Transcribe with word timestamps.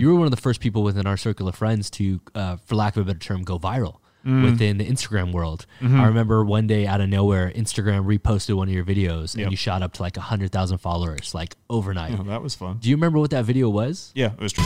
You 0.00 0.08
were 0.08 0.14
one 0.14 0.24
of 0.24 0.30
the 0.30 0.38
first 0.38 0.62
people 0.62 0.82
within 0.82 1.06
our 1.06 1.18
circle 1.18 1.46
of 1.46 1.56
friends 1.56 1.90
to, 1.90 2.22
uh, 2.34 2.56
for 2.56 2.74
lack 2.74 2.96
of 2.96 3.02
a 3.02 3.04
better 3.04 3.18
term, 3.18 3.42
go 3.42 3.58
viral. 3.58 3.98
Within 4.24 4.78
the 4.78 4.86
Instagram 4.86 5.30
world, 5.32 5.66
I 5.82 6.06
remember 6.06 6.42
one 6.42 6.66
day 6.66 6.86
out 6.86 7.02
of 7.02 7.10
nowhere, 7.10 7.50
Instagram 7.54 8.06
reposted 8.06 8.54
one 8.54 8.68
of 8.68 8.74
your 8.74 8.84
videos, 8.84 9.34
and 9.34 9.50
you 9.50 9.56
shot 9.58 9.82
up 9.82 9.92
to 9.94 10.02
like 10.02 10.16
hundred 10.16 10.52
thousand 10.52 10.78
followers, 10.78 11.34
like 11.34 11.54
overnight. 11.68 12.12
Yeah, 12.12 12.22
that 12.24 12.42
was 12.42 12.54
fun. 12.54 12.78
Do 12.80 12.88
you 12.88 12.96
remember 12.96 13.18
what 13.18 13.30
that 13.30 13.44
video 13.44 13.68
was? 13.68 14.10
Yeah, 14.14 14.32
it 14.32 14.40
was 14.40 14.52
true. 14.52 14.64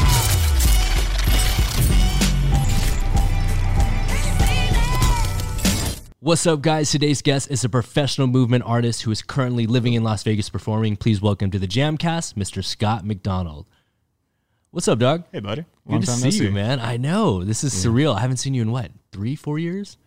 What's 6.21 6.47
up, 6.47 6.63
guys? 6.63 6.91
Today's 6.91 7.23
guest 7.23 7.51
is 7.51 7.65
a 7.65 7.69
professional 7.69 8.29
movement 8.29 8.65
artist 8.65 9.03
who 9.03 9.11
is 9.11 9.21
currently 9.21 9.67
living 9.67 9.95
in 9.95 10.03
Las 10.03 10.23
Vegas 10.23 10.49
performing. 10.49 10.97
Please 10.97 11.21
welcome 11.21 11.51
to 11.51 11.59
the 11.59 11.69
Jamcast, 11.69 12.35
Mr. 12.35 12.65
Scott 12.65 13.05
McDonald. 13.05 13.67
What's 14.75 14.89
up, 14.89 14.99
dog? 14.99 15.23
Hey, 15.31 15.39
buddy. 15.39 15.65
Good 15.89 16.01
to 16.01 16.07
see 16.09 16.31
you, 16.31 16.51
man. 16.51 16.81
I 16.81 16.97
know 16.97 17.45
this 17.45 17.63
is 17.63 17.73
surreal. 17.73 18.17
I 18.17 18.23
haven't 18.23 18.39
seen 18.39 18.55
you 18.55 18.63
in 18.63 18.73
what 18.73 18.91
three, 19.13 19.37
four 19.37 19.57
years, 19.57 19.99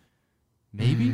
maybe. 0.74 1.08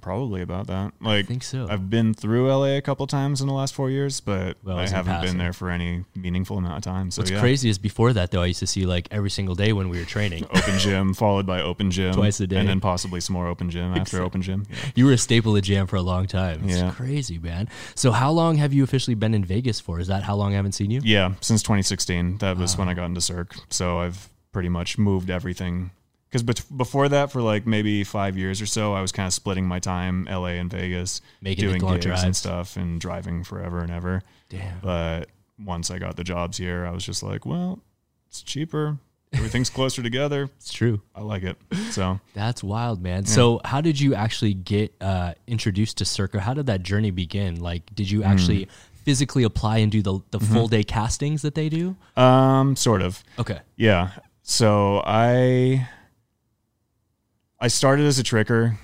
Probably 0.00 0.42
about 0.42 0.66
that. 0.68 0.92
Like, 1.00 1.24
I 1.24 1.26
think 1.26 1.42
so. 1.42 1.66
I've 1.68 1.90
been 1.90 2.14
through 2.14 2.48
LA 2.48 2.76
a 2.76 2.80
couple 2.80 3.06
times 3.06 3.40
in 3.40 3.46
the 3.46 3.52
last 3.52 3.74
four 3.74 3.90
years, 3.90 4.20
but 4.20 4.56
Well, 4.62 4.78
I 4.78 4.88
haven't 4.88 5.20
been 5.22 5.38
there 5.38 5.52
for 5.52 5.70
any 5.70 6.04
meaningful 6.14 6.58
amount 6.58 6.76
of 6.76 6.82
time. 6.82 7.10
So 7.10 7.20
What's 7.20 7.30
yeah, 7.30 7.40
crazy 7.40 7.68
is 7.68 7.78
before 7.78 8.12
that, 8.12 8.30
though, 8.30 8.42
I 8.42 8.46
used 8.46 8.60
to 8.60 8.66
see 8.66 8.86
like 8.86 9.08
every 9.10 9.30
single 9.30 9.54
day 9.54 9.72
when 9.72 9.88
we 9.88 9.98
were 9.98 10.04
training. 10.04 10.44
open 10.50 10.78
gym 10.78 11.14
followed 11.14 11.46
by 11.46 11.60
open 11.60 11.90
gym 11.90 12.14
Twice 12.14 12.40
a 12.40 12.46
day. 12.46 12.56
and 12.56 12.68
then 12.68 12.80
possibly 12.80 13.20
some 13.20 13.34
more 13.34 13.46
open 13.48 13.70
gym 13.70 13.94
after 13.94 14.22
open 14.22 14.42
gym. 14.42 14.66
Yeah. 14.70 14.76
You 14.94 15.06
were 15.06 15.12
a 15.12 15.18
staple 15.18 15.56
of 15.56 15.62
jam 15.62 15.86
for 15.86 15.96
a 15.96 16.02
long 16.02 16.26
time. 16.26 16.62
It's 16.64 16.78
Yeah. 16.78 16.90
crazy, 16.90 17.38
man. 17.38 17.68
So, 17.94 18.12
how 18.12 18.30
long 18.30 18.56
have 18.56 18.72
you 18.72 18.84
officially 18.84 19.14
been 19.14 19.34
in 19.34 19.44
Vegas 19.44 19.80
for? 19.80 20.00
Is 20.00 20.08
that 20.08 20.22
how 20.22 20.34
long 20.36 20.52
I 20.52 20.56
haven't 20.56 20.72
seen 20.72 20.90
you? 20.90 21.00
Yeah, 21.04 21.34
since 21.40 21.62
2016. 21.62 22.38
That 22.38 22.56
was 22.56 22.74
ah. 22.74 22.78
when 22.78 22.88
I 22.88 22.94
got 22.94 23.06
into 23.06 23.20
Cirque. 23.20 23.54
So 23.70 23.98
I've 23.98 24.28
pretty 24.52 24.68
much 24.68 24.98
moved 24.98 25.30
everything. 25.30 25.90
Because 26.28 26.42
bet- 26.42 26.64
before 26.76 27.08
that, 27.08 27.32
for 27.32 27.40
like 27.40 27.66
maybe 27.66 28.04
five 28.04 28.36
years 28.36 28.60
or 28.60 28.66
so, 28.66 28.92
I 28.92 29.00
was 29.00 29.12
kind 29.12 29.26
of 29.26 29.32
splitting 29.32 29.66
my 29.66 29.78
time, 29.78 30.26
LA 30.30 30.58
and 30.60 30.70
Vegas, 30.70 31.20
Making 31.40 31.78
doing 31.78 32.00
gigs 32.00 32.22
and 32.22 32.36
stuff, 32.36 32.76
and 32.76 33.00
driving 33.00 33.44
forever 33.44 33.80
and 33.80 33.90
ever. 33.90 34.22
Damn. 34.50 34.80
But 34.80 35.28
once 35.58 35.90
I 35.90 35.98
got 35.98 36.16
the 36.16 36.24
jobs 36.24 36.58
here, 36.58 36.84
I 36.86 36.90
was 36.90 37.04
just 37.04 37.22
like, 37.22 37.46
well, 37.46 37.80
it's 38.28 38.42
cheaper. 38.42 38.98
Everything's 39.32 39.68
closer 39.70 40.02
together. 40.02 40.48
It's 40.58 40.72
true. 40.72 41.00
I 41.14 41.22
like 41.22 41.42
it. 41.42 41.56
So 41.90 42.20
That's 42.34 42.62
wild, 42.62 43.02
man. 43.02 43.24
So, 43.26 43.60
how 43.64 43.80
did 43.80 43.98
you 44.00 44.14
actually 44.14 44.54
get 44.54 44.94
uh, 45.00 45.34
introduced 45.46 45.98
to 45.98 46.04
Cirque? 46.04 46.34
How 46.36 46.54
did 46.54 46.66
that 46.66 46.82
journey 46.82 47.10
begin? 47.10 47.60
Like, 47.60 47.94
did 47.94 48.10
you 48.10 48.22
actually 48.22 48.64
Hmm. 48.64 48.70
physically 49.04 49.42
apply 49.44 49.78
and 49.78 49.90
do 49.92 50.02
the, 50.02 50.20
the 50.30 50.38
Mm-hmm. 50.38 50.54
full 50.54 50.68
day 50.68 50.82
castings 50.84 51.42
that 51.42 51.54
they 51.54 51.68
do? 51.70 51.96
um 52.16 52.76
sort 52.76 53.00
of. 53.02 53.22
Okay. 53.38 53.60
Yeah. 53.76 54.10
So 54.42 55.02
I 55.06 55.88
I 57.60 57.68
started 57.68 58.06
as 58.06 58.18
a 58.18 58.22
tricker 58.22 58.76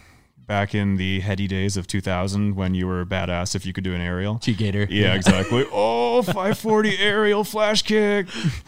back 0.47 0.75
in 0.75 0.97
the 0.97 1.21
heady 1.21 1.47
days 1.47 1.77
of 1.77 1.87
2000 1.87 2.57
when 2.57 2.75
you 2.75 2.87
were 2.87 3.05
badass 3.05 3.55
if 3.55 3.65
you 3.65 3.73
could 3.73 3.85
do 3.85 3.95
an 3.95 4.01
aerial. 4.01 4.39
Cheat 4.41 4.59
Gator. 4.59 4.87
Yeah, 4.91 5.15
exactly. 5.15 5.65
oh, 5.73 6.23
540 6.23 6.99
aerial 6.99 7.45
flash 7.45 7.83
kick. 7.83 8.27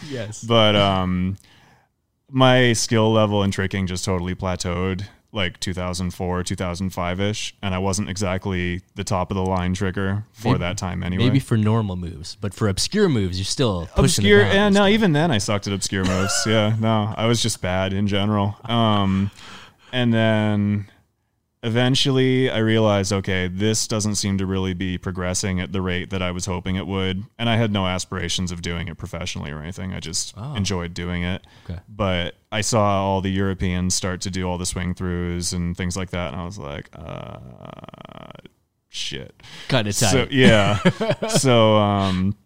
Yes. 0.08 0.42
But 0.44 0.76
um 0.76 1.36
my 2.30 2.72
skill 2.72 3.12
level 3.12 3.42
in 3.42 3.50
tricking 3.50 3.86
just 3.86 4.04
totally 4.04 4.34
plateaued 4.34 5.06
like 5.32 5.60
2004, 5.60 6.42
2005ish, 6.44 7.52
and 7.60 7.74
I 7.74 7.78
wasn't 7.78 8.08
exactly 8.08 8.80
the 8.94 9.04
top 9.04 9.30
of 9.30 9.34
the 9.34 9.44
line 9.44 9.74
tricker 9.74 10.24
for 10.32 10.48
Maybe- 10.52 10.58
that 10.60 10.78
time 10.78 11.02
anyway. 11.02 11.24
Maybe 11.24 11.40
for 11.40 11.58
normal 11.58 11.96
moves, 11.96 12.36
but 12.40 12.54
for 12.54 12.68
obscure 12.68 13.08
moves, 13.08 13.38
you're 13.38 13.44
still 13.44 13.86
pushing 13.94 14.24
obscure 14.24 14.42
and 14.42 14.74
no 14.74 14.86
even 14.86 15.12
then 15.12 15.30
i 15.30 15.38
sucked 15.38 15.66
at 15.66 15.72
obscure 15.72 16.04
moves 16.04 16.44
yeah 16.46 16.74
no 16.80 17.12
i 17.16 17.26
was 17.26 17.42
just 17.42 17.60
bad 17.60 17.92
in 17.92 18.06
general 18.06 18.56
um 18.64 19.30
and 19.92 20.12
then 20.12 20.86
eventually 21.62 22.48
i 22.50 22.58
realized 22.58 23.12
okay 23.12 23.48
this 23.48 23.88
doesn't 23.88 24.14
seem 24.14 24.38
to 24.38 24.46
really 24.46 24.74
be 24.74 24.96
progressing 24.98 25.58
at 25.58 25.72
the 25.72 25.80
rate 25.80 26.10
that 26.10 26.22
i 26.22 26.30
was 26.30 26.46
hoping 26.46 26.76
it 26.76 26.86
would 26.86 27.24
and 27.38 27.48
i 27.48 27.56
had 27.56 27.72
no 27.72 27.86
aspirations 27.86 28.52
of 28.52 28.62
doing 28.62 28.86
it 28.88 28.96
professionally 28.96 29.50
or 29.50 29.58
anything 29.60 29.92
i 29.92 29.98
just 29.98 30.34
Oh. 30.36 30.54
enjoyed 30.54 30.94
doing 30.94 31.22
it 31.24 31.44
Okay. 31.68 31.80
but 31.88 32.34
i 32.52 32.60
saw 32.60 33.02
all 33.02 33.20
the 33.20 33.32
europeans 33.32 33.94
start 33.94 34.20
to 34.22 34.30
do 34.30 34.46
all 34.48 34.58
the 34.58 34.66
swing 34.66 34.94
throughs 34.94 35.52
and 35.52 35.76
things 35.76 35.96
like 35.96 36.10
that 36.10 36.32
and 36.34 36.40
i 36.40 36.44
was 36.44 36.58
like 36.58 36.88
uh 36.94 37.38
shit 38.88 39.34
Cut 39.68 39.86
it 39.86 39.92
tight. 39.94 40.10
so 40.10 40.26
yeah. 40.30 40.78
so 41.28 41.76
um 41.76 42.36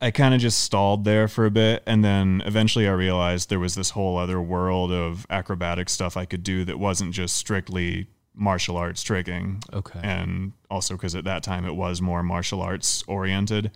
I 0.00 0.10
kind 0.10 0.34
of 0.34 0.40
just 0.40 0.60
stalled 0.60 1.04
there 1.04 1.28
for 1.28 1.46
a 1.46 1.50
bit 1.50 1.82
and 1.86 2.04
then 2.04 2.42
eventually 2.44 2.88
I 2.88 2.92
realized 2.92 3.48
there 3.48 3.60
was 3.60 3.74
this 3.74 3.90
whole 3.90 4.18
other 4.18 4.40
world 4.40 4.92
of 4.92 5.26
acrobatic 5.30 5.88
stuff 5.88 6.16
I 6.16 6.24
could 6.24 6.42
do 6.42 6.64
that 6.64 6.78
wasn't 6.78 7.12
just 7.12 7.36
strictly 7.36 8.08
martial 8.34 8.76
arts 8.76 9.02
tricking. 9.02 9.62
Okay. 9.72 10.00
And 10.02 10.52
also 10.70 10.96
cuz 10.96 11.14
at 11.14 11.24
that 11.24 11.42
time 11.42 11.64
it 11.64 11.74
was 11.74 12.00
more 12.00 12.22
martial 12.22 12.62
arts 12.62 13.04
oriented 13.06 13.70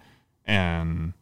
and 0.44 1.14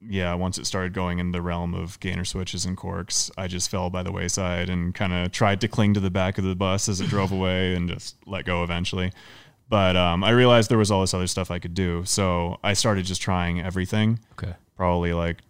yeah, 0.00 0.34
once 0.34 0.58
it 0.58 0.66
started 0.66 0.92
going 0.92 1.18
in 1.18 1.32
the 1.32 1.42
realm 1.42 1.74
of 1.74 1.98
gainer 2.00 2.24
switches 2.24 2.64
and 2.64 2.76
corks, 2.76 3.30
I 3.36 3.48
just 3.48 3.70
fell 3.70 3.90
by 3.90 4.02
the 4.02 4.12
wayside 4.12 4.70
and 4.70 4.94
kind 4.94 5.12
of 5.12 5.32
tried 5.32 5.60
to 5.62 5.68
cling 5.68 5.94
to 5.94 6.00
the 6.00 6.10
back 6.10 6.38
of 6.38 6.44
the 6.44 6.54
bus 6.54 6.88
as 6.88 7.00
it 7.00 7.08
drove 7.08 7.32
away 7.32 7.74
and 7.74 7.88
just 7.88 8.16
let 8.24 8.44
go 8.44 8.62
eventually. 8.62 9.12
But 9.68 9.96
um, 9.96 10.24
I 10.24 10.30
realized 10.30 10.70
there 10.70 10.78
was 10.78 10.90
all 10.90 11.02
this 11.02 11.12
other 11.14 11.26
stuff 11.26 11.50
I 11.50 11.58
could 11.58 11.74
do, 11.74 12.02
so 12.06 12.58
I 12.64 12.72
started 12.72 13.04
just 13.04 13.20
trying 13.20 13.60
everything. 13.60 14.18
okay. 14.32 14.54
Probably 14.76 15.12
like 15.12 15.46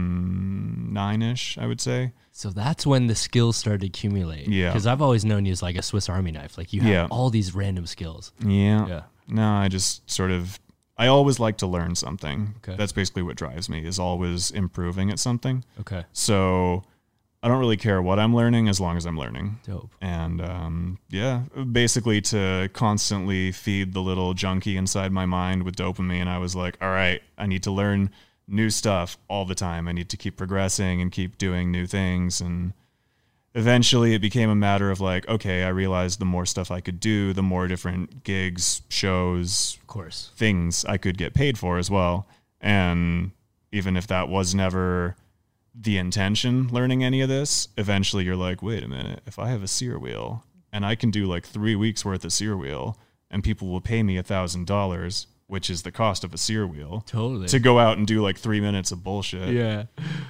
2009 0.00 1.22
ish, 1.22 1.58
I 1.58 1.66
would 1.66 1.80
say. 1.80 2.12
So 2.32 2.50
that's 2.50 2.86
when 2.86 3.06
the 3.06 3.14
skills 3.14 3.56
started 3.56 3.80
to 3.82 3.86
accumulate. 3.86 4.48
Yeah. 4.48 4.70
Because 4.70 4.86
I've 4.86 5.02
always 5.02 5.24
known 5.24 5.44
you 5.46 5.52
as 5.52 5.62
like 5.62 5.76
a 5.76 5.82
Swiss 5.82 6.08
Army 6.08 6.30
knife. 6.30 6.56
Like 6.58 6.72
you 6.72 6.80
have 6.82 6.90
Yeah. 6.90 7.06
all 7.10 7.30
these 7.30 7.54
random 7.54 7.86
skills. 7.86 8.32
Yeah. 8.44 8.86
Yeah. 8.86 9.02
No, 9.28 9.48
I 9.52 9.68
just 9.68 10.08
sort 10.10 10.30
of. 10.30 10.58
I 10.96 11.06
always 11.06 11.40
like 11.40 11.56
to 11.58 11.66
learn 11.66 11.94
something. 11.94 12.54
Okay. 12.58 12.76
That's 12.76 12.92
basically 12.92 13.22
what 13.22 13.36
drives 13.36 13.70
me. 13.70 13.84
Is 13.86 13.98
always 13.98 14.50
improving 14.50 15.10
at 15.10 15.18
something. 15.18 15.64
Okay. 15.80 16.04
So 16.12 16.84
I 17.42 17.48
don't 17.48 17.58
really 17.58 17.78
care 17.78 18.02
what 18.02 18.18
I'm 18.18 18.34
learning 18.36 18.68
as 18.68 18.80
long 18.80 18.96
as 18.98 19.06
I'm 19.06 19.18
learning. 19.18 19.60
Dope. 19.64 19.90
And 20.00 20.42
um, 20.42 20.98
yeah, 21.08 21.42
basically 21.72 22.20
to 22.22 22.68
constantly 22.74 23.50
feed 23.50 23.94
the 23.94 24.00
little 24.00 24.34
junkie 24.34 24.76
inside 24.76 25.10
my 25.10 25.24
mind 25.24 25.62
with 25.62 25.74
dopamine, 25.76 26.26
I 26.28 26.38
was 26.38 26.54
like, 26.54 26.76
all 26.82 26.90
right, 26.90 27.22
I 27.38 27.46
need 27.46 27.62
to 27.62 27.70
learn 27.70 28.10
new 28.46 28.68
stuff 28.68 29.16
all 29.28 29.46
the 29.46 29.54
time. 29.54 29.88
I 29.88 29.92
need 29.92 30.10
to 30.10 30.16
keep 30.18 30.36
progressing 30.36 31.00
and 31.00 31.10
keep 31.10 31.38
doing 31.38 31.70
new 31.70 31.86
things. 31.86 32.42
And 32.42 32.74
eventually 33.54 34.12
it 34.14 34.20
became 34.20 34.50
a 34.50 34.54
matter 34.54 34.90
of 34.90 35.00
like, 35.00 35.26
okay, 35.28 35.64
I 35.64 35.68
realized 35.68 36.18
the 36.18 36.24
more 36.26 36.44
stuff 36.44 36.70
I 36.70 36.80
could 36.80 37.00
do, 37.00 37.32
the 37.32 37.42
more 37.42 37.68
different 37.68 38.22
gigs, 38.22 38.82
shows, 38.90 39.78
Of 39.80 39.86
course. 39.86 40.30
things 40.36 40.84
I 40.84 40.98
could 40.98 41.16
get 41.16 41.32
paid 41.32 41.56
for 41.58 41.78
as 41.78 41.90
well. 41.90 42.26
And 42.60 43.30
even 43.72 43.96
if 43.96 44.06
that 44.08 44.28
was 44.28 44.54
never 44.54 45.16
the 45.74 45.98
intention 45.98 46.68
learning 46.68 47.04
any 47.04 47.20
of 47.20 47.28
this, 47.28 47.68
eventually 47.76 48.24
you're 48.24 48.36
like, 48.36 48.62
wait 48.62 48.82
a 48.82 48.88
minute, 48.88 49.20
if 49.26 49.38
I 49.38 49.48
have 49.50 49.62
a 49.62 49.68
Cyr 49.68 49.98
wheel 49.98 50.44
and 50.72 50.84
I 50.84 50.94
can 50.94 51.10
do 51.10 51.26
like 51.26 51.46
three 51.46 51.76
weeks 51.76 52.04
worth 52.04 52.24
of 52.24 52.32
Cyr 52.32 52.56
wheel 52.56 52.98
and 53.30 53.44
people 53.44 53.68
will 53.68 53.80
pay 53.80 54.02
me 54.02 54.16
a 54.16 54.22
thousand 54.22 54.66
dollars, 54.66 55.26
which 55.46 55.70
is 55.70 55.82
the 55.82 55.92
cost 55.92 56.24
of 56.24 56.34
a 56.34 56.38
Cyr 56.38 56.66
wheel, 56.66 57.04
Totally. 57.06 57.46
to 57.48 57.58
go 57.58 57.78
out 57.78 57.98
and 57.98 58.06
do 58.06 58.20
like 58.22 58.36
three 58.38 58.60
minutes 58.60 58.90
of 58.92 59.02
bullshit. 59.04 59.54
yeah. 59.54 59.84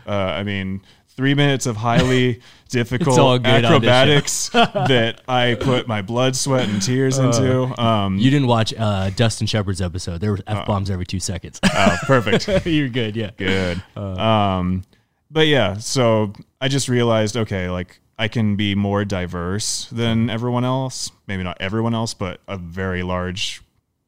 Uh, 0.07 0.11
I 0.13 0.43
mean, 0.43 0.83
three 1.09 1.35
minutes 1.35 1.67
of 1.67 1.77
highly 1.77 2.41
difficult 2.69 3.45
acrobatics 3.47 4.49
that 4.53 5.23
I 5.29 5.57
put 5.59 5.89
my 5.89 6.03
blood, 6.03 6.37
sweat, 6.37 6.69
and 6.69 6.81
tears 6.83 7.19
into. 7.19 7.65
Um, 7.81 8.17
You 8.19 8.31
didn't 8.31 8.47
watch 8.49 8.73
uh, 8.79 9.11
Dustin 9.11 9.47
Shepard's 9.47 9.81
episode. 9.83 10.21
There 10.21 10.33
were 10.33 10.39
f 10.47 10.67
bombs 10.67 10.91
every 10.91 11.07
two 11.07 11.21
seconds. 11.21 11.61
oh, 11.65 11.97
perfect. 12.05 12.49
You're 12.67 12.89
good. 12.89 13.17
Yeah. 13.17 13.31
good. 13.37 13.83
um, 13.97 14.85
but 15.31 15.47
yeah, 15.47 15.79
so 15.79 16.33
I 16.61 16.69
just 16.69 16.89
realized, 16.89 17.37
okay, 17.37 17.71
like 17.71 18.01
I 18.19 18.29
can 18.29 18.57
be 18.57 18.75
more 18.75 19.05
diverse 19.05 19.87
than 19.91 20.29
everyone 20.29 20.65
else. 20.65 21.11
Maybe 21.27 21.43
not 21.43 21.57
everyone 21.61 21.95
else, 21.95 22.15
but 22.15 22.41
a 22.49 22.59
very 22.59 23.03
large 23.03 23.63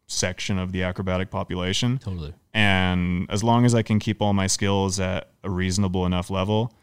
section 0.06 0.58
of 0.58 0.72
the 0.72 0.82
acrobatic 0.82 1.30
population. 1.30 1.98
Totally. 1.98 2.34
And 2.52 3.30
as 3.30 3.42
long 3.42 3.64
as 3.64 3.74
I 3.74 3.82
can 3.82 3.98
keep 3.98 4.20
all 4.20 4.34
my 4.34 4.46
skills 4.46 5.00
at 5.00 5.30
a 5.42 5.48
reasonable 5.48 6.04
enough 6.04 6.28
level, 6.28 6.74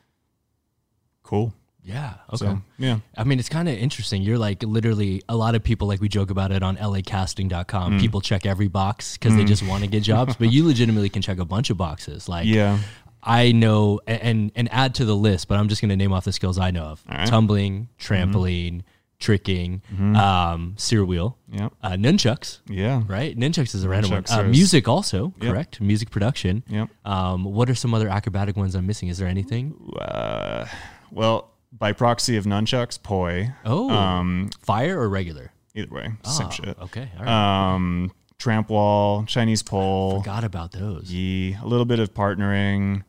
cool. 1.21 1.53
Yeah. 1.83 2.15
Okay. 2.33 2.37
So 2.37 2.61
yeah, 2.77 2.99
I 3.17 3.23
mean, 3.23 3.39
it's 3.39 3.49
kind 3.49 3.69
of 3.69 3.75
interesting. 3.75 4.21
You're 4.21 4.37
like 4.37 4.63
literally 4.63 5.21
a 5.29 5.35
lot 5.35 5.55
of 5.55 5.63
people, 5.63 5.87
like 5.87 6.01
we 6.01 6.09
joke 6.09 6.29
about 6.29 6.51
it 6.51 6.61
on 6.61 6.77
lacasting.com. 6.77 7.93
Mm. 7.93 7.99
People 8.01 8.21
check 8.21 8.45
every 8.45 8.67
box 8.67 9.17
because 9.17 9.35
they 9.35 9.45
just 9.45 9.65
want 9.65 9.83
to 9.83 9.89
get 9.89 10.03
jobs, 10.03 10.35
but 10.35 10.51
you 10.51 10.65
legitimately 10.65 11.09
can 11.09 11.21
check 11.21 11.39
a 11.39 11.45
bunch 11.45 11.69
of 11.69 11.77
boxes. 11.77 12.27
Like, 12.27 12.45
yeah, 12.45 12.79
I 13.21 13.51
know, 13.51 13.99
and 14.07 14.51
and 14.55 14.71
add 14.71 14.95
to 14.95 15.05
the 15.05 15.15
list, 15.15 15.47
but 15.47 15.59
I'm 15.59 15.67
just 15.67 15.81
going 15.81 15.89
to 15.89 15.95
name 15.97 16.13
off 16.13 16.23
the 16.25 16.31
skills 16.33 16.57
I 16.57 16.71
know 16.71 16.83
of: 16.83 17.03
right. 17.09 17.27
tumbling, 17.27 17.89
trampoline, 17.99 18.81
tricking, 19.19 19.81
um, 20.15 20.75
Cyr 20.77 21.03
wheel, 21.03 21.37
Yep. 21.51 21.73
uh, 21.83 21.89
nunchucks. 21.91 22.59
Yeah. 22.69 23.03
Right, 23.07 23.37
nunchucks 23.37 23.75
is 23.75 23.83
a 23.83 23.89
random 23.89 24.11
one. 24.11 24.23
Uh, 24.29 24.43
music 24.43 24.87
also, 24.87 25.33
Yep. 25.41 25.51
correct? 25.51 25.81
Music 25.81 26.09
production. 26.09 26.63
Yep. 26.69 26.89
Um, 27.05 27.43
what 27.43 27.69
are 27.69 27.75
some 27.75 27.93
other 27.93 28.07
acrobatic 28.07 28.55
ones 28.55 28.75
I'm 28.75 28.87
missing? 28.87 29.09
Is 29.09 29.17
there 29.17 29.27
anything? 29.27 29.75
Uh, 29.99 30.65
well, 31.11 31.51
by 31.77 31.91
proxy 31.91 32.37
of 32.37 32.45
nunchucks, 32.45 33.01
poi. 33.01 33.53
Oh, 33.65 33.89
Um, 33.89 34.49
fire 34.61 34.97
or 34.99 35.09
regular? 35.09 35.51
either 35.75 35.93
way, 35.93 36.11
same 36.23 36.47
Ah, 36.47 36.49
shit. 36.51 36.77
Okay, 36.81 37.09
all 37.19 37.25
right. 37.25 37.73
Um, 37.75 38.11
tramp 38.37 38.69
wall, 38.69 39.23
Chinese 39.25 39.61
pole, 39.63 40.19
Forgot 40.21 40.43
about 40.45 40.71
those. 40.71 41.11
yee, 41.11 41.57
a 41.61 41.65
little 41.67 41.85
bit 41.85 41.99
of 41.99 42.13
partnering, 42.13 43.03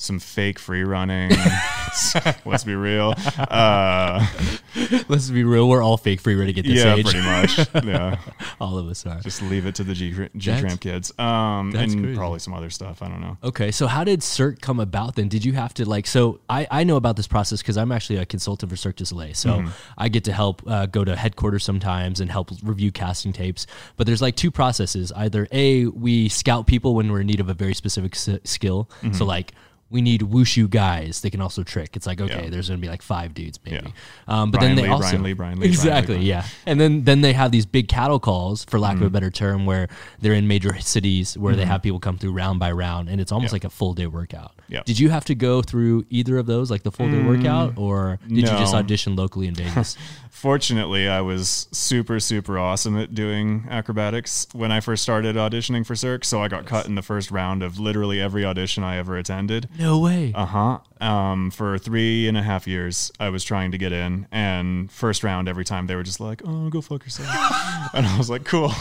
some 0.00 0.20
fake 0.20 0.60
free 0.60 0.84
running. 0.84 1.30
Let's 2.44 2.62
be 2.62 2.76
real. 2.76 3.14
Uh, 3.36 4.24
Let's 5.08 5.28
be 5.28 5.42
real. 5.42 5.68
We're 5.68 5.82
all 5.82 5.96
fake 5.96 6.20
free 6.20 6.36
to 6.36 6.52
get 6.52 6.64
this 6.64 6.84
yeah, 6.84 6.94
age. 6.94 7.04
pretty 7.04 7.20
much. 7.26 7.58
Yeah, 7.84 8.20
all 8.60 8.78
of 8.78 8.86
us 8.86 9.04
are. 9.06 9.18
just 9.20 9.42
leave 9.42 9.66
it 9.66 9.74
to 9.74 9.84
the 9.84 9.94
G, 9.94 10.14
G 10.36 10.60
Tramp 10.60 10.80
kids. 10.80 11.12
Um, 11.18 11.74
and 11.74 12.00
crazy. 12.00 12.14
probably 12.14 12.38
some 12.38 12.54
other 12.54 12.70
stuff. 12.70 13.02
I 13.02 13.08
don't 13.08 13.20
know. 13.20 13.38
Okay, 13.42 13.72
so 13.72 13.88
how 13.88 14.04
did 14.04 14.22
Cirque 14.22 14.60
come 14.60 14.78
about 14.78 15.16
then? 15.16 15.26
Did 15.26 15.44
you 15.44 15.54
have 15.54 15.74
to 15.74 15.88
like? 15.88 16.06
So 16.06 16.38
I, 16.48 16.68
I 16.70 16.84
know 16.84 16.94
about 16.94 17.16
this 17.16 17.26
process 17.26 17.60
because 17.60 17.76
I'm 17.76 17.90
actually 17.90 18.20
a 18.20 18.24
consultant 18.26 18.70
for 18.70 18.76
Cirque 18.76 18.96
du 18.96 19.04
Soleil. 19.04 19.34
So 19.34 19.48
Mm-hmm. 19.58 19.70
I 19.96 20.08
get 20.08 20.24
to 20.24 20.32
help 20.32 20.62
uh, 20.68 20.86
go 20.86 21.04
to 21.04 21.16
headquarters 21.16 21.64
sometimes 21.64 22.20
and 22.20 22.30
help 22.30 22.50
review 22.62 22.92
casting 22.92 23.32
tapes. 23.32 23.66
But 23.96 24.06
there's 24.06 24.22
like 24.22 24.36
two 24.36 24.52
processes. 24.52 25.10
Either 25.10 25.48
a 25.50 25.86
we 25.86 26.28
scout 26.28 26.68
people 26.68 26.94
when 26.94 27.10
we're 27.10 27.22
in 27.22 27.26
need 27.26 27.40
of 27.40 27.48
a 27.48 27.54
very 27.54 27.74
specific 27.74 28.14
s- 28.14 28.38
skill. 28.44 28.88
Mm-hmm. 29.02 29.14
So 29.14 29.24
like. 29.24 29.52
We 29.90 30.02
need 30.02 30.20
wushu 30.20 30.68
guys. 30.68 31.22
They 31.22 31.30
can 31.30 31.40
also 31.40 31.62
trick. 31.62 31.96
It's 31.96 32.06
like 32.06 32.20
okay, 32.20 32.44
Yeah. 32.44 32.50
there's 32.50 32.68
going 32.68 32.78
to 32.78 32.84
be 32.84 32.90
like 32.90 33.00
five 33.02 33.32
dudes 33.32 33.58
maybe. 33.64 33.76
Yeah. 33.86 33.90
Um, 34.26 34.50
but 34.50 34.58
Brian 34.58 34.76
then 34.76 34.84
they 34.84 34.88
Lee, 34.88 34.94
also 34.94 35.08
Brian 35.08 35.22
Lee, 35.22 35.32
Brian 35.32 35.52
Lee, 35.52 35.58
Brian 35.58 35.60
Lee, 35.60 35.68
exactly 35.68 36.14
Brian. 36.16 36.26
yeah. 36.26 36.44
And 36.66 36.78
then 36.80 37.04
then 37.04 37.22
they 37.22 37.32
have 37.32 37.52
these 37.52 37.64
big 37.64 37.88
cattle 37.88 38.20
calls, 38.20 38.64
for 38.64 38.78
lack 38.78 38.92
of 38.94 38.98
Mm-hmm. 38.98 39.06
a 39.06 39.10
better 39.10 39.30
term, 39.30 39.64
where 39.66 39.88
they're 40.20 40.34
in 40.34 40.46
major 40.46 40.78
cities 40.80 41.38
where 41.38 41.56
they 41.56 41.64
have 41.64 41.82
people 41.82 42.00
come 42.00 42.18
through 42.18 42.32
round 42.32 42.58
by 42.60 42.70
round, 42.72 43.08
and 43.08 43.20
it's 43.20 43.32
almost 43.32 43.52
Yeah. 43.52 43.56
like 43.56 43.64
a 43.64 43.70
full 43.70 43.94
day 43.94 44.06
workout. 44.06 44.52
Yeah. 44.68 44.82
Did 44.84 44.98
you 44.98 45.08
have 45.08 45.24
to 45.26 45.34
go 45.34 45.62
through 45.62 46.04
either 46.10 46.36
of 46.36 46.44
those, 46.46 46.70
like 46.70 46.82
the 46.82 46.92
full 46.92 47.10
day 47.10 47.22
workout, 47.22 47.78
or 47.78 48.18
did 48.28 48.36
you 48.36 48.42
just 48.42 48.74
audition 48.74 49.16
locally 49.16 49.46
in 49.46 49.54
Vegas? 49.54 49.96
Fortunately, 50.38 51.08
I 51.08 51.20
was 51.20 51.66
super, 51.72 52.20
super 52.20 52.60
awesome 52.60 52.96
at 52.96 53.12
doing 53.12 53.66
acrobatics 53.68 54.46
when 54.52 54.70
I 54.70 54.78
first 54.78 55.02
started 55.02 55.34
auditioning 55.34 55.84
for 55.84 55.96
Cirque. 55.96 56.24
So 56.24 56.40
I 56.40 56.46
got 56.46 56.64
cut 56.64 56.86
in 56.86 56.94
the 56.94 57.02
first 57.02 57.32
round 57.32 57.64
of 57.64 57.80
literally 57.80 58.20
every 58.20 58.44
audition 58.44 58.84
I 58.84 58.98
ever 58.98 59.16
attended. 59.18 59.68
no 59.76 59.98
way. 59.98 60.32
Uh 60.32 60.46
huh. 60.46 60.78
Um, 61.04 61.50
for 61.50 61.76
three 61.76 62.28
and 62.28 62.36
a 62.38 62.42
half 62.42 62.68
years, 62.68 63.10
I 63.18 63.30
was 63.30 63.42
trying 63.42 63.72
to 63.72 63.78
get 63.78 63.90
in, 63.92 64.28
and 64.30 64.88
first 64.92 65.24
round 65.24 65.48
every 65.48 65.64
time 65.64 65.88
they 65.88 65.96
were 65.96 66.04
just 66.04 66.20
like, 66.20 66.40
"Oh, 66.44 66.68
go 66.70 66.82
fuck 66.82 67.02
yourself," 67.02 67.28
and 67.94 68.06
I 68.06 68.16
was 68.16 68.30
like, 68.30 68.44
"Cool, 68.44 68.72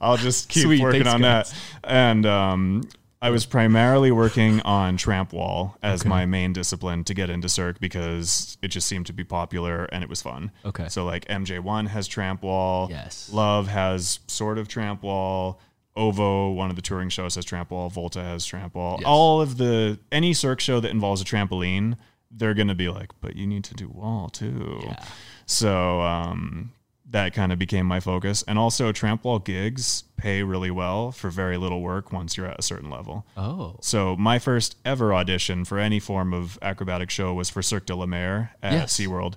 I'll 0.00 0.16
just 0.16 0.48
keep 0.48 0.62
Sweet, 0.64 0.80
working 0.80 1.04
thanks, 1.04 1.14
on 1.14 1.20
guys. 1.20 1.50
that." 1.82 1.90
And 1.90 2.24
um, 2.24 2.82
I 3.24 3.30
was 3.30 3.46
primarily 3.46 4.12
working 4.12 4.60
on 4.60 4.98
tramp 4.98 5.32
wall 5.32 5.78
as 5.82 6.04
my 6.04 6.26
main 6.26 6.52
discipline 6.52 7.04
to 7.04 7.14
get 7.14 7.30
into 7.30 7.48
Cirque 7.48 7.80
because 7.80 8.58
it 8.60 8.68
just 8.68 8.86
seemed 8.86 9.06
to 9.06 9.14
be 9.14 9.24
popular 9.24 9.86
and 9.86 10.04
it 10.04 10.10
was 10.10 10.20
fun. 10.20 10.50
Okay. 10.62 10.88
So 10.90 11.06
like 11.06 11.24
MJ1 11.28 11.88
has 11.88 12.06
tramp 12.06 12.42
wall. 12.42 12.88
Yes. 12.90 13.30
Love 13.32 13.68
has 13.68 14.20
sort 14.26 14.58
of 14.58 14.68
tramp 14.68 15.02
wall. 15.02 15.58
Ovo, 15.96 16.50
one 16.50 16.68
of 16.68 16.76
the 16.76 16.82
touring 16.82 17.08
shows, 17.08 17.36
has 17.36 17.46
tramp 17.46 17.70
wall. 17.70 17.88
Volta 17.88 18.20
has 18.20 18.44
tramp 18.44 18.74
wall. 18.74 18.96
Yes. 18.98 19.06
All 19.06 19.40
of 19.40 19.56
the 19.56 19.98
any 20.12 20.34
Cirque 20.34 20.60
show 20.60 20.78
that 20.80 20.90
involves 20.90 21.22
a 21.22 21.24
trampoline, 21.24 21.96
they're 22.30 22.52
gonna 22.52 22.74
be 22.74 22.90
like, 22.90 23.12
but 23.22 23.36
you 23.36 23.46
need 23.46 23.64
to 23.64 23.74
do 23.74 23.88
wall 23.88 24.28
too. 24.28 24.80
Yeah. 24.82 25.02
So 25.46 26.02
um, 26.02 26.72
that 27.14 27.32
kind 27.32 27.52
of 27.52 27.60
became 27.60 27.86
my 27.86 28.00
focus, 28.00 28.42
and 28.48 28.58
also 28.58 28.90
tramp 28.90 29.22
wall 29.22 29.38
gigs 29.38 30.02
pay 30.16 30.42
really 30.42 30.70
well 30.72 31.12
for 31.12 31.30
very 31.30 31.56
little 31.56 31.80
work 31.80 32.12
once 32.12 32.36
you're 32.36 32.46
at 32.48 32.58
a 32.58 32.62
certain 32.62 32.90
level. 32.90 33.24
Oh, 33.36 33.76
So 33.80 34.16
my 34.16 34.40
first 34.40 34.76
ever 34.84 35.14
audition 35.14 35.64
for 35.64 35.78
any 35.78 36.00
form 36.00 36.34
of 36.34 36.58
acrobatic 36.60 37.10
show 37.10 37.32
was 37.32 37.48
for 37.48 37.62
Cirque 37.62 37.86
de 37.86 37.94
la 37.94 38.06
Mer 38.06 38.50
at 38.60 38.72
Yes. 38.72 38.94
SeaWorld, 38.98 39.34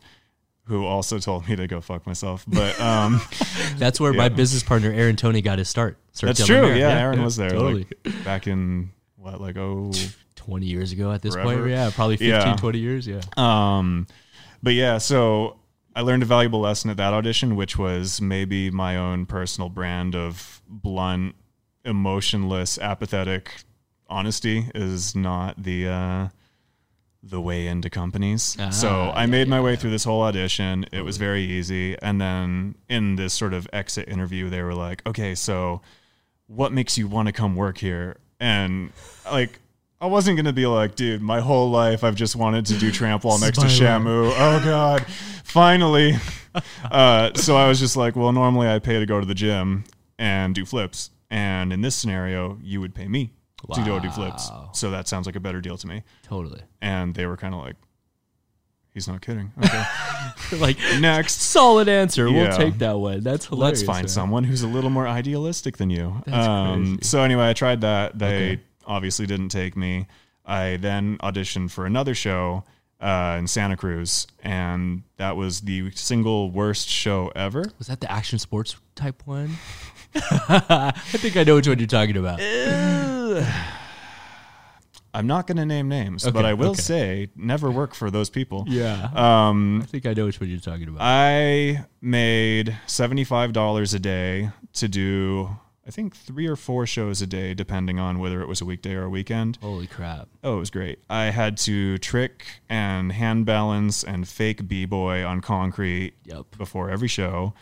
who 0.63 0.85
also 0.87 1.19
told 1.27 1.47
me 1.47 1.55
to 1.55 1.67
go 1.67 1.79
fuck 1.79 2.07
myself. 2.07 2.43
But 2.47 2.79
um, 2.81 3.21
that's 3.77 3.99
where 3.99 4.11
my 4.11 4.29
business 4.29 4.63
partner 4.63 4.91
Aaron 4.91 5.15
Tony 5.15 5.43
got 5.43 5.59
his 5.59 5.69
start. 5.69 5.99
Cirque 6.13 6.29
that's 6.29 6.45
true. 6.47 6.63
Mer. 6.63 6.75
Yeah, 6.75 6.97
Aaron 6.99 7.21
was 7.23 7.35
there 7.37 7.51
Totally. 7.51 7.85
like, 8.05 8.23
back 8.25 8.47
in 8.47 8.89
what, 9.17 9.39
like 9.39 9.55
oh, 9.55 9.91
20 10.35 10.65
years 10.65 10.93
ago 10.93 11.11
at 11.11 11.21
this 11.21 11.35
point. 11.35 11.67
Yeah, 11.67 11.91
probably 11.93 12.17
15, 12.17 12.29
Yeah. 12.31 12.55
20 12.55 12.79
years. 12.79 13.07
Yeah. 13.07 13.21
Um, 13.37 14.07
but 14.63 14.73
yeah, 14.73 14.97
so 14.97 15.59
I 15.97 16.01
learned 16.01 16.21
a 16.21 16.27
valuable 16.27 16.59
lesson 16.59 16.91
at 16.91 16.97
that 16.97 17.11
audition, 17.11 17.55
which 17.55 17.75
was 17.75 18.21
maybe 18.21 18.69
my 18.69 18.95
own 18.95 19.25
personal 19.25 19.67
brand 19.67 20.13
of 20.13 20.61
blunt, 20.69 21.33
emotionless, 21.83 22.77
apathetic 22.77 23.63
honesty 24.07 24.69
is 24.75 25.15
not 25.15 25.63
the 25.63 25.87
uh, 25.87 26.27
the 27.23 27.41
way 27.41 27.65
into 27.65 27.89
companies. 27.89 28.55
Ah, 28.59 28.69
so 28.69 28.89
I 28.89 29.21
yeah, 29.21 29.25
made 29.25 29.47
my 29.47 29.55
yeah, 29.55 29.63
way 29.63 29.71
yeah. 29.71 29.77
through 29.77 29.89
this 29.89 30.03
whole 30.03 30.21
audition. 30.21 30.85
It 30.91 31.01
was 31.01 31.17
very 31.17 31.41
easy, 31.41 31.97
and 31.99 32.21
then 32.21 32.75
in 32.87 33.15
this 33.15 33.33
sort 33.33 33.55
of 33.55 33.67
exit 33.73 34.07
interview, 34.07 34.51
they 34.51 34.61
were 34.61 34.75
like, 34.75 35.01
"Okay, 35.07 35.33
so 35.33 35.81
what 36.45 36.71
makes 36.71 36.99
you 36.99 37.07
want 37.07 37.25
to 37.25 37.31
come 37.31 37.55
work 37.55 37.79
here?" 37.79 38.17
And 38.39 38.91
like. 39.25 39.59
I 39.99 40.05
wasn't 40.05 40.37
gonna 40.37 40.53
be 40.53 40.67
like, 40.67 40.95
dude, 40.95 41.21
my 41.21 41.39
whole 41.39 41.71
life 41.71 42.03
I've 42.03 42.15
just 42.15 42.35
wanted 42.35 42.67
to 42.67 42.77
do 42.77 42.91
tramp 42.91 43.23
wall 43.23 43.39
next 43.39 43.59
to 43.59 43.65
Shamu. 43.65 44.31
Oh 44.35 44.61
god, 44.63 45.05
finally. 45.43 46.15
Uh, 46.89 47.33
so 47.35 47.55
I 47.55 47.67
was 47.67 47.79
just 47.79 47.95
like, 47.95 48.15
well, 48.15 48.31
normally 48.31 48.67
I 48.67 48.79
pay 48.79 48.99
to 48.99 49.05
go 49.05 49.19
to 49.19 49.25
the 49.25 49.35
gym 49.35 49.83
and 50.17 50.55
do 50.55 50.65
flips, 50.65 51.11
and 51.29 51.71
in 51.71 51.81
this 51.81 51.95
scenario, 51.95 52.57
you 52.63 52.79
would 52.81 52.95
pay 52.95 53.07
me 53.07 53.31
to 53.73 53.83
go 53.83 53.99
do 53.99 54.09
flips. 54.09 54.49
So 54.73 54.91
that 54.91 55.07
sounds 55.07 55.25
like 55.25 55.35
a 55.35 55.39
better 55.39 55.61
deal 55.61 55.77
to 55.77 55.87
me. 55.87 56.03
Totally. 56.23 56.61
And 56.81 57.13
they 57.13 57.25
were 57.25 57.37
kind 57.37 57.53
of 57.53 57.61
like, 57.61 57.75
he's 58.93 59.07
not 59.07 59.21
kidding. 59.21 59.51
Okay, 59.63 59.83
like, 60.57 60.77
next. 60.99 61.41
solid 61.41 61.89
answer. 61.89 62.31
We'll 62.31 62.55
take 62.55 62.77
that 62.79 62.97
one. 62.97 63.21
That's 63.21 63.45
hilarious. 63.45 63.79
Let's 63.79 63.87
find 63.87 64.03
man. 64.03 64.09
someone 64.09 64.43
who's 64.43 64.63
a 64.63 64.67
little 64.67 64.89
more 64.89 65.07
idealistic 65.07 65.77
than 65.77 65.89
you. 65.89 66.21
Um. 66.31 66.99
So 67.01 67.21
anyway, 67.21 67.49
I 67.49 67.53
tried 67.53 67.81
that. 67.81 68.17
They 68.17 68.25
Okay. 68.53 68.61
Obviously 68.87 69.25
didn't 69.25 69.49
take 69.49 69.77
me. 69.77 70.07
I 70.45 70.77
then 70.77 71.17
auditioned 71.17 71.71
for 71.71 71.85
another 71.85 72.15
show 72.15 72.63
uh, 72.99 73.35
in 73.37 73.47
Santa 73.47 73.77
Cruz, 73.77 74.25
and 74.41 75.03
that 75.17 75.35
was 75.35 75.61
the 75.61 75.91
single 75.91 76.49
worst 76.49 76.89
show 76.89 77.31
ever. 77.35 77.65
Was 77.77 77.87
that 77.87 78.01
the 78.01 78.11
action 78.11 78.39
sports 78.39 78.77
type 78.95 79.21
one? 79.25 79.57
I 80.15 80.93
think 81.09 81.37
I 81.37 81.43
know 81.43 81.55
which 81.55 81.67
one 81.67 81.77
you're 81.77 81.87
talking 81.87 82.17
about. 82.17 82.39
I'm 85.13 85.25
not 85.25 85.47
going 85.47 85.57
to 85.57 85.65
name 85.65 85.89
names, 85.89 86.29
but 86.29 86.45
I 86.45 86.53
will 86.53 86.71
okay. 86.71 86.81
say 86.81 87.27
never 87.35 87.71
work 87.71 87.95
for 87.95 88.11
those 88.11 88.29
people. 88.29 88.65
Yeah. 88.67 89.09
Um, 89.15 89.81
I 89.81 89.85
think 89.85 90.05
I 90.05 90.13
know 90.13 90.25
which 90.25 90.39
one 90.39 90.47
you're 90.49 90.59
talking 90.59 90.87
about. 90.87 91.01
I 91.01 91.85
made 92.01 92.77
$75 92.87 93.95
a 93.95 93.99
day 93.99 94.51
to 94.73 94.87
do, 94.87 95.57
I 95.87 95.89
think, 95.89 96.15
three 96.15 96.47
or 96.47 96.57
four 96.57 96.85
shows 96.85 97.21
a 97.21 97.27
day, 97.27 97.53
depending 97.53 97.97
on 97.97 98.19
whether 98.19 98.41
it 98.41 98.47
was 98.49 98.59
a 98.59 98.65
weekday 98.65 98.93
or 98.93 99.03
a 99.03 99.09
weekend. 99.09 99.57
Holy 99.61 99.87
crap. 99.87 100.27
Oh, 100.43 100.57
it 100.57 100.59
was 100.59 100.69
great. 100.69 100.99
I 101.09 101.25
had 101.25 101.55
to 101.59 101.97
trick 101.99 102.45
and 102.67 103.13
hand 103.13 103.45
balance 103.45 104.03
and 104.03 104.27
fake 104.27 104.67
b 104.67 104.85
boy 104.85 105.25
on 105.25 105.39
concrete 105.39 106.13
Yep. 106.25 106.57
before 106.57 106.89
every 106.89 107.07
show. 107.07 107.53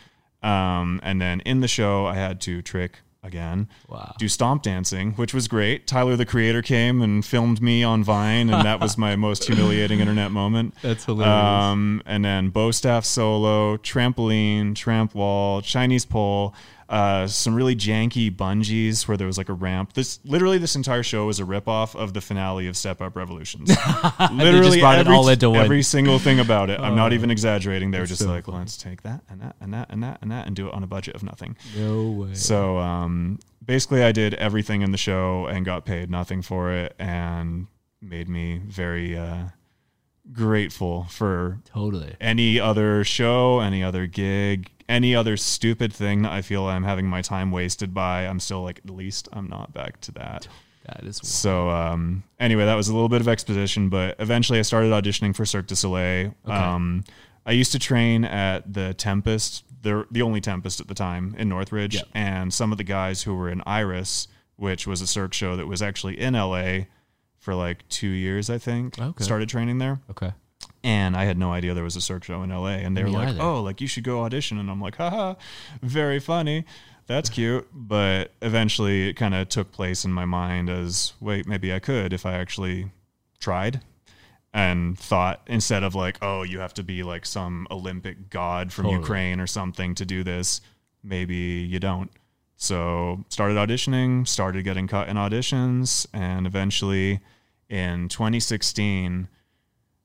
Um, 0.42 0.98
and 1.04 1.20
then 1.20 1.38
in 1.40 1.60
the 1.60 1.68
show, 1.68 2.06
I 2.06 2.14
had 2.14 2.40
to 2.42 2.62
trick 2.62 3.00
again, 3.22 3.68
Wow. 3.88 4.14
do 4.18 4.28
stomp 4.28 4.62
dancing, 4.62 5.12
which 5.14 5.34
was 5.34 5.48
great. 5.48 5.86
Tyler 5.88 6.14
the 6.14 6.26
Creator 6.26 6.62
came 6.62 7.02
and 7.02 7.24
filmed 7.24 7.60
me 7.60 7.82
on 7.82 8.04
Vine, 8.04 8.48
and 8.50 8.64
that 8.64 8.78
was 8.80 8.96
my 8.96 9.16
most 9.26 9.44
humiliating 9.44 9.98
internet 9.98 10.30
moment. 10.30 10.74
That's 10.82 11.04
hilarious. 11.04 11.32
Um, 11.34 12.02
and 12.06 12.24
then 12.24 12.50
bow 12.50 12.70
staff 12.70 13.04
solo, 13.04 13.76
trampoline, 13.78 14.76
tramp 14.76 15.12
wall, 15.14 15.60
Chinese 15.60 16.04
pole, 16.04 16.54
uh, 16.88 17.26
some 17.26 17.54
really 17.54 17.74
janky 17.74 18.34
bungees 18.34 19.08
where 19.08 19.16
there 19.16 19.26
was 19.26 19.38
like 19.38 19.48
a 19.48 19.52
ramp. 19.52 19.94
This 19.94 20.20
literally 20.24 20.58
this 20.58 20.76
entire 20.76 21.02
show 21.02 21.26
was 21.26 21.40
a 21.40 21.44
ripoff 21.44 21.96
of 21.96 22.14
the 22.14 22.20
finale 22.20 22.68
of 22.68 22.76
Step 22.76 23.00
Up 23.00 23.16
Revolutions. 23.16 23.70
literally 24.32 24.82
every, 24.82 25.14
all 25.14 25.28
into 25.28 25.50
one. 25.50 25.60
every 25.60 25.82
single 25.82 26.18
thing 26.18 26.38
about 26.38 26.70
it. 26.70 26.78
I'm 26.78 26.94
not 26.94 27.12
even 27.12 27.30
exaggerating. 27.36 27.90
They 27.90 27.98
were 27.98 28.06
just 28.06 28.22
so 28.22 28.28
like, 28.28 28.46
funny. 28.46 28.58
let's 28.58 28.76
take 28.76 29.02
that 29.02 29.22
and 29.28 29.40
that 29.40 29.56
and 29.60 29.74
that 29.74 29.90
and 29.90 30.02
that 30.02 30.18
and 30.22 30.30
that 30.30 30.46
and 30.46 30.54
do 30.54 30.68
it 30.68 30.74
on 30.74 30.82
a 30.82 30.86
budget 30.86 31.16
of 31.16 31.22
nothing. 31.22 31.56
no 31.76 32.10
way. 32.10 32.34
So 32.34 32.78
um, 32.78 33.40
basically, 33.64 34.04
I 34.04 34.12
did 34.12 34.34
everything 34.34 34.82
in 34.82 34.92
the 34.92 34.98
show 34.98 35.46
and 35.46 35.64
got 35.64 35.84
paid 35.84 36.10
nothing 36.10 36.42
for 36.42 36.70
it, 36.72 36.94
and 36.98 37.66
made 38.00 38.28
me 38.28 38.60
very 38.64 39.16
uh, 39.16 39.46
grateful 40.32 41.04
for 41.10 41.58
totally. 41.64 42.14
any 42.20 42.58
other 42.60 43.04
show, 43.04 43.60
any 43.60 43.82
other 43.82 44.06
gig, 44.06 44.70
any 44.88 45.14
other 45.14 45.36
stupid 45.36 45.92
thing 45.92 46.22
that 46.22 46.32
I 46.32 46.42
feel 46.42 46.64
I'm 46.66 46.84
having 46.84 47.06
my 47.06 47.22
time 47.22 47.50
wasted 47.50 47.92
by. 47.94 48.26
I'm 48.26 48.40
still 48.40 48.62
like, 48.62 48.78
at 48.84 48.90
least 48.90 49.28
I'm 49.32 49.48
not 49.48 49.72
back 49.72 50.00
to 50.02 50.12
that. 50.12 50.48
That 50.86 51.00
is 51.04 51.16
wild. 51.20 51.26
So 51.26 51.70
um, 51.70 52.22
anyway, 52.38 52.64
that 52.64 52.74
was 52.74 52.88
a 52.88 52.94
little 52.94 53.08
bit 53.08 53.20
of 53.20 53.28
exposition, 53.28 53.88
but 53.88 54.14
eventually 54.20 54.58
I 54.58 54.62
started 54.62 54.92
auditioning 54.92 55.34
for 55.34 55.44
Cirque 55.44 55.66
du 55.66 55.74
Soleil. 55.76 56.34
Okay. 56.44 56.54
Um, 56.54 57.02
I 57.44 57.52
used 57.52 57.72
to 57.72 57.78
train 57.78 58.24
at 58.24 58.72
the 58.72 58.94
Tempest, 58.94 59.64
the 59.82 60.06
the 60.10 60.22
only 60.22 60.40
Tempest 60.40 60.80
at 60.80 60.88
the 60.88 60.94
time 60.94 61.34
in 61.38 61.48
Northridge, 61.48 61.94
Yep. 61.96 62.04
and 62.14 62.54
some 62.54 62.72
of 62.72 62.78
the 62.78 62.84
guys 62.84 63.22
who 63.22 63.34
were 63.34 63.48
in 63.48 63.62
Iris, 63.66 64.28
which 64.56 64.86
was 64.86 65.00
a 65.00 65.06
Cirque 65.06 65.32
show 65.34 65.56
that 65.56 65.66
was 65.66 65.80
actually 65.82 66.18
in 66.20 66.34
LA 66.34 66.86
for 67.46 67.54
like 67.54 67.88
two 67.88 68.08
years, 68.08 68.50
I 68.50 68.58
think. 68.58 68.98
Okay. 68.98 69.22
Started 69.22 69.48
training 69.48 69.78
there, 69.78 70.00
Okay. 70.10 70.32
and 70.82 71.16
I 71.16 71.24
had 71.26 71.38
no 71.38 71.52
idea 71.52 71.74
there 71.74 71.84
was 71.84 71.94
a 71.94 72.00
Cirque 72.00 72.24
show 72.24 72.42
in 72.42 72.50
LA, 72.50 72.78
and 72.84 72.96
they 72.96 73.04
were 73.04 73.10
like, 73.10 73.28
either. 73.28 73.40
"Oh, 73.40 73.62
like 73.62 73.80
you 73.80 73.86
should 73.86 74.02
go 74.02 74.24
audition," 74.24 74.58
and 74.58 74.68
I'm 74.68 74.80
like, 74.80 74.96
"Haha, 74.96 75.34
very 75.80 76.18
funny." 76.18 76.64
That's 77.06 77.30
cute, 77.30 77.68
but 77.72 78.32
eventually 78.42 79.08
it 79.10 79.14
kind 79.14 79.32
of 79.32 79.48
took 79.48 79.70
place 79.70 80.04
in 80.04 80.12
my 80.12 80.24
mind 80.24 80.68
as 80.68 81.12
wait, 81.20 81.46
maybe 81.46 81.72
I 81.72 81.78
could 81.78 82.12
if 82.12 82.26
I 82.26 82.32
actually 82.34 82.90
tried 83.38 83.80
and 84.52 84.98
thought 84.98 85.40
instead 85.46 85.84
of 85.84 85.94
like, 85.94 86.18
oh, 86.20 86.42
you 86.42 86.58
have 86.58 86.74
to 86.74 86.82
be 86.82 87.04
like 87.04 87.24
some 87.24 87.68
Olympic 87.70 88.28
god 88.28 88.72
from 88.72 88.86
Totally. 88.86 89.00
Ukraine 89.02 89.38
or 89.38 89.46
something 89.46 89.94
to 89.94 90.04
do 90.04 90.24
this, 90.24 90.60
maybe 91.04 91.36
you 91.36 91.78
don't. 91.78 92.10
So 92.56 93.24
started 93.28 93.56
auditioning, 93.56 94.26
started 94.26 94.64
getting 94.64 94.88
cut 94.88 95.08
in 95.08 95.16
auditions, 95.16 96.06
and 96.12 96.44
eventually 96.44 97.20
in 97.68 98.08
2016, 98.08 99.28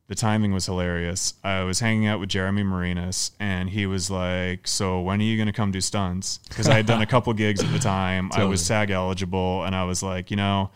the 0.08 0.16
timing 0.16 0.54
was 0.54 0.66
hilarious. 0.66 1.36
I 1.44 1.64
was 1.64 1.80
hanging 1.80 2.06
out 2.06 2.20
with 2.20 2.30
Jeremy 2.30 2.64
Marinas, 2.64 3.32
and 3.40 3.70
he 3.70 3.86
was 3.86 4.12
like, 4.12 4.68
"So 4.68 5.00
when 5.00 5.22
are 5.22 5.24
you 5.24 5.38
going 5.38 5.48
to 5.48 5.54
come 5.54 5.72
do 5.72 5.80
stunts?" 5.80 6.40
Because 6.50 6.68
I 6.68 6.74
had 6.76 6.86
done 6.86 7.02
a 7.02 7.06
couple 7.06 7.32
gigs 7.34 7.64
at 7.64 7.72
the 7.72 7.80
time. 7.96 8.30
I 8.34 8.44
was 8.44 8.62
SAG 8.66 8.92
eligible, 8.92 9.64
and 9.64 9.74
I 9.76 9.86
was 9.86 10.04
like, 10.04 10.30
you 10.30 10.38
know, 10.38 10.72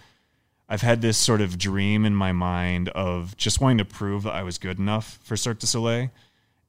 I've 0.70 0.82
had 0.82 1.01
this 1.01 1.18
sort 1.18 1.42
of 1.42 1.58
dream 1.58 2.06
in 2.06 2.15
my 2.15 2.32
mind 2.32 2.89
of 2.89 3.36
just 3.38 3.60
wanting 3.60 3.80
to 3.80 3.86
prove 3.86 4.24
that 4.24 4.34
I 4.34 4.44
was 4.44 4.58
good 4.58 4.80
enough 4.80 5.20
for 5.22 5.36
Cirque 5.36 5.60
du 5.60 5.68
Soleil. 5.68 6.10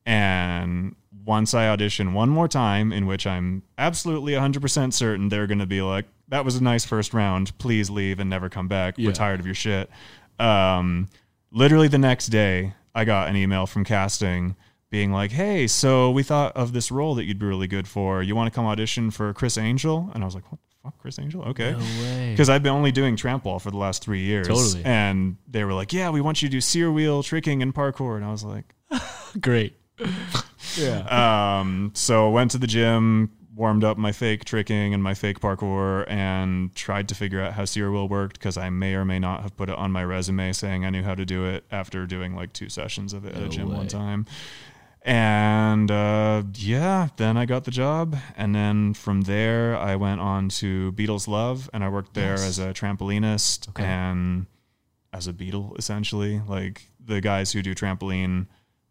And 0.06 0.94
once 1.24 1.52
I 1.52 1.68
audition 1.68 2.14
one 2.14 2.28
more 2.30 2.46
time, 2.46 2.92
in 2.92 3.06
which 3.06 3.26
I'm 3.26 3.64
absolutely 3.76 4.32
100% 4.32 4.92
certain 4.92 5.28
they're 5.28 5.48
going 5.48 5.58
to 5.58 5.66
be 5.66 5.82
like, 5.82 6.06
that 6.28 6.44
was 6.44 6.56
a 6.56 6.62
nice 6.62 6.84
first 6.84 7.12
round. 7.12 7.56
Please 7.58 7.90
leave 7.90 8.20
and 8.20 8.30
never 8.30 8.48
come 8.48 8.68
back. 8.68 8.94
Yeah. 8.96 9.08
We're 9.08 9.12
tired 9.12 9.40
of 9.40 9.46
your 9.46 9.54
shit. 9.54 9.90
Um, 10.38 11.08
literally 11.50 11.88
the 11.88 11.98
next 11.98 12.28
day, 12.28 12.74
I 12.94 13.04
got 13.04 13.28
an 13.28 13.36
email 13.36 13.66
from 13.66 13.84
casting 13.84 14.56
being 14.90 15.12
like, 15.12 15.32
hey, 15.32 15.66
so 15.66 16.10
we 16.12 16.22
thought 16.22 16.56
of 16.56 16.72
this 16.72 16.92
role 16.92 17.16
that 17.16 17.24
you'd 17.24 17.40
be 17.40 17.46
really 17.46 17.66
good 17.66 17.88
for. 17.88 18.22
You 18.22 18.36
want 18.36 18.52
to 18.52 18.54
come 18.54 18.64
audition 18.66 19.10
for 19.10 19.32
Criss 19.34 19.58
Angel? 19.58 20.10
And 20.14 20.22
I 20.22 20.26
was 20.26 20.34
like, 20.34 20.50
what 20.50 20.60
the 20.68 20.76
fuck, 20.84 20.98
Criss 20.98 21.18
Angel? 21.18 21.42
Okay 21.42 21.72
No 21.72 22.30
because 22.30 22.48
I've 22.48 22.62
been 22.62 22.72
only 22.72 22.92
doing 22.92 23.16
tramp 23.16 23.44
wall 23.44 23.58
for 23.58 23.70
the 23.70 23.78
last 23.78 24.04
three 24.04 24.20
years. 24.20 24.46
Totally. 24.46 24.84
And 24.84 25.36
they 25.48 25.64
were 25.64 25.72
like, 25.72 25.92
"Yeah, 25.94 26.10
we 26.10 26.20
want 26.20 26.42
you 26.42 26.48
to 26.48 26.52
do 26.52 26.60
Cyr 26.60 26.92
wheel 26.92 27.22
tricking 27.22 27.62
and 27.62 27.74
parkour," 27.74 28.16
and 28.16 28.24
I 28.24 28.30
was 28.30 28.44
like, 28.44 28.64
Great. 29.40 29.74
Yeah. 30.76 31.58
um, 31.60 31.92
so 31.94 32.30
went 32.30 32.50
to 32.52 32.58
the 32.58 32.66
gym, 32.66 33.30
warmed 33.54 33.82
up 33.84 33.96
my 33.96 34.12
fake 34.12 34.44
tricking 34.44 34.92
and 34.92 35.02
my 35.02 35.14
fake 35.14 35.40
parkour, 35.40 36.04
and 36.10 36.74
tried 36.74 37.08
to 37.08 37.14
figure 37.14 37.40
out 37.40 37.54
how 37.54 37.64
Cyr 37.64 37.90
wheel 37.90 38.08
worked 38.08 38.38
because 38.38 38.56
I 38.58 38.68
may 38.70 38.94
or 38.94 39.04
may 39.04 39.18
not 39.18 39.42
have 39.42 39.56
put 39.56 39.70
it 39.70 39.76
on 39.76 39.90
my 39.92 40.04
resume 40.04 40.52
saying 40.52 40.84
I 40.84 40.90
knew 40.90 41.02
how 41.02 41.14
to 41.14 41.24
do 41.24 41.46
it 41.46 41.64
after 41.70 42.06
doing 42.06 42.34
like 42.36 42.52
two 42.52 42.68
sessions 42.68 43.12
of 43.14 43.24
it 43.24 43.34
at 43.34 43.42
a 43.42 43.48
gym 43.48 43.70
way. 43.70 43.76
one 43.76 43.88
time. 43.88 44.26
And 45.02 45.88
uh, 45.90 46.42
yeah, 46.56 47.08
then 47.16 47.36
I 47.36 47.46
got 47.46 47.64
the 47.64 47.70
job, 47.70 48.16
and 48.36 48.54
then 48.54 48.92
from 48.92 49.22
there 49.22 49.76
I 49.78 49.94
went 49.96 50.20
on 50.20 50.48
to 50.50 50.90
Beatles 50.92 51.28
Love, 51.28 51.70
and 51.72 51.84
I 51.84 51.88
worked 51.88 52.14
there 52.14 52.32
Yes. 52.32 52.44
as 52.46 52.58
a 52.58 52.74
trampolinist 52.74 53.68
Okay. 53.70 53.84
and 53.84 54.46
as 55.12 55.28
a 55.28 55.32
Beatle 55.32 55.78
essentially. 55.78 56.42
Like 56.46 56.90
the 57.02 57.20
guys 57.20 57.52
who 57.52 57.62
do 57.62 57.72
trampoline 57.74 58.46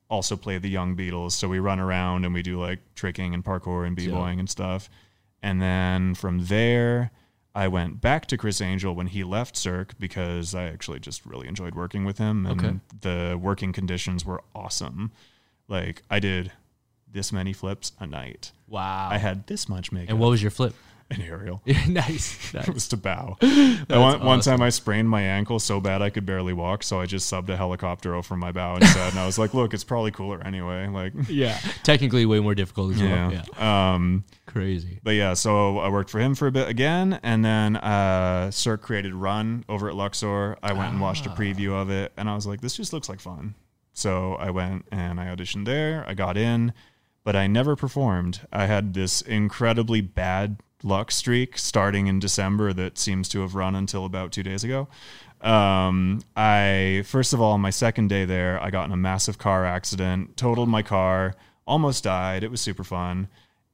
also 0.09 0.35
play 0.35 0.57
the 0.57 0.69
young 0.69 0.95
Beatles, 0.95 1.31
so 1.31 1.47
we 1.47 1.59
run 1.59 1.79
around 1.79 2.25
and 2.25 2.33
we 2.33 2.41
do 2.41 2.59
like 2.61 2.79
tricking 2.95 3.33
and 3.33 3.43
parkour 3.43 3.85
and 3.87 3.95
b-boying 3.95 4.39
and 4.39 4.49
stuff. 4.49 4.89
And 5.41 5.61
then 5.61 6.13
from 6.15 6.45
there, 6.45 7.11
I 7.53 7.67
went 7.67 8.01
back 8.01 8.25
to 8.27 8.37
Criss 8.37 8.61
Angel 8.61 8.93
when 8.93 9.07
he 9.07 9.23
left 9.23 9.55
Cirque 9.55 9.97
because 9.99 10.53
I 10.53 10.65
actually 10.65 10.99
just 10.99 11.25
really 11.25 11.47
enjoyed 11.47 11.73
working 11.75 12.03
with 12.05 12.17
him 12.17 12.45
and 12.45 12.59
Okay. 12.63 12.77
the 13.01 13.39
working 13.41 13.71
conditions 13.73 14.25
were 14.25 14.43
awesome. 14.53 15.11
Like 15.67 16.03
I 16.09 16.19
did 16.19 16.51
this 17.11 17.31
many 17.31 17.53
flips 17.53 17.93
a 17.99 18.05
night. 18.05 18.51
Wow. 18.67 19.07
I 19.09 19.17
had 19.17 19.47
this 19.47 19.69
much 19.69 19.91
makeup 19.91 20.09
and 20.09 20.19
what 20.19 20.29
was 20.29 20.41
your 20.41 20.51
flip? 20.51 20.75
An 21.11 21.21
aerial. 21.21 21.61
nice. 21.87 22.37
It 22.55 22.73
was 22.73 22.87
to 22.89 22.97
bow. 22.97 23.37
I 23.41 23.85
one, 23.89 24.23
one 24.23 24.39
time 24.41 24.61
I 24.61 24.69
sprained 24.69 25.09
my 25.09 25.21
ankle 25.21 25.59
so 25.59 25.79
bad 25.79 26.01
I 26.01 26.09
could 26.09 26.25
barely 26.25 26.53
walk, 26.53 26.81
so 26.83 26.99
I 26.99 27.05
just 27.05 27.31
subbed 27.31 27.49
a 27.49 27.57
helicopter 27.57 28.15
over 28.15 28.35
my 28.35 28.51
bow 28.51 28.75
instead. 28.77 29.11
and 29.11 29.19
I 29.19 29.25
was 29.25 29.37
like, 29.37 29.53
"Look, 29.53 29.73
it's 29.73 29.83
probably 29.83 30.11
cooler 30.11 30.41
anyway." 30.41 30.87
Like, 30.87 31.13
Yeah. 31.29 31.57
Technically, 31.83 32.25
way 32.25 32.39
more 32.39 32.55
difficult 32.55 32.93
as 32.93 33.01
yeah. 33.01 33.27
well. 33.27 33.33
Yeah. 33.57 33.93
Um, 33.93 34.23
Crazy. 34.47 34.99
but 35.03 35.11
yeah, 35.11 35.33
so 35.33 35.77
I 35.79 35.89
worked 35.89 36.09
for 36.09 36.19
him 36.19 36.33
for 36.33 36.47
a 36.47 36.51
bit 36.51 36.67
again, 36.69 37.19
and 37.23 37.43
then 37.45 37.75
uh, 37.77 38.49
Cirque 38.51 38.81
created 38.81 39.13
Run 39.13 39.63
over 39.69 39.89
at 39.89 39.95
Luxor. 39.95 40.57
I 40.63 40.73
went 40.73 40.91
and 40.93 41.01
watched 41.01 41.25
a 41.27 41.29
Ah. 41.29 41.35
preview 41.35 41.73
of 41.79 41.89
it, 41.91 42.13
and 42.17 42.29
I 42.29 42.35
was 42.35 42.47
like, 42.47 42.61
"This 42.61 42.75
just 42.77 42.93
looks 42.93 43.09
like 43.09 43.19
fun." 43.19 43.53
So 43.93 44.33
I 44.35 44.49
went 44.49 44.85
and 44.91 45.19
I 45.19 45.27
auditioned 45.27 45.65
there. 45.65 46.03
I 46.07 46.13
got 46.15 46.35
in, 46.35 46.73
but 47.23 47.35
I 47.35 47.47
never 47.47 47.75
performed. 47.75 48.41
I 48.51 48.65
had 48.65 48.93
this 48.93 49.21
incredibly 49.21 50.01
bad 50.01 50.57
luck 50.85 51.11
streak 51.11 51.57
starting 51.57 52.07
in 52.07 52.19
December 52.19 52.71
that 52.71 52.97
seems 52.97 53.27
to 53.29 53.41
have 53.41 53.55
run 53.55 53.75
until 53.75 54.05
about 54.05 54.31
two 54.31 54.43
days 54.43 54.63
ago. 54.63 54.87
Um, 55.41 56.21
I 56.35 57.03
first 57.05 57.33
of 57.33 57.41
all, 57.41 57.57
my 57.57 57.71
second 57.71 58.07
day 58.07 58.23
there, 58.25 58.61
I 58.61 58.69
got 58.69 58.85
in 58.85 58.91
a 58.91 58.97
massive 58.97 59.37
car 59.37 59.65
accident, 59.65 60.37
totaled 60.37 60.69
my 60.69 60.81
car, 60.81 61.35
almost 61.67 62.03
died. 62.03 62.43
It 62.43 62.51
was 62.51 62.61
super 62.61 62.83
fun. 62.83 63.27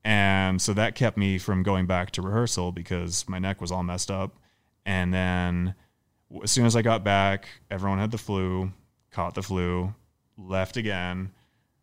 And 0.04 0.60
so 0.60 0.74
that 0.74 0.96
kept 0.96 1.18
me 1.18 1.38
from 1.38 1.62
going 1.62 1.86
back 1.86 2.12
to 2.12 2.22
rehearsal 2.22 2.72
because 2.72 3.28
my 3.30 3.38
neck 3.38 3.62
was 3.62 3.72
all 3.72 3.84
messed 3.84 4.10
up. 4.10 4.38
And 4.86 5.14
then 5.14 5.76
as 6.44 6.52
soon 6.52 6.66
as 6.66 6.76
I 6.76 6.82
got 6.82 7.04
back, 7.04 7.48
everyone 7.70 8.00
had 8.00 8.12
the 8.12 8.18
flu, 8.18 8.72
caught 9.12 9.36
the 9.36 9.44
flu, 9.44 9.94
left 10.38 10.78
again. 10.78 11.32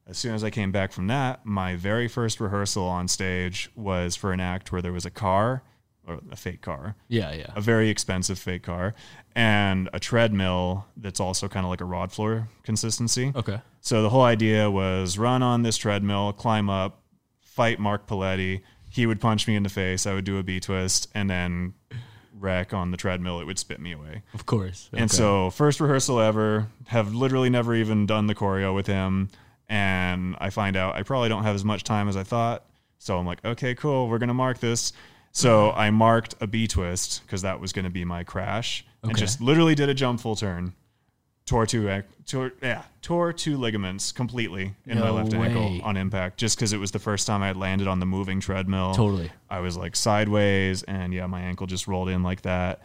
As 0.08 0.16
soon 0.16 0.34
as 0.34 0.42
I 0.42 0.50
came 0.50 0.72
back 0.72 0.90
from 0.92 1.06
that, 1.08 1.44
my 1.44 1.76
very 1.76 2.08
first 2.08 2.40
rehearsal 2.40 2.84
on 2.84 3.08
stage 3.08 3.70
was 3.76 4.16
for 4.16 4.32
an 4.32 4.40
act 4.40 4.72
where 4.72 4.80
there 4.80 4.92
was 4.92 5.04
a 5.04 5.10
car, 5.10 5.62
or 6.06 6.20
a 6.32 6.36
fake 6.36 6.62
car, 6.62 6.96
Yeah. 7.08 7.32
Yeah. 7.32 7.52
a 7.54 7.60
very 7.60 7.90
expensive 7.90 8.38
fake 8.38 8.62
car, 8.62 8.94
and 9.34 9.90
a 9.92 10.00
treadmill 10.00 10.86
that's 10.96 11.20
also 11.20 11.46
kind 11.48 11.66
of 11.66 11.70
like 11.70 11.82
a 11.82 11.84
rod 11.84 12.10
floor 12.10 12.48
consistency. 12.62 13.32
Okay. 13.36 13.60
So 13.82 14.02
the 14.02 14.08
whole 14.08 14.22
idea 14.22 14.70
was 14.70 15.18
run 15.18 15.42
on 15.42 15.62
this 15.62 15.76
treadmill, 15.76 16.32
climb 16.32 16.70
up, 16.70 17.02
fight 17.42 17.78
Mark 17.78 18.06
Paletti. 18.06 18.62
He 18.90 19.04
would 19.04 19.20
punch 19.20 19.46
me 19.46 19.56
in 19.56 19.62
the 19.62 19.68
face. 19.68 20.06
I 20.06 20.14
would 20.14 20.24
do 20.24 20.38
a 20.38 20.42
B 20.42 20.58
twist, 20.58 21.08
and 21.14 21.28
then 21.28 21.74
wreck 22.32 22.72
on 22.72 22.92
the 22.92 22.96
treadmill. 22.96 23.40
It 23.40 23.44
would 23.44 23.58
spit 23.58 23.78
me 23.80 23.92
away. 23.92 24.22
Of 24.32 24.46
course. 24.46 24.88
And 24.94 25.10
so, 25.10 25.50
first 25.50 25.80
rehearsal 25.80 26.18
ever, 26.20 26.68
have 26.86 27.14
literally 27.14 27.50
never 27.50 27.74
even 27.74 28.06
done 28.06 28.26
the 28.28 28.34
choreo 28.34 28.74
with 28.74 28.86
him. 28.86 29.28
And 29.68 30.36
I 30.40 30.50
find 30.50 30.76
out 30.76 30.94
I 30.94 31.02
probably 31.02 31.28
don't 31.28 31.44
have 31.44 31.54
as 31.54 31.64
much 31.64 31.84
time 31.84 32.08
as 32.08 32.16
I 32.16 32.22
thought. 32.22 32.64
So 32.98 33.18
I'm 33.18 33.26
like, 33.26 33.44
okay, 33.44 33.74
cool, 33.74 34.08
we're 34.08 34.18
going 34.18 34.28
to 34.28 34.34
mark 34.34 34.58
this. 34.58 34.92
So 35.32 35.70
I 35.72 35.90
marked 35.90 36.34
a 36.40 36.46
B 36.46 36.66
twist 36.66 37.22
because 37.24 37.42
that 37.42 37.60
was 37.60 37.72
going 37.72 37.84
to 37.84 37.90
be 37.90 38.04
my 38.04 38.24
crash 38.24 38.84
and 39.02 39.16
just 39.16 39.40
literally 39.40 39.74
did 39.74 39.88
a 39.88 39.94
jump 39.94 40.20
full 40.20 40.36
turn. 40.36 40.74
Tore 41.46 41.64
two, 41.64 42.02
tore, 42.26 42.52
yeah, 42.60 42.82
tore 43.00 43.32
two 43.32 43.56
ligaments 43.56 44.12
completely 44.12 44.74
in 44.84 44.98
my 44.98 45.08
left 45.08 45.32
way. 45.32 45.46
ankle 45.46 45.80
on 45.82 45.96
impact 45.96 46.36
just 46.36 46.58
because 46.58 46.74
it 46.74 46.76
was 46.76 46.90
the 46.90 46.98
first 46.98 47.26
time 47.26 47.42
I 47.42 47.46
had 47.46 47.56
landed 47.56 47.88
on 47.88 48.00
the 48.00 48.06
moving 48.06 48.38
treadmill. 48.38 48.92
Totally. 48.92 49.30
I 49.48 49.60
was 49.60 49.74
like 49.74 49.96
sideways, 49.96 50.82
and 50.82 51.14
yeah, 51.14 51.26
my 51.26 51.40
ankle 51.40 51.66
just 51.66 51.88
rolled 51.88 52.10
in 52.10 52.22
like 52.22 52.42
that. 52.42 52.82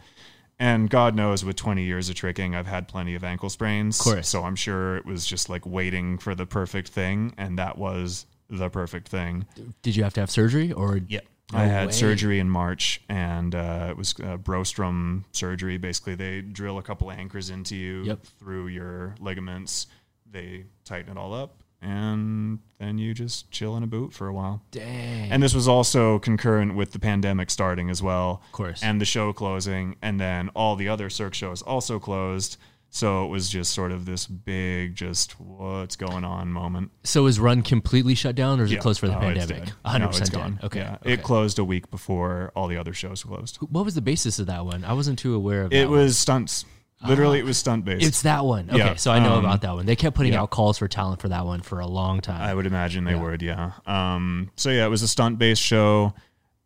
And 0.58 0.88
God 0.88 1.14
knows, 1.16 1.44
with 1.44 1.56
20 1.56 1.82
years 1.82 2.08
of 2.08 2.14
tricking, 2.14 2.54
I've 2.54 2.66
had 2.66 2.86
plenty 2.88 3.14
of 3.14 3.24
ankle 3.24 3.50
sprains. 3.50 3.98
Of 3.98 4.04
course. 4.04 4.28
So 4.28 4.44
I'm 4.44 4.56
sure 4.56 4.96
it 4.96 5.04
was 5.04 5.26
just 5.26 5.48
like 5.48 5.66
waiting 5.66 6.16
for 6.18 6.34
the 6.34 6.46
perfect 6.46 6.88
thing, 6.88 7.34
and 7.36 7.58
that 7.58 7.76
was 7.76 8.26
the 8.48 8.68
perfect 8.70 9.08
thing. 9.08 9.46
Did 9.82 9.96
you 9.96 10.04
have 10.04 10.14
to 10.14 10.20
have 10.20 10.30
surgery 10.30 10.72
or? 10.72 10.98
Yep. 11.08 11.24
No 11.52 11.58
I 11.58 11.64
had 11.64 11.86
way. 11.88 11.92
surgery 11.92 12.38
in 12.38 12.48
March, 12.48 13.02
and 13.08 13.54
uh, 13.54 13.88
it 13.90 13.96
was 13.98 14.14
uh, 14.18 14.38
Brostrom 14.38 15.24
surgery. 15.32 15.76
Basically, 15.76 16.14
they 16.14 16.40
drill 16.40 16.78
a 16.78 16.82
couple 16.82 17.10
anchors 17.10 17.50
into 17.50 17.76
you 17.76 18.02
Yep. 18.04 18.24
through 18.38 18.68
your 18.68 19.14
ligaments. 19.20 19.88
They 20.30 20.64
tighten 20.86 21.12
it 21.12 21.18
all 21.20 21.34
up, 21.34 21.62
and 21.84 22.58
then 22.78 22.98
you 22.98 23.14
just 23.14 23.50
chill 23.50 23.76
in 23.76 23.82
a 23.82 23.86
boot 23.86 24.12
for 24.12 24.26
a 24.26 24.32
while. 24.32 24.62
Dang. 24.70 25.30
And 25.30 25.42
this 25.42 25.54
was 25.54 25.68
also 25.68 26.18
concurrent 26.18 26.74
with 26.74 26.92
the 26.92 26.98
pandemic 26.98 27.50
starting 27.50 27.90
as 27.90 28.02
well. 28.02 28.42
of 28.46 28.52
course. 28.52 28.82
And 28.82 29.00
the 29.00 29.04
show 29.04 29.32
closing, 29.32 29.96
and 30.02 30.18
then 30.20 30.48
all 30.54 30.76
the 30.76 30.88
other 30.88 31.10
Cirque 31.10 31.34
shows 31.34 31.62
also 31.62 31.98
closed. 31.98 32.56
So 32.90 33.24
it 33.24 33.28
was 33.28 33.48
just 33.48 33.72
sort 33.72 33.90
of 33.90 34.06
this 34.06 34.24
big, 34.24 34.94
just 34.94 35.32
what's 35.40 35.96
going 35.96 36.22
on 36.24 36.52
moment. 36.52 36.92
so 37.02 37.26
is 37.26 37.40
Run 37.40 37.62
completely 37.62 38.14
shut 38.14 38.36
down, 38.36 38.60
or 38.60 38.64
is 38.64 38.70
Yeah. 38.70 38.78
it 38.78 38.82
closed 38.82 39.00
for 39.00 39.08
the 39.08 39.14
pandemic? 39.16 39.48
dead. 39.64 39.72
100 39.82 39.98
No, 40.04 40.08
it's 40.10 40.18
percent 40.20 40.34
gone. 40.36 40.60
Okay. 40.62 40.78
Yeah. 40.78 40.98
okay. 41.02 41.12
It 41.14 41.22
closed 41.24 41.58
a 41.58 41.64
week 41.64 41.90
before 41.90 42.52
all 42.54 42.68
the 42.68 42.76
other 42.76 42.92
shows 42.92 43.24
closed. 43.24 43.56
What 43.56 43.84
was 43.84 43.96
the 43.96 44.00
basis 44.00 44.38
of 44.38 44.46
that 44.46 44.64
one? 44.64 44.84
I 44.84 44.92
wasn't 44.92 45.18
too 45.18 45.34
aware 45.34 45.62
of. 45.62 45.72
It 45.72 45.76
that 45.82 45.90
one. 45.90 45.98
was 45.98 46.16
stunts. 46.18 46.64
Literally, 47.06 47.38
it 47.38 47.44
was 47.44 47.58
stunt 47.58 47.84
based. 47.84 48.06
It's 48.06 48.22
that 48.22 48.44
one. 48.44 48.68
Okay, 48.70 48.78
Yeah, 48.78 48.94
so 48.94 49.10
I 49.10 49.18
know 49.18 49.34
um, 49.34 49.44
about 49.44 49.60
that 49.62 49.74
one. 49.74 49.84
They 49.84 49.96
kept 49.96 50.16
putting 50.16 50.32
yeah. 50.32 50.42
out 50.42 50.50
calls 50.50 50.78
for 50.78 50.88
talent 50.88 51.20
for 51.20 51.28
that 51.28 51.44
one 51.44 51.60
for 51.60 51.80
a 51.80 51.86
long 51.86 52.20
time. 52.20 52.40
I 52.40 52.54
would 52.54 52.66
imagine 52.66 53.04
they 53.04 53.12
Yeah. 53.12 53.22
would, 53.22 53.42
yeah. 53.42 53.72
Um, 53.86 54.50
so 54.56 54.70
yeah, 54.70 54.86
it 54.86 54.88
was 54.88 55.02
a 55.02 55.08
stunt 55.08 55.38
based 55.38 55.60
show. 55.62 56.14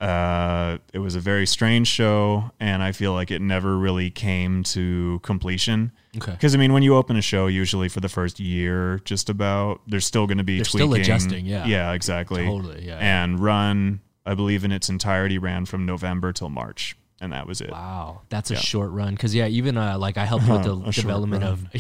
Uh, 0.01 0.79
it 0.93 1.01
was 1.01 1.17
a 1.17 1.21
very 1.21 1.45
strange 1.45 1.89
show, 1.89 2.53
and 2.61 2.85
I 2.85 2.93
feel 2.93 3.13
like 3.15 3.33
it 3.33 3.43
never 3.43 3.77
really 3.77 4.11
came 4.11 4.63
to 4.65 5.19
completion. 5.25 5.91
Okay. 6.17 6.31
Because 6.31 6.55
I 6.55 6.59
mean, 6.59 6.73
when 6.73 6.85
you 6.85 6.95
open 6.95 7.17
a 7.17 7.23
show, 7.23 7.49
usually 7.49 7.89
for 7.89 7.99
the 7.99 8.09
first 8.09 8.39
year, 8.39 9.01
just 9.05 9.29
about, 9.29 9.81
there's 9.89 10.07
still 10.07 10.29
going 10.29 10.39
to 10.39 10.45
be 10.45 10.59
They're 10.59 10.65
still 10.67 10.87
tweaking. 10.87 11.03
adjusting, 11.03 11.47
yeah. 11.47 11.67
yeah, 11.67 11.93
exactly. 11.95 12.45
Totally, 12.47 12.87
yeah. 12.87 12.99
And 12.99 13.41
Run, 13.41 14.01
I 14.25 14.35
believe, 14.35 14.63
in 14.63 14.71
its 14.71 14.89
entirety, 14.89 15.37
ran 15.37 15.65
from 15.65 15.85
November 15.85 16.33
till 16.33 16.49
March, 16.49 16.97
and 17.21 17.33
that 17.33 17.47
was 17.47 17.61
it. 17.61 17.71
Wow, 17.71 18.23
that's 18.29 18.51
a 18.51 18.55
Yeah. 18.55 18.61
short 18.61 18.91
run. 18.93 19.15
Because 19.15 19.35
yeah, 19.35 19.47
even 19.47 19.77
uh, 19.77 19.99
like 19.99 20.17
I 20.19 20.25
helped 20.25 20.49
with 20.49 20.63
the 20.65 20.91
development 20.93 21.45
of. 21.45 21.67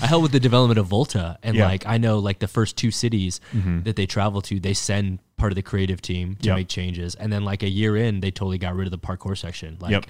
I 0.00 0.06
helped 0.06 0.22
with 0.24 0.32
the 0.32 0.40
development 0.40 0.78
of 0.78 0.86
Volta, 0.86 1.38
and 1.42 1.56
Yeah. 1.56 1.66
like 1.66 1.86
I 1.86 1.98
know, 1.98 2.18
like 2.18 2.38
the 2.40 2.48
first 2.48 2.76
two 2.76 2.90
cities 2.90 3.40
that 3.84 3.96
they 3.96 4.06
travel 4.06 4.40
to, 4.42 4.60
they 4.60 4.74
send 4.74 5.18
part 5.36 5.52
of 5.52 5.56
the 5.56 5.62
creative 5.62 6.00
team 6.02 6.36
to 6.42 6.48
Yep. 6.48 6.56
make 6.56 6.68
changes, 6.68 7.14
and 7.14 7.32
then 7.32 7.44
like 7.44 7.62
a 7.62 7.68
year 7.68 7.96
in, 7.96 8.20
they 8.20 8.30
totally 8.30 8.58
got 8.58 8.74
rid 8.74 8.86
of 8.86 8.90
the 8.90 8.98
parkour 8.98 9.36
section. 9.36 9.76
Like 9.80 9.92
Yep. 9.92 10.06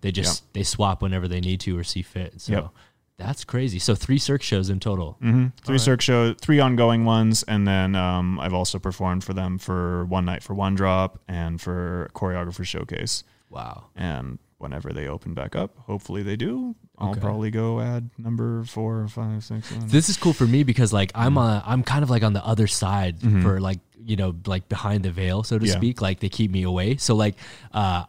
they 0.00 0.12
just 0.12 0.52
they 0.52 0.62
swap 0.62 1.02
whenever 1.02 1.28
they 1.28 1.40
need 1.40 1.60
to 1.60 1.78
or 1.78 1.84
see 1.84 2.02
fit. 2.02 2.40
So 2.40 2.52
Yep. 2.52 2.68
that's 3.18 3.44
crazy. 3.44 3.78
So 3.78 3.94
three 3.94 4.18
Cirque 4.18 4.42
shows 4.42 4.68
in 4.70 4.80
total. 4.80 5.16
hmm 5.20 5.46
Three 5.64 5.78
Cirque 5.78 6.00
shows, 6.02 6.36
three 6.40 6.60
ongoing 6.60 7.04
ones, 7.04 7.42
and 7.44 7.66
then 7.66 7.94
um, 7.94 8.38
I've 8.40 8.54
also 8.54 8.78
performed 8.78 9.22
for 9.24 9.32
them 9.34 9.58
for 9.58 10.04
one 10.06 10.24
night 10.24 10.42
for 10.42 10.54
one 10.54 10.74
drop 10.74 11.20
and 11.28 11.60
for 11.60 12.10
choreographer 12.14 12.64
showcase. 12.64 13.22
Wow. 13.52 13.86
And 13.94 14.38
whenever 14.58 14.92
they 14.92 15.06
open 15.08 15.34
back 15.34 15.54
up, 15.54 15.76
hopefully 15.76 16.22
they 16.22 16.36
do. 16.36 16.74
I'll 16.98 17.10
Okay. 17.10 17.20
probably 17.20 17.50
go 17.50 17.80
add 17.80 18.10
number 18.18 18.64
four, 18.64 19.06
five, 19.08 19.44
six, 19.44 19.68
seven. 19.68 19.88
This 19.88 20.08
is 20.08 20.16
cool 20.16 20.32
for 20.32 20.46
me 20.46 20.62
because 20.64 20.92
like 20.92 21.12
I'm 21.14 21.34
Mm-hmm. 21.34 21.38
uh, 21.38 21.62
I'm 21.66 21.82
kind 21.82 22.02
of 22.02 22.10
like 22.10 22.22
on 22.22 22.32
the 22.32 22.44
other 22.44 22.66
side 22.66 23.20
for 23.42 23.60
like 23.60 23.78
you 24.04 24.16
know 24.16 24.34
like 24.46 24.68
behind 24.68 25.04
the 25.04 25.10
veil 25.12 25.42
so 25.44 25.58
to 25.58 25.66
Yeah. 25.66 25.74
speak 25.76 26.00
like 26.02 26.18
they 26.20 26.28
keep 26.28 26.50
me 26.50 26.62
away 26.64 26.96
so 26.96 27.14
like 27.14 27.36
uh 27.72 28.04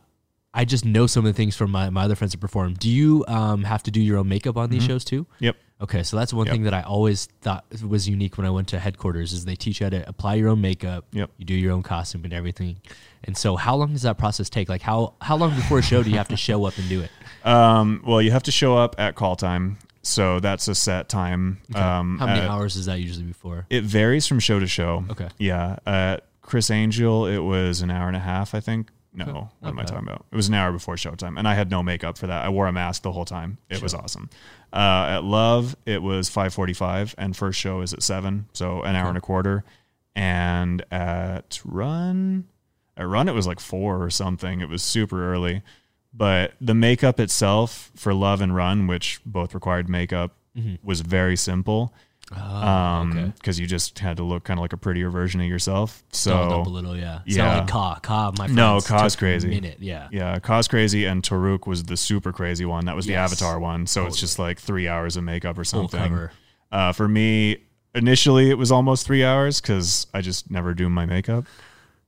I 0.54 0.66
just 0.66 0.86
know 0.86 1.08
some 1.08 1.26
of 1.26 1.34
the 1.34 1.36
things 1.38 1.56
from 1.56 1.72
my, 1.72 1.90
my 1.90 2.04
other 2.04 2.16
friends 2.16 2.32
that 2.34 2.38
perform. 2.40 2.76
Do 2.76 2.90
you 2.90 3.26
um 3.28 3.64
have 3.64 3.84
to 3.84 3.92
do 3.92 4.00
your 4.02 4.18
own 4.20 4.28
makeup 4.30 4.56
on 4.58 4.70
these 4.70 4.84
shows 4.84 5.04
too? 5.04 5.26
Yep. 5.40 5.56
Okay, 5.82 6.04
so 6.04 6.16
that's 6.16 6.34
one 6.34 6.46
Yep. 6.46 6.54
thing 6.54 6.64
that 6.64 6.74
I 6.74 6.82
always 6.84 7.26
thought 7.42 7.66
was 7.86 8.08
unique 8.08 8.38
when 8.38 8.46
I 8.48 8.50
went 8.52 8.70
to 8.70 8.80
headquarters 8.80 9.34
is 9.34 9.44
they 9.44 9.56
teach 9.56 9.82
you 9.82 9.86
how 9.88 9.90
to 9.90 10.08
apply 10.08 10.36
your 10.36 10.48
own 10.50 10.62
makeup. 10.62 11.06
Yep. 11.12 11.32
You 11.38 11.46
do 11.46 11.54
your 11.56 11.74
own 11.74 11.84
costume 11.84 12.24
and 12.24 12.32
everything. 12.34 12.78
And 13.26 13.36
so 13.38 13.56
how 13.58 13.76
long 13.76 13.92
does 13.92 14.04
that 14.04 14.18
process 14.18 14.50
take? 14.50 14.70
Like 14.70 14.82
how 14.82 15.16
how 15.22 15.36
long 15.36 15.54
before 15.56 15.80
a 15.80 15.82
show 15.82 16.04
do 16.04 16.10
you 16.10 16.18
have 16.18 16.30
to 16.30 16.38
show 16.38 16.64
up 16.66 16.78
and 16.78 16.88
do 16.90 17.02
it? 17.02 17.10
Um, 17.44 18.02
well, 18.08 18.22
you 18.22 18.32
have 18.32 18.44
to 18.44 18.54
show 18.54 18.78
up 18.78 18.96
at 18.98 19.16
call 19.16 19.36
time. 19.36 19.78
So 20.02 20.40
that's 20.40 20.70
a 20.70 20.76
set 20.76 21.10
time. 21.10 21.60
Um, 21.76 22.18
how 22.18 22.26
many 22.26 22.40
at- 22.40 22.50
hours 22.50 22.78
is 22.78 22.86
that 22.86 23.00
usually 23.02 23.26
before? 23.26 23.66
It 23.70 23.84
varies 23.84 24.28
from 24.28 24.40
show 24.40 24.60
to 24.62 24.68
show. 24.68 25.04
Okay. 25.10 25.28
Yeah. 25.40 25.76
At 25.86 26.26
Criss 26.42 26.72
Angel, 26.72 27.26
it 27.26 27.40
was 27.40 27.82
an 27.82 27.92
hour 27.92 28.08
and 28.08 28.16
a 28.16 28.22
half, 28.22 28.56
I 28.56 28.62
think. 28.62 28.92
No, 29.16 29.52
what 29.60 29.70
am 29.70 29.80
I 29.80 29.84
talking 29.84 30.08
about? 30.08 30.26
It 30.32 30.36
was 30.36 30.48
an 30.48 30.56
hour 30.56 30.72
before 30.72 30.96
showtime, 30.96 31.38
and 31.38 31.48
I 31.48 31.54
had 31.54 31.70
no 31.70 31.84
makeup 31.84 32.18
for 32.18 32.26
that. 32.28 32.44
I 32.44 32.50
wore 32.50 32.68
a 32.68 32.72
mask 32.72 33.04
the 33.04 33.12
whole 33.12 33.26
time. 33.26 33.60
It 33.70 33.82
was 33.82 33.94
awesome. 33.94 34.30
Uh, 34.72 35.18
at 35.18 35.24
Love, 35.24 35.76
it 35.86 36.02
was 36.02 36.30
five 36.30 36.54
forty-five, 36.54 37.14
and 37.18 37.38
first 37.38 37.60
show 37.60 37.82
is 37.82 37.94
at 37.94 38.02
seven, 38.02 38.48
so 38.54 38.82
an 38.82 38.96
hour 38.96 39.10
and 39.10 39.18
a 39.18 39.22
quarter. 39.22 39.64
And 40.16 40.84
at 40.92 41.62
Run, 41.64 42.48
at 42.98 43.08
Run, 43.08 43.30
it 43.30 43.34
was 43.34 43.46
like 43.46 43.60
four 43.60 44.04
or 44.04 44.10
something. 44.10 44.62
It 44.62 44.70
was 44.70 44.82
super 44.82 45.32
early, 45.32 45.62
but 46.14 46.54
the 46.60 46.74
makeup 46.74 47.20
itself 47.20 47.92
for 47.96 48.14
Love 48.14 48.42
and 48.42 48.56
Run, 48.56 48.88
which 48.88 49.22
both 49.26 49.54
required 49.54 49.90
makeup, 49.90 50.36
was 50.84 51.02
very 51.02 51.36
simple 51.36 51.94
um 52.32 53.12
okay. 53.12 53.32
because 53.38 53.60
you 53.60 53.68
just 53.68 54.00
had 54.00 54.18
to 54.18 54.24
look 54.24 54.44
kind 54.46 54.58
of 54.58 54.62
like 54.62 54.74
a 54.74 54.78
prettier 54.78 55.10
version 55.10 55.42
of 55.42 55.48
yourself 55.48 56.04
so 56.12 56.34
up 56.36 56.66
a 56.66 56.70
little, 56.70 56.96
yeah. 56.96 57.20
Yeah. 57.26 57.44
not 57.46 57.58
like 57.60 57.68
Ka. 57.68 58.00
Ka, 58.02 58.32
my 58.38 58.46
friends, 58.46 58.56
No, 58.56 58.80
Ka's 58.82 59.16
crazy. 59.16 59.50
Minute, 59.50 59.78
yeah. 59.80 60.08
yeah 60.12 60.40
cause 60.40 60.68
crazy 60.68 61.06
and 61.06 61.22
Toruk 61.22 61.68
was 61.68 61.84
the 61.84 61.98
super 61.98 62.32
crazy 62.32 62.66
one 62.66 62.86
that 62.86 62.96
was 62.96 63.06
the 63.06 63.16
avatar 63.16 63.60
one 63.60 63.86
so 63.88 64.06
it's 64.08 64.20
just 64.20 64.40
like 64.40 64.60
three 64.60 64.88
hours 64.88 65.18
of 65.18 65.24
makeup 65.24 65.58
or 65.58 65.64
something 65.64 66.30
uh 66.72 66.92
for 66.94 67.08
me 67.08 67.58
initially 67.94 68.50
it 68.50 68.58
was 68.58 68.72
almost 68.72 69.06
three 69.06 69.24
hours 69.24 69.62
because 69.62 70.08
i 70.16 70.22
just 70.22 70.50
never 70.50 70.74
do 70.74 70.90
my 70.90 71.06
makeup 71.06 71.46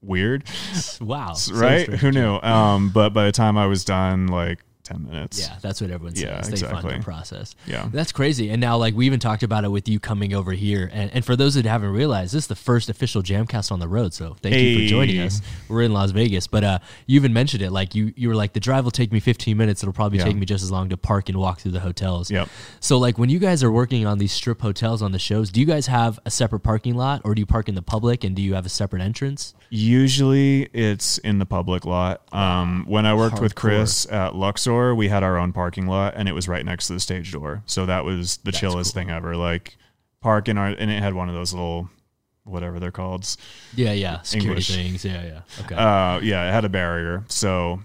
weird 0.02 0.44
Wow. 1.02 1.36
right 1.52 1.84
strange. 1.84 2.00
who 2.02 2.12
knew 2.12 2.40
um 2.42 2.90
but 2.90 3.10
by 3.10 3.26
the 3.26 3.32
time 3.32 3.58
i 3.58 3.68
was 3.68 3.86
done 3.86 4.28
like 4.28 4.60
10 4.86 5.04
minutes 5.10 5.40
Yeah, 5.40 5.58
that's 5.62 5.82
what 5.82 5.90
everyone 5.92 6.16
says. 6.16 6.24
Yeah, 6.24 6.42
they 6.42 6.56
fund 6.82 7.00
the 7.00 7.04
process. 7.04 7.56
Yeah. 7.66 7.90
That's 7.92 8.12
crazy. 8.12 8.50
And 8.50 8.62
now, 8.62 8.78
like, 8.78 8.94
we 8.96 9.06
even 9.06 9.20
talked 9.20 9.44
about 9.44 9.64
it 9.66 9.70
with 9.70 9.90
you 9.90 10.00
coming 10.00 10.34
over 10.34 10.52
here. 10.54 10.90
And, 10.94 11.12
and 11.14 11.26
for 11.26 11.36
those 11.36 11.56
that 11.56 11.66
haven't 11.66 11.90
realized, 11.92 12.34
this 12.34 12.44
is 12.44 12.48
the 12.48 12.56
first 12.56 12.88
official 12.90 13.22
Jamcast 13.24 13.72
on 13.72 13.80
the 13.80 13.88
road. 13.88 14.14
So 14.14 14.36
thank 14.42 14.56
you 14.56 14.84
for 14.86 14.90
joining 14.90 15.20
us. 15.20 15.42
We're 15.68 15.82
in 15.82 15.92
Las 15.94 16.12
Vegas. 16.12 16.48
But 16.48 16.64
uh, 16.64 16.80
you 17.08 17.16
even 17.18 17.34
mentioned 17.34 17.64
it. 17.64 17.72
Like, 17.72 17.96
you, 17.96 18.14
you 18.16 18.30
were 18.30 18.36
like, 18.36 18.54
the 18.54 18.60
drive 18.60 18.84
will 18.84 18.92
take 18.92 19.12
me 19.12 19.20
15 19.20 19.58
minutes. 19.58 19.84
It'll 19.84 19.92
probably 19.94 20.20
Yeah. 20.20 20.26
take 20.26 20.36
me 20.38 20.46
just 20.46 20.64
as 20.64 20.72
long 20.72 20.90
to 20.90 20.98
park 20.98 21.30
and 21.30 21.38
walk 21.40 21.60
through 21.60 21.72
the 21.72 21.80
hotels. 21.80 22.30
Yep. 22.30 22.48
So, 22.80 22.98
like, 23.00 23.18
when 23.18 23.30
you 23.30 23.40
guys 23.40 23.64
are 23.64 23.72
working 23.72 24.06
on 24.06 24.20
these 24.20 24.32
strip 24.32 24.62
hotels 24.62 25.02
on 25.02 25.12
the 25.12 25.20
shows, 25.20 25.50
do 25.50 25.60
you 25.60 25.66
guys 25.66 25.88
have 25.88 26.20
a 26.26 26.32
separate 26.32 26.60
parking 26.62 26.94
lot 26.96 27.22
or 27.26 27.34
do 27.34 27.40
you 27.42 27.46
park 27.48 27.68
in 27.68 27.76
the 27.76 27.82
public 27.82 28.24
and 28.24 28.36
do 28.36 28.42
you 28.42 28.54
have 28.54 28.66
a 28.66 28.70
separate 28.70 29.02
entrance? 29.02 29.54
Usually 29.72 30.64
it's 30.74 31.18
in 31.20 31.40
the 31.40 31.46
public 31.46 31.86
lot. 31.86 32.22
Um, 32.34 32.86
when 32.88 33.06
I 33.06 33.14
worked 33.16 33.42
with 33.42 33.56
Chris 33.56 34.06
at 34.12 34.36
Luxor, 34.36 34.75
we 34.96 35.08
had 35.08 35.24
our 35.24 35.38
own 35.38 35.54
parking 35.54 35.88
lot 35.88 36.16
and 36.18 36.28
it 36.28 36.34
was 36.34 36.48
right 36.48 36.66
next 36.66 36.88
to 36.88 36.94
the 36.94 37.00
stage 37.00 37.32
door. 37.32 37.64
So 37.66 37.86
that 37.86 38.04
was 38.04 38.38
the 38.38 38.52
chillest 38.52 38.94
cool. 38.94 39.02
thing 39.02 39.12
ever. 39.12 39.36
Like 39.36 39.78
park 40.22 40.50
in 40.50 40.58
our, 40.58 40.68
and 40.68 40.92
it 40.92 41.02
had 41.02 41.14
one 41.14 41.30
of 41.30 41.36
those 41.36 41.54
little, 41.54 41.90
whatever 42.44 42.80
they're 42.80 42.92
called. 42.92 43.36
Yeah, 43.76 43.94
yeah. 43.94 44.22
Security 44.22 44.50
English. 44.50 44.76
things. 44.76 45.06
Yeah, 45.06 45.24
yeah. 45.24 45.42
Okay. 45.64 45.76
Uh, 45.76 46.20
yeah, 46.20 46.50
it 46.50 46.52
had 46.52 46.66
a 46.66 46.70
barrier. 46.70 47.24
So 47.28 47.82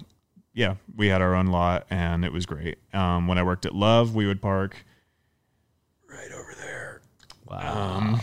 yeah, 0.52 0.74
we 0.96 1.06
had 1.06 1.22
our 1.22 1.34
own 1.34 1.46
lot 1.46 1.86
and 1.90 2.24
it 2.24 2.32
was 2.32 2.46
great. 2.46 2.78
Um, 2.92 3.28
when 3.28 3.38
I 3.38 3.42
worked 3.42 3.66
at 3.66 3.74
Love, 3.74 4.14
we 4.14 4.26
would 4.26 4.42
park 4.42 4.76
right 6.08 6.32
over 6.32 6.54
there. 6.60 7.02
wow. 7.46 7.96
Um, 7.98 8.20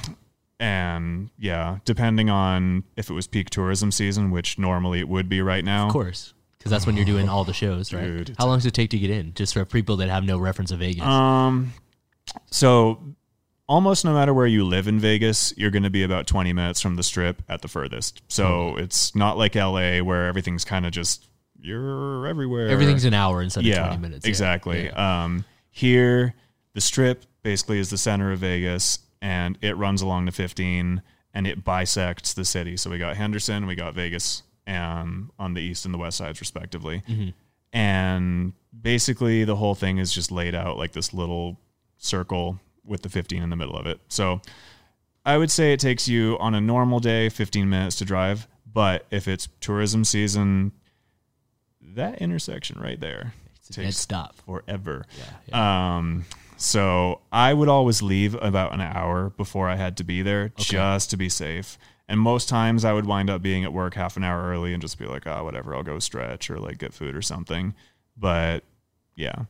and 0.59 1.29
yeah, 1.37 1.77
depending 1.85 2.29
on 2.29 2.83
if 2.95 3.09
it 3.09 3.13
was 3.13 3.27
peak 3.27 3.49
tourism 3.49 3.91
season, 3.91 4.31
which 4.31 4.57
normally 4.57 4.99
it 4.99 5.07
would 5.07 5.29
be 5.29 5.41
right 5.41 5.63
now. 5.63 5.87
Of 5.87 5.93
course, 5.93 6.33
because 6.67 6.83
that's 6.83 6.85
when 6.85 6.97
you're 6.97 7.05
doing 7.05 7.29
all 7.29 7.45
the 7.45 7.53
shows, 7.53 7.93
right? 7.93 8.03
Dude, 8.03 8.35
How 8.37 8.45
long 8.45 8.57
does 8.57 8.65
it 8.65 8.73
take 8.73 8.89
to 8.89 8.97
get 8.97 9.09
in? 9.09 9.33
Just 9.33 9.53
for 9.53 9.63
people 9.63 9.97
that 9.97 10.09
have 10.09 10.25
no 10.25 10.37
reference 10.37 10.71
of 10.71 10.79
Vegas. 10.79 11.03
Um, 11.03 11.73
so 12.51 12.99
almost 13.67 14.03
no 14.03 14.13
matter 14.13 14.33
where 14.33 14.47
you 14.47 14.65
live 14.65 14.87
in 14.87 14.99
Vegas, 14.99 15.53
you're 15.55 15.71
going 15.71 15.83
to 15.83 15.89
be 15.89 16.03
about 16.03 16.27
20 16.27 16.51
minutes 16.51 16.81
from 16.81 16.97
the 16.97 17.03
strip 17.03 17.41
at 17.47 17.61
the 17.61 17.69
furthest. 17.69 18.21
So 18.27 18.75
it's 18.77 19.15
not 19.15 19.37
like 19.37 19.55
LA 19.55 19.99
where 19.99 20.27
everything's 20.27 20.65
kind 20.65 20.85
of 20.85 20.91
just 20.91 21.27
you're 21.59 22.27
everywhere. 22.27 22.67
Everything's 22.67 23.05
an 23.05 23.13
hour 23.13 23.41
instead 23.41 23.65
of 23.65 23.73
20 23.73 23.97
minutes. 23.97 24.25
Yeah, 24.25 24.29
exactly. 24.29 24.85
yeah. 24.85 25.23
Um, 25.23 25.45
here, 25.69 26.33
the 26.73 26.81
strip 26.81 27.25
basically 27.43 27.79
is 27.79 27.89
the 27.89 27.97
center 27.97 28.31
of 28.33 28.39
Vegas, 28.39 28.99
and 29.21 29.57
it 29.61 29.77
runs 29.77 30.01
along 30.01 30.25
the 30.25 30.31
15, 30.31 31.01
and 31.33 31.47
it 31.47 31.63
bisects 31.63 32.33
the 32.33 32.45
city. 32.45 32.75
So 32.77 32.89
we 32.89 32.97
got 32.97 33.15
Henderson, 33.15 33.65
we 33.67 33.75
got 33.75 33.93
Vegas, 33.93 34.43
um, 34.67 35.31
on 35.39 35.53
the 35.53 35.61
east 35.61 35.85
and 35.85 35.93
the 35.93 35.97
west 35.97 36.17
sides, 36.17 36.39
respectively. 36.39 37.01
Mm-hmm. 37.07 37.29
And 37.73 38.53
basically, 38.79 39.43
the 39.43 39.55
whole 39.55 39.75
thing 39.75 39.97
is 39.97 40.11
just 40.11 40.31
laid 40.31 40.55
out 40.55 40.77
like 40.77 40.91
this 40.93 41.13
little 41.13 41.59
circle 41.97 42.59
with 42.83 43.01
the 43.01 43.09
15 43.09 43.41
in 43.43 43.49
the 43.49 43.55
middle 43.55 43.75
of 43.75 43.85
it. 43.85 43.99
So 44.07 44.41
I 45.25 45.37
would 45.37 45.51
say 45.51 45.73
it 45.73 45.79
takes 45.79 46.07
you 46.07 46.37
on 46.39 46.55
a 46.55 46.61
normal 46.61 46.99
day 46.99 47.29
15 47.29 47.69
minutes 47.69 47.97
to 47.97 48.05
drive, 48.05 48.47
but 48.71 49.05
if 49.11 49.27
it's 49.27 49.49
tourism 49.59 50.03
season, 50.05 50.71
that 51.81 52.21
intersection 52.21 52.79
right 52.79 52.99
there 52.99 53.33
It's 53.57 53.69
a 53.71 53.73
dead 53.73 53.85
takes 53.85 53.97
stop. 53.97 54.35
forever. 54.45 55.05
Yeah, 55.47 55.95
Um, 55.97 56.25
so 56.55 57.21
I 57.31 57.53
would 57.53 57.67
always 57.69 58.01
leave 58.01 58.35
about 58.35 58.73
an 58.73 58.81
hour 58.81 59.31
before 59.31 59.67
I 59.67 59.75
had 59.75 59.97
to 59.97 60.03
be 60.03 60.21
there 60.21 60.49
just 60.55 61.09
to 61.11 61.17
be 61.17 61.29
safe. 61.29 61.77
And 62.09 62.19
most 62.19 62.47
times 62.47 62.85
I 62.85 62.93
would 62.93 63.05
wind 63.05 63.29
up 63.29 63.41
being 63.41 63.63
at 63.63 63.73
work 63.73 63.95
half 63.95 64.15
an 64.15 64.23
hour 64.23 64.43
early 64.43 64.73
and 64.73 64.81
just 64.81 64.97
be 64.97 65.05
like, 65.05 65.27
oh, 65.27 65.43
whatever, 65.43 65.75
I'll 65.75 65.83
go 65.83 65.99
stretch 65.99 66.49
or 66.49 66.57
like 66.57 66.77
get 66.77 66.93
food 66.93 67.15
or 67.15 67.21
something. 67.21 67.75
But 68.15 68.63
yeah, 69.15 69.43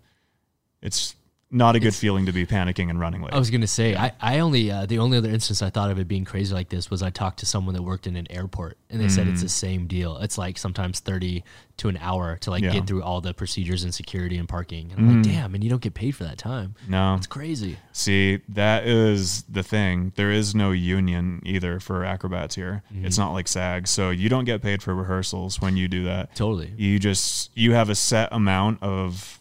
it's 0.82 1.15
not 1.50 1.76
a 1.76 1.80
good 1.80 1.96
feeling 1.96 2.26
to 2.26 2.34
be 2.34 2.46
panicking 2.46 2.90
and 2.90 3.00
running 3.00 3.22
late. 3.22 3.34
I 3.34 3.40
was 3.40 3.50
gonna 3.50 3.68
say 3.68 3.96
I, 3.96 4.12
I 4.20 4.40
only 4.40 4.70
uh, 4.70 4.86
the 4.86 5.00
only 5.00 5.18
other 5.18 5.30
instance 5.30 5.62
I 5.62 5.70
thought 5.70 5.90
of 5.90 6.00
it 6.00 6.08
being 6.08 6.26
crazy 6.26 6.54
like 6.54 6.70
this 6.70 6.90
was 6.90 7.02
I 7.02 7.10
talked 7.10 7.40
to 7.40 7.46
someone 7.46 7.74
that 7.76 7.84
worked 7.84 8.06
in 8.06 8.16
an 8.16 8.30
airport 8.30 8.78
and 8.90 9.00
they 9.00 9.08
said 9.08 9.28
it's 9.28 9.42
the 9.42 9.48
mm. 9.48 9.52
same 9.52 9.88
deal. 9.88 10.18
It's 10.18 10.38
like 10.38 10.58
sometimes 10.58 11.00
thirty 11.00 11.44
to 11.78 11.90
an 11.90 11.98
hour 12.02 12.38
to 12.38 12.50
like 12.50 12.64
Yeah. 12.64 12.72
get 12.72 12.88
through 12.88 13.04
all 13.04 13.22
the 13.22 13.34
procedures 13.34 13.84
and 13.84 13.94
security 13.94 14.38
and 14.38 14.50
parking. 14.50 14.92
And 14.92 15.00
I'm 15.00 15.08
like, 15.08 15.26
mm. 15.26 15.32
damn, 15.32 15.54
and 15.56 15.64
you 15.64 15.70
don't 15.70 15.82
get 15.82 15.94
paid 15.94 16.16
for 16.16 16.24
that 16.24 16.38
time. 16.38 16.76
no, 16.88 17.16
It's 17.16 17.28
crazy. 17.28 17.78
See, 17.94 18.40
that 18.50 18.86
is 18.86 19.44
the 19.44 19.64
thing. 19.64 20.12
There 20.16 20.32
is 20.32 20.56
no 20.56 20.72
union 20.72 21.42
either 21.46 21.80
for 21.80 22.04
acrobats 22.04 22.56
here. 22.56 22.84
It's 22.90 23.16
mm-hmm. 23.16 23.22
not 23.22 23.34
like 23.34 23.48
SAG, 23.48 23.88
so 23.88 24.10
you 24.10 24.28
don't 24.28 24.46
get 24.46 24.62
paid 24.62 24.82
for 24.82 24.94
rehearsals 24.94 25.62
when 25.62 25.78
you 25.78 25.88
do 25.88 26.04
that. 26.06 26.36
Totally. 26.36 26.74
You 26.78 27.00
just 27.00 27.52
you 27.56 27.74
have 27.74 27.90
a 27.90 27.96
set 27.96 28.30
amount 28.32 28.82
of 28.82 29.37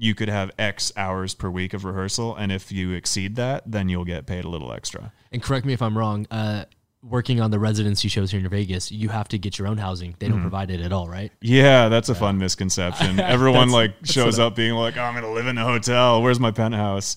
you 0.00 0.14
could 0.14 0.28
have 0.28 0.50
X 0.58 0.92
hours 0.96 1.34
per 1.34 1.50
week 1.50 1.74
of 1.74 1.84
rehearsal, 1.84 2.34
and 2.34 2.50
if 2.50 2.72
you 2.72 2.92
exceed 2.92 3.36
that, 3.36 3.62
then 3.70 3.88
you'll 3.88 4.04
get 4.06 4.26
paid 4.26 4.44
a 4.44 4.48
little 4.48 4.72
extra. 4.72 5.12
And 5.30 5.42
correct 5.42 5.66
me 5.66 5.72
if 5.74 5.82
I'm 5.82 5.96
wrong. 5.96 6.26
Uh, 6.30 6.64
working 7.02 7.40
on 7.40 7.50
the 7.50 7.58
residency 7.58 8.08
shows 8.08 8.30
here 8.30 8.40
in 8.40 8.48
Vegas, 8.48 8.92
you 8.92 9.08
have 9.08 9.26
to 9.28 9.38
get 9.38 9.58
your 9.58 9.66
own 9.68 9.78
housing. 9.78 10.14
They 10.18 10.26
don't 10.28 10.36
Mm-hmm. 10.36 10.42
provide 10.42 10.70
it 10.70 10.80
at 10.82 10.92
all, 10.92 11.08
right? 11.08 11.32
Yeah, 11.40 11.88
that's 11.88 12.08
a 12.10 12.14
fun 12.14 12.36
misconception. 12.38 13.18
Everyone 13.36 13.70
like 13.70 13.92
shows 14.04 14.38
up 14.38 14.54
being 14.54 14.74
like, 14.74 14.96
oh, 14.98 15.02
"I'm 15.02 15.14
gonna 15.14 15.32
live 15.32 15.46
in 15.46 15.56
a 15.58 15.64
hotel. 15.64 16.20
Where's 16.22 16.38
my 16.40 16.50
penthouse?" 16.50 17.16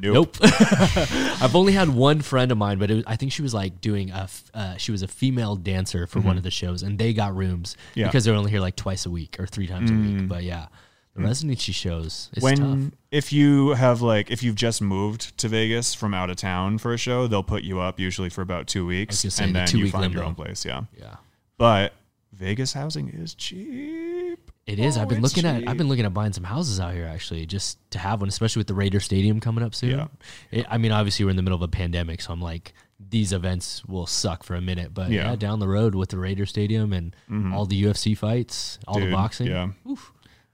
Nope. 0.00 0.14
Nope. 0.14 0.36
I've 1.42 1.54
only 1.54 1.72
had 1.72 1.88
one 1.88 2.20
friend 2.20 2.50
of 2.52 2.58
mine, 2.58 2.78
but 2.78 2.90
it 2.90 2.94
was, 2.94 3.04
I 3.06 3.16
think 3.16 3.32
she 3.32 3.42
was 3.42 3.54
like 3.54 3.80
doing 3.80 4.10
a, 4.10 4.22
f- 4.22 4.44
uh, 4.54 4.76
she 4.76 4.90
was 4.92 5.02
a 5.02 5.08
female 5.08 5.56
dancer 5.56 6.06
for 6.06 6.20
one 6.20 6.36
of 6.36 6.42
the 6.42 6.50
shows, 6.50 6.82
and 6.82 6.98
they 6.98 7.12
got 7.12 7.34
rooms 7.36 7.76
Mm-hmm. 7.76 8.00
Yeah. 8.00 8.06
Mm. 8.06 8.08
because 8.08 8.24
they're 8.24 8.34
only 8.34 8.50
here 8.50 8.60
like 8.60 8.76
twice 8.76 9.06
a 9.06 9.10
week 9.10 9.36
or 9.38 9.46
three 9.46 9.66
times 9.66 9.90
a 9.90 9.94
week. 9.94 10.28
But 10.28 10.42
yeah, 10.42 10.66
the 11.14 11.22
residency 11.22 11.72
shows 11.72 12.30
is 12.34 12.42
when 12.42 12.56
tough. 12.90 12.98
if 13.10 13.32
you 13.32 13.70
have 13.70 14.00
like 14.00 14.30
if 14.30 14.42
you've 14.42 14.54
just 14.54 14.80
moved 14.80 15.36
to 15.38 15.48
Vegas 15.48 15.94
from 15.94 16.14
out 16.14 16.30
of 16.30 16.36
town 16.36 16.78
for 16.78 16.92
a 16.94 16.98
show, 16.98 17.26
they'll 17.26 17.42
put 17.42 17.62
you 17.64 17.80
up 17.80 18.00
usually 18.00 18.30
for 18.30 18.40
about 18.42 18.66
two 18.66 18.86
weeks, 18.86 19.18
say, 19.18 19.44
and 19.44 19.54
the 19.54 19.58
then 19.60 19.68
you 19.68 19.72
two-week 19.78 19.92
find 19.92 20.12
your 20.12 20.24
limbo. 20.24 20.40
own 20.40 20.46
place. 20.46 20.64
Yeah, 20.64 20.84
Yeah. 20.98 21.16
but 21.58 21.92
Vegas 22.32 22.72
housing 22.72 23.08
is 23.10 23.34
cheap. 23.34 24.50
It 24.66 24.78
is. 24.78 24.96
Oh, 24.96 25.02
I've 25.02 25.08
been 25.08 25.18
oh, 25.18 25.24
it's 25.24 25.36
looking 25.36 25.48
at. 25.48 25.56
I've 25.56 25.68
cheap. 25.68 25.76
been 25.78 25.88
looking 25.88 26.04
at 26.06 26.14
buying 26.14 26.32
some 26.32 26.44
houses 26.44 26.78
out 26.80 26.94
here 26.94 27.04
actually, 27.06 27.44
just 27.46 27.78
to 27.90 27.98
have 27.98 28.20
one, 28.20 28.28
especially 28.28 28.60
with 28.60 28.68
the 28.68 28.74
Raider 28.74 29.00
Stadium 29.00 29.40
coming 29.40 29.62
up 29.64 29.74
soon. 29.74 29.90
Yeah. 29.90 30.06
It, 30.50 30.66
I 30.70 30.78
mean, 30.78 30.92
obviously 30.92 31.24
we're 31.24 31.30
in 31.32 31.36
the 31.36 31.42
middle 31.42 31.56
of 31.56 31.62
a 31.62 31.68
pandemic, 31.68 32.22
so 32.22 32.32
I'm 32.32 32.40
like, 32.40 32.72
these 33.10 33.32
events 33.32 33.84
will 33.84 34.06
suck 34.06 34.44
for 34.44 34.54
a 34.54 34.60
minute, 34.60 34.94
but 34.94 35.10
yeah, 35.10 35.30
Yeah. 35.30 35.36
down 35.36 35.58
the 35.58 35.68
road 35.68 35.94
with 35.96 36.10
the 36.10 36.18
Raider 36.18 36.46
Stadium 36.46 36.92
and 36.92 37.14
mm-hmm. 37.28 37.52
all 37.52 37.66
the 37.66 37.82
UFC 37.82 38.16
fights, 38.16 38.78
all 38.86 39.00
the 39.00 39.10
boxing. 39.10 39.48
Yeah. 39.48 39.70
Oof. 39.90 40.12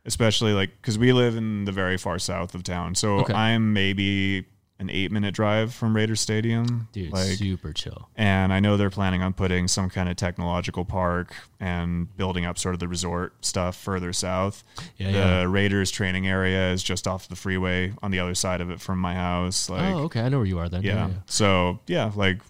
Especially 0.08 0.52
like 0.52 0.70
because 0.80 0.98
we 0.98 1.12
live 1.12 1.36
in 1.36 1.64
the 1.66 1.72
very 1.72 1.96
far 1.98 2.18
south 2.18 2.54
of 2.56 2.62
town, 2.64 2.94
so 2.96 3.20
Okay. 3.20 3.32
I'm 3.34 3.72
maybe 3.72 4.46
an 4.80 4.90
eight 4.90 5.10
minute 5.10 5.34
drive 5.34 5.74
from 5.74 5.94
Raiders 5.96 6.20
Stadium. 6.20 6.86
Dude, 6.92 7.12
like 7.12 7.26
super 7.36 7.72
chill. 7.72 8.08
and 8.14 8.52
I 8.52 8.60
know 8.60 8.76
they're 8.76 8.90
planning 8.90 9.22
on 9.22 9.32
putting 9.32 9.66
some 9.66 9.90
kind 9.90 10.08
of 10.08 10.14
technological 10.14 10.84
park 10.84 11.34
and 11.58 12.16
building 12.16 12.44
up 12.46 12.58
sort 12.58 12.74
of 12.74 12.78
the 12.78 12.86
resort 12.86 13.32
stuff 13.44 13.74
further 13.76 14.12
south. 14.12 14.62
Yeah, 14.96 15.06
the 15.10 15.18
yeah. 15.18 15.42
Raiders 15.44 15.90
training 15.90 16.28
area 16.28 16.70
is 16.72 16.82
just 16.84 17.08
off 17.08 17.26
the 17.28 17.34
freeway 17.34 17.92
on 18.02 18.12
the 18.12 18.20
other 18.20 18.36
side 18.36 18.60
of 18.60 18.70
it 18.70 18.80
from 18.80 19.00
my 19.00 19.14
house. 19.14 19.68
Oh, 19.68 19.74
like, 19.74 19.94
oh, 19.94 19.98
okay. 20.04 20.20
I 20.20 20.28
know 20.28 20.38
where 20.38 20.46
you 20.46 20.60
are 20.60 20.68
then. 20.68 20.82
yeah. 20.84 21.10
So 21.26 21.80
yeah, 21.88 22.12
like 22.14 22.40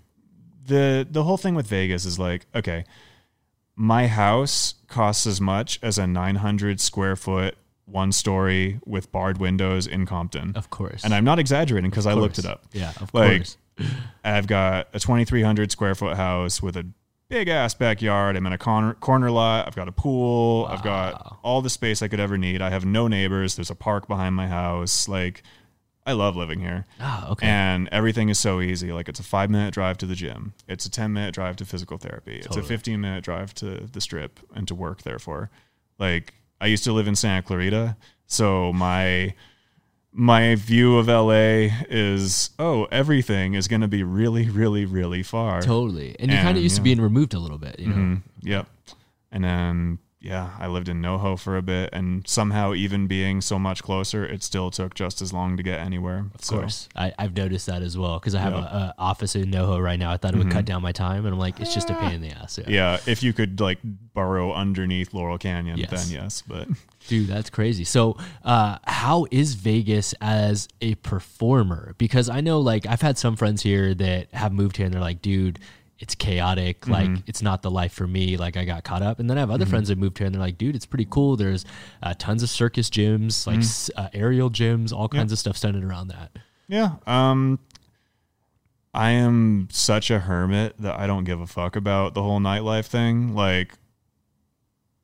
the 0.67 1.07
the 1.11 1.23
whole 1.23 1.39
thing 1.39 1.55
with 1.55 1.67
Vegas 1.67 2.05
is 2.05 2.19
like, 2.19 2.45
okay, 2.55 2.85
my 3.79 4.09
house 4.09 4.75
costs 4.89 5.25
as 5.27 5.41
much 5.41 5.79
as 5.83 5.99
a 5.99 6.07
900 6.07 6.81
square 6.81 7.15
foot 7.17 7.57
one 7.87 8.13
story 8.13 8.81
with 8.85 9.11
barred 9.13 9.39
windows 9.39 9.87
in 9.87 10.05
Compton. 10.05 10.53
Of 10.57 10.69
course. 10.69 11.05
And 11.05 11.15
I'm 11.15 11.25
not 11.25 11.39
exaggerating 11.39 11.89
because 11.89 12.07
I 12.07 12.13
looked 12.13 12.39
it 12.39 12.45
up. 12.45 12.65
Yeah, 12.73 12.93
of 13.01 13.15
Like, 13.15 13.39
course. 13.39 13.57
I've 14.25 14.47
got 14.49 14.89
a 14.93 14.99
2,300 14.99 15.71
square 15.71 15.95
foot 15.95 16.17
house 16.17 16.61
with 16.61 16.77
a 16.77 16.87
big 17.29 17.49
ass 17.49 17.75
backyard. 17.75 18.37
I'm 18.37 18.47
in 18.47 18.53
a 18.53 18.59
corner, 18.59 18.95
corner 18.95 19.31
lot. 19.31 19.67
I've 19.69 19.77
got 19.77 19.87
a 19.89 19.93
pool. 19.93 20.67
I've 20.69 20.83
got 20.83 21.39
all 21.43 21.63
the 21.63 21.71
space 21.71 22.03
I 22.03 22.09
could 22.09 22.21
ever 22.21 22.37
need. 22.37 22.61
I 22.61 22.71
have 22.71 22.85
no 22.85 23.07
neighbors. 23.09 23.55
There's 23.57 23.71
a 23.71 23.75
park 23.77 24.09
behind 24.09 24.35
my 24.35 24.49
house. 24.49 25.09
Like, 25.09 25.43
I 26.09 26.13
love 26.13 26.37
living 26.37 26.61
here. 26.61 26.87
Ah, 27.01 27.29
okay. 27.33 27.47
And 27.47 27.89
everything 27.93 28.31
is 28.31 28.41
so 28.41 28.61
easy. 28.63 28.93
Like, 28.93 29.09
it's 29.11 29.21
a 29.21 29.23
five 29.23 29.51
minute 29.51 29.75
drive 29.75 29.99
to 29.99 30.07
the 30.07 30.15
gym, 30.15 30.55
it's 30.67 30.87
a 30.87 30.91
10 30.91 31.13
minute 31.13 31.35
drive 31.35 31.57
to 31.57 31.65
physical 31.67 31.99
therapy, 31.99 32.39
it's 32.45 32.57
a 32.57 32.63
15 32.63 32.99
minute 33.01 33.23
drive 33.23 33.53
to 33.57 33.87
the 33.93 34.01
strip 34.01 34.41
and 34.55 34.67
to 34.69 34.75
work, 34.75 35.03
therefore. 35.03 35.51
Like, 35.99 36.33
I 36.61 36.67
used 36.67 36.83
to 36.85 36.93
live 36.93 37.07
in 37.07 37.15
Santa 37.15 37.43
Clarita. 37.43 37.97
So, 38.27 38.73
my 38.73 39.35
my 40.11 40.55
view 40.55 40.97
of 40.97 41.07
LA 41.09 41.69
is 41.91 42.51
oh 42.59 42.89
everything 42.91 43.53
is 43.55 43.69
going 43.69 43.83
to 43.83 43.89
be 43.89 44.03
really 44.03 44.49
really 44.49 44.87
really 44.87 45.23
far. 45.23 45.61
totally. 45.61 46.17
And 46.19 46.31
you 46.31 46.39
kind 46.39 46.57
of 46.57 46.63
used 46.63 46.77
to 46.77 46.83
being 46.83 47.01
removed 47.01 47.35
a 47.35 47.39
little 47.39 47.59
bit, 47.59 47.79
you 47.79 47.89
know. 47.89 47.95
Mhm. 47.95 48.23
Yep. 48.43 48.67
And 49.31 49.45
then 49.45 49.99
yeah, 50.21 50.51
I 50.59 50.67
lived 50.67 50.89
in 50.89 51.01
NoHo 51.01 51.39
for 51.39 51.57
a 51.57 51.63
bit, 51.63 51.91
and 51.93 52.27
somehow 52.27 52.75
even 52.75 53.07
being 53.07 53.41
so 53.41 53.57
much 53.59 53.83
closer, 53.85 54.25
it 54.27 54.43
still 54.43 54.71
took 54.71 54.95
just 54.95 55.23
as 55.23 55.33
long 55.33 55.57
to 55.57 55.63
get 55.63 55.79
anywhere. 55.79 56.27
Of 56.35 56.45
course, 56.47 56.89
I, 56.97 57.13
I've 57.19 57.37
noticed 57.37 57.67
that 57.67 57.83
as 57.83 57.97
well 57.97 58.19
because 58.19 58.35
I 58.35 58.41
have 58.41 58.53
Yeah. 58.53 58.59
a, 58.59 58.63
a 58.63 58.95
office 58.99 59.37
in 59.37 59.51
NoHo 59.53 59.81
right 59.83 59.99
now. 59.99 60.11
I 60.11 60.17
thought 60.17 60.35
it 60.35 60.39
would 60.39 60.51
cut 60.51 60.65
down 60.65 60.83
my 60.83 60.91
time, 60.93 61.25
and 61.25 61.33
I'm 61.35 61.39
like, 61.39 61.61
it's 61.61 61.73
just 61.73 61.89
a 61.91 61.95
pain 61.95 62.13
in 62.15 62.21
the 62.23 62.31
ass. 62.31 62.59
Yeah. 62.59 62.65
Yeah, 62.69 62.99
if 63.07 63.23
you 63.23 63.33
could 63.33 63.61
like 63.61 63.79
burrow 63.83 64.53
underneath 64.53 65.15
Laurel 65.15 65.39
Canyon, 65.39 65.79
Yes. 65.79 65.91
then 65.91 66.23
yes. 66.23 66.43
But 66.47 66.67
Dude, 67.07 67.29
that's 67.29 67.49
crazy. 67.49 67.85
So, 67.85 68.17
uh, 68.45 68.79
how 68.85 69.27
is 69.31 69.55
Vegas 69.55 70.15
as 70.21 70.69
a 70.81 70.97
performer? 70.97 71.95
Because 71.97 72.29
I 72.29 72.41
know, 72.41 72.59
like, 72.61 72.87
I've 72.87 73.01
had 73.03 73.17
some 73.19 73.37
friends 73.37 73.63
here 73.63 73.95
that 73.95 74.35
have 74.35 74.53
moved 74.53 74.77
here, 74.77 74.87
and 74.87 74.93
they're 74.95 75.01
like, 75.01 75.23
dude. 75.23 75.59
It's 75.99 76.15
chaotic. 76.15 76.87
Like 76.87 77.11
it's 77.27 77.43
not 77.43 77.63
the 77.63 77.71
life 77.71 77.93
for 77.93 78.07
me. 78.07 78.37
Like 78.37 78.57
I 78.57 78.65
got 78.65 78.85
caught 78.85 79.03
up, 79.03 79.19
and 79.19 79.29
then 79.29 79.37
I 79.37 79.41
have 79.41 79.51
other 79.51 79.67
friends 79.67 79.89
that 79.89 79.99
moved 79.99 80.19
here, 80.19 80.27
and 80.27 80.35
they're 80.35 80.41
like, 80.41 80.57
"Dude, 80.57 80.77
it's 80.77 80.87
pretty 80.87 81.07
cool. 81.11 81.37
There's 81.37 81.65
uh, 82.03 82.15
tons 82.19 82.43
of 82.45 82.51
circus 82.51 82.89
gyms, 82.89 83.47
like 83.47 83.59
s 83.59 83.91
uh, 83.97 84.09
aerial 84.13 84.49
gyms, 84.51 84.93
all 84.93 85.09
kinds 85.09 85.33
of 85.33 85.39
stuff 85.39 85.57
centered 85.57 85.83
around 85.85 86.09
that." 86.09 86.31
yeah, 86.69 86.97
um, 87.07 87.59
I 88.95 89.11
am 89.11 89.69
such 89.71 90.11
a 90.11 90.21
hermit 90.21 90.77
that 90.79 90.99
I 90.99 91.07
don't 91.07 91.25
give 91.25 91.41
a 91.41 91.47
fuck 91.47 91.77
about 91.77 92.15
the 92.15 92.23
whole 92.23 92.41
nightlife 92.41 92.87
thing. 92.87 93.35
Like, 93.35 93.75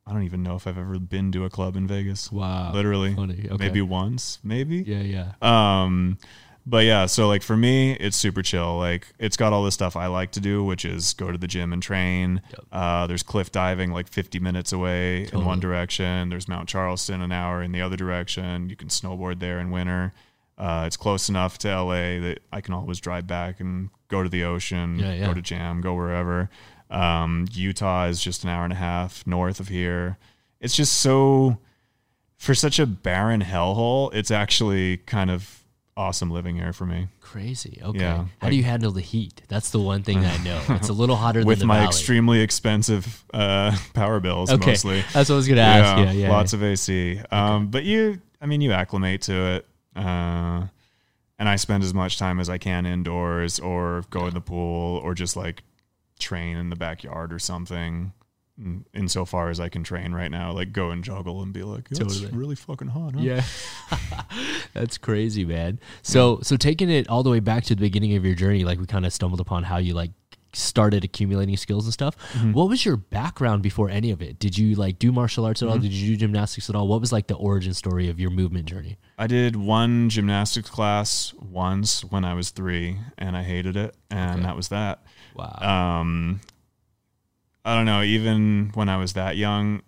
I 0.07 0.13
don't 0.13 0.23
even 0.23 0.43
know 0.43 0.55
if 0.55 0.67
I've 0.67 0.77
ever 0.77 0.99
been 0.99 1.31
to 1.33 1.45
a 1.45 1.49
club 1.49 1.75
in 1.75 1.87
Vegas. 1.87 2.31
Wow, 2.31 2.71
Literally. 2.73 3.15
Okay. 3.17 3.57
maybe 3.57 3.81
once, 3.81 4.39
maybe. 4.43 4.77
yeah, 4.77 5.31
yeah. 5.41 5.83
Um, 5.83 6.17
but 6.65 6.85
yeah, 6.85 7.05
so 7.05 7.27
like 7.27 7.43
for 7.43 7.55
me, 7.55 7.93
it's 7.93 8.17
super 8.17 8.41
chill. 8.41 8.77
Like 8.77 9.07
it's 9.19 9.37
got 9.37 9.53
all 9.53 9.63
the 9.63 9.71
stuff 9.71 9.95
I 9.95 10.07
like 10.07 10.31
to 10.31 10.39
do, 10.39 10.63
which 10.63 10.83
is 10.85 11.13
go 11.13 11.31
to 11.31 11.37
the 11.37 11.47
gym 11.47 11.71
and 11.73 11.81
train. 11.83 12.41
Yep. 12.49 12.65
Uh, 12.71 13.07
there's 13.07 13.23
cliff 13.23 13.51
diving 13.51 13.91
like 13.91 14.07
50 14.07 14.39
minutes 14.39 14.71
away 14.73 15.27
in 15.31 15.45
one 15.45 15.59
direction. 15.59 16.29
There's 16.29 16.47
Mount 16.47 16.67
Charleston 16.67 17.21
an 17.21 17.31
hour 17.31 17.61
in 17.61 17.71
the 17.71 17.81
other 17.81 17.95
direction. 17.97 18.69
You 18.69 18.75
can 18.75 18.87
snowboard 18.89 19.39
there 19.39 19.59
in 19.59 19.69
winter. 19.71 20.13
Uh, 20.57 20.85
it's 20.87 20.95
close 20.97 21.27
enough 21.29 21.57
to 21.59 21.67
LA 21.67 22.19
that 22.21 22.39
I 22.51 22.61
can 22.61 22.73
always 22.73 22.99
drive 22.99 23.27
back 23.27 23.59
and 23.59 23.89
go 24.07 24.23
to 24.23 24.29
the 24.29 24.43
ocean, 24.45 24.97
Yeah, 24.99 25.13
yeah. 25.13 25.25
go 25.27 25.33
to 25.33 25.41
Jam, 25.41 25.81
go 25.81 25.93
wherever. 25.93 26.49
Um, 26.89 27.45
Utah 27.51 28.05
is 28.05 28.21
just 28.23 28.43
an 28.43 28.49
hour 28.49 28.63
and 28.63 28.71
a 28.71 28.77
half 28.77 29.27
north 29.27 29.59
of 29.59 29.67
here. 29.67 30.17
It's 30.61 30.75
just 30.75 30.93
so 30.93 31.57
for 32.37 32.55
such 32.55 32.79
a 32.79 32.85
barren 32.85 33.41
hellhole, 33.41 34.13
it's 34.13 34.31
actually 34.31 34.97
kind 34.97 35.29
of 35.29 35.64
awesome 35.97 36.29
living 36.29 36.55
here 36.55 36.73
for 36.73 36.85
me. 36.85 37.07
Crazy. 37.21 37.79
Okay. 37.81 37.99
Yeah, 37.99 38.15
How 38.17 38.27
like- 38.41 38.51
do 38.51 38.57
you 38.57 38.63
handle 38.63 38.91
the 38.91 39.01
heat? 39.01 39.41
That's 39.47 39.69
the 39.71 39.79
one 39.79 40.03
thing 40.03 40.21
that 40.21 40.39
I 40.39 40.43
know. 40.43 40.61
It's 40.75 40.89
a 40.89 40.93
little 40.93 41.15
hotter 41.15 41.39
With 41.45 41.59
than 41.59 41.67
the 41.67 41.73
my 41.73 41.75
valley. 41.77 41.87
extremely 41.87 42.39
expensive 42.41 43.23
uh, 43.33 43.75
power 43.93 44.19
bills, 44.19 44.51
Okay, 44.51 44.71
mostly. 44.71 45.01
that's 45.13 45.29
what 45.29 45.35
I 45.35 45.37
was 45.37 45.47
gonna 45.47 45.61
ask. 45.61 45.97
Yeah, 46.05 46.11
yeah. 46.11 46.29
lots 46.29 46.53
of 46.53 46.63
AC. 46.63 47.19
Um, 47.31 47.67
but 47.67 47.83
you, 47.83 48.19
I 48.41 48.45
mean, 48.45 48.61
you 48.61 48.71
acclimate 48.73 49.21
to 49.23 49.33
it. 49.33 49.67
Uh, 49.95 50.67
and 51.37 51.49
I 51.49 51.55
spend 51.57 51.83
as 51.83 51.93
much 51.93 52.17
time 52.17 52.39
as 52.39 52.49
I 52.49 52.57
can 52.57 52.85
indoors, 52.85 53.59
or 53.59 54.03
go 54.09 54.27
in 54.27 54.33
the 54.33 54.41
pool, 54.41 54.97
or 54.97 55.13
just 55.13 55.35
like 55.35 55.63
train 56.19 56.55
in 56.57 56.69
the 56.69 56.75
backyard 56.77 57.33
or 57.33 57.39
something. 57.39 58.13
In- 58.57 58.85
Insofar 58.93 59.49
as 59.49 59.59
I 59.59 59.67
can 59.69 59.83
train 59.83 60.13
right 60.13 60.31
now, 60.31 60.51
like 60.53 60.71
go 60.71 60.91
and 60.91 61.03
juggle 61.03 61.41
and 61.41 61.51
be 61.51 61.63
like, 61.63 61.87
it's 61.91 61.99
Totally. 61.99 62.31
really 62.31 62.55
fucking 62.55 62.87
hot. 62.89 63.15
Huh? 63.15 63.21
Yeah. 63.21 63.43
That's 64.73 64.97
crazy, 64.97 65.45
man. 65.45 65.79
So 66.01 66.39
so 66.41 66.57
taking 66.57 66.89
it 66.89 67.09
all 67.09 67.23
the 67.23 67.29
way 67.29 67.39
back 67.39 67.63
to 67.65 67.75
the 67.75 67.81
beginning 67.81 68.15
of 68.15 68.25
your 68.25 68.35
journey, 68.35 68.63
like 68.63 68.79
we 68.79 68.85
kind 68.85 69.05
of 69.05 69.13
stumbled 69.13 69.39
upon 69.41 69.63
how 69.63 69.77
you 69.77 69.93
like 69.93 70.11
started 70.53 71.03
accumulating 71.03 71.57
skills 71.57 71.83
and 71.85 71.93
stuff. 71.93 72.15
Mm-hmm. 72.31 72.53
What 72.53 72.69
was 72.69 72.85
your 72.85 72.95
background 72.95 73.61
before 73.61 73.89
any 73.89 74.11
of 74.11 74.21
it? 74.21 74.39
Did 74.39 74.57
you 74.57 74.75
like 74.75 74.99
do 74.99 75.11
martial 75.11 75.43
arts 75.45 75.61
at 75.61 75.65
Mm-hmm. 75.65 75.73
all? 75.73 75.79
Did 75.81 75.91
you 75.91 76.11
do 76.13 76.17
gymnastics 76.17 76.69
at 76.69 76.75
all? 76.75 76.87
What 76.87 77.01
was 77.01 77.11
like 77.11 77.27
the 77.27 77.35
origin 77.35 77.73
story 77.73 78.09
of 78.09 78.19
your 78.21 78.29
movement 78.29 78.65
journey? 78.67 78.97
I 79.17 79.27
did 79.27 79.57
one 79.57 80.09
gymnastics 80.09 80.69
class 80.69 81.33
once 81.33 82.05
when 82.05 82.23
I 82.23 82.33
was 82.35 82.51
three, 82.51 82.99
and 83.17 83.35
I 83.35 83.43
hated 83.43 83.75
it, 83.75 83.95
and 84.09 84.35
Okay. 84.39 84.43
that 84.43 84.55
was 84.55 84.69
that. 84.69 85.03
Wow. 85.35 85.99
Um, 85.99 86.39
I 87.65 87.75
don't 87.75 87.85
know. 87.85 88.01
Even 88.03 88.71
when 88.75 88.87
I 88.89 88.97
was 88.97 89.13
that 89.13 89.37
young, 89.37 89.81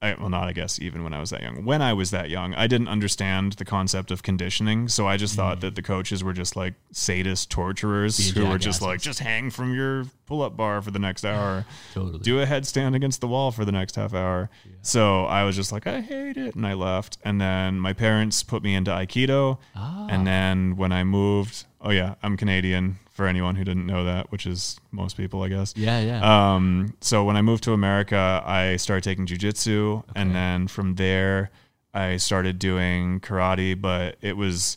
I, 0.00 0.14
well, 0.20 0.28
not 0.28 0.46
I 0.46 0.52
guess 0.52 0.78
even 0.80 1.02
when 1.02 1.14
I 1.14 1.18
was 1.18 1.30
that 1.30 1.40
young. 1.42 1.64
When 1.64 1.80
I 1.80 1.94
was 1.94 2.10
that 2.10 2.28
young, 2.28 2.52
I 2.54 2.66
didn't 2.66 2.88
understand 2.88 3.54
the 3.54 3.64
concept 3.64 4.10
of 4.10 4.22
conditioning, 4.22 4.86
so 4.88 5.08
I 5.08 5.16
just 5.16 5.34
thought 5.34 5.62
that 5.62 5.76
the 5.76 5.82
coaches 5.82 6.22
were 6.22 6.34
just 6.34 6.56
like 6.56 6.74
sadist 6.92 7.50
torturers 7.50 8.18
Mm. 8.18 8.36
Who 8.36 8.46
were 8.46 8.58
just 8.58 8.82
like, 8.82 9.00
just 9.00 9.20
hang 9.20 9.50
from 9.50 9.74
your 9.74 10.04
pull-up 10.26 10.56
bar 10.56 10.82
for 10.82 10.90
the 10.90 10.98
next 10.98 11.24
hour 11.24 11.64
totally. 11.94 12.18
do 12.18 12.38
a 12.40 12.46
headstand 12.46 12.94
against 12.94 13.20
the 13.20 13.28
wall 13.28 13.50
for 13.50 13.64
the 13.64 13.72
next 13.72 13.96
half 13.96 14.12
hour. 14.14 14.50
So 14.82 15.24
I 15.24 15.44
was 15.44 15.56
just 15.56 15.72
like, 15.72 15.86
I 15.86 16.02
hate 16.02 16.36
it. 16.36 16.54
And 16.54 16.66
I 16.66 16.74
left. 16.74 17.16
And 17.24 17.40
then 17.40 17.80
my 17.80 17.94
parents 17.94 18.42
put 18.42 18.62
me 18.62 18.74
into 18.74 18.90
Aikido. 18.90 19.58
Ah. 19.74 20.06
And 20.10 20.26
then 20.26 20.76
when 20.76 20.92
I 20.92 21.02
moved, 21.04 21.64
oh, 21.84 21.90
yeah, 21.90 22.14
I'm 22.22 22.36
Canadian 22.36 22.98
for 23.10 23.26
anyone 23.26 23.54
who 23.54 23.62
didn't 23.62 23.86
know 23.86 24.04
that, 24.04 24.32
which 24.32 24.46
is 24.46 24.76
most 24.90 25.16
people, 25.16 25.42
I 25.42 25.48
guess. 25.48 25.74
yeah, 25.76 26.00
yeah. 26.00 26.54
Um, 26.54 26.96
so 27.00 27.22
when 27.22 27.36
I 27.36 27.42
moved 27.42 27.62
to 27.64 27.72
America, 27.72 28.42
I 28.44 28.76
started 28.76 29.04
taking 29.04 29.26
jujitsu. 29.26 30.02
And 30.16 30.34
then 30.34 30.66
from 30.66 30.96
there, 30.96 31.50
I 31.92 32.16
started 32.16 32.58
doing 32.58 33.20
karate, 33.20 33.80
but 33.80 34.16
it 34.20 34.36
was 34.36 34.76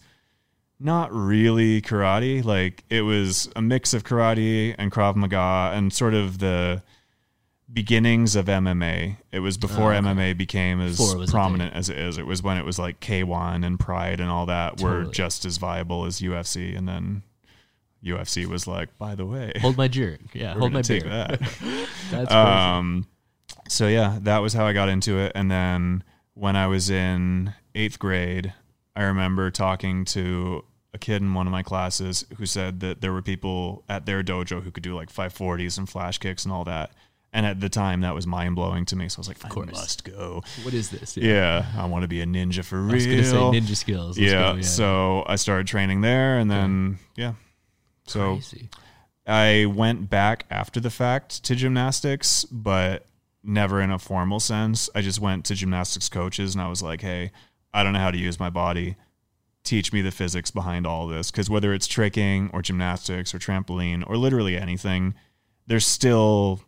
not 0.79 1.11
really 1.11 1.81
karate. 1.81 2.45
Like 2.45 2.83
it 2.89 3.01
was 3.01 3.49
a 3.55 3.61
mix 3.61 3.93
of 3.93 4.03
karate 4.03 4.75
and 4.77 4.91
Krav 4.91 5.15
Maga 5.15 5.71
and 5.75 5.91
sort 5.91 6.13
of 6.13 6.37
the 6.37 6.83
beginnings 7.71 8.35
of 8.35 8.45
MMA. 8.45 9.17
It 9.31 9.39
was 9.39 9.57
before 9.57 9.93
Oh, 9.93 9.97
okay. 9.97 10.07
MMA 10.07 10.37
became 10.37 10.79
as 10.81 10.97
Before 10.97 11.15
it 11.15 11.19
was 11.19 11.29
a 11.29 11.33
prominent 11.33 11.73
as 11.73 11.89
it 11.89 11.97
is. 11.97 12.17
It 12.17 12.25
was 12.25 12.41
when 12.41 12.57
it 12.57 12.65
was 12.65 12.79
like 12.79 12.99
K1 12.99 13.65
and 13.65 13.79
Pride 13.79 14.19
and 14.19 14.29
all 14.29 14.45
that 14.45 14.81
were 14.81 15.03
just 15.05 15.45
as 15.45 15.57
viable 15.57 16.05
as 16.05 16.21
UFC. 16.21 16.77
And 16.77 16.87
then 16.87 17.23
UFC 18.03 18.45
was 18.45 18.67
like, 18.67 18.97
by 18.97 19.15
the 19.15 19.25
way, 19.25 19.51
Hold 19.61 19.77
my 19.77 19.87
jerk. 19.87 20.19
Yeah, 20.33 20.53
hold 20.53 20.71
my 20.71 20.81
take 20.81 21.03
beer. 21.03 21.11
that. 21.11 21.39
That's 22.11 22.11
crazy. 22.11 22.27
Um, 22.31 23.07
so 23.67 23.87
yeah, 23.87 24.19
that 24.21 24.39
was 24.39 24.53
how 24.53 24.65
I 24.65 24.73
got 24.73 24.87
into 24.89 25.17
it. 25.19 25.33
And 25.35 25.51
then 25.51 26.03
when 26.35 26.55
I 26.55 26.67
was 26.67 26.89
in 26.89 27.53
eighth 27.75 27.99
grade, 27.99 28.53
I 28.95 29.03
remember 29.03 29.51
talking 29.51 30.05
to 30.05 30.63
a 30.93 30.97
kid 30.97 31.21
in 31.21 31.33
one 31.33 31.47
of 31.47 31.51
my 31.51 31.63
classes 31.63 32.25
who 32.37 32.45
said 32.45 32.79
that 32.79 33.01
there 33.01 33.11
were 33.11 33.21
people 33.21 33.83
at 33.89 34.05
their 34.05 34.23
dojo 34.23 34.63
who 34.63 34.71
could 34.71 34.83
do 34.83 34.95
like 34.95 35.11
540s 35.11 35.77
and 35.77 35.89
flash 35.89 36.17
kicks 36.17 36.45
and 36.45 36.53
all 36.53 36.63
that. 36.63 36.91
And 37.37 37.45
at 37.45 37.59
the 37.59 37.69
time, 37.69 38.01
that 38.01 38.15
was 38.15 38.25
mind 38.25 38.55
blowing 38.55 38.85
to 38.85 38.95
me. 38.95 39.09
So 39.09 39.19
I 39.19 39.21
was 39.21 39.27
like, 39.27 39.45
I 39.45 39.49
course. 39.49 39.71
must 39.71 40.03
go. 40.03 40.41
what 40.63 40.73
is 40.73 40.89
this? 40.89 41.15
Yeah, 41.15 41.67
I 41.77 41.85
want 41.85 42.01
to 42.01 42.07
be 42.07 42.19
a 42.19 42.25
ninja 42.25 42.65
for 42.65 42.81
real. 42.81 42.93
I 42.93 42.95
was 42.95 43.05
gonna 43.05 43.23
say 43.23 43.35
ninja 43.35 43.75
skills. 43.75 44.17
Let's 44.17 44.31
yeah, 44.31 44.59
So 44.61 45.23
I 45.27 45.35
started 45.35 45.67
training 45.67 46.01
there, 46.01 46.39
and 46.39 46.49
then 46.49 46.97
yeah, 47.15 47.33
so 48.07 48.37
Crazy. 48.37 48.69
I 49.27 49.65
went 49.65 50.09
back 50.09 50.47
after 50.49 50.79
the 50.79 50.89
fact 50.89 51.43
to 51.43 51.55
gymnastics, 51.55 52.43
but 52.45 53.05
never 53.43 53.81
in 53.81 53.91
a 53.91 53.99
formal 53.99 54.39
sense. 54.39 54.89
I 54.95 55.01
just 55.01 55.19
went 55.19 55.45
to 55.45 55.53
gymnastics 55.53 56.09
coaches 56.09 56.55
and 56.55 56.61
I 56.61 56.69
was 56.69 56.81
like, 56.81 57.01
hey, 57.01 57.31
I 57.71 57.83
don't 57.83 57.93
know 57.93 57.99
how 57.99 58.09
to 58.09 58.17
use 58.17 58.39
my 58.39 58.49
body. 58.49 58.95
Teach 59.63 59.93
me 59.93 60.01
the 60.01 60.11
physics 60.11 60.49
behind 60.49 60.87
all 60.87 61.05
this. 61.07 61.29
Because 61.29 61.51
whether 61.51 61.73
it's 61.73 61.85
tricking 61.85 62.49
or 62.51 62.63
gymnastics 62.63 63.35
or 63.35 63.37
trampoline 63.37 64.03
or 64.07 64.17
literally 64.17 64.57
anything, 64.57 65.13
there's 65.67 65.85
still 65.85 66.61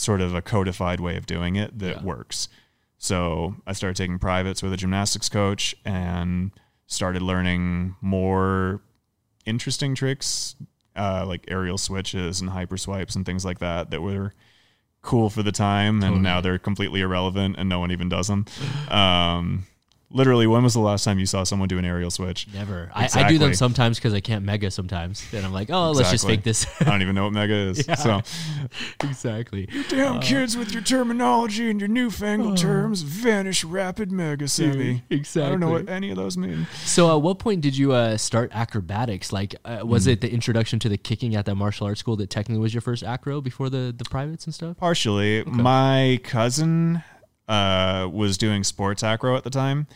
sort 0.00 0.20
of 0.22 0.34
a 0.34 0.40
codified 0.40 0.98
way 0.98 1.16
of 1.16 1.26
doing 1.26 1.56
it 1.56 1.78
that 1.78 1.96
Yeah. 1.96 2.02
works. 2.02 2.48
So 2.96 3.56
I 3.66 3.72
started 3.74 3.96
taking 3.96 4.18
privates 4.18 4.62
with 4.62 4.72
a 4.72 4.76
gymnastics 4.76 5.28
coach 5.28 5.74
and 5.84 6.52
started 6.86 7.20
learning 7.22 7.96
more 8.00 8.80
interesting 9.44 9.94
tricks 9.94 10.56
uh, 10.96 11.24
like 11.26 11.44
aerial 11.48 11.78
switches 11.78 12.40
and 12.40 12.50
hyper 12.50 12.76
swipes 12.76 13.14
and 13.14 13.24
things 13.24 13.44
like 13.44 13.58
that 13.60 13.90
that 13.90 14.00
were 14.02 14.32
cool 15.02 15.30
for 15.30 15.42
the 15.42 15.52
time 15.52 16.02
and 16.02 16.22
now 16.22 16.40
they're 16.40 16.58
completely 16.58 17.00
irrelevant 17.00 17.54
and 17.58 17.68
no 17.68 17.78
one 17.78 17.90
even 17.90 18.08
does 18.08 18.26
them 18.26 18.44
um, 18.90 19.64
literally 20.10 20.46
when 20.46 20.62
was 20.62 20.74
the 20.74 20.80
last 20.80 21.04
time 21.04 21.18
you 21.18 21.26
saw 21.26 21.44
someone 21.44 21.68
do 21.68 21.78
an 21.78 21.84
aerial 21.84 22.10
switch 22.10 22.46
Never. 22.52 22.90
I, 22.94 23.08
I 23.14 23.28
do 23.28 23.38
them 23.38 23.54
sometimes 23.54 23.98
because 23.98 24.12
I 24.12 24.20
can't 24.20 24.44
mega 24.44 24.70
sometimes. 24.70 25.24
And 25.32 25.46
I'm 25.46 25.52
like, 25.52 25.70
oh, 25.70 25.92
let's 25.92 26.10
just 26.10 26.26
fake 26.26 26.42
this. 26.42 26.66
i 26.80 26.84
don't 26.84 27.02
even 27.02 27.14
know 27.14 27.24
what 27.24 27.32
mega 27.32 27.54
is 27.54 27.84
Yeah. 27.88 27.94
so 27.94 28.20
exactly. 29.04 29.68
You 29.70 29.84
damn 29.84 30.20
kids 30.20 30.56
with 30.56 30.72
your 30.72 30.82
terminology 30.82 31.70
and 31.70 31.80
your 31.80 31.88
newfangled 31.88 32.58
terms 32.58 33.02
vanish 33.02 33.64
rapid 33.64 34.10
mega 34.12 34.48
semi 34.48 35.02
exactly. 35.10 35.42
i 35.46 35.50
don't 35.50 35.60
know 35.60 35.70
what 35.70 35.88
any 35.88 36.10
of 36.10 36.16
those 36.16 36.36
mean 36.36 36.66
So, 36.84 37.14
at 37.14 37.22
what 37.22 37.38
point 37.38 37.60
did 37.60 37.76
you 37.76 37.92
uh, 37.92 38.16
start 38.16 38.50
acrobatics? 38.52 39.32
Like, 39.32 39.54
uh, 39.64 39.80
was 39.84 40.04
Hmm. 40.04 40.10
it 40.10 40.20
the 40.20 40.32
introduction 40.32 40.78
to 40.80 40.88
the 40.88 40.98
kicking 40.98 41.34
at 41.34 41.46
that 41.46 41.54
martial 41.54 41.86
arts 41.86 42.00
school 42.00 42.16
that 42.16 42.30
technically 42.30 42.60
was 42.60 42.74
your 42.74 42.80
first 42.80 43.02
acro 43.04 43.40
before 43.40 43.70
the 43.70 43.94
the 43.96 44.04
privates 44.04 44.44
and 44.46 44.54
stuff? 44.54 44.76
Partially. 44.76 45.44
My 45.44 46.20
cousin 46.24 47.02
uh, 47.50 48.08
was 48.08 48.38
doing 48.38 48.64
sports 48.64 49.02
acro 49.02 49.36
at 49.36 49.44
the 49.44 49.50
time, 49.50 49.86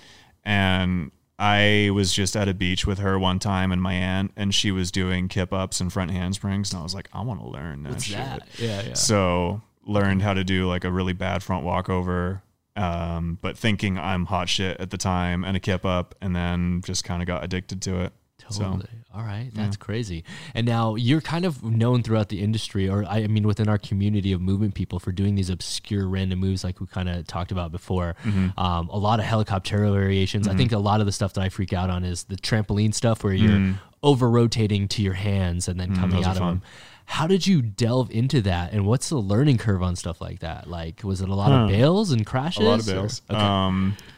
and 0.44 1.10
I 1.38 1.90
was 1.94 2.12
just 2.12 2.36
at 2.36 2.48
a 2.48 2.54
beach 2.54 2.86
with 2.86 2.98
her 2.98 3.18
one 3.18 3.38
time 3.38 3.72
and 3.72 3.80
my 3.82 3.94
aunt, 3.94 4.32
and 4.36 4.54
she 4.54 4.70
was 4.70 4.90
doing 4.90 5.28
kip 5.28 5.52
ups 5.52 5.80
and 5.80 5.92
front 5.92 6.10
handsprings, 6.10 6.72
and 6.72 6.80
I 6.80 6.82
was 6.82 6.94
like, 6.94 7.08
I 7.12 7.22
want 7.22 7.40
to 7.40 7.48
learn 7.48 7.82
that 7.84 7.90
What's 7.92 8.04
shit. 8.04 8.16
that? 8.18 8.48
Yeah, 8.58 8.82
yeah. 8.82 8.94
So 8.94 9.62
learned 9.86 10.22
how 10.22 10.34
to 10.34 10.44
do 10.44 10.66
like 10.68 10.84
a 10.84 10.90
really 10.90 11.12
bad 11.12 11.42
front 11.42 11.64
walkover. 11.64 12.42
Um, 12.76 13.38
but 13.40 13.56
thinking 13.56 13.98
I'm 13.98 14.26
hot 14.26 14.48
shit 14.48 14.80
at 14.80 14.90
the 14.90 14.98
time 14.98 15.44
and 15.44 15.56
a 15.56 15.60
kip 15.60 15.84
up, 15.84 16.14
and 16.20 16.34
then 16.34 16.82
just 16.84 17.04
kind 17.04 17.22
of 17.22 17.26
got 17.26 17.44
addicted 17.44 17.80
to 17.82 18.00
it. 18.00 18.12
Totally. 18.50 18.80
So 18.82 19.18
All 19.18 19.22
right. 19.22 19.50
That's 19.54 19.76
crazy. 19.76 20.24
And 20.54 20.66
now 20.66 20.94
you're 20.96 21.20
kind 21.20 21.44
of 21.44 21.62
known 21.62 22.02
throughout 22.02 22.28
the 22.28 22.40
industry, 22.42 22.88
or 22.88 23.04
I 23.04 23.26
mean, 23.26 23.46
within 23.46 23.68
our 23.68 23.78
community 23.78 24.32
of 24.32 24.40
movement 24.40 24.74
people 24.74 24.98
for 24.98 25.12
doing 25.12 25.34
these 25.34 25.50
obscure 25.50 26.08
random 26.08 26.40
moves 26.40 26.64
like 26.64 26.80
we 26.80 26.86
kind 26.86 27.08
of 27.08 27.26
talked 27.26 27.52
about 27.52 27.70
before. 27.72 28.16
Mm-hmm. 28.24 28.58
Um, 28.58 28.88
a 28.88 28.98
lot 28.98 29.20
of 29.20 29.26
helicopter 29.26 29.78
variations. 29.78 30.48
I 30.48 30.54
think 30.54 30.72
a 30.72 30.78
lot 30.78 31.00
of 31.00 31.06
the 31.06 31.12
stuff 31.12 31.32
that 31.34 31.42
I 31.42 31.48
freak 31.48 31.72
out 31.72 31.90
on 31.90 32.04
is 32.04 32.24
the 32.24 32.36
trampoline 32.36 32.92
stuff 32.94 33.22
where 33.24 33.32
you're 33.34 33.74
over 34.02 34.28
rotating 34.28 34.86
to 34.88 35.02
your 35.02 35.14
hands 35.14 35.68
and 35.68 35.78
then 35.80 35.94
coming 35.94 36.10
Mm. 36.10 36.12
those 36.16 36.26
out 36.26 36.32
of 36.36 36.38
fun. 36.38 36.48
them. 36.56 36.62
How 37.06 37.26
did 37.26 37.46
you 37.46 37.60
delve 37.62 38.10
into 38.10 38.40
that? 38.42 38.72
And 38.72 38.86
what's 38.86 39.08
the 39.10 39.16
learning 39.18 39.58
curve 39.58 39.82
on 39.82 39.94
stuff 39.96 40.20
like 40.20 40.40
that? 40.40 40.68
Like, 40.68 41.02
was 41.04 41.20
it 41.20 41.28
a 41.28 41.34
lot 41.34 41.50
Huh. 41.50 41.64
of 41.64 41.68
bails 41.68 42.10
and 42.10 42.24
crashes? 42.26 42.62
a 42.64 42.68
lot 42.68 42.80
of 42.80 42.88
or- 42.88 42.92
bails. 42.92 43.22
Okay. 43.30 43.38
Um, 43.40 43.88
Makes 43.90 44.00
me 44.00 44.06
feel 44.06 44.13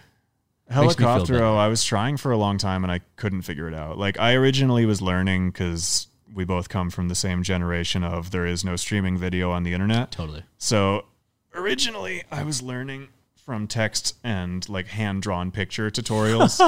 helicoptero. 0.70 1.40
Oh, 1.40 1.56
I 1.56 1.68
was 1.68 1.84
trying 1.84 2.16
for 2.16 2.32
a 2.32 2.36
long 2.36 2.58
time 2.58 2.84
and 2.84 2.92
I 2.92 3.00
couldn't 3.16 3.42
figure 3.42 3.68
it 3.68 3.74
out. 3.74 3.98
Like 3.98 4.18
I 4.18 4.34
originally 4.34 4.86
was 4.86 5.00
learning 5.00 5.50
because 5.50 6.08
we 6.34 6.44
both 6.44 6.68
come 6.68 6.90
from 6.90 7.08
the 7.08 7.14
same 7.14 7.42
generation 7.42 8.04
of 8.04 8.30
there 8.30 8.46
is 8.46 8.64
no 8.64 8.76
streaming 8.76 9.16
video 9.16 9.50
on 9.50 9.62
the 9.62 9.72
internet. 9.72 10.10
totally. 10.10 10.42
So 10.58 11.06
originally 11.54 12.24
I 12.30 12.42
was 12.42 12.62
learning 12.62 13.08
from 13.46 13.68
text 13.68 14.16
and 14.24 14.68
like 14.68 14.88
hand 14.88 15.22
drawn 15.22 15.52
picture 15.52 15.88
tutorials. 15.88 16.58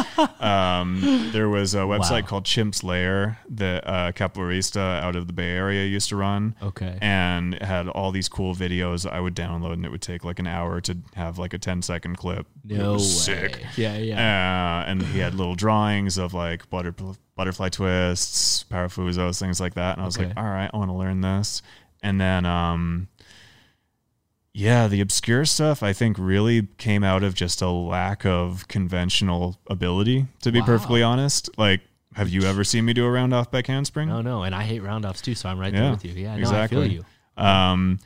um, 0.40 1.30
there 1.32 1.48
was 1.48 1.74
a 1.74 1.78
website 1.78 2.22
Wow. 2.22 2.28
called 2.28 2.44
Chimp's 2.44 2.84
Lair 2.84 3.40
that 3.50 3.84
uh, 3.84 4.12
Capoeirista 4.12 5.02
out 5.02 5.16
of 5.16 5.26
the 5.26 5.32
Bay 5.32 5.50
Area 5.50 5.84
used 5.86 6.08
to 6.10 6.16
run 6.16 6.54
Okay. 6.62 6.96
and 7.02 7.54
it 7.54 7.62
had 7.62 7.88
all 7.88 8.12
these 8.12 8.28
cool 8.28 8.54
videos 8.54 9.10
I 9.10 9.18
would 9.18 9.34
download, 9.34 9.72
and 9.72 9.84
it 9.84 9.90
would 9.90 10.00
take 10.02 10.22
like 10.24 10.38
an 10.38 10.46
hour 10.46 10.80
to 10.82 10.96
have 11.16 11.36
like 11.36 11.52
a 11.52 11.58
10 11.58 11.82
second 11.82 12.16
clip. 12.16 12.46
it 12.68 12.76
no 12.78 12.92
way. 12.92 12.98
sick. 12.98 13.60
Yeah, 13.76 13.96
yeah. 13.96 14.84
Uh, 14.86 14.88
and 14.90 15.02
he 15.02 15.18
had 15.18 15.34
little 15.34 15.56
drawings 15.56 16.16
of 16.16 16.32
like 16.32 16.70
butter, 16.70 16.94
butterfly 17.34 17.70
twists, 17.70 18.64
parafuzos, 18.70 19.40
things 19.40 19.58
like 19.60 19.74
that. 19.74 19.94
And 19.96 20.02
I 20.02 20.06
was 20.06 20.16
Okay. 20.16 20.28
like, 20.28 20.36
all 20.36 20.44
right, 20.44 20.70
I 20.72 20.76
want 20.76 20.90
to 20.90 20.94
learn 20.96 21.22
this. 21.22 21.60
And 22.04 22.20
then, 22.20 22.46
um, 22.46 23.08
yeah, 24.54 24.88
the 24.88 25.00
obscure 25.00 25.44
stuff 25.44 25.82
I 25.82 25.92
think 25.92 26.16
really 26.18 26.66
came 26.78 27.04
out 27.04 27.22
of 27.22 27.34
just 27.34 27.62
a 27.62 27.68
lack 27.70 28.24
of 28.26 28.66
conventional 28.68 29.58
ability, 29.68 30.26
to 30.42 30.50
be 30.52 30.60
Wow. 30.60 30.66
perfectly 30.66 31.02
honest. 31.02 31.48
Like, 31.58 31.80
have 32.14 32.28
you 32.28 32.42
ever 32.42 32.64
seen 32.64 32.84
me 32.84 32.92
do 32.92 33.04
a 33.04 33.10
round 33.10 33.32
off 33.32 33.50
back 33.50 33.66
handspring? 33.68 34.08
No, 34.08 34.20
no, 34.22 34.42
and 34.42 34.54
I 34.54 34.62
hate 34.64 34.82
roundoffs 34.82 35.22
too, 35.22 35.34
so 35.34 35.48
I'm 35.48 35.58
right 35.58 35.72
there 35.72 35.90
with 35.90 36.04
you. 36.04 36.12
Yeah, 36.12 36.34
no, 36.34 36.40
exactly. 36.40 36.78
I 36.78 36.88
feel 36.88 36.92
you. 36.92 37.04
Um, 37.44 38.00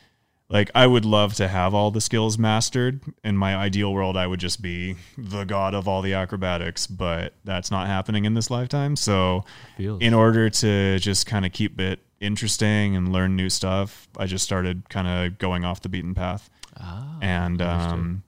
like 0.51 0.71
I 0.75 0.87
would 0.87 1.07
love 1.07 1.33
to 1.35 1.49
have 1.49 1.73
all 1.73 1.91
the 1.91 2.01
skills 2.03 2.37
mastered. 2.37 3.01
In 3.25 3.39
my 3.39 3.57
ideal 3.57 3.91
world, 3.95 4.19
I 4.19 4.27
would 4.27 4.41
just 4.41 4.61
be 4.61 4.97
the 5.17 5.45
god 5.45 5.73
of 5.75 5.89
all 5.89 6.03
the 6.03 6.13
acrobatics, 6.13 6.87
but 6.87 7.33
that's 7.45 7.71
not 7.71 7.87
happening 7.87 8.27
in 8.27 8.35
this 8.35 8.51
lifetime. 8.51 8.95
So, 8.97 9.47
in 9.79 10.13
order 10.13 10.51
to 10.51 10.99
just 10.99 11.25
kind 11.27 11.47
of 11.47 11.53
keep 11.53 11.81
it 11.81 12.01
interesting 12.23 12.97
and 12.97 13.13
learn 13.13 13.37
new 13.37 13.51
stuff, 13.51 14.09
I 14.17 14.27
just 14.27 14.45
started 14.45 14.89
kind 14.89 15.09
of 15.09 15.39
going 15.39 15.65
off 15.65 15.83
the 15.83 15.89
beaten 15.89 16.15
path. 16.15 16.49
Ah, 16.81 17.19
And 17.21 17.61
um, 17.61 18.23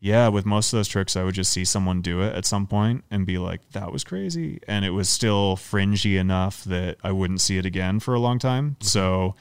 yeah, 0.00 0.28
with 0.28 0.44
most 0.44 0.72
of 0.72 0.78
those 0.78 0.88
tricks, 0.88 1.16
I 1.16 1.22
would 1.22 1.34
just 1.34 1.50
see 1.50 1.64
someone 1.64 2.02
do 2.02 2.20
it 2.20 2.34
at 2.34 2.44
some 2.44 2.66
point 2.66 3.04
and 3.10 3.24
be 3.24 3.38
like, 3.38 3.60
"That 3.72 3.90
was 3.90 4.04
crazy," 4.04 4.60
and 4.68 4.84
it 4.84 4.90
was 4.90 5.08
still 5.08 5.56
fringy 5.56 6.18
enough 6.18 6.62
that 6.64 6.98
I 7.02 7.12
wouldn't 7.12 7.40
see 7.40 7.56
it 7.56 7.64
again 7.64 8.00
for 8.00 8.12
a 8.12 8.20
long 8.20 8.38
time. 8.38 8.72
Mm-hmm. 8.72 8.84
So. 8.84 9.34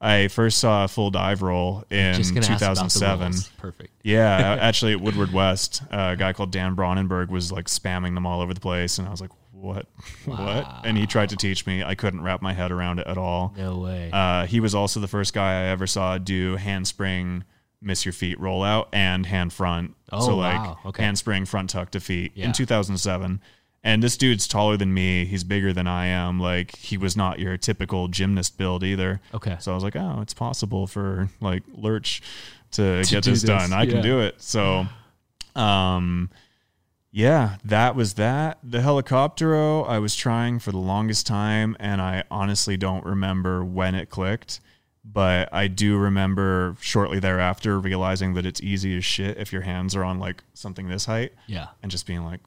I 0.00 0.28
first 0.28 0.58
saw 0.58 0.84
a 0.84 0.88
full 0.88 1.10
dive 1.10 1.40
roll 1.40 1.82
in 1.88 2.14
Just 2.16 2.34
gonna 2.34 2.44
ask 2.44 2.62
about 2.62 2.74
the 2.74 2.82
2007. 2.90 3.32
Perfect. 3.56 3.90
Yeah, 4.02 4.58
actually 4.60 4.92
at 4.92 5.00
Woodward 5.00 5.32
West, 5.32 5.82
uh, 5.90 6.10
a 6.12 6.16
guy 6.16 6.34
called 6.34 6.50
Dan 6.50 6.76
Bronnenberg 6.76 7.30
was 7.30 7.50
like 7.50 7.66
spamming 7.68 8.12
them 8.12 8.26
all 8.26 8.42
over 8.42 8.52
the 8.52 8.60
place, 8.60 8.98
and 8.98 9.08
I 9.08 9.10
was 9.10 9.22
like, 9.22 9.30
"What? 9.64 9.86
What?" 10.26 10.66
And 10.84 10.96
he 10.96 11.06
tried 11.06 11.30
to 11.30 11.36
teach 11.36 11.66
me. 11.66 11.82
I 11.82 11.94
couldn't 11.94 12.22
wrap 12.22 12.42
my 12.42 12.52
head 12.52 12.70
around 12.70 12.98
it 13.00 13.06
at 13.06 13.18
all. 13.18 13.54
No 13.56 13.78
way. 13.78 14.10
Uh, 14.12 14.46
he 14.46 14.60
was 14.60 14.74
also 14.74 15.00
the 15.00 15.08
first 15.08 15.32
guy 15.34 15.62
I 15.62 15.64
ever 15.66 15.86
saw 15.86 16.18
do 16.18 16.56
handspring, 16.56 17.44
miss 17.82 18.04
your 18.04 18.12
feet 18.12 18.38
rollout, 18.38 18.86
and 18.92 19.26
hand 19.26 19.52
front. 19.52 19.94
Oh, 20.12 20.24
so 20.26 20.36
like 20.36 20.60
wow. 20.60 20.78
Okay. 20.86 21.02
handspring, 21.02 21.44
front 21.46 21.70
tuck 21.70 21.90
to 21.92 22.00
feet 22.00 22.32
Yeah. 22.34 22.46
in 22.46 22.52
2007. 22.52 23.40
And 23.86 24.02
this 24.02 24.16
dude's 24.16 24.48
taller 24.48 24.78
than 24.78 24.94
me. 24.94 25.26
He's 25.26 25.44
bigger 25.44 25.72
than 25.74 25.86
I 25.86 26.06
am. 26.06 26.40
Like 26.40 26.74
he 26.76 26.96
was 26.96 27.16
not 27.18 27.38
your 27.38 27.58
typical 27.58 28.08
gymnast 28.08 28.56
build 28.56 28.82
either. 28.82 29.20
okay. 29.34 29.56
So 29.60 29.72
I 29.72 29.74
was 29.74 29.84
like, 29.84 29.94
oh, 29.96 30.20
it's 30.22 30.32
possible 30.32 30.86
for 30.86 31.28
like 31.42 31.62
Lurch 31.74 32.22
to, 32.72 33.02
To 33.04 33.10
get 33.10 33.24
this, 33.24 33.42
this, 33.42 33.42
done. 33.42 33.72
I 33.74 33.82
yeah. 33.82 33.92
can 33.92 34.02
do 34.02 34.20
it. 34.20 34.40
So, 34.40 34.86
um, 35.54 36.30
yeah, 37.16 37.56
that 37.64 37.94
was 37.94 38.14
that. 38.14 38.58
The 38.64 38.78
helicoptero, 38.78 39.88
I 39.88 40.00
was 40.00 40.16
trying 40.16 40.58
for 40.58 40.72
the 40.72 40.78
longest 40.78 41.26
time, 41.28 41.76
and 41.78 42.02
I 42.02 42.24
honestly 42.28 42.76
don't 42.76 43.04
remember 43.06 43.64
when 43.64 43.94
it 43.94 44.10
clicked. 44.10 44.60
but 45.06 45.48
I 45.52 45.68
do 45.68 45.98
remember 45.98 46.76
shortly 46.80 47.20
thereafter 47.20 47.78
realizing 47.78 48.32
that 48.34 48.46
it's 48.46 48.60
easy 48.62 48.96
as 48.96 49.04
shit 49.04 49.36
if 49.36 49.52
your 49.52 49.60
hands 49.62 49.94
are 49.94 50.02
on 50.02 50.18
like 50.18 50.42
something 50.54 50.88
this 50.88 51.04
height 51.04 51.32
Yeah. 51.46 51.66
and 51.82 51.92
just 51.92 52.06
being 52.06 52.24
like, 52.24 52.40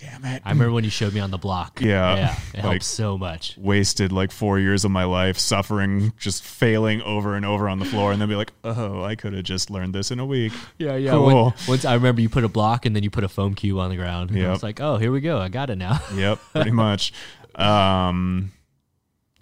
damn 0.00 0.24
it. 0.24 0.42
I 0.44 0.50
remember 0.50 0.72
when 0.72 0.84
you 0.84 0.90
showed 0.90 1.12
me 1.12 1.20
on 1.20 1.30
the 1.30 1.38
block. 1.38 1.80
Yeah. 1.80 2.16
Yeah. 2.16 2.36
It 2.54 2.56
Like- 2.56 2.64
helps 2.64 2.86
so 2.86 3.18
much. 3.18 3.54
wasted 3.58 4.12
like 4.12 4.32
four 4.32 4.58
years 4.58 4.84
of 4.84 4.90
my 4.90 5.04
life 5.04 5.36
suffering, 5.38 6.12
just 6.18 6.42
failing 6.42 7.02
over 7.02 7.34
and 7.36 7.44
over 7.44 7.68
on 7.68 7.78
the 7.78 7.84
floor, 7.84 8.10
and 8.12 8.20
then 8.20 8.28
be 8.28 8.34
like, 8.34 8.52
oh, 8.64 9.02
I 9.04 9.14
could 9.14 9.32
have 9.34 9.44
just 9.44 9.70
learned 9.70 9.94
this 9.94 10.10
in 10.10 10.18
a 10.18 10.24
week. 10.26 10.52
Yeah, 10.78 10.96
yeah. 10.96 11.10
Cool. 11.10 11.26
When- 11.26 11.52
once 11.68 11.84
I 11.84 11.94
remember 11.94 12.20
you 12.22 12.28
put 12.28 12.44
a 12.44 12.48
block 12.48 12.86
and 12.86 12.96
then 12.96 13.02
you 13.02 13.10
put 13.10 13.24
a 13.24 13.28
foam 13.28 13.54
cube 13.54 13.78
on 13.78 13.90
the 13.90 13.96
ground. 13.96 14.30
Yeah. 14.30 14.42
Yep. 14.44 14.54
It's 14.54 14.62
like, 14.62 14.80
oh, 14.80 14.96
here 14.96 15.12
we 15.12 15.20
go. 15.20 15.38
I 15.38 15.48
got 15.48 15.70
it 15.70 15.76
now. 15.76 16.00
Yep, 16.14 16.38
pretty 16.52 16.70
much. 16.70 17.12
Um, 17.54 18.52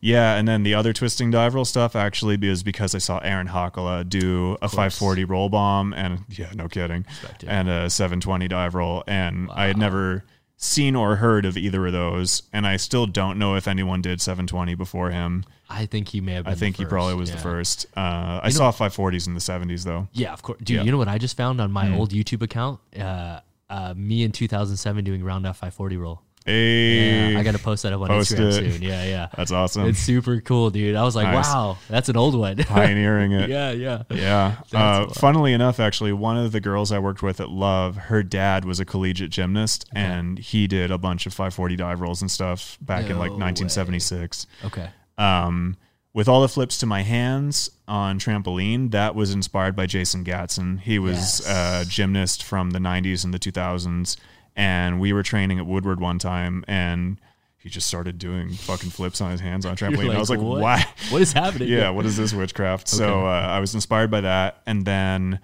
yeah, 0.01 0.37
and 0.37 0.47
then 0.47 0.63
the 0.63 0.75
other 0.75 0.93
twisting 0.93 1.31
dive 1.31 1.55
roll 1.55 1.65
stuff 1.65 1.97
actually 1.97 2.39
is 2.49 2.63
because 2.63 2.95
I 2.95 2.99
saw 2.99 3.19
Aaron 3.19 3.49
Hakala 3.49 4.09
do 4.09 4.57
a 4.63 4.69
540 4.69 5.25
roll 5.25 5.49
bomb, 5.49 5.93
and 5.93 6.21
yeah, 6.31 6.51
no 6.55 6.69
kidding, 6.69 7.05
Expected. 7.09 7.49
and 7.49 7.69
a 7.69 7.91
720 7.91 8.47
dive 8.49 8.75
roll, 8.77 9.03
and 9.09 9.49
I 9.53 9.67
had 9.67 9.77
never 9.77 10.25
seen 10.61 10.97
or 10.97 11.17
heard 11.17 11.45
of 11.47 11.57
either 11.57 11.87
of 11.87 11.93
those, 11.93 12.43
and 12.53 12.67
I 12.67 12.77
still 12.77 13.07
don't 13.07 13.39
know 13.39 13.55
if 13.55 13.67
anyone 13.69 14.03
did 14.03 14.21
720 14.21 14.75
before 14.75 15.11
him. 15.11 15.45
I 15.71 15.87
think 15.87 16.09
he 16.09 16.21
may 16.21 16.33
have 16.33 16.45
been 16.45 16.53
I 16.53 16.57
think 16.57 16.77
he 16.77 16.85
probably 16.85 17.15
was 17.15 17.31
Yeah. 17.31 17.37
the 17.37 17.43
first. 17.43 17.87
Uh, 17.97 18.41
I 18.43 18.49
saw 18.51 18.73
540s 18.73 19.27
in 19.29 19.35
the 19.35 19.41
70s 19.41 19.85
though. 19.85 20.09
Yeah, 20.13 20.33
of 20.33 20.43
course. 20.43 20.59
Dude, 20.59 20.77
Yeah. 20.79 20.83
You 20.83 20.91
know 20.91 20.99
what 20.99 21.09
I 21.09 21.19
just 21.19 21.37
found 21.37 21.61
on 21.61 21.71
my 21.71 21.95
old 21.95 22.11
YouTube 22.11 22.43
account? 22.43 22.81
Uh, 22.99 23.41
uh, 23.71 23.95
me 23.97 24.25
in 24.25 24.33
2007 24.33 25.05
doing 25.05 25.23
round 25.23 25.47
off 25.47 25.59
540 25.59 25.97
roll. 25.97 26.23
Hey, 26.49 27.33
Yeah, 27.33 27.39
I 27.39 27.43
got 27.43 27.53
to 27.53 27.59
post 27.59 27.83
that 27.83 27.93
up 27.93 28.01
on 28.01 28.09
Post 28.09 28.33
Instagram 28.33 28.49
it. 28.67 28.73
soon. 28.73 28.83
Yeah, 28.83 29.05
yeah. 29.05 29.29
that's 29.37 29.53
awesome. 29.53 29.87
It's 29.87 29.99
super 29.99 30.41
cool, 30.41 30.71
dude. 30.71 30.97
I 30.97 31.03
was 31.03 31.15
like, 31.15 31.27
Nice. 31.27 31.47
wow, 31.47 31.77
that's 31.89 32.09
an 32.09 32.17
old 32.17 32.35
one. 32.35 32.57
Pioneering 32.65 33.33
it. 33.33 33.51
yeah, 33.51 33.71
yeah. 33.71 34.03
Yeah. 34.11 34.57
Uh, 34.73 35.09
funnily 35.09 35.53
enough, 35.53 35.79
actually, 35.79 36.13
one 36.13 36.37
of 36.39 36.53
the 36.53 36.61
girls 36.61 36.91
I 36.91 36.99
worked 36.99 37.23
with 37.23 37.41
at 37.41 37.51
Love, 37.51 37.97
her 37.97 38.23
dad 38.23 38.65
was 38.65 38.81
a 38.81 38.85
collegiate 38.85 39.31
gymnast, 39.31 39.85
and 39.93 40.39
he 40.39 40.67
did 40.67 40.91
a 40.91 40.99
bunch 40.99 41.27
of 41.27 41.33
540 41.35 41.77
dive 41.77 42.01
rolls 42.01 42.23
and 42.23 42.31
stuff 42.31 42.79
back 42.81 43.11
in 43.11 43.19
like 43.19 43.31
No 43.33 43.39
1976. 43.39 44.47
Okay. 44.65 44.89
Um, 45.19 45.77
with 46.15 46.29
all 46.29 46.41
the 46.41 46.49
flips 46.49 46.79
to 46.79 46.87
my 46.87 47.03
hands 47.03 47.71
on 47.87 48.19
trampoline, 48.19 48.91
that 48.93 49.15
was 49.15 49.33
inspired 49.33 49.77
by 49.77 49.87
Jason 49.87 50.25
Gatson. 50.25 50.81
He 50.81 50.99
was 50.99 51.43
Yes. 51.45 51.85
a 51.85 51.85
gymnast 51.89 52.43
from 52.43 52.71
the 52.71 52.79
90s 52.81 53.25
and 53.25 53.33
the 53.35 53.39
2000s, 53.39 54.17
and 54.59 55.01
we 55.01 55.15
were 55.15 55.23
training 55.23 55.59
at 55.59 55.65
Woodward 55.65 56.01
one 56.01 56.19
time, 56.19 56.65
and 56.69 57.19
he 57.57 57.71
just 57.71 57.87
started 57.87 58.19
doing 58.19 58.51
fucking 58.53 58.91
flips 58.91 59.21
on 59.23 59.31
his 59.31 59.41
hands 59.41 59.65
on 59.65 59.73
a 59.73 59.77
trampoline. 59.81 60.15
I 60.15 60.19
was 60.19 60.29
like, 60.31 60.41
what? 60.41 60.61
why? 60.61 60.85
What 61.09 61.23
is 61.23 61.33
happening? 61.33 61.69
yeah, 61.69 61.89
what 61.91 62.05
is 62.05 62.17
this 62.19 62.35
witchcraft? 62.35 62.89
So 62.89 63.05
Okay. 63.07 63.27
uh, 63.27 63.49
I 63.57 63.61
was 63.61 63.75
inspired 63.75 64.11
by 64.11 64.21
that, 64.21 64.61
and 64.67 64.85
then 64.85 65.41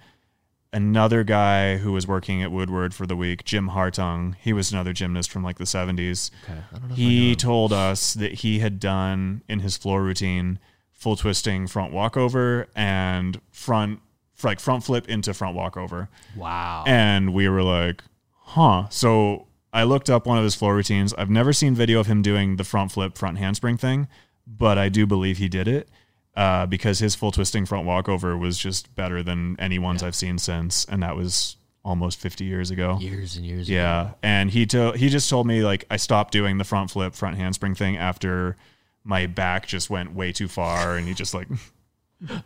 another 0.73 1.23
guy 1.23 1.77
who 1.77 1.91
was 1.93 2.05
working 2.05 2.43
at 2.43 2.51
Woodward 2.51 2.93
for 2.93 3.05
the 3.07 3.15
week, 3.15 3.45
Jim 3.45 3.69
Hartung. 3.69 4.35
He 4.41 4.51
was 4.53 4.71
another 4.73 4.91
gymnast 4.93 5.31
from 5.31 5.43
like 5.43 5.57
the 5.57 5.65
seventies. 5.65 6.31
Okay. 6.43 6.53
I 6.53 6.77
don't 6.77 6.89
know 6.89 6.93
if 6.93 6.99
I 6.99 7.01
He 7.01 7.35
told 7.35 7.71
us 7.73 8.13
that 8.15 8.33
he 8.33 8.59
had 8.59 8.79
done 8.79 9.41
in 9.47 9.59
his 9.61 9.77
floor 9.77 10.03
routine 10.03 10.59
full 10.91 11.15
twisting 11.15 11.67
front 11.67 11.93
walkover 11.93 12.67
and 12.75 13.39
front 13.51 13.99
like 14.43 14.59
front 14.59 14.83
flip 14.83 15.07
into 15.07 15.33
front 15.33 15.55
walkover. 15.55 16.09
Wow. 16.35 16.83
And 16.85 17.33
we 17.33 17.47
were 17.47 17.63
like, 17.63 18.03
huh. 18.45 18.87
So 18.89 19.47
I 19.73 19.83
looked 19.83 20.09
up 20.09 20.25
one 20.25 20.37
of 20.37 20.43
his 20.43 20.55
floor 20.55 20.75
routines. 20.75 21.13
I've 21.13 21.29
never 21.29 21.51
seen 21.53 21.75
video 21.75 21.99
of 21.99 22.07
him 22.07 22.21
doing 22.21 22.55
the 22.55 22.63
front 22.63 22.91
flip, 22.91 23.17
front 23.17 23.37
handspring 23.37 23.77
thing, 23.77 24.07
but 24.47 24.77
I 24.77 24.89
do 24.89 25.05
believe 25.05 25.37
he 25.37 25.49
did 25.49 25.67
it 25.67 25.89
uh, 26.35 26.65
because 26.65 26.99
his 26.99 27.15
full 27.15 27.31
twisting 27.31 27.65
front 27.65 27.85
walkover 27.85 28.37
was 28.37 28.57
just 28.57 28.93
better 28.95 29.21
than 29.23 29.55
any 29.59 29.79
ones 29.79 30.01
I've 30.03 30.15
seen 30.15 30.37
since. 30.37 30.85
And 30.85 31.03
that 31.03 31.15
was 31.15 31.57
almost 31.83 32.19
50 32.19 32.45
years 32.45 32.71
ago. 32.71 32.97
years 32.99 33.35
and 33.35 33.45
years. 33.45 33.67
ago. 33.67 33.75
Yeah, 33.75 34.11
and 34.23 34.49
he 34.49 34.65
to- 34.67 34.93
he 34.93 35.09
just 35.09 35.29
told 35.29 35.45
me 35.45 35.63
like 35.63 35.85
I 35.91 35.97
stopped 35.97 36.31
doing 36.31 36.57
the 36.57 36.63
front 36.63 36.89
flip, 36.91 37.13
front 37.13 37.37
handspring 37.37 37.75
thing 37.75 37.97
after 37.97 38.55
my 39.03 39.27
back 39.27 39.67
just 39.67 39.89
went 39.89 40.15
way 40.15 40.31
too 40.31 40.47
far, 40.47 40.97
and 40.97 41.07
he 41.07 41.13
just 41.13 41.33
like 41.35 41.47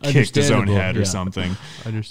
kicked 0.02 0.34
his 0.34 0.50
own 0.50 0.66
head 0.66 0.96
or 0.96 1.04
something. 1.04 1.56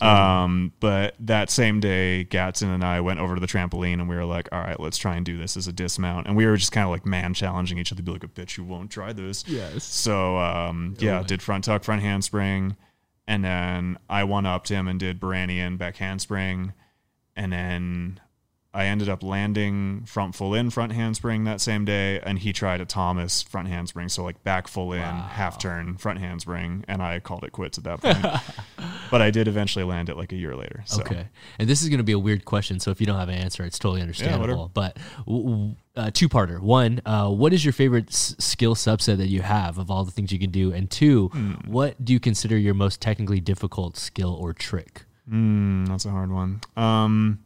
Um, 0.02 0.74
but 0.80 1.16
that 1.20 1.50
same 1.50 1.80
day, 1.80 2.28
Gatson 2.30 2.74
and 2.74 2.84
I 2.84 3.02
went 3.02 3.20
over 3.20 3.36
to 3.36 3.42
the 3.42 3.48
trampoline, 3.48 3.94
and 3.94 4.10
we 4.10 4.16
were 4.16 4.26
like, 4.26 4.50
"All 4.52 4.60
right, 4.60 4.80
let's 4.80 4.98
try 4.98 5.16
and 5.16 5.26
do 5.26 5.38
this 5.38 5.58
as 5.58 5.68
a 5.68 5.74
dismount." 5.74 6.28
And 6.28 6.36
we 6.36 6.46
were 6.46 6.58
just 6.58 6.72
kind 6.72 6.86
of 6.86 6.92
like 6.92 7.06
man 7.06 7.34
challenging 7.34 7.78
each 7.78 7.92
other, 7.92 8.02
be 8.02 8.12
like, 8.12 8.24
"I 8.24 8.28
bet 8.28 8.58
you 8.58 8.64
won't 8.64 8.92
try 8.92 9.14
this." 9.14 9.44
yes. 9.48 9.84
So 9.84 10.38
um, 10.38 10.96
yeah, 11.00 11.22
way. 11.22 11.28
did 11.28 11.42
front 11.42 11.66
tuck, 11.66 11.84
front 11.84 12.02
handspring, 12.02 12.76
and 13.28 13.44
then 13.44 13.98
I 14.10 14.24
one 14.24 14.46
upped 14.46 14.70
him 14.70 14.88
and 14.88 15.00
did 15.00 15.20
Baranian 15.20 15.78
back 15.78 15.98
handspring, 15.98 16.74
and 17.36 17.52
then 17.52 18.20
I 18.72 18.86
ended 18.86 19.10
up 19.10 19.24
landing 19.24 20.04
front 20.06 20.36
full 20.36 20.54
in 20.54 20.70
front 20.70 20.92
handspring 20.92 21.44
that 21.46 21.60
same 21.60 21.86
day, 21.86 22.20
and 22.20 22.38
he 22.38 22.54
tried 22.54 22.82
a 22.82 22.86
Thomas 22.86 23.42
front 23.42 23.68
handspring, 23.68 24.10
so 24.10 24.24
like 24.24 24.44
back 24.44 24.68
full 24.68 24.94
in, 24.94 25.02
half 25.02 25.58
turn 25.58 25.98
front 25.98 26.20
handspring, 26.20 26.86
and 26.88 27.02
I 27.02 27.20
called 27.20 27.44
it 27.44 27.52
quits 27.52 27.80
at 27.80 27.84
that 27.86 28.02
point. 28.02 28.24
but 29.12 29.24
I 29.24 29.32
did 29.32 29.48
eventually 29.48 29.84
land 29.86 30.08
it 30.10 30.18
like 30.18 30.32
a 30.32 30.36
year 30.36 30.56
later. 30.56 30.84
So. 30.86 31.02
Okay. 31.02 31.26
And 31.58 31.68
this 31.68 31.82
is 31.82 31.90
going 31.90 31.98
to 31.98 32.04
be 32.04 32.12
a 32.12 32.20
weird 32.20 32.46
question. 32.46 32.80
So 32.80 32.92
if 32.92 33.00
you 33.02 33.08
don't 33.08 33.18
have 33.18 33.30
an 33.30 33.36
answer, 33.36 33.64
it's 33.66 33.80
totally 33.80 34.02
understandable. 34.02 34.70
but 34.72 34.98
w- 35.26 35.44
w- 35.44 35.76
uh, 35.96 36.12
two 36.14 36.30
parter. 36.30 36.60
One, 36.62 37.02
uh, 37.08 37.30
what 37.30 37.54
is 37.54 37.66
your 37.66 37.74
favorite 37.74 38.10
s- 38.10 38.36
skill 38.38 38.76
subset 38.76 39.18
that 39.18 39.28
you 39.30 39.42
have 39.42 39.80
of 39.80 39.90
all 39.90 40.06
the 40.06 40.12
things 40.12 40.32
you 40.32 40.38
can 40.40 40.52
do? 40.52 40.72
And 40.72 40.92
two, 40.92 41.30
Hmm. 41.30 41.54
what 41.66 42.06
do 42.06 42.14
you 42.14 42.20
consider 42.20 42.56
your 42.56 42.76
most 42.76 43.02
technically 43.02 43.40
difficult 43.40 43.98
skill 43.98 44.34
or 44.40 44.54
trick? 44.54 45.06
Mm, 45.30 45.88
that's 45.88 46.06
a 46.06 46.12
hard 46.12 46.32
one. 46.32 46.62
Um, 46.78 47.40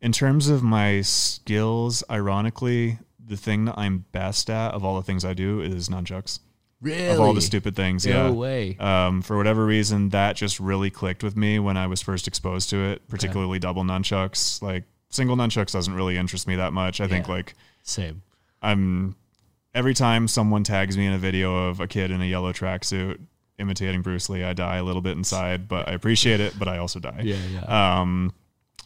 in 0.00 0.12
terms 0.12 0.48
of 0.48 0.62
my 0.62 1.00
skills, 1.02 2.02
ironically, 2.10 2.98
the 3.24 3.36
thing 3.36 3.66
that 3.66 3.78
I'm 3.78 4.04
best 4.12 4.50
at 4.50 4.72
of 4.72 4.84
all 4.84 4.96
the 4.96 5.02
things 5.02 5.24
I 5.24 5.34
do 5.34 5.60
is 5.60 5.88
nunchucks. 5.88 6.40
Really? 6.80 7.08
Of 7.08 7.20
all 7.20 7.34
the 7.34 7.42
stupid 7.42 7.76
things, 7.76 8.06
No 8.06 8.28
yeah. 8.28 8.30
way. 8.30 8.76
Um, 8.78 9.20
for 9.20 9.36
whatever 9.36 9.66
reason, 9.66 10.08
that 10.10 10.34
just 10.36 10.58
really 10.58 10.90
clicked 10.90 11.22
with 11.22 11.36
me 11.36 11.58
when 11.58 11.76
I 11.76 11.86
was 11.86 12.00
first 12.00 12.26
exposed 12.26 12.70
to 12.70 12.78
it, 12.78 13.06
particularly 13.08 13.58
double 13.58 13.84
nunchucks. 13.84 14.62
Like 14.62 14.84
single 15.10 15.36
nunchucks 15.36 15.72
doesn't 15.72 15.92
really 15.92 16.16
interest 16.16 16.48
me 16.48 16.56
that 16.56 16.72
much. 16.72 17.00
I 17.00 17.06
think 17.06 17.28
like 17.28 17.54
Same. 17.82 18.22
I'm 18.62 19.14
every 19.74 19.92
time 19.92 20.26
someone 20.26 20.64
tags 20.64 20.96
me 20.96 21.04
in 21.06 21.12
a 21.12 21.18
video 21.18 21.68
of 21.68 21.80
a 21.80 21.86
kid 21.86 22.10
in 22.10 22.22
a 22.22 22.26
yellow 22.26 22.52
tracksuit 22.52 23.18
imitating 23.58 24.00
Bruce 24.00 24.30
Lee, 24.30 24.42
I 24.42 24.54
die 24.54 24.76
a 24.76 24.82
little 24.82 25.02
bit 25.02 25.16
inside, 25.18 25.68
but 25.68 25.86
I 25.86 25.92
appreciate 25.92 26.40
it, 26.40 26.58
but 26.58 26.66
I 26.66 26.78
also 26.78 26.98
die. 26.98 27.20
Yeah, 27.22 27.36
yeah. 27.52 28.00
Um, 28.00 28.32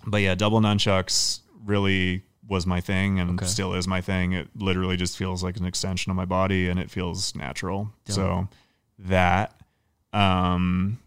but 0.07 0.19
yeah, 0.19 0.35
double 0.35 0.61
nunchucks 0.61 1.41
really 1.65 2.23
was 2.47 2.67
my 2.67 2.81
thing 2.81 3.19
and 3.21 3.41
Okay. 3.41 3.47
still 3.47 3.73
is 3.75 3.89
my 3.89 4.01
thing. 4.03 4.33
It 4.33 4.49
literally 4.55 4.97
just 4.97 5.17
feels 5.17 5.43
like 5.43 5.57
an 5.57 5.65
extension 5.65 6.11
of 6.11 6.17
my 6.17 6.27
body 6.27 6.69
and 6.69 6.79
it 6.79 6.91
feels 6.91 7.35
natural. 7.35 7.91
So 8.07 8.49
that, 8.99 9.59
um, 10.13 10.99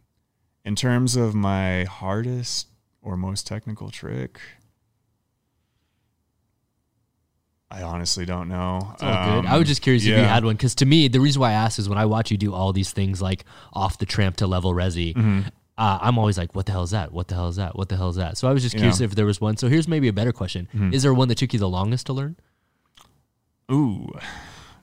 in 0.66 0.76
terms 0.76 1.16
of 1.16 1.36
my 1.36 1.84
hardest 1.84 2.68
or 3.02 3.16
most 3.16 3.46
technical 3.46 3.92
trick, 3.92 4.40
I 7.70 7.82
honestly 7.82 8.26
don't 8.26 8.48
know. 8.48 8.96
Good. 9.00 9.46
I 9.46 9.58
was 9.58 9.68
just 9.68 9.82
curious 9.82 10.04
if 10.04 10.10
you 10.10 10.16
Um, 10.24 10.24
had 10.30 10.46
one 10.46 10.56
because 10.56 10.74
to 10.76 10.86
me, 10.86 11.08
the 11.10 11.20
reason 11.20 11.42
why 11.42 11.50
I 11.50 11.54
asked 11.54 11.80
is 11.80 11.90
when 11.90 11.98
I 11.98 12.06
watch 12.06 12.32
you 12.32 12.38
do 12.38 12.54
all 12.54 12.72
these 12.72 12.92
things 12.92 13.22
like 13.22 13.44
off 13.74 13.98
the 13.98 14.06
tramp 14.06 14.38
to 14.38 14.48
level 14.48 14.74
resi, 14.74 15.14
Mm-hmm. 15.16 15.50
Uh, 15.78 16.00
I'm 16.02 16.18
always 16.18 16.38
like, 16.38 16.56
what 16.56 16.66
the 16.66 16.72
hell 16.72 16.84
is 16.84 16.92
that? 16.92 17.12
What 17.12 17.28
the 17.28 17.36
hell 17.36 17.48
is 17.50 17.56
that? 17.58 17.76
What 17.78 17.90
the 17.90 17.98
hell 17.98 18.10
is 18.10 18.16
that? 18.16 18.38
So 18.38 18.48
I 18.48 18.54
was 18.54 18.64
just 18.64 18.76
curious 18.76 19.00
Yeah. 19.00 19.06
if 19.06 19.16
there 19.16 19.26
was 19.26 19.40
one. 19.40 19.58
So 19.58 19.68
here's 19.68 19.88
maybe 19.88 20.08
a 20.08 20.14
better 20.14 20.32
question: 20.32 20.68
Mm-hmm. 20.74 20.94
Is 20.94 21.04
there 21.04 21.14
one 21.14 21.28
that 21.28 21.38
took 21.38 21.54
you 21.54 21.60
the 21.60 21.70
longest 21.70 22.06
to 22.08 22.14
learn? 22.14 22.36
Ooh, 23.72 24.08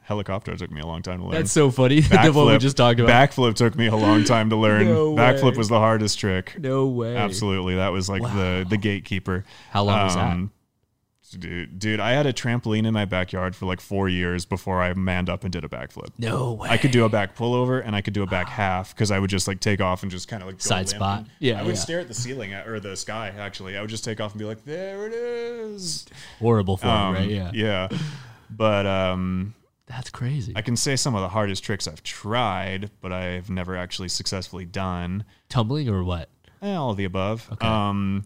helicopter 0.03 0.55
took 0.57 0.71
me 0.71 0.81
a 0.81 0.87
long 0.87 1.03
time 1.03 1.19
to 1.21 1.25
learn. 1.25 1.33
That's 1.35 1.53
so 1.53 1.71
funny. 1.71 2.01
the 2.01 2.17
one 2.33 2.47
we 2.47 2.53
Backflip- 2.53 2.61
just 2.61 2.77
talked 2.77 3.01
about. 3.01 3.31
Backflip 3.31 3.55
took 3.55 3.75
me 3.77 3.87
a 3.87 3.97
long 3.97 4.25
time 4.25 4.51
to 4.51 4.57
learn. 4.57 4.85
No 4.87 5.15
Backflip 5.15 5.57
was 5.57 5.69
the 5.69 5.79
hardest 5.79 6.19
trick. 6.19 6.57
no 6.59 6.87
way. 6.87 7.17
Absolutely, 7.17 7.77
that 7.77 7.89
was 7.89 8.09
like 8.09 8.23
the 8.23 8.67
the 8.69 8.77
gatekeeper. 8.77 9.45
How 9.71 9.85
long 9.85 10.05
was 10.05 10.15
that? 10.15 10.49
Dude, 11.38 11.79
dude, 11.79 12.01
I 12.01 12.12
had 12.12 12.27
a 12.27 12.33
trampoline 12.33 12.87
in 12.87 12.94
my 12.94 13.05
backyard 13.05 13.55
for 13.57 13.66
like 13.66 13.81
four 13.81 14.09
years 14.09 14.44
before 14.44 14.83
I 14.83 14.94
manned 14.94 15.29
up 15.29 15.44
and 15.44 15.53
did 15.53 15.64
a 15.64 15.68
backflip. 15.68 16.11
No 16.18 16.53
way. 16.53 16.68
I 16.68 16.77
could 16.77 16.90
do 16.90 17.05
a 17.05 17.09
back 17.09 17.37
pullover 17.37 17.85
and 17.85 17.94
I 17.97 18.01
could 18.01 18.14
do 18.14 18.23
a 18.23 18.27
back 18.27 18.49
half 18.49 18.94
because 18.94 19.11
I 19.11 19.18
would 19.18 19.31
just 19.31 19.49
like 19.49 19.61
take 19.61 19.81
off 19.81 20.03
and 20.03 20.11
just 20.11 20.29
kind 20.29 20.42
of 20.42 20.49
like 20.49 20.57
go 20.57 20.62
Side 20.62 20.88
spot. 20.88 21.27
Yeah, 21.38 21.61
I 21.61 21.62
would 21.62 21.75
yeah. 21.75 21.81
stare 21.81 22.01
at 22.01 22.09
the 22.09 22.14
ceiling 22.14 22.54
or 22.54 22.81
the 22.81 22.96
sky. 22.96 23.33
Actually, 23.38 23.77
I 23.77 23.81
would 23.81 23.90
just 23.90 24.04
take 24.04 24.21
off 24.21 24.33
and 24.33 24.38
be 24.38 24.44
like, 24.44 24.65
"There 24.65 25.06
it 25.06 25.13
is." 25.13 26.06
horrible 26.38 26.77
for 26.77 26.87
Um, 26.87 27.15
right? 27.15 27.29
Yeah. 27.29 27.50
yeah. 27.54 27.88
But 28.50 28.87
um, 28.87 29.54
That's 29.87 30.11
crazy. 30.11 30.52
I 30.56 30.63
can 30.63 30.77
say 30.77 30.96
some 30.96 31.15
of 31.15 31.23
the 31.23 31.29
hardest 31.29 31.65
tricks 31.65 31.88
I've 31.88 32.02
tried, 32.02 32.90
but 33.00 33.13
I've 33.13 33.50
never 33.50 33.77
actually 33.77 34.09
successfully 34.09 34.65
done. 34.65 35.25
Tumbling 35.48 35.88
or 35.88 36.04
what? 36.04 36.29
Eh, 36.63 36.75
all 36.75 36.90
of 36.90 36.96
the 36.96 37.04
above. 37.04 37.48
Okay. 37.52 37.67
Um, 37.67 38.25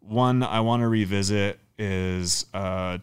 one 0.00 0.42
I 0.42 0.60
want 0.60 0.82
to 0.82 0.88
revisit 0.88 1.60
is 1.80 2.46
uh, 2.54 2.98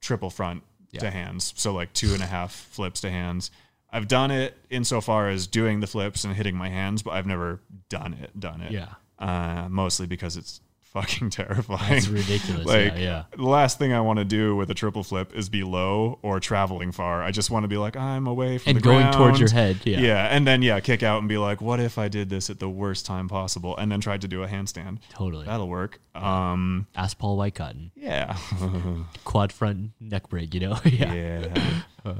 triple 0.00 0.30
front 0.30 0.62
Yeah. 0.92 1.00
to 1.00 1.10
hands. 1.10 1.52
So 1.56 1.74
like 1.74 1.92
two 1.92 2.14
and 2.14 2.22
a 2.22 2.26
half 2.26 2.52
flips 2.54 3.00
to 3.02 3.10
hands. 3.10 3.50
I've 3.90 4.08
done 4.08 4.30
it 4.30 4.56
insofar 4.70 5.28
as 5.28 5.46
doing 5.46 5.80
the 5.80 5.86
flips 5.86 6.24
and 6.24 6.34
hitting 6.34 6.56
my 6.56 6.68
hands, 6.68 7.02
but 7.02 7.12
I've 7.12 7.26
never 7.26 7.60
done 7.88 8.14
it. 8.14 8.38
Done 8.38 8.60
it. 8.60 8.72
Yeah. 8.72 8.94
Uh, 9.18 9.68
mostly 9.70 10.06
because 10.06 10.36
it's 10.36 10.60
fucking 10.92 11.30
terrifying. 11.30 11.98
It's 11.98 12.08
ridiculous. 12.08 12.66
like 12.66 12.92
yeah, 12.92 12.98
yeah. 12.98 13.22
the 13.36 13.42
last 13.42 13.78
thing 13.78 13.92
I 13.92 14.00
want 14.00 14.18
to 14.18 14.24
do 14.24 14.56
with 14.56 14.70
a 14.70 14.74
triple 14.74 15.02
flip 15.02 15.34
is 15.34 15.48
be 15.48 15.62
low 15.62 16.18
or 16.22 16.40
traveling 16.40 16.92
far. 16.92 17.22
I 17.22 17.30
just 17.30 17.50
want 17.50 17.64
to 17.64 17.68
be 17.68 17.76
like 17.76 17.96
I'm 17.96 18.26
away 18.26 18.58
from. 18.58 18.70
And 18.70 18.82
going 18.82 19.00
ground. 19.00 19.16
towards 19.16 19.40
your 19.40 19.50
head. 19.50 19.80
Yeah. 19.84 20.00
Yeah, 20.00 20.26
and 20.26 20.46
then 20.46 20.62
yeah, 20.62 20.80
kick 20.80 21.02
out 21.02 21.18
and 21.18 21.28
be 21.28 21.38
like, 21.38 21.60
what 21.60 21.80
if 21.80 21.98
I 21.98 22.08
did 22.08 22.28
this 22.30 22.50
at 22.50 22.58
the 22.58 22.68
worst 22.68 23.06
time 23.06 23.28
possible, 23.28 23.76
and 23.76 23.90
then 23.90 24.00
tried 24.00 24.22
to 24.22 24.28
do 24.28 24.42
a 24.42 24.48
handstand? 24.48 24.98
Totally. 25.10 25.46
That'll 25.46 25.68
work. 25.68 26.00
Um, 26.14 26.86
Ask 26.94 27.18
Paul 27.18 27.36
White 27.36 27.54
Cotton. 27.54 27.90
yeah, 27.94 28.36
Quad 29.24 29.52
front 29.52 29.90
neck 30.00 30.28
break, 30.28 30.54
you 30.54 30.60
know? 30.60 30.78
yeah. 30.84 31.72
yeah. 32.04 32.14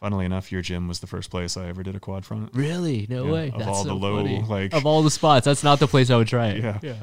Funnily 0.00 0.26
enough, 0.26 0.52
your 0.52 0.60
gym 0.60 0.88
was 0.88 1.00
the 1.00 1.06
first 1.06 1.30
place 1.30 1.56
I 1.56 1.66
ever 1.68 1.82
did 1.82 1.96
a 1.96 2.00
quad 2.00 2.26
front. 2.26 2.50
Really? 2.52 3.06
No 3.08 3.24
Yeah, 3.26 3.32
way. 3.32 3.48
of 3.50 3.58
That's 3.58 3.68
all 3.68 3.82
so 3.82 3.88
the 3.88 3.94
low, 3.94 4.16
funny. 4.18 4.42
like- 4.42 4.74
of 4.74 4.84
all 4.84 5.02
the 5.02 5.10
spots, 5.10 5.46
that's 5.46 5.64
not 5.64 5.80
the 5.80 5.86
place 5.88 6.10
I 6.10 6.16
would 6.16 6.28
try 6.28 6.48
it. 6.48 6.62
Yeah. 6.62 6.78
yeah. 6.82 6.94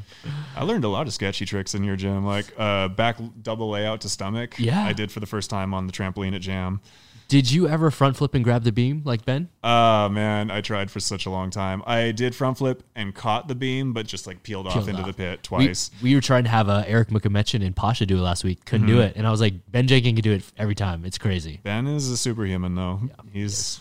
I 0.55 0.63
learned 0.63 0.83
a 0.83 0.89
lot 0.89 1.07
of 1.07 1.13
sketchy 1.13 1.45
tricks 1.45 1.73
in 1.73 1.83
your 1.83 1.95
gym, 1.95 2.23
like 2.25 2.45
uh, 2.57 2.89
back 2.89 3.17
double 3.41 3.69
layout 3.71 4.01
to 4.01 4.09
stomach. 4.09 4.55
Yeah. 4.59 4.85
I 4.85 4.93
did 4.93 5.11
for 5.11 5.19
the 5.19 5.25
first 5.25 5.49
time 5.49 5.73
on 5.73 5.87
the 5.87 5.93
trampoline 5.93 6.35
at 6.35 6.41
Jam. 6.41 6.81
Did 7.27 7.51
you 7.51 7.67
ever 7.67 7.89
front 7.89 8.15
flip 8.17 8.35
and 8.35 8.43
grab 8.43 8.63
the 8.63 8.71
beam 8.71 9.01
like 9.05 9.25
Ben? 9.25 9.49
Ah, 9.63 10.07
man, 10.11 10.51
I 10.51 10.61
tried 10.61 10.91
for 10.91 10.99
such 10.99 11.25
a 11.25 11.29
long 11.29 11.49
time. 11.49 11.81
I 11.87 12.11
did 12.11 12.35
front 12.35 12.57
flip 12.59 12.83
and 12.95 13.15
caught 13.15 13.47
the 13.47 13.55
beam, 13.55 13.91
but 13.93 14.05
just 14.05 14.27
like 14.27 14.43
peeled, 14.43 14.67
off 14.67 14.87
into 14.87 15.01
off. 15.01 15.07
the 15.07 15.13
pit 15.13 15.41
twice. 15.41 15.89
we 16.01 16.13
were 16.13 16.21
trying 16.21 16.43
to 16.43 16.49
have 16.49 16.69
uh, 16.69 16.83
Eric 16.85 17.09
McCametchin 17.09 17.65
and 17.65 17.75
Pasha 17.75 18.05
do 18.05 18.17
it 18.17 18.21
last 18.21 18.43
week. 18.43 18.65
Couldn't 18.65 18.87
Mm-hmm. 18.87 18.95
do 18.97 19.01
it. 19.01 19.13
And 19.15 19.25
I 19.25 19.31
was 19.31 19.41
like, 19.41 19.53
Ben 19.71 19.87
Jenkins 19.87 20.15
can 20.17 20.21
do 20.23 20.31
it 20.33 20.43
every 20.57 20.75
time. 20.75 21.05
It's 21.05 21.17
crazy. 21.17 21.59
ben 21.63 21.87
is 21.87 22.09
a 22.09 22.17
superhuman, 22.17 22.75
though. 22.75 23.01
He's 23.31 23.79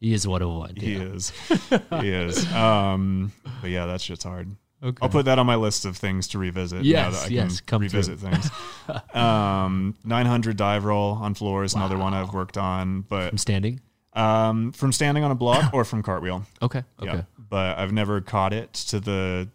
He 0.00 0.12
is 0.12 0.26
what 0.28 0.42
of 0.42 0.50
one. 0.50 0.76
he 0.76 0.94
yeah. 0.94 1.02
is 1.02 1.30
he 2.00 2.08
is. 2.10 2.52
Um, 2.52 3.32
but 3.60 3.70
yeah, 3.70 3.86
that 3.86 4.00
shit's 4.02 4.24
hard. 4.24 4.54
Okay. 4.84 4.98
I'll 5.00 5.08
put 5.08 5.24
that 5.24 5.38
on 5.38 5.46
my 5.46 5.56
list 5.56 5.86
of 5.86 5.96
things 5.96 6.28
to 6.28 6.38
revisit. 6.38 6.84
Yes, 6.84 7.04
now 7.04 7.10
that 7.18 7.26
I 7.26 7.28
yes, 7.32 7.60
can 7.60 7.66
come 7.66 7.82
revisit 7.82 8.18
things. 8.18 8.50
um, 9.14 9.96
900 10.04 10.56
dive 10.58 10.84
roll 10.84 11.12
on 11.12 11.32
floor 11.34 11.64
is 11.64 11.74
another 11.74 11.96
one 11.96 12.12
I've 12.12 12.34
worked 12.34 12.58
on, 12.58 13.00
but 13.00 13.32
I'm 13.32 13.38
standing. 13.38 13.80
um, 14.12 14.72
from 14.72 14.92
standing 14.92 15.24
on 15.24 15.30
a 15.30 15.34
block 15.34 15.70
or 15.72 15.84
from 15.84 16.02
cartwheel. 16.02 16.44
Okay. 16.60 16.82
Okay. 17.00 17.16
Yeah, 17.16 17.22
but 17.38 17.78
I've 17.78 17.92
never 17.92 18.20
caught 18.20 18.52
it 18.52 18.74
to 18.74 19.00
the 19.00 19.48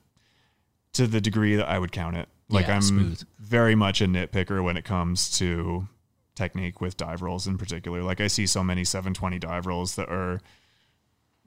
to 0.94 1.06
the 1.06 1.22
degree 1.22 1.56
that 1.58 1.70
I 1.70 1.78
would 1.78 1.92
count 1.92 2.16
it. 2.18 2.28
Like 2.50 2.66
Yeah, 2.66 2.78
I'm 2.78 2.82
smooth. 2.82 3.22
very 3.38 3.76
much 3.76 4.02
a 4.02 4.06
nitpicker 4.06 4.64
when 4.64 4.78
it 4.78 4.84
comes 4.84 5.38
to 5.38 5.88
technique 6.34 6.82
with 6.82 6.98
dive 6.98 7.22
rolls 7.22 7.46
in 7.46 7.60
particular. 7.60 8.02
Like 8.02 8.20
I 8.20 8.28
see 8.28 8.48
so 8.48 8.64
many 8.64 8.84
720 8.84 9.38
dive 9.38 9.68
rolls 9.68 9.96
that 9.96 10.10
are 10.10 10.42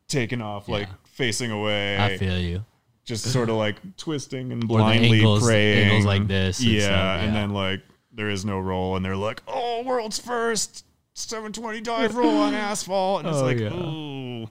taken 0.07 0.41
off 0.41 0.68
like 0.68 0.89
facing 1.05 1.51
away 1.51 1.99
I 1.99 2.18
feel 2.18 2.39
you. 2.39 2.64
Just 3.05 3.24
sort 3.32 3.48
of 3.50 3.57
like 3.57 3.76
twisting 3.96 4.53
and 4.53 4.66
blindly 4.66 5.18
angles- 5.18 5.44
praying. 5.44 5.84
angles 5.88 6.05
like 6.05 6.26
this 6.28 6.61
and 6.61 6.68
Yeah, 6.70 6.82
stuff, 6.82 7.20
and 7.26 7.34
then 7.34 7.50
like 7.50 7.80
there 8.12 8.28
is 8.30 8.44
no 8.44 8.59
roll, 8.61 8.96
and 8.96 9.05
they're 9.05 9.16
like, 9.16 9.42
"Oh, 9.48 9.82
world's 9.84 10.18
first 10.18 10.84
720 11.14 11.80
dive 11.80 12.14
roll 12.14 12.36
on 12.38 12.55
asphalt," 12.68 13.20
and 13.20 13.28
it's 13.28 13.38
Oh, 13.38 13.44
like, 13.44 13.59
yeah. 13.59 13.72
"Ooh." 13.74 14.46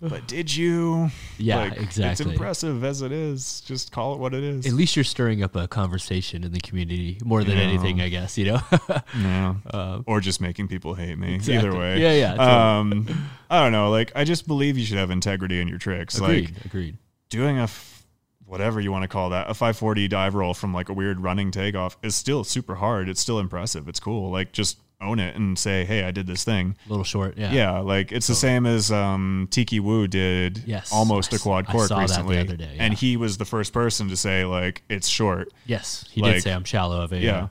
But 0.00 0.28
did 0.28 0.54
you? 0.54 1.10
Yeah, 1.38 1.56
Like, 1.56 1.96
It's 1.98 2.20
impressive 2.20 2.84
as 2.84 3.02
it 3.02 3.10
is. 3.10 3.62
Just 3.62 3.90
call 3.90 4.14
it 4.14 4.20
what 4.20 4.32
it 4.32 4.44
is. 4.44 4.64
At 4.64 4.74
least 4.74 4.94
you're 4.94 5.04
stirring 5.04 5.42
up 5.42 5.56
a 5.56 5.66
conversation 5.66 6.44
in 6.44 6.52
the 6.52 6.60
community 6.60 7.18
more 7.24 7.42
than 7.42 7.56
Yeah. 7.56 7.64
anything, 7.64 8.00
I 8.00 8.08
guess, 8.08 8.38
you 8.38 8.44
know? 8.44 8.60
yeah. 9.18 9.54
Uh, 9.74 10.02
or 10.06 10.20
just 10.20 10.40
making 10.40 10.68
people 10.68 10.94
hate 10.94 11.18
me. 11.18 11.34
Exactly. 11.34 11.68
Either 11.68 11.76
way. 11.76 12.00
Yeah, 12.00 12.12
yeah, 12.12 12.34
totally. 12.36 13.08
Um, 13.10 13.28
I 13.50 13.60
don't 13.60 13.72
know. 13.72 13.90
Like, 13.90 14.12
I 14.14 14.22
just 14.22 14.46
believe 14.46 14.78
you 14.78 14.84
should 14.84 14.98
have 14.98 15.10
integrity 15.10 15.60
in 15.60 15.66
your 15.66 15.78
tricks. 15.78 16.16
agreed. 16.18 16.54
Like, 16.54 16.64
agreed. 16.64 16.96
Doing 17.28 17.58
a 17.58 17.64
f- 17.64 18.04
whatever 18.46 18.80
you 18.80 18.90
want 18.90 19.02
to 19.02 19.08
call 19.08 19.30
that 19.30 19.44
a 19.50 19.54
540 19.54 20.08
dive 20.08 20.34
roll 20.34 20.54
from 20.54 20.72
like 20.72 20.88
a 20.88 20.92
weird 20.94 21.20
running 21.20 21.50
takeoff 21.50 21.96
is 22.02 22.16
still 22.16 22.44
super 22.44 22.76
hard 22.76 23.08
it's 23.08 23.20
still 23.20 23.38
impressive 23.38 23.88
it's 23.88 24.00
cool 24.00 24.30
like 24.30 24.52
just 24.52 24.78
own 25.02 25.18
it 25.20 25.36
and 25.36 25.58
say 25.58 25.84
hey 25.84 26.02
i 26.04 26.10
did 26.10 26.26
this 26.26 26.44
thing 26.44 26.74
A 26.86 26.88
little 26.88 27.04
short. 27.04 27.36
Yeah. 27.36 27.52
yeah, 27.52 27.78
like 27.80 28.10
it's 28.10 28.26
the 28.26 28.34
same 28.34 28.64
as 28.66 28.90
um, 28.90 29.46
Tiki 29.50 29.78
Wu 29.80 30.08
did 30.08 30.62
Yes. 30.66 30.90
almost 30.92 31.32
I 31.32 31.36
a 31.36 31.38
quad 31.38 31.66
cork 31.68 31.90
recently 31.90 32.38
other 32.38 32.56
day, 32.56 32.76
and 32.80 32.94
he 32.94 33.16
was 33.16 33.36
the 33.38 33.44
first 33.44 33.72
person 33.72 34.08
to 34.08 34.16
say 34.16 34.44
like 34.44 34.82
it's 34.88 35.06
short 35.06 35.52
Yes. 35.66 36.04
He 36.10 36.20
Like- 36.22 36.34
did 36.34 36.42
say 36.44 36.52
I'm 36.52 36.64
shallow 36.64 37.00
of 37.02 37.12
it. 37.12 37.22
yeah. 37.22 37.48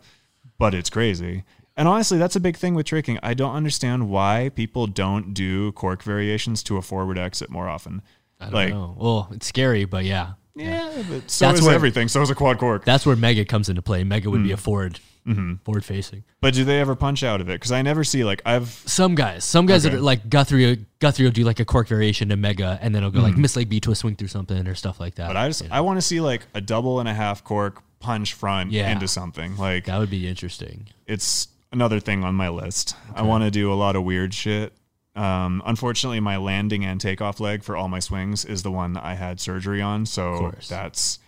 But 0.58 0.74
it's 0.74 0.90
crazy. 0.90 1.44
And 1.78 1.88
honestly, 1.88 2.18
that's 2.18 2.36
a 2.36 2.40
big 2.40 2.58
thing 2.58 2.74
with 2.74 2.88
tricking. 2.88 3.20
I 3.22 3.36
don't 3.36 3.54
understand 3.54 4.10
why 4.10 4.50
people 4.56 4.88
don't 4.88 5.36
do 5.36 5.72
cork 5.74 6.02
variations 6.02 6.64
to 6.64 6.78
a 6.78 6.82
forward 6.82 7.20
exit 7.20 7.52
more 7.52 7.70
often. 7.70 8.02
I 8.40 8.46
don't 8.46 8.54
like, 8.54 8.70
know. 8.70 8.96
Well, 8.98 9.30
it's 9.32 9.48
scary, 9.48 9.86
but 9.86 10.06
yeah. 10.06 10.34
yeah, 10.56 10.92
but 11.10 11.30
so 11.30 11.48
That's 11.48 11.60
is 11.60 11.66
where- 11.66 11.76
everything. 11.76 12.08
So 12.08 12.22
is 12.22 12.30
a 12.30 12.36
quad 12.36 12.58
cork. 12.60 12.86
That's 12.86 13.06
where 13.06 13.16
Mega 13.16 13.46
comes 13.46 13.70
into 13.70 13.82
play. 13.82 14.04
Mega 14.04 14.30
would 14.30 14.44
be 14.44 14.50
Mm. 14.50 14.54
a 14.54 14.58
forward, 14.58 15.00
Mm-hmm. 15.28 15.56
forward 15.66 15.84
facing. 15.84 16.24
but 16.40 16.54
do 16.54 16.64
they 16.64 16.80
ever 16.80 16.96
punch 16.96 17.22
out 17.24 17.42
of 17.42 17.50
it? 17.50 17.54
Because 17.54 17.72
I 17.74 17.82
never 17.82 18.04
see 18.06 18.24
like 18.24 18.42
I've 18.46 18.70
Some 18.86 19.14
guys, 19.16 19.44
some 19.44 19.66
guys 19.66 19.86
Okay. 19.86 19.94
that 19.96 20.00
are 20.00 20.02
like 20.02 20.30
Guthrie, 20.30 20.86
Guthrie 21.00 21.26
will 21.26 21.32
do 21.34 21.44
like 21.44 21.60
a 21.60 21.66
cork 21.66 21.88
variation 21.90 22.30
to 22.30 22.38
Mega, 22.38 22.80
and 22.82 22.96
then 22.96 23.04
it'll 23.04 23.12
go 23.12 23.20
like 23.22 23.34
Mm. 23.36 23.40
miss 23.40 23.56
leg 23.58 23.68
B 23.70 23.80
to 23.82 23.92
a 23.92 23.96
swing 23.96 24.16
through 24.16 24.30
something 24.30 24.66
or 24.68 24.74
stuff 24.76 25.00
like 25.02 25.16
that. 25.16 25.28
but 25.28 25.36
I 25.36 25.48
just 25.50 25.64
Yeah. 25.64 25.68
I 25.72 25.82
want 25.82 25.98
to 25.98 26.02
see 26.02 26.22
like 26.22 26.48
a 26.54 26.62
double 26.62 27.00
and 27.02 27.10
a 27.10 27.14
half 27.14 27.44
cork 27.44 27.82
punch 28.00 28.34
front 28.34 28.72
Yeah. 28.72 28.90
into 28.92 29.08
something. 29.08 29.58
Like 29.58 29.86
that 29.86 29.98
would 30.00 30.10
be 30.10 30.28
interesting. 30.28 30.88
it's 31.08 31.48
another 31.74 32.00
thing 32.00 32.24
on 32.24 32.34
my 32.36 32.48
list. 32.50 32.96
I 33.14 33.24
want 33.24 33.44
to 33.44 33.52
do 33.52 33.72
a 33.72 33.76
lot 33.76 33.96
of 33.98 34.04
weird 34.04 34.34
shit. 34.34 34.72
Um, 35.18 35.62
unfortunately, 35.66 36.20
my 36.20 36.38
landing 36.38 36.86
and 36.86 37.02
takeoff 37.02 37.40
leg 37.40 37.64
for 37.64 37.76
all 37.76 37.88
my 37.88 38.00
swings 38.00 38.46
is 38.46 38.64
the 38.64 38.72
one 38.72 38.94
that 38.94 39.04
I 39.04 39.16
had 39.16 39.40
surgery 39.40 39.82
on. 39.82 40.06
So 40.06 40.54
that's 40.70 41.20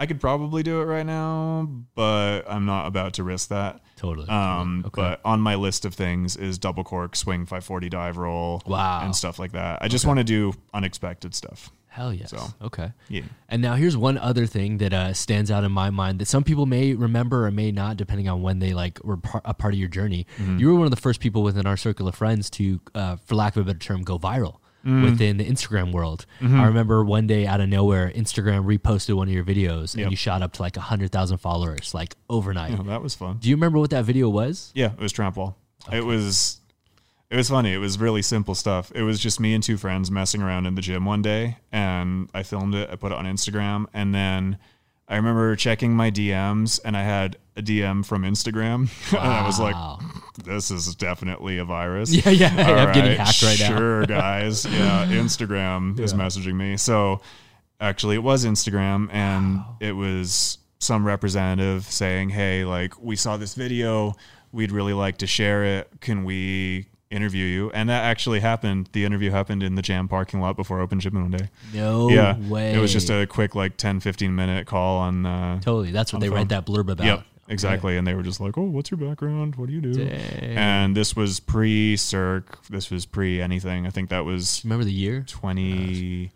I 0.00 0.06
could 0.06 0.20
probably 0.20 0.64
do 0.64 0.80
it 0.80 0.86
right 0.86 1.06
now, 1.06 1.68
but 1.94 2.40
I'm 2.48 2.66
not 2.66 2.86
about 2.88 3.14
to 3.14 3.22
risk 3.24 3.50
that. 3.50 3.80
Totally. 3.96 4.28
Um, 4.28 4.82
okay. 4.88 5.00
But 5.00 5.20
on 5.24 5.40
my 5.40 5.54
list 5.54 5.84
of 5.84 5.94
things 5.94 6.34
is 6.36 6.58
double 6.58 6.82
cork, 6.82 7.14
swing 7.14 7.42
540 7.46 7.88
dive 7.88 8.16
roll, 8.16 8.62
Wow. 8.66 9.02
and 9.04 9.14
stuff 9.14 9.38
like 9.38 9.52
that. 9.52 9.78
I 9.80 9.86
just 9.86 10.04
want 10.04 10.18
to 10.18 10.24
do 10.24 10.54
unexpected 10.74 11.34
stuff. 11.36 11.70
Hell 11.92 12.12
yes. 12.14 12.30
So. 12.30 12.38
Okay. 12.62 12.90
Yeah. 13.08 13.22
And 13.50 13.60
now 13.60 13.74
here's 13.74 13.96
one 13.98 14.16
other 14.16 14.46
thing 14.46 14.78
that 14.78 14.92
uh, 14.94 15.12
stands 15.12 15.50
out 15.50 15.62
in 15.62 15.70
my 15.72 15.90
mind 15.90 16.18
that 16.20 16.26
some 16.26 16.42
people 16.42 16.64
may 16.64 16.94
remember 16.94 17.46
or 17.46 17.50
may 17.50 17.70
not, 17.70 17.98
depending 17.98 18.28
on 18.28 18.40
when 18.40 18.60
they 18.60 18.72
like 18.72 18.98
were 19.04 19.18
par- 19.18 19.42
a 19.44 19.52
part 19.52 19.74
of 19.74 19.78
your 19.78 19.88
journey. 19.90 20.26
Mm-hmm. 20.38 20.58
You 20.58 20.68
were 20.68 20.74
one 20.76 20.86
of 20.86 20.90
the 20.90 20.96
first 21.00 21.20
people 21.20 21.42
within 21.42 21.66
our 21.66 21.76
circle 21.76 22.08
of 22.08 22.14
friends 22.14 22.48
to, 22.50 22.80
uh, 22.94 23.16
for 23.16 23.34
lack 23.34 23.56
of 23.56 23.62
a 23.62 23.64
better 23.66 23.78
term, 23.78 24.02
go 24.02 24.18
viral 24.18 24.56
Mm. 24.84 25.04
within 25.04 25.36
the 25.36 25.44
Instagram 25.48 25.92
world. 25.92 26.26
Mm-hmm. 26.40 26.58
I 26.60 26.66
remember 26.66 27.04
one 27.04 27.28
day 27.28 27.46
out 27.46 27.60
of 27.60 27.68
nowhere, 27.68 28.10
Instagram 28.16 28.64
reposted 28.64 29.14
one 29.14 29.28
of 29.28 29.32
your 29.32 29.44
videos 29.44 29.94
Yep. 29.94 30.02
and 30.02 30.10
you 30.10 30.16
shot 30.16 30.42
up 30.42 30.54
to 30.54 30.62
like 30.62 30.74
hundred 30.74 31.12
thousand 31.12 31.38
followers 31.38 31.94
like 31.94 32.16
overnight. 32.28 32.72
Yeah, 32.72 32.82
that 32.88 33.00
was 33.00 33.14
fun. 33.14 33.36
Do 33.38 33.48
you 33.48 33.54
remember 33.54 33.78
what 33.78 33.90
that 33.90 34.04
video 34.04 34.28
was? 34.28 34.72
Yeah, 34.74 34.86
it 34.90 34.98
was 34.98 35.12
tramp 35.12 35.36
wall. 35.36 35.56
It 35.92 36.04
was 36.04 36.60
it 37.32 37.36
was 37.36 37.48
funny. 37.48 37.72
It 37.72 37.78
was 37.78 37.98
really 37.98 38.20
simple 38.20 38.54
stuff. 38.54 38.92
It 38.94 39.04
was 39.04 39.18
just 39.18 39.40
me 39.40 39.54
and 39.54 39.64
two 39.64 39.78
friends 39.78 40.10
messing 40.10 40.42
around 40.42 40.66
in 40.66 40.74
the 40.74 40.82
gym 40.82 41.06
one 41.06 41.22
day 41.22 41.56
and 41.72 42.28
I 42.34 42.42
filmed 42.42 42.74
it, 42.74 42.90
I 42.90 42.96
put 42.96 43.10
it 43.10 43.16
on 43.16 43.24
Instagram, 43.24 43.86
and 43.94 44.14
then 44.14 44.58
I 45.08 45.16
remember 45.16 45.56
checking 45.56 45.94
my 45.94 46.10
DMs 46.10 46.78
and 46.84 46.94
I 46.94 47.02
had 47.02 47.38
a 47.56 47.62
DM 47.62 48.04
from 48.04 48.24
Instagram 48.24 48.90
and 49.18 49.32
I 49.32 49.46
was 49.46 49.58
like, 49.58 49.74
this 50.44 50.70
is 50.70 50.94
definitely 50.94 51.56
a 51.56 51.64
virus. 51.64 52.12
Yeah, 52.26 52.28
yeah. 52.28 52.48
I'm 52.48 52.92
getting 52.92 53.12
right, 53.12 53.26
hacked 53.26 53.42
right 53.42 53.58
now. 53.58 53.78
Sure, 53.78 54.06
guys. 54.06 54.66
Yeah, 54.66 55.06
Instagram 55.06 55.98
is 55.98 56.12
messaging 56.12 56.54
me. 56.54 56.76
So 56.76 57.22
actually, 57.80 58.16
it 58.16 58.22
was 58.22 58.44
Instagram, 58.44 59.08
and 59.10 59.60
it 59.80 59.92
was 59.92 60.58
some 60.80 61.06
representative 61.06 61.84
saying, 61.86 62.28
"Hey, 62.28 62.66
like 62.66 63.00
we 63.00 63.16
saw 63.16 63.38
this 63.38 63.54
video, 63.54 64.16
we'd 64.52 64.70
really 64.70 64.92
like 64.92 65.16
to 65.18 65.26
share 65.26 65.64
it. 65.64 65.88
Can 66.00 66.24
we?" 66.24 66.88
Interview 67.12 67.44
you 67.44 67.70
and 67.72 67.88
that 67.88 68.02
actually 68.04 68.40
happened 68.40 68.88
the 68.92 69.04
interview 69.04 69.30
happened 69.30 69.62
in 69.62 69.74
the 69.74 69.82
jam 69.82 70.08
parking 70.08 70.40
lot 70.40 70.56
before 70.56 70.80
open 70.80 70.98
gym 70.98 71.14
one 71.14 71.30
day 71.30 71.48
No 71.72 72.08
yeah 72.08 72.36
way. 72.48 72.72
it 72.74 72.78
was 72.78 72.92
just 72.92 73.10
a 73.10 73.26
quick 73.26 73.54
like 73.54 73.76
10 73.76 74.00
15 74.00 74.34
minute 74.34 74.66
call 74.66 74.98
on 74.98 75.26
uh 75.26 75.60
totally. 75.60 75.90
That's 75.92 76.12
what 76.12 76.20
they 76.20 76.28
the 76.28 76.34
write 76.34 76.48
that 76.48 76.64
blurb 76.66 76.90
about. 76.90 77.04
Yep, 77.06 77.24
exactly. 77.48 77.96
And 77.98 78.06
they 78.06 78.14
were 78.14 78.22
just 78.22 78.40
like, 78.40 78.56
"Oh, 78.56 78.62
what's 78.62 78.90
your 78.90 78.98
background? 78.98 79.56
What 79.56 79.66
do 79.68 79.74
you 79.74 79.80
do?" 79.82 79.92
Dang. 79.92 80.56
And 80.56 80.96
this 80.96 81.14
was 81.14 81.38
pre 81.40 81.96
Cirque. 81.96 82.58
This 82.70 82.90
was 82.90 83.04
pre 83.06 83.40
anything. 83.42 83.86
I 83.86 83.90
think 83.90 84.08
that 84.10 84.24
was 84.24 84.62
Remember 84.64 84.84
the 84.84 84.92
year? 84.92 85.24
twenty. 85.28 86.32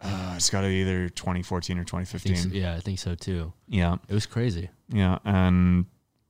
Uh, 0.00 0.34
it's 0.36 0.50
got 0.50 0.60
to 0.60 0.66
be 0.68 0.74
either 0.82 1.08
2014 1.08 1.78
or 1.78 1.80
I 1.80 1.84
2015. 1.84 2.36
so- 2.36 2.48
yeah, 2.50 2.74
I 2.74 2.80
think 2.80 2.98
so 2.98 3.14
too. 3.14 3.52
Yeah, 3.68 3.96
It 4.08 4.12
was 4.14 4.26
crazy. 4.26 4.68
yeah, 4.90 5.18
and 5.24 5.86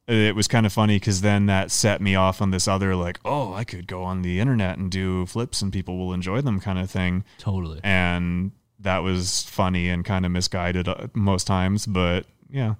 it 0.06 0.36
was 0.36 0.48
kind 0.48 0.66
of 0.66 0.72
funny 0.72 0.96
because 0.96 1.20
then 1.20 1.46
that 1.46 1.70
set 1.70 2.00
me 2.00 2.14
off 2.14 2.42
on 2.42 2.50
this 2.50 2.68
other 2.68 2.94
like, 2.94 3.18
oh, 3.24 3.54
I 3.54 3.64
could 3.64 3.86
go 3.86 4.02
on 4.02 4.22
the 4.22 4.40
internet 4.40 4.78
and 4.78 4.90
do 4.90 5.26
flips 5.26 5.62
and 5.62 5.72
people 5.72 5.96
will 5.98 6.12
enjoy 6.12 6.40
them 6.40 6.60
kind 6.60 6.78
of 6.78 6.90
thing 6.90 7.24
Totally. 7.38 7.80
and 7.82 8.52
that 8.80 8.98
was 8.98 9.44
funny 9.44 9.88
and 9.88 10.04
kind 10.04 10.26
of 10.26 10.32
misguided 10.32 10.88
uh, 10.88 11.06
most 11.14 11.46
times 11.46 11.86
but 11.86 12.26
yeah 12.50 12.74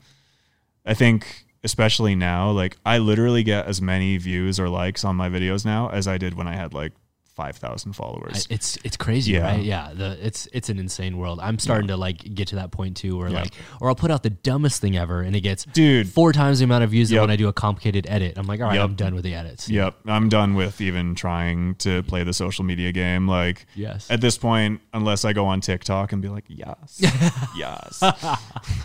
i 0.85 0.93
think 0.93 1.45
especially 1.65 2.15
now, 2.15 2.51
like 2.51 2.77
I 2.85 2.99
literally 2.99 3.43
get 3.43 3.67
as 3.67 3.81
many 3.81 4.19
views 4.19 4.61
or 4.61 4.69
likes 4.69 5.05
on 5.05 5.17
my 5.17 5.31
videos 5.31 5.65
now 5.65 5.89
as 5.89 6.07
I 6.07 6.19
did 6.19 6.35
when 6.35 6.47
I 6.47 6.55
had 6.55 6.75
like 6.75 6.93
5,000 7.35 7.91
I- 7.91 7.95
followers. 7.95 8.47
it's 8.51 8.79
it's 8.85 8.97
crazy, 8.97 9.33
Yeah. 9.33 9.43
right? 9.47 9.63
Yeah, 9.63 9.93
the 9.95 10.19
it's 10.25 10.47
it's 10.53 10.69
an 10.69 10.79
insane 10.79 11.17
world. 11.19 11.41
I'm 11.43 11.59
starting 11.59 11.89
to 11.89 11.97
like 11.97 12.35
get 12.35 12.49
to 12.49 12.57
that 12.57 12.71
point 12.71 12.97
too, 12.97 13.17
where 13.19 13.29
Yeah. 13.29 13.41
like, 13.43 13.53
or 13.81 13.89
I'll 13.89 13.95
put 13.95 14.11
out 14.11 14.23
the 14.23 14.31
dumbest 14.31 14.81
thing 14.81 14.97
ever, 14.97 15.21
and 15.23 15.35
it 15.35 15.41
gets 15.41 15.65
Dude. 15.65 16.09
four 16.09 16.33
times 16.33 16.59
the 16.61 16.65
amount 16.65 16.85
of 16.85 16.91
views 16.91 17.09
than 17.09 17.17
Yep. 17.17 17.23
when 17.23 17.31
I 17.31 17.37
do 17.37 17.49
a 17.49 17.53
complicated 17.53 18.07
edit. 18.09 18.39
I'm 18.39 18.47
like, 18.47 18.61
all 18.61 18.69
right, 18.69 18.77
Yep. 18.77 18.85
I'm 18.85 18.95
done 18.95 19.15
with 19.15 19.25
the 19.25 19.35
edits. 19.35 19.69
Yep, 19.69 19.97
I'm 20.07 20.29
done 20.29 20.55
with 20.55 20.81
even 20.81 21.15
trying 21.15 21.75
to 21.77 22.03
play 22.05 22.23
the 22.25 22.33
social 22.33 22.65
media 22.65 22.93
game. 22.93 23.27
Like, 23.29 23.67
Yes. 23.75 24.07
at 24.11 24.21
this 24.21 24.39
point, 24.39 24.81
unless 24.93 25.25
I 25.25 25.33
go 25.33 25.47
on 25.47 25.61
TikTok 25.61 26.13
and 26.13 26.23
be 26.23 26.29
like, 26.29 26.45
yes, 26.49 27.01
yes, 27.57 28.03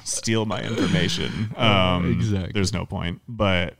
steal 0.04 0.46
my 0.46 0.62
information, 0.62 1.52
um, 1.58 2.12
exactly. 2.12 2.52
there's 2.54 2.74
no 2.74 2.86
point. 2.86 3.22
But 3.28 3.76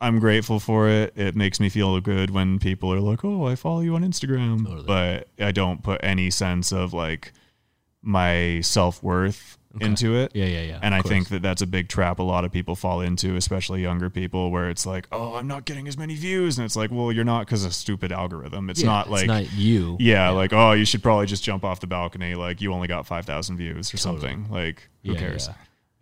I'm 0.00 0.18
grateful 0.18 0.60
for 0.60 0.88
it. 0.88 1.12
It 1.16 1.34
makes 1.36 1.60
me 1.60 1.68
feel 1.68 1.98
good 2.00 2.30
when 2.30 2.58
people 2.58 2.92
are 2.92 3.00
like, 3.00 3.24
oh, 3.24 3.46
I 3.46 3.54
follow 3.54 3.80
you 3.80 3.94
on 3.94 4.02
Instagram. 4.04 4.64
Totally. 4.64 4.86
But 4.86 5.28
I 5.38 5.52
don't 5.52 5.82
put 5.82 6.00
any 6.02 6.30
sense 6.30 6.72
of 6.72 6.92
like 6.92 7.32
my 8.02 8.60
self 8.60 9.02
worth 9.02 9.56
into 9.80 10.14
it. 10.14 10.30
Yeah, 10.34 10.44
yeah, 10.44 10.60
yeah. 10.62 10.78
And 10.82 10.94
I 10.94 11.00
course. 11.00 11.10
think 11.10 11.28
that 11.30 11.42
that's 11.42 11.62
a 11.62 11.66
big 11.66 11.88
trap 11.88 12.18
a 12.20 12.22
lot 12.22 12.44
of 12.44 12.52
people 12.52 12.76
fall 12.76 13.00
into, 13.00 13.34
especially 13.34 13.82
younger 13.82 14.08
people, 14.10 14.50
where 14.52 14.68
it's 14.70 14.86
like, 14.86 15.08
oh, 15.10 15.34
I'm 15.34 15.48
not 15.48 15.64
getting 15.64 15.88
as 15.88 15.98
many 15.98 16.14
views. 16.14 16.58
And 16.58 16.64
it's 16.64 16.76
like, 16.76 16.90
well, 16.92 17.10
you're 17.10 17.24
not 17.24 17.46
because 17.46 17.64
of 17.64 17.70
a 17.70 17.74
stupid 17.74 18.12
algorithm. 18.12 18.70
It's 18.70 18.82
Yeah, 18.82 18.86
not 18.88 19.10
like, 19.10 19.22
it's 19.22 19.28
not 19.28 19.52
you. 19.54 19.96
yeah, 19.98 20.30
like, 20.30 20.52
oh, 20.52 20.72
you 20.72 20.84
should 20.84 21.02
probably 21.02 21.26
just 21.26 21.42
jump 21.42 21.64
off 21.64 21.80
the 21.80 21.86
balcony. 21.88 22.34
Like, 22.36 22.60
you 22.60 22.72
only 22.72 22.86
got 22.88 23.06
5,000 23.06 23.56
views 23.56 23.92
or 23.92 23.96
something. 23.96 24.46
Like, 24.50 24.88
who 25.04 25.14
Yeah, 25.14 25.18
cares? 25.18 25.48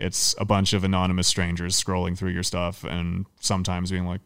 It's 0.03 0.35
a 0.39 0.45
bunch 0.45 0.73
of 0.73 0.85
anonymous 0.85 1.29
strangers 1.29 1.83
scrolling 1.83 2.17
through 2.19 2.31
your 2.33 2.43
stuff 2.43 2.85
and 2.85 3.25
sometimes 3.41 3.91
being 3.91 4.05
like, 4.07 4.21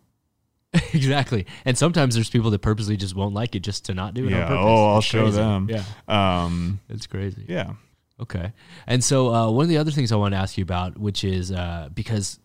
exactly. 0.92 1.46
And 1.64 1.76
sometimes 1.76 2.14
there's 2.14 2.30
people 2.30 2.50
that 2.50 2.60
purposely 2.60 2.96
just 2.96 3.14
won't 3.14 3.34
like 3.34 3.54
it 3.54 3.60
just 3.60 3.84
to 3.86 3.94
not 3.94 4.14
do 4.14 4.24
it 4.24 4.32
on 4.32 4.38
yeah, 4.40 4.46
purpose. 4.48 4.64
oh, 4.66 4.86
I'll 4.92 4.98
It's 4.98 5.06
show 5.06 5.22
crazy. 5.22 5.36
them. 5.36 5.68
Yeah, 5.70 5.84
Um, 6.08 6.80
it's 6.88 7.06
crazy. 7.06 7.44
yeah. 7.48 7.74
Okay. 8.20 8.52
And 8.86 9.04
so 9.04 9.32
uh, 9.34 9.50
one 9.50 9.64
of 9.64 9.68
the 9.68 9.76
other 9.78 9.90
things 9.90 10.10
I 10.12 10.16
want 10.16 10.32
to 10.32 10.38
ask 10.38 10.56
you 10.56 10.62
about, 10.62 10.96
which 10.98 11.22
is 11.24 11.52
uh, 11.52 11.88
because 11.92 12.38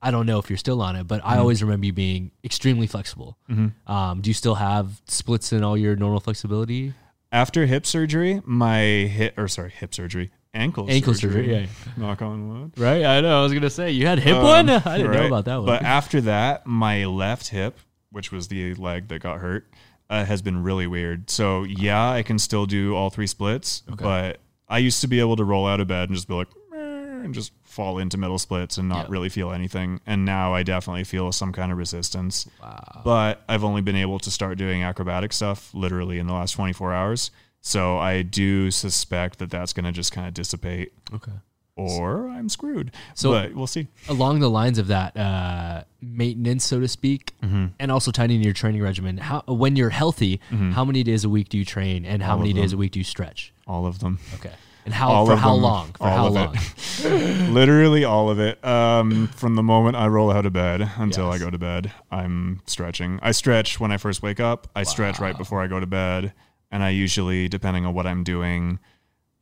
I 0.00 0.10
don't 0.10 0.26
know 0.26 0.38
if 0.38 0.48
you're 0.50 0.56
still 0.58 0.80
on 0.82 0.96
it, 0.96 1.06
but 1.06 1.20
Mm-hmm. 1.20 1.28
I 1.30 1.38
always 1.38 1.62
remember 1.62 1.86
you 1.86 1.92
being 1.92 2.30
extremely 2.42 2.86
flexible. 2.86 3.38
Um, 3.86 4.20
do 4.20 4.28
you 4.30 4.34
still 4.34 4.54
have 4.56 5.00
splits 5.06 5.52
in 5.52 5.62
all 5.62 5.76
your 5.76 5.96
normal 5.96 6.20
flexibility? 6.20 6.94
After 7.32 7.66
hip 7.66 7.84
surgery, 7.86 8.40
my 8.44 8.80
hip, 8.80 9.34
or 9.38 9.48
sorry, 9.48 9.70
hip 9.70 9.94
surgery, 9.94 10.30
ankle, 10.54 10.86
Ankle 10.88 11.14
surgery, 11.14 11.52
yeah. 11.52 11.66
Knock 11.96 12.22
on 12.22 12.48
wood. 12.48 12.72
Right. 12.78 13.04
I 13.04 13.20
know. 13.20 13.40
I 13.40 13.42
was 13.42 13.52
gonna 13.52 13.68
say 13.70 13.90
you 13.90 14.06
had 14.06 14.18
hip 14.20 14.36
Um, 14.36 14.42
one. 14.42 14.70
I 14.86 14.96
didn't 14.98 15.12
know 15.12 15.26
about 15.26 15.44
that 15.46 15.56
one. 15.56 15.66
But 15.66 15.82
after 15.82 16.20
that, 16.22 16.66
my 16.66 17.04
left 17.04 17.48
hip, 17.48 17.78
which 18.10 18.30
was 18.32 18.48
the 18.48 18.74
leg 18.74 19.08
that 19.08 19.18
got 19.20 19.40
hurt, 19.40 19.68
uh, 20.10 20.24
has 20.24 20.42
been 20.42 20.62
really 20.62 20.86
weird. 20.86 21.28
So 21.30 21.64
yeah, 21.64 22.10
I 22.10 22.22
can 22.22 22.38
still 22.38 22.66
do 22.66 22.94
all 22.94 23.10
three 23.10 23.26
splits, 23.26 23.82
but 23.88 24.40
I 24.68 24.78
used 24.78 25.00
to 25.02 25.08
be 25.08 25.20
able 25.20 25.36
to 25.36 25.44
roll 25.44 25.66
out 25.66 25.80
of 25.80 25.88
bed 25.88 26.08
and 26.08 26.16
just 26.16 26.28
be 26.28 26.34
like, 26.34 26.48
and 26.72 27.32
just 27.32 27.52
fall 27.62 27.98
into 27.98 28.18
middle 28.18 28.38
splits 28.38 28.76
and 28.76 28.86
not 28.86 29.06
Yeah. 29.06 29.12
really 29.12 29.30
feel 29.30 29.50
anything. 29.50 29.98
And 30.06 30.26
now 30.26 30.52
I 30.52 30.62
definitely 30.62 31.04
feel 31.04 31.32
some 31.32 31.52
kind 31.52 31.72
of 31.72 31.78
resistance. 31.78 32.46
wow. 32.62 33.00
But 33.02 33.42
I've 33.48 33.64
only 33.64 33.80
been 33.80 33.96
able 33.96 34.18
to 34.18 34.30
start 34.30 34.58
doing 34.58 34.82
acrobatic 34.82 35.32
stuff 35.32 35.72
literally 35.72 36.18
in 36.18 36.26
the 36.26 36.34
last 36.34 36.52
24 36.52 36.92
hours. 36.92 37.30
So 37.66 37.96
I 37.96 38.20
do 38.20 38.70
suspect 38.70 39.38
that 39.38 39.50
that's 39.50 39.72
going 39.72 39.86
to 39.86 39.92
just 39.92 40.12
kind 40.12 40.28
of 40.28 40.34
dissipate 40.34 40.92
Okay. 41.14 41.32
or 41.76 42.28
I'm 42.28 42.50
screwed. 42.50 42.92
So- 43.14 43.30
but 43.32 43.54
we'll 43.54 43.66
see. 43.66 43.88
Along 44.06 44.40
the 44.40 44.50
lines 44.50 44.76
of 44.78 44.88
that 44.88 45.16
uh, 45.16 45.84
maintenance, 46.02 46.64
so 46.66 46.78
to 46.80 46.86
speak, 46.88 47.32
Mm-hmm. 47.42 47.66
and 47.78 47.90
also 47.90 48.10
tightening 48.10 48.42
your 48.42 48.52
training 48.52 48.82
regimen. 48.82 49.16
How 49.16 49.42
when 49.46 49.76
you're 49.76 49.88
healthy, 49.90 50.40
how 50.50 50.84
many 50.84 51.02
days 51.02 51.24
a 51.24 51.28
week 51.30 51.48
do 51.48 51.56
you 51.56 51.64
train, 51.64 52.04
and 52.04 52.22
how 52.22 52.32
Mm-hmm. 52.34 52.40
All 52.42 52.46
many 52.46 52.52
days 52.52 52.72
a 52.74 52.76
week 52.76 52.92
do 52.92 53.00
you 53.00 53.04
stretch? 53.04 53.52
All 53.66 53.86
of 53.86 53.98
them. 54.00 54.18
Okay. 54.34 54.52
And 54.84 54.92
how 54.92 55.08
All 55.10 55.24
for 55.26 55.34
how 55.36 55.54
them. 55.54 55.62
long? 55.62 55.92
For 55.96 56.06
how 56.08 56.28
long? 56.28 56.54
Literally 57.54 58.04
all 58.04 58.28
of 58.28 58.38
it. 58.38 58.62
Um, 58.62 59.28
from 59.28 59.54
the 59.54 59.62
moment 59.62 59.96
I 59.96 60.06
roll 60.08 60.30
out 60.30 60.44
of 60.44 60.52
bed 60.52 60.82
until 60.98 61.26
Yes. 61.32 61.34
I 61.40 61.44
go 61.44 61.50
to 61.50 61.56
bed, 61.58 61.92
I'm 62.10 62.60
stretching. 62.66 63.18
I 63.22 63.32
stretch 63.32 63.80
when 63.80 63.90
I 63.90 63.96
first 63.96 64.22
wake 64.22 64.40
up. 64.40 64.68
I 64.76 64.82
stretch 64.82 65.18
right 65.20 65.36
before 65.36 65.62
I 65.62 65.66
go 65.68 65.80
to 65.80 65.86
bed, 65.86 66.34
and 66.74 66.82
I 66.82 66.90
usually, 66.90 67.48
depending 67.48 67.86
on 67.86 67.94
what 67.94 68.06
I'm 68.06 68.24
doing, 68.24 68.78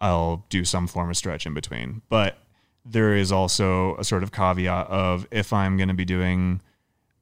I'll 0.01 0.45
do 0.51 0.65
some 0.65 0.87
form 0.87 1.09
of 1.11 1.17
stretch 1.17 1.47
in 1.47 1.55
between. 1.55 2.03
But 2.09 2.39
there 2.85 3.15
is 3.17 3.33
also 3.33 3.97
a 3.97 4.05
sort 4.05 4.23
of 4.23 4.31
caveat 4.33 4.87
of 4.89 5.27
if 5.31 5.53
I'm 5.53 5.77
going 5.77 5.89
to 5.89 5.95
be 5.95 6.05
doing 6.05 6.61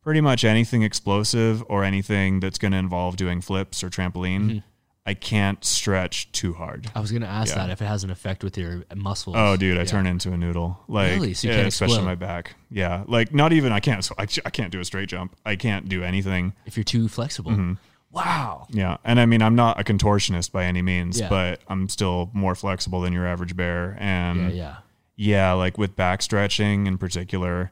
pretty 0.03 0.21
much 0.21 0.45
anything 0.45 0.83
explosive 0.83 1.63
or 1.69 1.85
anything 1.85 2.41
that's 2.41 2.59
going 2.59 2.73
to 2.73 2.79
involve 2.79 3.17
doing 3.17 3.41
flips 3.41 3.83
or 3.85 3.89
trampoline, 3.91 4.41
Mm-hmm. 4.41 4.59
I 5.07 5.15
can't 5.15 5.65
stretch 5.65 6.31
too 6.31 6.53
hard. 6.53 6.91
I 6.95 7.01
was 7.01 7.11
gonna 7.11 7.27
ask 7.27 7.57
Yeah. 7.57 7.63
that 7.67 7.71
if 7.71 7.81
it 7.81 7.87
has 7.87 8.05
an 8.05 8.11
effect 8.11 8.45
with 8.45 8.57
your 8.59 8.85
muscles. 8.95 9.35
Oh, 9.37 9.57
dude, 9.57 9.77
I 9.79 9.81
Yeah. 9.81 9.87
turn 9.87 10.07
into 10.07 10.31
a 10.31 10.37
noodle. 10.37 10.79
Like, 10.89 11.13
Really? 11.13 11.33
So 11.35 11.49
you 11.49 11.53
yeah, 11.55 11.61
can't 11.61 11.69
especially 11.69 12.03
my 12.05 12.15
back. 12.15 12.55
Yeah, 12.71 13.05
like 13.09 13.33
not 13.35 13.53
even 13.55 13.73
I 13.73 13.81
can't. 13.81 14.09
I, 14.19 14.27
I 14.45 14.51
can't 14.51 14.71
do 14.71 14.79
a 14.79 14.85
straight 14.85 15.09
jump. 15.09 15.35
I 15.45 15.57
can't 15.57 15.89
do 15.89 16.05
anything. 16.05 16.53
if 16.67 16.77
you're 16.77 16.85
too 16.85 17.09
flexible. 17.09 17.51
Mm-hmm. 17.53 17.73
Wow. 18.11 18.67
Yeah, 18.71 18.97
and 19.05 19.21
I 19.21 19.27
mean 19.27 19.41
I'm 19.43 19.55
not 19.55 19.79
a 19.81 19.85
contortionist 19.85 20.51
by 20.53 20.65
any 20.65 20.83
means, 20.83 21.21
Yeah. 21.21 21.29
but 21.29 21.61
I'm 21.69 21.89
still 21.89 22.31
more 22.33 22.55
flexible 22.55 23.01
than 23.01 23.13
your 23.13 23.27
average 23.27 23.55
bear. 23.57 23.97
And 24.01 24.51
Yeah, 24.53 24.57
yeah. 24.57 24.77
yeah, 25.17 25.53
like 25.53 25.79
with 25.79 25.95
back 25.97 26.23
stretching 26.23 26.87
in 26.87 26.99
particular, 26.99 27.71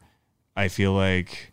I 0.57 0.69
feel 0.69 0.93
like 0.93 1.53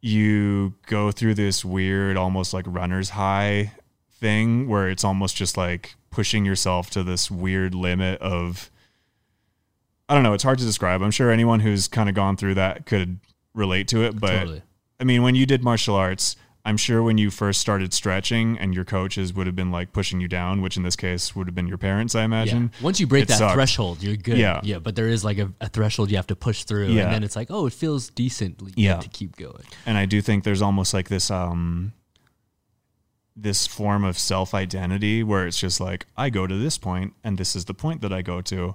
you 0.00 0.74
go 0.86 1.10
through 1.10 1.34
this 1.34 1.64
weird, 1.64 2.16
almost 2.16 2.52
like 2.54 2.64
runner's 2.68 3.10
high 3.10 3.72
thing 4.10 4.68
where 4.68 4.88
it's 4.88 5.04
almost 5.04 5.36
just 5.36 5.56
like 5.56 5.94
pushing 6.10 6.44
yourself 6.44 6.90
to 6.90 7.02
this 7.02 7.30
weird 7.30 7.74
limit 7.74 8.20
of. 8.20 8.70
I 10.08 10.14
don't 10.14 10.22
know. 10.22 10.32
It's 10.32 10.42
hard 10.44 10.58
to 10.58 10.64
describe. 10.64 11.02
I'm 11.02 11.10
sure 11.10 11.30
anyone 11.30 11.60
who's 11.60 11.86
kind 11.86 12.08
of 12.08 12.14
gone 12.14 12.36
through 12.36 12.54
that 12.54 12.86
could 12.86 13.18
relate 13.54 13.88
to 13.88 14.02
it. 14.04 14.18
But 14.18 14.38
Totally. 14.38 14.62
I 14.98 15.04
mean, 15.04 15.22
when 15.22 15.34
you 15.34 15.44
did 15.44 15.62
martial 15.62 15.94
arts, 15.96 16.34
I'm 16.68 16.76
sure 16.76 17.02
when 17.02 17.16
you 17.16 17.30
first 17.30 17.62
started 17.62 17.94
stretching 17.94 18.58
and 18.58 18.74
your 18.74 18.84
coaches 18.84 19.32
would 19.32 19.46
have 19.46 19.56
been 19.56 19.70
like 19.70 19.94
pushing 19.94 20.20
you 20.20 20.28
down, 20.28 20.60
which 20.60 20.76
in 20.76 20.82
this 20.82 20.96
case 20.96 21.34
would 21.34 21.46
have 21.46 21.54
been 21.54 21.66
your 21.66 21.78
parents, 21.78 22.14
I 22.14 22.24
imagine. 22.24 22.70
Yeah. 22.74 22.84
Once 22.84 23.00
you 23.00 23.06
break 23.06 23.26
that 23.28 23.38
sucked. 23.38 23.54
threshold, 23.54 24.02
you're 24.02 24.16
good. 24.16 24.36
Yeah. 24.36 24.60
Yeah. 24.62 24.78
But 24.78 24.94
there 24.94 25.08
is 25.08 25.24
like 25.24 25.38
a, 25.38 25.50
a 25.62 25.68
threshold 25.70 26.10
you 26.10 26.16
have 26.16 26.26
to 26.26 26.36
push 26.36 26.64
through. 26.64 26.88
Yeah. 26.88 27.04
And 27.04 27.14
then 27.14 27.22
it's 27.22 27.36
like, 27.36 27.46
oh, 27.50 27.64
it 27.66 27.72
feels 27.72 28.10
decently 28.10 28.72
Yeah. 28.76 28.98
to 28.98 29.08
keep 29.08 29.36
going. 29.36 29.64
and 29.86 29.96
I 29.96 30.04
do 30.04 30.20
think 30.20 30.44
there's 30.44 30.60
almost 30.60 30.92
like 30.92 31.08
this 31.08 31.30
um 31.30 31.94
this 33.34 33.66
form 33.66 34.04
of 34.04 34.18
self 34.18 34.52
identity 34.52 35.22
where 35.22 35.46
it's 35.46 35.58
just 35.58 35.80
like 35.80 36.04
I 36.18 36.28
go 36.28 36.46
to 36.46 36.54
this 36.58 36.76
point 36.76 37.14
and 37.24 37.38
this 37.38 37.56
is 37.56 37.64
the 37.64 37.74
point 37.74 38.02
that 38.02 38.12
I 38.12 38.20
go 38.20 38.42
to. 38.42 38.74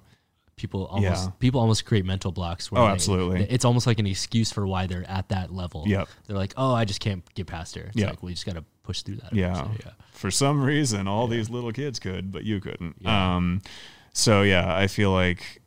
People 0.55 0.85
almost 0.85 1.25
Yeah. 1.25 1.31
people 1.39 1.59
almost 1.59 1.83
create 1.85 2.05
mental 2.05 2.31
blocks. 2.31 2.71
Where 2.71 2.81
Oh, 2.81 2.85
they- 2.85 2.91
absolutely. 2.91 3.41
it's 3.49 3.65
almost 3.65 3.87
like 3.87 3.99
an 3.99 4.05
excuse 4.07 4.51
for 4.51 4.67
why 4.67 4.85
they're 4.87 5.09
at 5.09 5.29
that 5.29 5.51
level. 5.53 5.83
Yep. 5.87 6.07
They're 6.27 6.37
like, 6.37 6.53
oh, 6.57 6.73
I 6.73 6.85
just 6.85 6.99
can't 6.99 7.23
get 7.33 7.47
past. 7.47 7.75
It's 7.75 7.95
Yeah. 7.95 8.09
like, 8.11 8.21
we 8.21 8.33
just 8.33 8.45
got 8.45 8.55
to 8.55 8.63
push 8.83 9.01
through 9.01 9.15
that. 9.17 9.33
Yeah. 9.33 9.51
eventually. 9.53 9.79
yeah. 9.85 9.91
For 10.11 10.29
some 10.29 10.61
reason 10.61 11.07
all 11.07 11.27
these 11.27 11.49
little 11.49 11.71
kids 11.71 11.99
could, 11.99 12.31
but 12.31 12.43
you 12.43 12.59
couldn't. 12.61 12.97
Yeah. 12.99 13.35
Um 13.35 13.61
so 14.13 14.43
yeah, 14.43 14.75
I 14.75 14.87
feel 14.87 15.11
like 15.11 15.61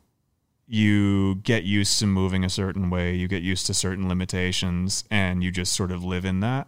you 0.67 1.35
get 1.35 1.63
used 1.63 1.97
to 1.99 2.05
moving 2.07 2.43
a 2.43 2.49
certain 2.49 2.89
way, 2.89 3.15
you 3.15 3.27
get 3.27 3.41
used 3.43 3.65
to 3.67 3.73
certain 3.73 4.07
limitations 4.09 5.03
and 5.11 5.43
you 5.43 5.51
just 5.51 5.73
sort 5.73 5.91
of 5.91 6.03
live 6.03 6.25
in 6.25 6.39
that. 6.41 6.67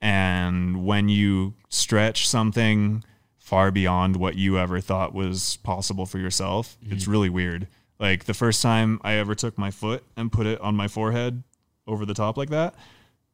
And 0.00 0.84
when 0.84 1.08
you 1.08 1.54
stretch 1.70 2.28
something 2.28 3.04
far 3.44 3.70
beyond 3.70 4.16
what 4.16 4.36
you 4.36 4.58
ever 4.58 4.80
thought 4.80 5.12
was 5.14 5.56
possible 5.62 6.06
for 6.06 6.18
yourself, 6.18 6.78
it's 6.88 7.06
really 7.06 7.28
weird. 7.28 7.68
Like 8.00 8.24
the 8.24 8.32
first 8.32 8.62
time 8.62 8.98
I 9.04 9.14
ever 9.14 9.34
took 9.34 9.58
my 9.58 9.70
foot 9.70 10.02
and 10.16 10.32
put 10.32 10.46
it 10.46 10.58
on 10.62 10.74
my 10.74 10.88
forehead 10.88 11.42
over 11.86 12.06
the 12.06 12.14
top 12.14 12.38
like 12.38 12.48
that, 12.48 12.74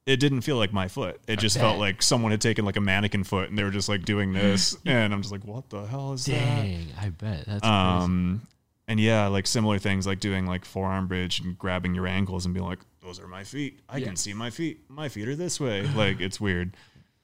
it 0.07 0.17
didn't 0.19 0.41
feel 0.41 0.57
like 0.57 0.73
my 0.73 0.89
foot. 0.89 1.21
It 1.29 1.39
just 1.39 1.57
felt 1.57 1.79
like 1.79 2.03
someone 2.03 2.33
had 2.33 2.41
taken 2.41 2.65
like 2.65 2.77
a 2.77 2.81
mannequin 2.81 3.23
foot 3.23 3.49
and 3.51 3.57
they 3.57 3.63
were 3.63 3.71
just 3.71 3.89
like 3.89 4.05
doing 4.05 4.33
this. 4.33 4.77
and 4.85 5.15
I'm 5.15 5.23
just 5.23 5.31
like, 5.31 5.45
what 5.45 5.71
the 5.71 5.87
hell 5.87 6.13
is 6.13 6.25
that? 6.27 6.33
Dang, 6.33 6.89
I 7.01 7.11
bet. 7.11 7.45
That's 7.47 7.61
crazy. 7.61 7.65
Um, 7.73 8.43
and 8.89 8.99
yeah, 8.99 9.29
like 9.29 9.47
similar 9.47 9.79
things 9.79 10.09
like 10.09 10.19
doing 10.19 10.45
like 10.45 10.65
forearm 10.65 11.07
bridge 11.07 11.39
and 11.39 11.57
grabbing 11.57 11.95
your 11.95 12.09
ankles 12.09 12.45
and 12.47 12.53
being 12.53 12.67
like, 12.67 12.81
those 13.01 13.21
are 13.21 13.29
my 13.29 13.45
feet. 13.45 13.79
I 13.89 13.99
Yeah. 13.99 14.07
can 14.09 14.17
see 14.17 14.35
my 14.35 14.51
feet. 14.51 14.81
My 14.89 15.09
feet 15.09 15.29
are 15.29 15.37
this 15.37 15.61
way. 15.61 15.87
Like 15.95 16.21
it's 16.21 16.41
weird. 16.41 16.77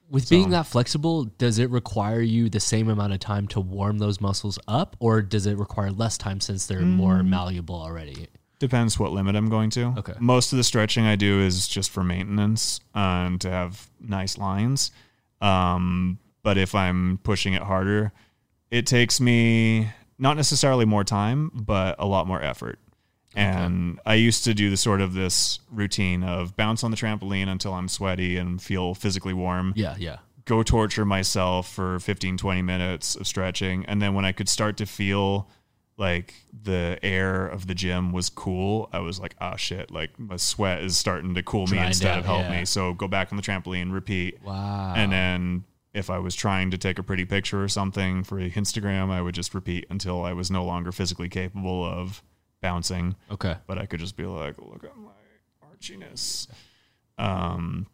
With 0.09 0.29
being 0.31 0.51
that 0.51 0.67
flexible, 0.67 1.25
does 1.25 1.59
it 1.59 1.69
require 1.71 2.21
you 2.21 2.49
the 2.49 2.61
same 2.61 2.89
amount 2.89 3.13
of 3.13 3.19
time 3.21 3.49
to 3.49 3.61
warm 3.61 3.99
those 3.99 4.21
muscles 4.21 4.59
up, 4.69 4.97
or 5.01 5.21
does 5.23 5.47
it 5.47 5.59
require 5.59 5.91
less 5.91 6.17
time 6.17 6.41
since 6.41 6.67
they're 6.67 6.81
more 6.81 7.17
Mm. 7.17 7.29
malleable 7.29 7.75
already? 7.75 8.29
Depends 8.59 8.99
what 8.99 9.13
limit 9.13 9.35
I'm 9.37 9.51
going 9.51 9.69
to. 9.71 9.95
Okay. 9.99 10.15
Most 10.21 10.53
of 10.53 10.57
the 10.59 10.65
stretching 10.65 11.05
I 11.05 11.17
do 11.17 11.41
is 11.41 11.67
just 11.69 11.91
for 11.91 12.03
maintenance 12.05 12.81
and 12.95 13.41
to 13.41 13.51
have 13.51 13.91
nice 14.01 14.39
lines. 14.39 14.93
Um, 15.41 16.19
but 16.43 16.57
if 16.57 16.75
I'm 16.75 17.19
pushing 17.23 17.53
it 17.55 17.63
harder, 17.63 18.13
it 18.71 18.87
takes 18.87 19.21
me 19.21 19.91
not 20.19 20.37
necessarily 20.37 20.85
more 20.87 21.05
time, 21.05 21.51
but 21.53 21.97
a 21.99 22.07
lot 22.07 22.27
more 22.27 22.41
effort. 22.41 22.79
And 23.37 24.01
I 24.07 24.15
used 24.15 24.45
to 24.45 24.55
do 24.55 24.71
the 24.71 24.77
sort 24.77 25.01
of 25.01 25.15
this 25.15 25.59
routine 25.71 26.23
of 26.25 26.57
bounce 26.57 26.83
on 26.83 26.91
the 26.91 26.97
trampoline 26.97 27.49
until 27.49 27.75
I'm 27.75 27.89
sweaty 27.89 28.37
and 28.37 28.61
feel 28.63 28.95
physically 28.95 29.35
warm 29.35 29.73
Yeah, 29.77 29.95
yeah. 29.99 30.19
go 30.47 30.63
torture 30.63 31.05
myself 31.05 31.71
for 31.73 31.99
15 32.01 32.37
20 32.39 32.63
minutes 32.63 33.15
of 33.17 33.27
stretching 33.27 33.85
and 33.87 34.01
then 34.01 34.15
when 34.15 34.25
i 34.25 34.31
could 34.33 34.49
start 34.49 34.77
to 34.77 34.87
feel 34.87 35.49
like 35.99 36.35
the 36.63 36.99
air 37.03 37.47
of 37.49 37.67
the 37.67 37.75
gym 37.75 38.13
was 38.13 38.29
cool 38.31 38.89
i 38.93 38.99
was 39.01 39.19
like 39.19 39.35
ah 39.41 39.57
shit 39.57 39.91
like 39.91 40.17
my 40.19 40.37
sweat 40.37 40.83
is 40.83 40.97
starting 40.97 41.35
to 41.35 41.43
cool 41.43 41.67
me 41.67 41.73
Drying 41.79 41.89
instead 41.89 42.09
down, 42.11 42.19
of 42.21 42.25
help 42.27 42.43
yeah. 42.43 42.61
me 42.61 42.65
so 42.65 42.93
go 42.95 43.09
back 43.09 43.33
on 43.33 43.37
the 43.37 43.43
trampoline 43.43 43.93
repeat 43.93 44.39
Wow. 44.45 44.95
and 44.97 45.11
then 45.11 45.65
if 45.95 46.11
i 46.11 46.19
was 46.19 46.35
trying 46.37 46.71
to 46.71 46.79
take 46.79 46.99
a 46.99 47.03
pretty 47.03 47.25
picture 47.25 47.63
or 47.65 47.69
something 47.69 48.23
for 48.23 48.39
instagram 48.39 49.11
i 49.11 49.21
would 49.21 49.35
just 49.35 49.53
repeat 49.55 49.87
until 49.91 50.23
i 50.23 50.33
was 50.33 50.49
no 50.51 50.65
longer 50.65 50.93
physically 50.93 51.29
capable 51.29 51.85
of 51.85 52.23
bouncing 52.63 53.15
okay. 53.31 53.57
but 53.67 53.79
I 53.79 53.87
could 53.87 54.01
just 54.01 54.17
be 54.17 54.25
like, 54.25 54.57
look 54.59 54.85
at 54.85 54.97
my 54.97 55.11
archiness. 55.69 56.49
Um, 57.19 57.87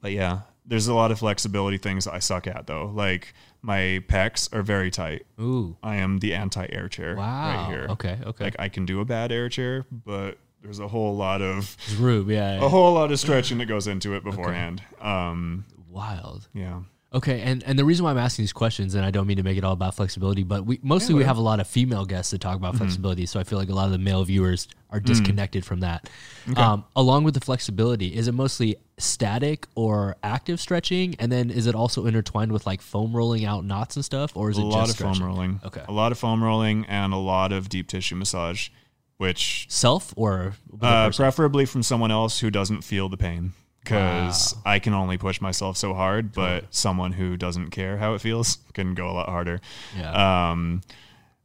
but 0.00 0.12
yeah, 0.12 0.40
there's 0.66 0.88
a 0.88 0.94
lot 0.94 1.10
of 1.10 1.18
flexibility 1.18 1.78
things 1.78 2.06
I 2.06 2.18
suck 2.18 2.46
at 2.46 2.66
though. 2.66 2.90
Like 2.94 3.34
my 3.62 4.02
pecs 4.08 4.52
are 4.54 4.62
very 4.62 4.90
tight. 4.90 5.26
Ooh. 5.40 5.76
I 5.82 5.96
am 5.96 6.18
the 6.18 6.34
anti-air 6.34 6.88
chair 6.88 7.16
Wow. 7.16 7.54
right 7.56 7.66
here. 7.68 7.86
Okay. 7.90 8.18
Okay. 8.24 8.44
Like 8.44 8.56
I 8.58 8.68
can 8.68 8.86
do 8.86 9.00
a 9.00 9.04
bad 9.04 9.30
air 9.32 9.48
chair, 9.48 9.86
but 9.90 10.38
there's 10.62 10.78
a 10.78 10.88
whole 10.88 11.16
lot 11.16 11.42
of 11.42 11.76
It's 11.86 11.94
Rube, 11.94 12.30
yeah. 12.30 12.58
yeah. 12.58 12.64
a 12.64 12.68
whole 12.68 12.94
lot 12.94 13.10
of 13.12 13.18
stretching 13.20 13.58
that 13.58 13.66
goes 13.66 13.86
into 13.86 14.14
it 14.14 14.24
beforehand. 14.24 14.82
Um, 15.00 15.64
Wild. 15.88 16.48
yeah. 16.54 16.80
Okay, 17.14 17.42
and, 17.42 17.62
and 17.64 17.78
the 17.78 17.84
reason 17.84 18.04
why 18.04 18.10
I'm 18.10 18.18
asking 18.18 18.44
these 18.44 18.54
questions, 18.54 18.94
and 18.94 19.04
I 19.04 19.10
don't 19.10 19.26
mean 19.26 19.36
to 19.36 19.42
make 19.42 19.58
it 19.58 19.64
all 19.64 19.74
about 19.74 19.94
flexibility, 19.94 20.44
but 20.44 20.64
we 20.64 20.80
mostly 20.82 21.14
we 21.14 21.24
have 21.24 21.36
a 21.36 21.42
lot 21.42 21.60
of 21.60 21.66
female 21.66 22.06
guests 22.06 22.30
that 22.30 22.40
talk 22.40 22.56
about 22.56 22.76
flexibility, 22.76 23.26
so 23.26 23.38
I 23.38 23.44
feel 23.44 23.58
like 23.58 23.68
a 23.68 23.74
lot 23.74 23.86
of 23.86 23.92
the 23.92 23.98
male 23.98 24.24
viewers 24.24 24.66
are 24.88 24.98
disconnected 25.00 25.64
from 25.64 25.80
that. 25.80 26.08
Um, 26.56 26.84
along 26.96 27.24
with 27.24 27.34
the 27.34 27.40
flexibility, 27.40 28.14
is 28.16 28.28
it 28.28 28.32
mostly 28.32 28.76
static 28.96 29.66
or 29.74 30.16
active 30.22 30.58
stretching, 30.58 31.14
and 31.18 31.30
then 31.30 31.50
is 31.50 31.66
it 31.66 31.74
also 31.74 32.06
intertwined 32.06 32.50
with 32.50 32.66
like 32.66 32.80
foam 32.80 33.14
rolling 33.14 33.44
out 33.44 33.64
knots 33.64 33.96
and 33.96 34.04
stuff, 34.04 34.34
or 34.34 34.50
is 34.50 34.56
A 34.56 34.62
it 34.62 34.64
lot 34.64 34.86
just 34.86 35.00
of 35.00 35.06
foam 35.06 35.26
rolling. 35.26 35.60
Okay. 35.64 35.82
A 35.86 35.92
lot 35.92 36.12
of 36.12 36.18
foam 36.18 36.42
rolling 36.42 36.86
and 36.86 37.12
a 37.12 37.18
lot 37.18 37.52
of 37.52 37.68
deep 37.68 37.88
tissue 37.88 38.16
massage, 38.16 38.70
which 39.18 39.66
Self 39.68 40.14
or 40.16 40.54
Uh, 40.80 41.10
preferably 41.10 41.66
from 41.66 41.82
someone 41.82 42.10
else 42.10 42.40
who 42.40 42.50
doesn't 42.50 42.82
feel 42.82 43.08
the 43.10 43.18
pain 43.18 43.52
because 43.82 44.54
I 44.64 44.78
can 44.78 44.94
only 44.94 45.18
push 45.18 45.40
myself 45.40 45.76
so 45.76 45.94
hard, 45.94 46.32
but 46.32 46.72
someone 46.74 47.12
who 47.12 47.36
doesn't 47.36 47.70
care 47.70 47.96
how 47.98 48.14
it 48.14 48.20
feels 48.20 48.58
can 48.74 48.94
go 48.94 49.08
a 49.08 49.12
lot 49.12 49.28
harder. 49.28 49.60
yeah. 49.96 50.50
Um, 50.50 50.82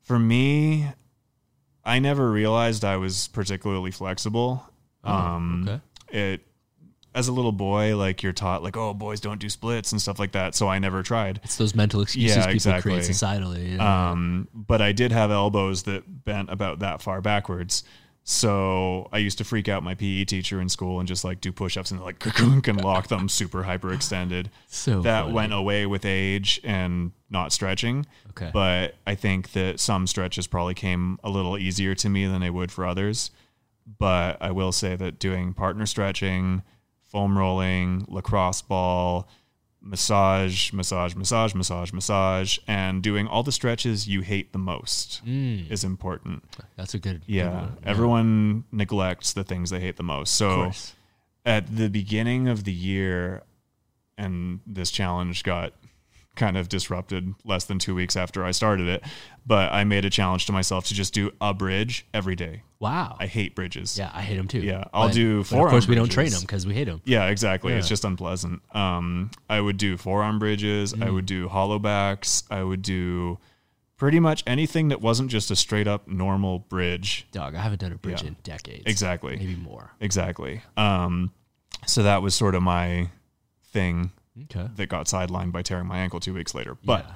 for 0.01 0.17
me, 0.17 0.88
I 1.83 1.99
never 1.99 2.31
realized 2.31 2.85
I 2.85 2.97
was 2.97 3.27
particularly 3.29 3.91
flexible. 3.91 4.63
um, 5.03 5.65
Oh, 5.67 5.71
okay. 5.73 5.81
It 6.09 6.41
as 7.15 7.27
a 7.27 7.31
little 7.33 7.51
boy, 7.51 7.97
like 7.97 8.21
you're 8.21 8.31
taught, 8.31 8.61
like 8.61 8.77
oh, 8.77 8.93
boys 8.93 9.19
don't 9.19 9.39
do 9.39 9.49
splits 9.49 9.91
and 9.91 9.99
stuff 9.99 10.19
like 10.19 10.33
that. 10.33 10.53
So 10.53 10.67
I 10.67 10.77
never 10.77 11.01
tried. 11.01 11.39
It's 11.43 11.55
those 11.57 11.73
mental 11.73 12.01
excuses 12.01 12.35
Yeah, 12.38 12.43
people 12.43 12.53
exactly. 12.53 12.91
create 12.93 13.05
societally. 13.09 13.75
know? 13.77 13.83
Um, 13.83 14.47
but 14.53 14.81
I 14.83 14.91
did 14.91 15.11
have 15.11 15.31
elbows 15.31 15.83
that 15.83 16.03
bent 16.25 16.51
about 16.51 16.79
that 16.79 17.01
far 17.01 17.19
backwards. 17.21 17.83
So 18.30 19.07
I 19.13 19.19
used 19.19 19.38
to 19.38 19.45
freak 19.45 19.69
out 19.69 19.84
my 19.84 19.95
PE 19.95 20.25
teacher 20.25 20.59
in 20.59 20.67
school 20.67 20.99
and 20.99 21.07
just 21.07 21.23
like 21.23 21.39
do 21.39 21.53
push-ups 21.53 21.91
and 21.91 22.01
like 22.01 22.21
and 22.67 22.84
lock 22.84 23.07
them 23.07 23.30
super 23.30 23.63
hyperextended. 23.63 24.47
so 24.67 24.99
That 25.01 25.21
funny. 25.21 25.34
went 25.34 25.53
away 25.53 25.86
with 25.86 26.03
age 26.03 26.59
and 26.61 27.13
not 27.30 27.53
stretching. 27.53 28.05
Okay. 28.32 28.49
But 28.51 28.95
I 29.07 29.15
think 29.15 29.53
that 29.53 29.80
some 29.80 30.07
stretches 30.07 30.45
probably 30.45 30.73
came 30.73 31.17
a 31.23 31.30
little 31.30 31.57
easier 31.57 31.95
to 31.95 32.09
me 32.09 32.25
than 32.28 32.41
they 32.41 32.49
would 32.49 32.69
for 32.69 32.86
others. 32.86 33.32
But 33.97 34.41
I 34.41 34.51
will 34.51 34.73
say 34.73 34.97
that 34.97 35.19
doing 35.19 35.53
partner 35.53 35.86
stretching, 35.86 36.63
foam 37.09 37.38
rolling, 37.38 38.03
lacrosse 38.09 38.61
ball, 38.61 39.30
massage, 39.88 40.71
massage, 40.73 41.15
massage, 41.15 41.53
massage, 41.55 41.91
massage, 41.93 42.59
and 42.67 43.01
doing 43.01 43.25
all 43.27 43.43
the 43.43 43.51
stretches 43.51 44.07
you 44.07 44.21
hate 44.21 44.51
the 44.51 44.59
most 44.59 45.21
Mm, 45.25 45.71
is 45.71 45.83
important. 45.83 46.43
that's 46.75 46.93
a 46.93 46.99
good. 46.99 47.21
good 47.25 47.33
Yeah. 47.33 47.69
Everyone 47.83 48.65
neglects 48.71 49.33
the 49.33 49.43
things 49.43 49.69
they 49.69 49.79
hate 49.79 49.95
the 49.97 50.03
most. 50.03 50.33
So 50.35 50.71
at 51.45 51.75
the 51.75 51.89
beginning 51.89 52.47
of 52.47 52.63
the 52.65 52.73
year, 52.73 53.43
and 54.17 54.59
this 54.65 54.91
challenge 54.91 55.43
got 55.43 55.73
kind 56.38 56.55
of 56.55 56.69
disrupted 56.69 57.33
less 57.43 57.65
than 57.65 57.79
two 57.79 57.93
weeks 57.95 58.15
after 58.15 58.45
I 58.45 58.51
started 58.51 58.88
it, 58.88 59.03
but 59.45 59.73
I 59.73 59.83
made 59.83 60.05
a 60.05 60.09
challenge 60.09 60.45
to 60.45 60.51
myself 60.53 60.85
to 60.88 60.93
just 60.93 61.13
do 61.13 61.31
a 61.41 61.53
bridge 61.53 62.05
every 62.13 62.35
day. 62.35 62.61
Wow. 62.79 63.17
I 63.19 63.25
hate 63.27 63.55
bridges. 63.55 63.97
yeah, 63.97 64.11
I 64.13 64.21
hate 64.21 64.38
them 64.38 64.47
too. 64.47 64.59
Yeah, 64.61 64.85
I'll 64.93 65.07
But- 65.07 65.13
do 65.15 65.43
but 65.43 65.59
Of 65.59 65.69
course, 65.69 65.88
we 65.88 65.95
don't 65.95 66.07
train 66.09 66.25
bridges. 66.27 66.39
them 66.39 66.45
because 66.45 66.65
we 66.65 66.73
hate 66.75 66.85
them. 66.85 67.01
Yeah, 67.05 67.25
exactly. 67.25 67.73
It's 67.73 67.88
Yeah. 67.88 67.89
just 67.89 68.05
unpleasant. 68.05 68.61
Um, 68.75 69.31
I 69.49 69.59
would 69.59 69.77
do 69.77 69.97
forearm 69.97 70.39
bridges. 70.39 70.93
I 70.93 70.97
Mm. 71.07 71.13
would 71.15 71.25
do 71.25 71.49
hollow 71.49 71.79
backs. 71.79 72.43
I 72.51 72.63
would 72.63 72.83
do 72.83 73.39
pretty 73.97 74.19
much 74.19 74.43
anything 74.45 74.89
that 74.89 75.01
wasn't 75.01 75.31
just 75.31 75.49
a 75.49 75.55
straight 75.55 75.88
up 75.88 76.07
normal 76.07 76.59
bridge. 76.59 77.25
Dog, 77.31 77.55
I 77.55 77.61
haven't 77.63 77.81
done 77.81 77.91
a 77.91 77.97
bridge 77.97 78.21
Yeah. 78.21 78.27
in 78.27 78.35
decades. 78.43 78.83
Exactly. 78.85 79.38
Maybe 79.38 79.55
more. 79.55 79.93
Exactly. 79.99 80.61
Um, 80.77 81.31
so 81.88 82.03
that 82.03 82.21
was 82.21 82.35
sort 82.35 82.53
of 82.53 82.61
my 82.61 83.09
thing 83.73 84.11
Okay. 84.43 84.69
that 84.75 84.88
got 84.88 85.07
sidelined 85.07 85.51
by 85.51 85.61
tearing 85.61 85.88
my 85.88 85.99
ankle 85.99 86.19
two 86.19 86.33
weeks 86.33 86.53
later. 86.55 86.77
But 86.83 87.09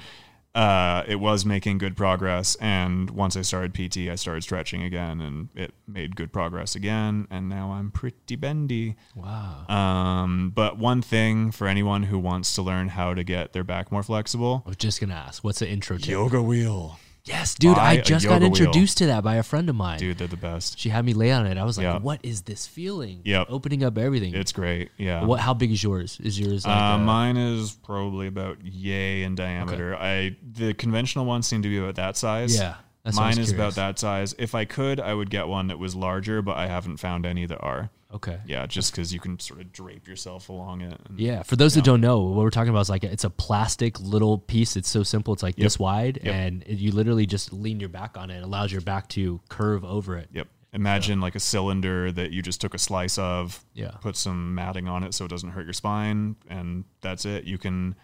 uh, 0.53 1.03
it 1.07 1.15
was 1.15 1.45
making 1.45 1.77
good 1.77 1.95
progress. 1.95 2.55
And 2.55 3.09
once 3.11 3.37
I 3.37 3.41
started 3.41 3.73
PT, 3.73 4.09
I 4.09 4.15
started 4.15 4.43
stretching 4.43 4.83
again 4.83 5.21
and 5.21 5.49
it 5.55 5.73
made 5.87 6.15
good 6.15 6.33
progress 6.33 6.75
again. 6.75 7.27
And 7.31 7.47
now 7.47 7.71
I'm 7.71 7.91
pretty 7.91 8.35
bendy. 8.35 8.95
Wow. 9.15 9.65
Um, 9.69 10.51
but 10.53 10.77
one 10.77 11.01
thing 11.01 11.51
for 11.51 11.67
anyone 11.67 12.03
who 12.03 12.19
wants 12.19 12.53
to 12.55 12.61
learn 12.61 12.89
how 12.89 13.13
to 13.13 13.23
get 13.23 13.53
their 13.53 13.63
back 13.63 13.91
more 13.91 14.03
flexible 14.03 14.63
I 14.65 14.69
was 14.69 14.77
just 14.77 14.99
gonna 14.99 15.13
ask, 15.13 15.43
what's 15.43 15.59
the 15.59 15.69
intro 15.69 15.97
tip? 15.97 16.09
yoga 16.09 16.41
wheel. 16.41 16.99
Yes, 17.25 17.53
dude. 17.55 17.77
I 17.77 17.97
just 17.97 18.25
got 18.25 18.41
yoga 18.41 18.49
wheel. 18.49 18.61
introduced 18.61 18.97
to 18.97 19.05
that 19.07 19.23
by 19.23 19.35
a 19.35 19.43
friend 19.43 19.69
of 19.69 19.75
mine. 19.75 19.99
Dude, 19.99 20.17
they're 20.17 20.27
the 20.27 20.37
best. 20.37 20.79
She 20.79 20.89
had 20.89 21.05
me 21.05 21.13
lay 21.13 21.31
on 21.31 21.45
it. 21.45 21.57
I 21.57 21.63
was 21.63 21.77
like, 21.77 21.83
Yeah. 21.83 21.99
"What 21.99 22.19
is 22.23 22.41
this 22.43 22.65
feeling?" 22.65 23.21
Yeah, 23.23 23.43
Opening 23.47 23.83
up 23.83 23.97
everything. 23.97 24.33
It's 24.33 24.51
great. 24.51 24.89
Yeah. 24.97 25.23
what? 25.23 25.39
How 25.39 25.53
big 25.53 25.71
is 25.71 25.83
yours? 25.83 26.19
Is 26.23 26.39
yours 26.39 26.65
like? 26.65 26.75
Uh, 26.75 26.95
a- 26.95 26.97
mine 26.97 27.37
is 27.37 27.73
probably 27.83 28.25
about 28.27 28.57
yay 28.65 29.21
in 29.23 29.35
diameter. 29.35 29.95
I 29.95 30.35
the 30.51 30.73
conventional 30.73 31.25
ones 31.25 31.45
seem 31.47 31.61
to 31.61 31.69
be 31.69 31.77
about 31.77 31.95
that 31.95 32.17
size. 32.17 32.55
Yeah, 32.57 32.75
mine 33.13 33.31
is 33.31 33.35
curious. 33.35 33.51
about 33.51 33.75
that 33.75 33.99
size. 33.99 34.33
If 34.39 34.55
I 34.55 34.65
could, 34.65 34.99
I 34.99 35.13
would 35.13 35.29
get 35.29 35.47
one 35.47 35.67
that 35.67 35.77
was 35.77 35.95
larger, 35.95 36.41
but 36.41 36.57
I 36.57 36.65
haven't 36.67 36.97
found 36.97 37.25
any 37.27 37.45
that 37.45 37.59
are. 37.61 37.91
Okay. 38.13 38.39
Yeah, 38.45 38.65
just 38.65 38.91
because 38.91 39.13
you 39.13 39.19
can 39.19 39.39
sort 39.39 39.61
of 39.61 39.71
drape 39.71 40.07
yourself 40.07 40.49
along 40.49 40.81
it. 40.81 40.99
and- 41.09 41.19
Yeah, 41.19 41.43
for 41.43 41.55
those 41.55 41.73
that 41.75 41.83
don't 41.83 42.01
know, 42.01 42.19
what 42.21 42.37
we're 42.43 42.49
talking 42.49 42.69
about 42.69 42.81
is 42.81 42.89
like 42.89 43.03
it's 43.03 43.23
a 43.23 43.29
plastic 43.29 43.99
little 43.99 44.37
piece. 44.37 44.75
It's 44.75 44.89
so 44.89 45.03
simple. 45.03 45.33
It's 45.33 45.43
like 45.43 45.55
this 45.55 45.79
wide, 45.79 46.19
Yep. 46.23 46.33
and 46.35 46.63
it, 46.67 46.77
you 46.79 46.91
literally 46.91 47.25
just 47.25 47.51
lean 47.53 47.79
your 47.79 47.89
back 47.89 48.17
on 48.17 48.29
it. 48.29 48.37
It 48.37 48.43
allows 48.43 48.71
your 48.71 48.81
back 48.81 49.07
to 49.09 49.39
curve 49.49 49.83
over 49.85 50.17
it. 50.17 50.29
Yep. 50.33 50.47
Imagine 50.73 51.19
like 51.19 51.35
a 51.35 51.39
cylinder 51.39 52.11
that 52.13 52.31
you 52.31 52.41
just 52.41 52.61
took 52.61 52.73
a 52.73 52.77
slice 52.77 53.17
of, 53.17 53.63
Yeah. 53.73 53.91
put 54.01 54.15
some 54.15 54.55
matting 54.55 54.87
on 54.87 55.03
it 55.03 55.13
so 55.13 55.25
it 55.25 55.27
doesn't 55.27 55.49
hurt 55.49 55.65
your 55.65 55.73
spine, 55.73 56.37
and 56.49 56.85
that's 57.01 57.25
it. 57.25 57.43
You 57.45 57.57
can 57.57 57.95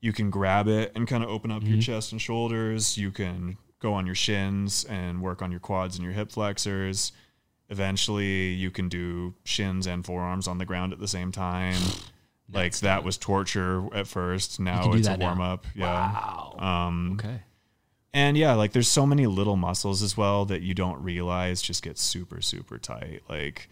you 0.00 0.12
can 0.12 0.30
grab 0.30 0.68
it 0.68 0.92
and 0.94 1.08
kind 1.08 1.24
of 1.24 1.30
open 1.30 1.50
up 1.50 1.62
Mm-hmm. 1.62 1.72
your 1.72 1.82
chest 1.82 2.12
and 2.12 2.20
shoulders. 2.20 2.96
You 2.96 3.10
can 3.10 3.56
go 3.80 3.92
on 3.94 4.06
your 4.06 4.14
shins 4.14 4.84
and 4.84 5.20
work 5.20 5.42
on 5.42 5.50
your 5.50 5.58
quads 5.58 5.96
and 5.96 6.04
your 6.04 6.12
hip 6.12 6.30
flexors. 6.30 7.12
Eventually, 7.68 8.52
you 8.52 8.70
can 8.70 8.88
do 8.88 9.34
shins 9.44 9.86
and 9.86 10.04
forearms 10.04 10.46
on 10.46 10.58
the 10.58 10.64
ground 10.64 10.92
at 10.92 11.00
the 11.00 11.08
same 11.08 11.32
time. 11.32 11.80
like 12.52 12.76
that 12.78 13.04
was 13.04 13.16
torture 13.16 13.84
at 13.94 14.06
first. 14.06 14.60
Now 14.60 14.92
it's 14.92 15.06
a 15.06 15.10
that 15.10 15.18
now. 15.18 15.26
warm 15.26 15.40
up. 15.40 15.66
Yeah. 15.74 15.86
Wow. 15.86 16.56
Um, 16.58 17.18
okay. 17.18 17.40
and 18.14 18.36
yeah, 18.36 18.54
like 18.54 18.72
there's 18.72 18.88
so 18.88 19.06
many 19.06 19.26
little 19.26 19.56
muscles 19.56 20.02
as 20.02 20.16
well 20.16 20.44
that 20.46 20.62
you 20.62 20.74
don't 20.74 21.02
realize 21.02 21.60
just 21.60 21.82
get 21.82 21.98
super, 21.98 22.40
super 22.40 22.78
tight. 22.78 23.22
Like 23.28 23.68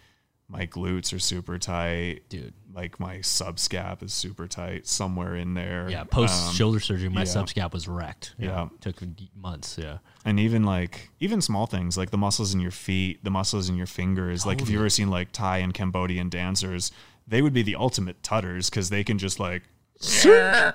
my 0.49 0.67
glutes 0.67 1.13
are 1.15 1.19
super 1.19 1.59
tight. 1.59 2.21
Dude. 2.29 2.53
Like 2.75 2.99
my 2.99 3.19
subscap 3.19 4.03
is 4.03 4.13
super 4.13 4.47
tight 4.49 4.87
somewhere 4.87 5.37
in 5.37 5.55
there. 5.55 5.89
Yeah. 5.89 6.05
Post 6.05 6.49
Um, 6.49 6.55
shoulder 6.55 6.81
surgery, 6.81 7.09
my 7.09 7.21
yeah. 7.21 7.27
subscap 7.27 7.73
was 7.73 7.87
wrecked. 7.87 8.35
Yeah. 8.39 8.69
Took 8.81 9.01
months. 9.37 9.79
Yeah. 9.81 9.99
and 10.25 10.41
even 10.41 10.65
like 10.65 11.11
even 11.21 11.41
small 11.41 11.67
things 11.67 11.97
like 11.97 12.11
the 12.11 12.19
muscles 12.19 12.53
in 12.53 12.61
your 12.61 12.71
feet, 12.73 13.23
the 13.23 13.31
muscles 13.31 13.69
in 13.69 13.77
your 13.77 13.87
fingers. 13.87 14.45
Like 14.45 14.61
if 14.61 14.69
you've 14.69 14.81
ever 14.81 14.91
seen 14.91 15.09
like 15.09 15.31
Thai 15.33 15.59
and 15.59 15.73
Cambodian 15.73 16.29
dancers, 16.31 16.91
they 17.29 17.41
would 17.43 17.53
be 17.53 17.63
the 17.63 17.77
ultimate 17.77 18.23
tutters 18.23 18.69
because 18.71 18.91
they 18.91 19.05
can 19.05 19.19
just 19.19 19.39
like 19.39 19.63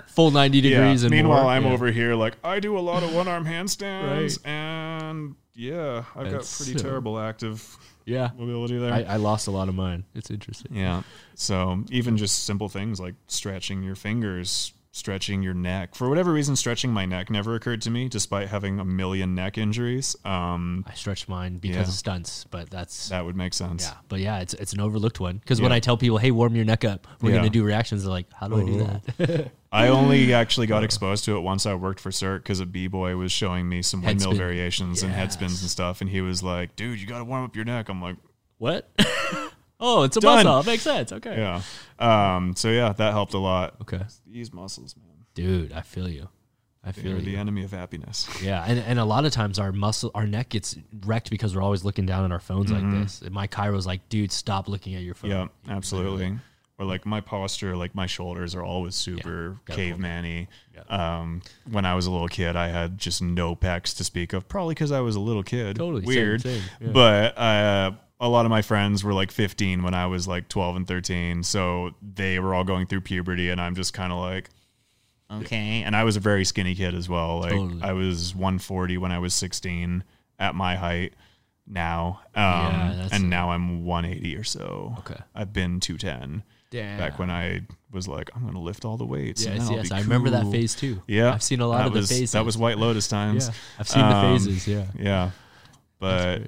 Full 0.08 0.32
ninety 0.32 0.62
degrees. 0.62 1.02
Yeah. 1.02 1.08
And 1.08 1.12
Meanwhile, 1.12 1.44
more. 1.44 1.52
I'm 1.52 1.66
Yeah. 1.66 1.72
over 1.74 1.92
here 1.92 2.16
like 2.16 2.38
I 2.44 2.60
do 2.60 2.78
a 2.78 2.80
lot 2.80 3.04
of 3.04 3.14
one 3.14 3.28
arm 3.28 3.46
handstands, 3.46 4.38
Right. 4.44 4.48
and 4.52 5.36
yeah, 5.54 6.06
I've 6.16 6.32
got 6.32 6.46
pretty 6.46 6.76
terrible 6.76 7.20
active 7.20 7.78
Yeah. 8.10 8.32
mobility 8.38 8.78
there. 8.78 8.91
I, 8.93 9.03
I 9.03 9.16
lost 9.18 9.47
a 9.47 9.51
lot 9.51 9.70
of 9.70 9.76
mine. 9.76 10.03
It's 10.16 10.30
interesting. 10.32 10.76
yeah. 10.76 11.03
So 11.36 11.84
even 11.89 12.18
just 12.18 12.43
simple 12.45 12.68
things 12.70 12.99
like 12.99 13.16
stretching 13.28 13.84
your 13.84 13.95
fingers 13.95 14.74
stretching 14.92 15.44
your 15.44 15.54
neck. 15.54 15.94
For 15.96 16.10
whatever 16.10 16.34
reason, 16.34 16.56
stretching 16.56 16.92
my 16.92 17.06
neck 17.06 17.30
never 17.30 17.56
occurred 17.56 17.82
to 17.84 17.92
me, 17.92 18.10
despite 18.10 18.48
having 18.48 18.80
a 18.80 18.86
million 18.86 19.36
neck 19.36 19.58
injuries. 19.58 20.16
Um, 20.26 20.84
I 20.88 20.94
stretch 20.96 21.28
mine 21.28 21.58
because 21.60 21.76
Yeah. 21.78 21.84
of 21.84 21.90
stunts, 21.94 22.46
but 22.50 22.70
that's 22.70 23.10
that 23.10 23.24
would 23.24 23.36
make 23.36 23.54
sense. 23.54 23.86
yeah. 23.88 23.98
But 24.08 24.20
yeah, 24.20 24.40
it's 24.40 24.54
it's 24.56 24.74
an 24.74 24.80
overlooked 24.82 25.20
one 25.20 25.38
because 25.38 25.62
when 25.62 25.72
I 25.72 25.80
tell 25.80 25.96
people, 25.98 26.18
"Hey, 26.18 26.32
warm 26.32 26.56
your 26.56 26.66
neck 26.66 26.84
up," 26.86 27.08
we're 27.22 27.30
Yeah. 27.32 27.38
gonna 27.38 27.50
do 27.50 27.64
reactions. 27.64 28.04
They're 28.04 28.12
like, 28.12 28.32
"How 28.34 28.48
do 28.48 28.60
I 28.62 28.66
do 28.66 28.78
that?" 29.18 29.52
I 29.72 29.90
only 29.90 30.34
actually 30.34 30.66
got 30.66 30.84
exposed 30.84 31.26
to 31.26 31.38
it 31.38 31.42
once 31.42 31.68
I 31.68 31.76
worked 31.76 32.00
for 32.00 32.12
Cirque 32.12 32.42
because 32.44 32.60
a 32.60 32.66
b 32.66 32.88
boy 32.88 33.16
was 33.16 33.32
showing 33.32 33.70
me 33.70 33.84
some 33.84 34.02
windmill 34.02 34.34
variations 34.34 35.04
and 35.04 35.14
head 35.14 35.32
spins 35.32 35.62
and 35.62 35.70
stuff, 35.70 36.02
and 36.02 36.10
he 36.10 36.22
was 36.22 36.42
like, 36.42 36.76
"Dude, 36.76 37.00
you 37.00 37.06
got 37.06 37.20
to 37.20 37.26
warm 37.26 37.44
up 37.46 37.56
your 37.56 37.66
neck." 37.66 37.88
I'm 37.90 38.02
like, 38.02 38.16
what? 38.58 38.90
oh, 39.80 40.04
it's 40.04 40.18
a 40.18 40.20
Done. 40.20 40.46
muscle. 40.46 40.72
Makes 40.72 40.84
sense. 40.84 41.12
Okay. 41.12 41.38
"Yeah." 41.38 41.62
Um, 42.00 42.56
so 42.56 42.70
yeah, 42.70 42.94
that 42.94 43.12
helped 43.14 43.34
a 43.34 43.40
lot. 43.40 43.76
Okay. 43.82 44.02
These 44.28 44.54
muscles, 44.54 44.96
man, 44.96 45.26
Dude, 45.36 45.72
I 45.74 45.82
feel 45.82 46.08
you. 46.10 46.30
I 46.84 46.92
feel 46.94 47.12
they're 47.12 47.20
you. 47.20 47.26
the 47.26 47.36
enemy 47.38 47.64
of 47.64 47.72
happiness. 47.72 48.28
Yeah, 48.42 48.64
and, 48.66 48.80
and 48.80 49.00
a 49.00 49.06
lot 49.06 49.26
of 49.26 49.34
times 49.34 49.60
our 49.60 49.72
muscle, 49.74 50.12
our 50.16 50.26
neck 50.26 50.50
gets 50.50 50.78
wrecked 51.06 51.30
because 51.30 51.54
we're 51.56 51.62
always 51.62 51.84
looking 51.84 52.06
down 52.06 52.24
at 52.26 52.32
our 52.32 52.40
phones 52.40 52.72
like 52.72 52.90
this. 52.90 53.22
And 53.22 53.32
my 53.34 53.48
chiro's 53.48 53.86
like, 53.86 54.08
dude, 54.08 54.32
stop 54.32 54.70
looking 54.70 54.96
at 54.96 55.02
your 55.02 55.14
phone. 55.14 55.30
Yeah, 55.32 55.48
absolutely. 55.68 56.38
Or 56.78 56.86
like 56.86 57.06
my 57.06 57.20
posture, 57.20 57.76
like 57.76 57.94
my 57.94 58.06
shoulders 58.06 58.56
are 58.56 58.64
always 58.64 58.96
super 58.96 59.58
gotta 59.66 59.82
hold 59.82 59.90
caveman-y. 59.92 60.48
Um, 60.90 61.42
when 61.70 61.84
I 61.84 61.94
was 61.96 62.06
a 62.06 62.12
little 62.12 62.30
kid, 62.30 62.56
I 62.56 62.70
had 62.70 62.98
just 62.98 63.22
no 63.22 63.54
pecs 63.58 63.96
to 63.98 64.06
speak 64.06 64.32
of, 64.32 64.48
probably 64.48 64.76
because 64.76 64.94
I 64.94 65.02
was 65.02 65.18
a 65.18 65.20
little 65.20 65.44
kid. 65.44 65.76
Totally, 65.76 66.04
same, 66.04 66.08
weird. 66.08 66.46
yeah. 66.46 66.62
But 66.94 67.38
uh, 67.38 67.92
a 68.20 68.28
lot 68.28 68.46
of 68.46 68.50
my 68.50 68.62
friends 68.62 69.04
were 69.04 69.14
like 69.14 69.32
15 69.32 69.82
when 69.84 69.94
I 69.94 70.08
was 70.08 70.28
like 70.28 70.48
12 70.50 70.76
and 70.76 70.88
13, 70.88 71.44
so 71.44 71.92
they 72.02 72.40
were 72.40 72.54
all 72.54 72.64
going 72.64 72.86
through 72.86 73.02
puberty, 73.02 73.50
and 73.50 73.62
I'm 73.62 73.76
just 73.76 73.94
kind 73.94 74.12
of 74.12 74.20
like, 74.20 74.50
okay. 75.32 75.84
And 75.84 75.96
I 75.96 76.04
was 76.04 76.16
a 76.18 76.20
very 76.20 76.44
skinny 76.46 76.76
kid 76.76 76.94
as 76.96 77.08
well. 77.08 77.40
Like 77.40 77.52
Totally. 77.52 77.82
I 77.82 77.94
was 77.94 78.36
140 78.36 78.98
when 78.98 79.12
I 79.12 79.20
was 79.20 79.34
16 79.34 80.04
at 80.40 80.56
my 80.56 80.76
height. 80.76 81.14
Now, 81.72 82.22
um, 82.36 82.44
Yeah, 82.44 83.10
and 83.12 83.26
a- 83.26 83.28
now 83.28 83.52
I'm 83.52 83.86
180 83.86 84.36
or 84.36 84.44
so. 84.44 84.96
Okay. 85.00 85.20
I've 85.36 85.54
been 85.54 85.80
210 85.80 86.44
Damn. 86.72 86.98
back 86.98 87.20
when 87.20 87.30
I 87.30 87.62
was 87.92 88.08
like, 88.08 88.32
I'm 88.36 88.42
going 88.42 88.56
to 88.56 88.60
lift 88.60 88.86
all 88.86 88.98
the 88.98 89.06
weights. 89.06 89.46
Yes, 89.46 89.70
yes. 89.70 89.90
be 89.90 89.96
I 89.96 90.00
remember 90.02 90.32
that 90.32 90.48
phase 90.52 90.74
too. 90.74 91.02
Yeah. 91.08 91.32
I've 91.32 91.44
seen 91.44 91.60
a 91.62 91.68
lot 91.68 91.78
that 91.80 91.88
of 91.88 91.94
was, 91.94 92.10
the 92.10 92.16
phases. 92.16 92.32
That 92.32 92.44
was 92.44 92.58
White 92.58 92.80
Lotus 92.80 93.08
times. 93.08 93.48
Yeah, 93.48 93.54
I've 93.78 93.88
seen 93.88 94.02
Um, 94.04 94.10
the 94.34 94.40
phases. 94.40 94.68
Yeah. 94.68 94.86
Yeah. 95.00 95.32
But. 96.00 96.42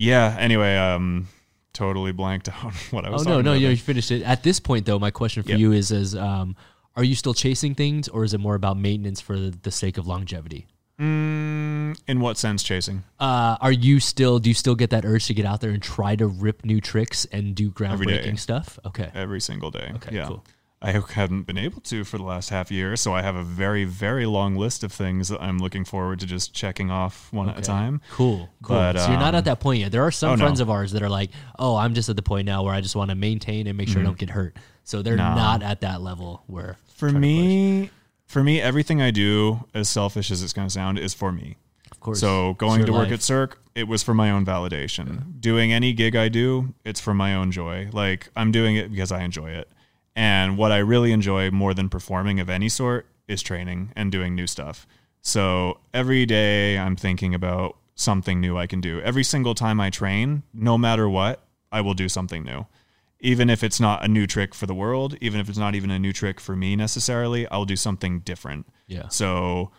Yeah, 0.00 0.34
anyway, 0.38 0.76
um, 0.76 1.28
totally 1.74 2.12
blanked 2.12 2.48
out 2.64 2.74
what 2.90 3.04
I 3.04 3.10
was. 3.10 3.26
Oh 3.26 3.30
no, 3.30 3.40
no, 3.42 3.52
you, 3.52 3.68
you 3.68 3.76
finished 3.76 4.10
it. 4.10 4.22
At 4.22 4.42
this 4.42 4.58
point, 4.58 4.86
though, 4.86 4.98
my 4.98 5.10
question 5.10 5.42
for 5.42 5.50
Yep. 5.50 5.58
you 5.58 5.72
is: 5.72 5.90
is 5.90 6.16
um, 6.16 6.56
are 6.96 7.04
you 7.04 7.14
still 7.14 7.34
chasing 7.34 7.74
things, 7.74 8.08
or 8.08 8.24
is 8.24 8.34
it 8.34 8.38
more 8.38 8.54
about 8.54 8.78
maintenance 8.78 9.20
for 9.20 9.38
the, 9.38 9.50
the 9.62 9.70
sake 9.70 9.98
of 9.98 10.06
longevity? 10.06 10.66
Mm, 10.98 11.98
in 12.08 12.20
what 12.20 12.36
sense 12.36 12.62
chasing? 12.62 13.04
Uh, 13.18 13.56
are 13.60 13.72
you 13.72 14.00
still? 14.00 14.38
Do 14.38 14.48
you 14.50 14.54
still 14.54 14.74
get 14.74 14.90
that 14.90 15.04
urge 15.04 15.26
to 15.26 15.34
get 15.34 15.44
out 15.44 15.60
there 15.60 15.70
and 15.70 15.82
try 15.82 16.16
to 16.16 16.26
rip 16.26 16.64
new 16.64 16.80
tricks 16.80 17.26
and 17.26 17.54
do 17.54 17.70
groundbreaking 17.70 18.38
stuff? 18.38 18.78
Okay. 18.86 19.10
Every 19.14 19.40
single 19.40 19.70
day. 19.70 19.92
Okay, 19.96 20.16
yeah. 20.16 20.26
cool. 20.26 20.44
I 20.82 20.92
haven't 20.92 21.42
been 21.42 21.58
able 21.58 21.82
to 21.82 22.04
for 22.04 22.16
the 22.16 22.24
last 22.24 22.48
half 22.48 22.70
year, 22.70 22.96
so 22.96 23.12
I 23.12 23.20
have 23.20 23.36
a 23.36 23.42
very, 23.42 23.84
very 23.84 24.24
long 24.24 24.56
list 24.56 24.82
of 24.82 24.90
things 24.92 25.28
that 25.28 25.40
I'm 25.42 25.58
looking 25.58 25.84
forward 25.84 26.20
to 26.20 26.26
just 26.26 26.54
checking 26.54 26.90
off 26.90 27.30
one 27.32 27.50
at 27.50 27.58
a 27.58 27.60
time. 27.60 28.00
Cool, 28.12 28.48
cool. 28.62 28.76
But, 28.76 28.96
so 28.98 29.08
you're 29.10 29.20
not 29.20 29.34
um, 29.34 29.38
at 29.38 29.44
that 29.44 29.60
point 29.60 29.80
yet. 29.80 29.92
There 29.92 30.02
are 30.02 30.10
some 30.10 30.30
oh, 30.30 30.34
no. 30.36 30.44
friends 30.44 30.58
of 30.60 30.70
ours 30.70 30.92
that 30.92 31.02
are 31.02 31.08
like, 31.10 31.30
"Oh, 31.58 31.76
I'm 31.76 31.92
just 31.92 32.08
at 32.08 32.16
the 32.16 32.22
point 32.22 32.46
now 32.46 32.62
where 32.62 32.72
I 32.72 32.80
just 32.80 32.96
want 32.96 33.10
to 33.10 33.14
maintain 33.14 33.66
and 33.66 33.76
make 33.76 33.88
sure 33.88 34.00
I 34.00 34.04
don't 34.04 34.16
get 34.18 34.30
hurt." 34.30 34.56
So 34.84 35.02
they're 35.02 35.18
Mm-hmm. 35.18 35.36
Not 35.36 35.62
at 35.62 35.82
that 35.82 36.00
level 36.00 36.44
where 36.46 36.76
For 36.96 37.10
me, 37.10 37.90
for 38.26 38.42
me, 38.42 38.60
everything 38.60 39.02
I 39.02 39.10
do, 39.10 39.66
as 39.74 39.90
selfish 39.90 40.30
as 40.30 40.42
it's 40.42 40.54
going 40.54 40.66
to 40.68 40.72
sound, 40.72 40.98
is 40.98 41.12
for 41.12 41.30
me. 41.30 41.56
of 41.90 42.00
course. 42.00 42.20
So 42.20 42.54
going 42.54 42.86
to 42.86 42.92
work 42.92 43.08
life. 43.08 43.12
at 43.12 43.22
Cirque, 43.22 43.58
it 43.74 43.86
was 43.86 44.02
for 44.02 44.14
my 44.14 44.30
own 44.30 44.46
validation. 44.46 45.40
Doing 45.40 45.72
any 45.72 45.92
gig 45.92 46.16
I 46.16 46.28
do, 46.28 46.74
it's 46.86 47.00
for 47.00 47.12
my 47.12 47.34
own 47.34 47.52
joy. 47.52 47.90
Like 47.92 48.30
I'm 48.34 48.50
doing 48.50 48.76
it 48.76 48.90
because 48.90 49.12
I 49.12 49.22
enjoy 49.24 49.50
it. 49.50 49.68
And 50.16 50.58
what 50.58 50.72
I 50.72 50.78
really 50.78 51.12
enjoy 51.12 51.50
more 51.50 51.74
than 51.74 51.88
performing 51.88 52.40
of 52.40 52.50
any 52.50 52.68
sort 52.68 53.06
is 53.28 53.42
training 53.42 53.92
and 53.94 54.10
doing 54.10 54.34
new 54.34 54.46
stuff. 54.46 54.86
So 55.22 55.78
every 55.94 56.26
day 56.26 56.78
I'm 56.78 56.96
thinking 56.96 57.34
about 57.34 57.76
something 57.94 58.40
new 58.40 58.56
I 58.56 58.66
can 58.66 58.80
do. 58.80 59.00
Every 59.02 59.22
single 59.22 59.54
time 59.54 59.80
I 59.80 59.90
train, 59.90 60.42
no 60.52 60.76
matter 60.78 61.08
what, 61.08 61.44
I 61.70 61.80
will 61.82 61.94
do 61.94 62.08
something 62.08 62.42
new. 62.42 62.66
Even 63.20 63.50
if 63.50 63.62
it's 63.62 63.78
not 63.78 64.02
a 64.02 64.08
new 64.08 64.26
trick 64.26 64.54
for 64.54 64.66
the 64.66 64.74
world, 64.74 65.16
even 65.20 65.40
if 65.40 65.48
it's 65.48 65.58
not 65.58 65.74
even 65.74 65.90
a 65.90 65.98
new 65.98 66.12
trick 66.12 66.40
for 66.40 66.56
me 66.56 66.74
necessarily, 66.74 67.46
I'll 67.48 67.66
do 67.66 67.76
something 67.76 68.20
different. 68.20 68.66
yeah, 68.86 69.08
So 69.08 69.70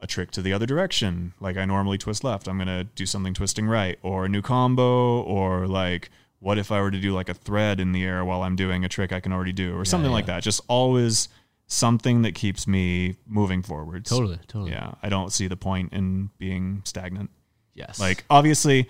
a 0.00 0.06
trick 0.06 0.30
to 0.30 0.40
the 0.42 0.52
other 0.52 0.66
direction, 0.66 1.34
like 1.40 1.56
I 1.56 1.64
normally 1.66 1.98
twist 1.98 2.24
left, 2.24 2.48
I'm 2.48 2.56
gonna 2.56 2.84
do 2.84 3.04
something 3.04 3.34
twisting 3.34 3.66
right, 3.66 3.98
or 4.02 4.24
a 4.24 4.28
new 4.28 4.40
combo, 4.40 5.20
or 5.20 5.66
like 5.66 6.10
what 6.40 6.58
if 6.58 6.72
I 6.72 6.80
were 6.80 6.90
to 6.90 6.98
do 7.00 7.12
like 7.14 7.28
a 7.28 7.34
thread 7.34 7.78
in 7.80 7.92
the 7.92 8.02
air 8.04 8.24
while 8.24 8.42
I'm 8.42 8.56
doing 8.56 8.84
a 8.84 8.88
trick 8.88 9.12
I 9.12 9.20
can 9.20 9.32
already 9.32 9.52
do, 9.52 9.76
or 9.78 9.84
something 9.84 10.10
like 10.10 10.26
that. 10.26 10.42
Just 10.42 10.60
always 10.68 11.28
something 11.66 12.22
that 12.22 12.34
keeps 12.34 12.66
me 12.66 13.16
moving 13.28 13.62
forward. 13.62 14.04
totally, 14.04 14.38
totally. 14.48 14.72
Yeah, 14.72 14.92
I 15.02 15.08
don't 15.08 15.32
see 15.32 15.46
the 15.46 15.56
point 15.56 15.92
in 15.92 16.30
being 16.38 16.82
stagnant. 16.84 17.30
Yes. 17.74 18.00
Like 18.00 18.24
obviously, 18.28 18.88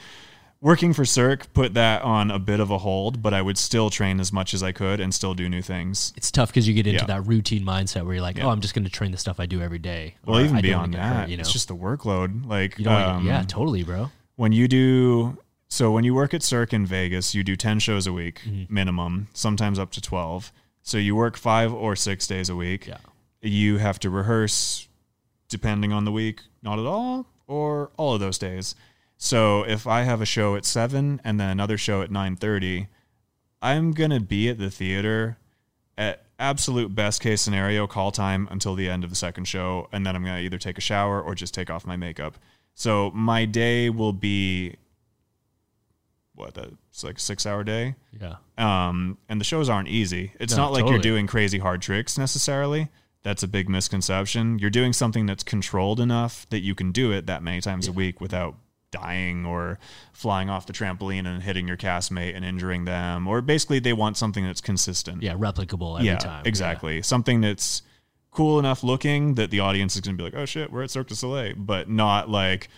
working 0.62 0.92
for 0.92 1.04
Cirque 1.04 1.52
put 1.52 1.74
that 1.74 2.02
on 2.02 2.30
a 2.30 2.38
bit 2.38 2.58
of 2.60 2.70
a 2.70 2.78
hold, 2.78 3.20
but 3.22 3.34
I 3.34 3.42
would 3.42 3.58
still 3.58 3.90
train 3.90 4.18
as 4.20 4.32
much 4.32 4.54
as 4.54 4.62
I 4.62 4.72
could 4.72 4.98
and 5.00 5.12
still 5.14 5.34
do 5.34 5.48
new 5.48 5.60
things. 5.62 6.12
it's 6.16 6.30
tough 6.30 6.48
because 6.48 6.66
you 6.68 6.74
get 6.74 6.86
into 6.86 7.00
Yeah. 7.02 7.06
that 7.18 7.26
routine 7.26 7.64
mindset 7.64 8.04
where 8.04 8.14
you're 8.14 8.22
like, 8.22 8.38
Yeah. 8.38 8.46
"Oh, 8.46 8.50
I'm 8.50 8.60
just 8.60 8.74
going 8.74 8.84
to 8.84 8.90
train 8.90 9.10
the 9.10 9.18
stuff 9.18 9.38
I 9.40 9.46
do 9.46 9.60
every 9.60 9.78
day." 9.78 10.14
Well, 10.24 10.40
even 10.40 10.56
I 10.56 10.60
beyond 10.62 10.94
that, 10.94 11.16
hurt, 11.16 11.28
you 11.28 11.36
know, 11.36 11.40
it's 11.42 11.52
just 11.52 11.68
the 11.68 11.76
workload. 11.76 12.46
Like, 12.46 12.78
you 12.78 12.84
don't. 12.84 12.94
wanna 12.94 13.06
um, 13.08 13.24
get, 13.24 13.28
yeah, 13.30 13.42
totally, 13.42 13.82
bro. 13.84 14.10
when 14.36 14.52
you 14.52 14.68
do 14.68 15.36
so 15.70 15.90
when 15.92 16.04
you 16.04 16.14
work 16.14 16.34
at 16.34 16.42
Cirque 16.42 16.72
in 16.72 16.84
Vegas, 16.84 17.34
you 17.34 17.42
do 17.42 17.56
10 17.56 17.78
shows 17.78 18.06
a 18.06 18.12
week 18.12 18.42
Mm-hmm. 18.46 18.74
minimum, 18.74 19.28
sometimes 19.32 19.78
up 19.78 19.90
to 19.92 20.00
12. 20.00 20.52
So 20.82 20.98
you 20.98 21.14
work 21.16 21.36
5 21.36 21.72
or 21.72 21.94
6 21.96 22.26
days 22.26 22.48
a 22.48 22.56
week. 22.56 22.86
Yeah. 22.86 22.98
You 23.40 23.78
have 23.78 23.98
to 24.00 24.10
rehearse 24.10 24.88
depending 25.48 25.92
on 25.92 26.04
the 26.04 26.12
week, 26.12 26.42
not 26.62 26.78
at 26.78 26.86
all 26.86 27.26
or 27.46 27.90
all 27.96 28.14
of 28.14 28.20
those 28.20 28.38
days. 28.38 28.74
So 29.16 29.62
if 29.64 29.86
I 29.86 30.02
have 30.02 30.20
a 30.20 30.26
show 30.26 30.56
at 30.56 30.64
7 30.64 31.20
and 31.24 31.40
then 31.40 31.48
another 31.50 31.76
show 31.78 32.02
at 32.02 32.10
9:30, 32.10 32.86
I'm 33.62 33.92
going 33.92 34.10
to 34.10 34.20
be 34.20 34.48
at 34.48 34.58
the 34.58 34.70
theater 34.70 35.36
at 35.98 36.24
absolute 36.38 36.94
best 36.94 37.20
case 37.20 37.42
scenario 37.42 37.86
call 37.86 38.10
time 38.10 38.48
until 38.50 38.74
the 38.74 38.88
end 38.88 39.04
of 39.04 39.10
the 39.10 39.16
second 39.16 39.44
show 39.46 39.88
and 39.92 40.06
then 40.06 40.16
I'm 40.16 40.24
going 40.24 40.36
to 40.36 40.42
either 40.42 40.56
take 40.58 40.78
a 40.78 40.80
shower 40.80 41.20
or 41.20 41.34
just 41.34 41.52
take 41.52 41.68
off 41.70 41.84
my 41.86 41.96
makeup. 41.96 42.38
So 42.74 43.10
my 43.14 43.44
day 43.44 43.90
will 43.90 44.14
be 44.14 44.76
what 46.40 46.54
that's 46.54 47.04
like 47.04 47.18
a 47.18 47.20
6 47.20 47.46
hour 47.46 47.62
day. 47.64 47.94
Yeah. 48.20 48.36
Um 48.58 49.18
and 49.28 49.40
the 49.40 49.44
shows 49.44 49.68
aren't 49.68 49.88
easy. 49.88 50.32
It's 50.40 50.54
No, 50.56 50.62
not 50.64 50.72
like 50.72 50.80
totally. 50.80 50.94
you're 50.94 51.02
doing 51.02 51.26
crazy 51.26 51.58
hard 51.58 51.82
tricks 51.82 52.18
necessarily. 52.18 52.88
That's 53.22 53.42
a 53.42 53.48
big 53.48 53.68
misconception. 53.68 54.58
You're 54.58 54.70
doing 54.70 54.92
something 54.92 55.26
that's 55.26 55.42
controlled 55.42 56.00
enough 56.00 56.46
that 56.50 56.60
you 56.60 56.74
can 56.74 56.90
do 56.90 57.12
it 57.12 57.26
that 57.26 57.42
many 57.42 57.60
times 57.60 57.86
a 57.86 57.92
week 57.92 58.20
without 58.20 58.56
dying 58.90 59.44
or 59.46 59.78
flying 60.12 60.50
off 60.50 60.66
the 60.66 60.72
trampoline 60.72 61.26
and 61.26 61.42
hitting 61.42 61.68
your 61.68 61.76
castmate 61.76 62.34
and 62.34 62.44
injuring 62.44 62.86
them 62.86 63.28
or 63.28 63.40
basically 63.40 63.78
they 63.78 63.92
want 63.92 64.16
something 64.16 64.44
that's 64.44 64.60
consistent 64.60 65.22
Yeah, 65.22 65.34
replicable 65.34 65.94
every 65.96 66.06
yeah, 66.08 66.16
time. 66.16 66.42
exactly. 66.46 67.00
Something 67.02 67.40
that's 67.40 67.82
cool 68.32 68.58
enough 68.58 68.82
looking 68.82 69.34
that 69.34 69.50
the 69.50 69.60
audience 69.60 69.94
is 69.94 70.00
going 70.00 70.16
to 70.16 70.18
be 70.18 70.24
like, 70.24 70.34
"Oh 70.40 70.44
shit, 70.46 70.72
we're 70.72 70.82
at 70.82 70.90
Cirque 70.90 71.08
du 71.08 71.14
Soleil," 71.14 71.54
but 71.56 71.88
not 71.88 72.28
like, 72.30 72.68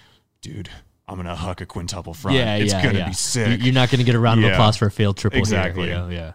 "Dude, 0.40 0.68
I'm 1.12 1.18
to 1.26 1.34
huck 1.34 1.60
a 1.60 1.66
quintuple 1.66 2.14
front. 2.14 2.36
Yeah, 2.36 2.56
it's 2.56 2.72
yeah, 2.72 2.90
to 2.92 2.98
yeah. 2.98 3.08
be 3.08 3.14
sick." 3.14 3.62
You're 3.62 3.72
not 3.74 3.90
to 4.00 4.04
get 4.04 4.14
a 4.14 4.18
round 4.20 4.40
of 4.40 4.44
Yeah. 4.46 4.52
applause 4.52 4.76
for 4.76 4.86
a 4.86 4.90
failed 4.90 5.16
triple 5.16 5.38
Exactly. 5.38 5.84
here. 5.86 5.92
you 5.94 5.98
know? 6.02 6.08
Yeah. 6.08 6.32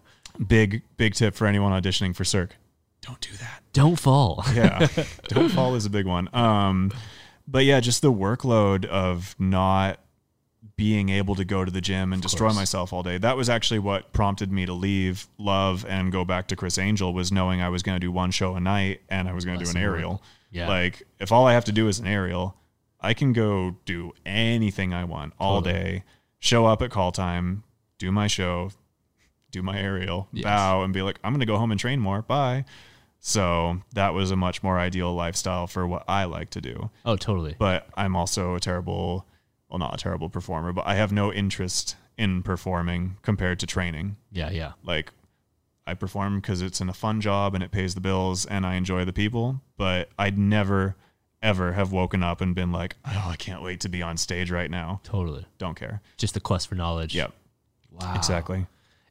big 0.47 0.83
big 0.97 1.13
tip 1.15 1.35
for 1.35 1.47
anyone 1.47 1.71
auditioning 1.79 2.15
for 2.15 2.23
Cirque: 2.23 2.55
don't 3.01 3.19
do 3.21 3.31
that. 3.39 3.61
Don't 3.73 3.99
fall. 3.99 4.43
Yeah, 4.53 4.87
don't 5.27 5.49
fall 5.49 5.75
is 5.75 5.85
a 5.85 5.89
big 5.89 6.05
one. 6.05 6.29
Um, 6.33 6.91
but 7.47 7.65
yeah, 7.65 7.79
just 7.79 8.01
the 8.01 8.11
workload 8.11 8.85
of 8.85 9.35
not 9.39 9.99
being 10.75 11.09
able 11.09 11.33
to 11.35 11.43
go 11.45 11.65
to 11.65 11.71
the 11.71 11.81
gym 11.81 12.13
and 12.13 12.21
destroy 12.21 12.47
course. 12.49 12.55
myself 12.55 12.93
all 12.93 13.01
day. 13.01 13.17
That 13.17 13.35
was 13.35 13.49
actually 13.49 13.79
what 13.79 14.13
prompted 14.13 14.51
me 14.51 14.65
to 14.67 14.73
leave 14.73 15.27
Love 15.39 15.83
and 15.89 16.11
go 16.11 16.23
back 16.23 16.47
to 16.49 16.55
Criss 16.55 16.77
Angel 16.77 17.13
was 17.13 17.31
knowing 17.31 17.61
I 17.61 17.69
was 17.69 17.81
going 17.81 17.95
to 17.95 17.99
do 17.99 18.11
one 18.11 18.29
show 18.29 18.53
a 18.55 18.59
night 18.59 19.01
and 19.09 19.27
I 19.27 19.33
was 19.33 19.43
going 19.43 19.57
to 19.57 19.65
do 19.65 19.71
an 19.71 19.77
aerial. 19.77 20.21
Yeah. 20.51 20.67
Like 20.67 21.01
if 21.19 21.31
all 21.31 21.47
I 21.47 21.53
have 21.53 21.65
to 21.65 21.71
do 21.71 21.87
is 21.87 21.97
an 21.99 22.05
aerial, 22.05 22.55
I 23.07 23.13
can 23.13 23.31
go 23.31 23.77
do 23.85 24.11
anything 24.25 24.93
I 24.93 25.05
want 25.05 25.33
all 25.39 25.61
Totally. 25.61 25.73
day, 25.83 26.03
show 26.39 26.65
up 26.65 26.81
at 26.81 26.91
call 26.91 27.13
time, 27.13 27.63
do 27.99 28.11
my 28.11 28.27
show, 28.27 28.71
do 29.51 29.61
my 29.63 29.79
aerial, 29.79 30.27
Yes. 30.33 30.43
bow 30.43 30.81
and 30.83 30.93
be 30.93 31.01
like, 31.01 31.17
I'm 31.23 31.31
going 31.31 31.39
to 31.39 31.45
go 31.45 31.57
home 31.57 31.71
and 31.71 31.79
train 31.79 32.01
more. 32.01 32.21
Bye. 32.21 32.65
So 33.19 33.81
that 33.93 34.13
was 34.13 34.29
a 34.31 34.35
much 34.35 34.61
more 34.61 34.77
ideal 34.77 35.13
lifestyle 35.15 35.67
for 35.67 35.87
what 35.87 36.03
I 36.07 36.25
like 36.25 36.49
to 36.51 36.61
do. 36.61 36.89
Oh, 37.05 37.15
totally. 37.15 37.55
But 37.57 37.87
I'm 37.95 38.15
also 38.17 38.55
a 38.55 38.59
terrible, 38.59 39.25
well, 39.69 39.79
not 39.79 39.93
a 39.93 39.97
terrible 39.97 40.27
performer, 40.29 40.73
but 40.73 40.85
I 40.85 40.95
have 40.95 41.11
no 41.13 41.31
interest 41.31 41.95
in 42.17 42.43
performing 42.43 43.17
compared 43.21 43.59
to 43.59 43.65
training. 43.65 44.17
Yeah, 44.33 44.49
yeah. 44.51 44.73
Like, 44.83 45.13
I 45.85 45.93
perform 45.93 46.41
because 46.41 46.61
it's 46.61 46.81
in 46.81 46.89
a 46.89 46.93
fun 46.93 47.21
job 47.21 47.55
and 47.55 47.63
it 47.63 47.71
pays 47.71 47.95
the 47.95 48.01
bills 48.01 48.45
and 48.45 48.65
I 48.65 48.75
enjoy 48.75 49.05
the 49.05 49.13
people. 49.13 49.61
But 49.77 50.09
I'd 50.19 50.37
never, 50.37 50.97
ever 51.41 51.73
have 51.73 51.91
woken 51.91 52.23
up 52.23 52.41
and 52.41 52.55
been 52.55 52.71
like, 52.71 52.95
oh, 53.05 53.27
I 53.29 53.35
can't 53.35 53.61
wait 53.61 53.79
to 53.81 53.89
be 53.89 54.01
on 54.01 54.17
stage 54.17 54.49
right 54.51 54.69
now. 54.71 55.01
Totally. 55.03 55.45
Don't 55.57 55.75
care. 55.75 56.01
Just 56.17 56.33
the 56.33 56.39
quest 56.39 56.67
for 56.67 56.75
knowledge. 56.75 57.15
Yep. 57.15 57.33
Wow. 57.91 58.13
Exactly. 58.15 58.65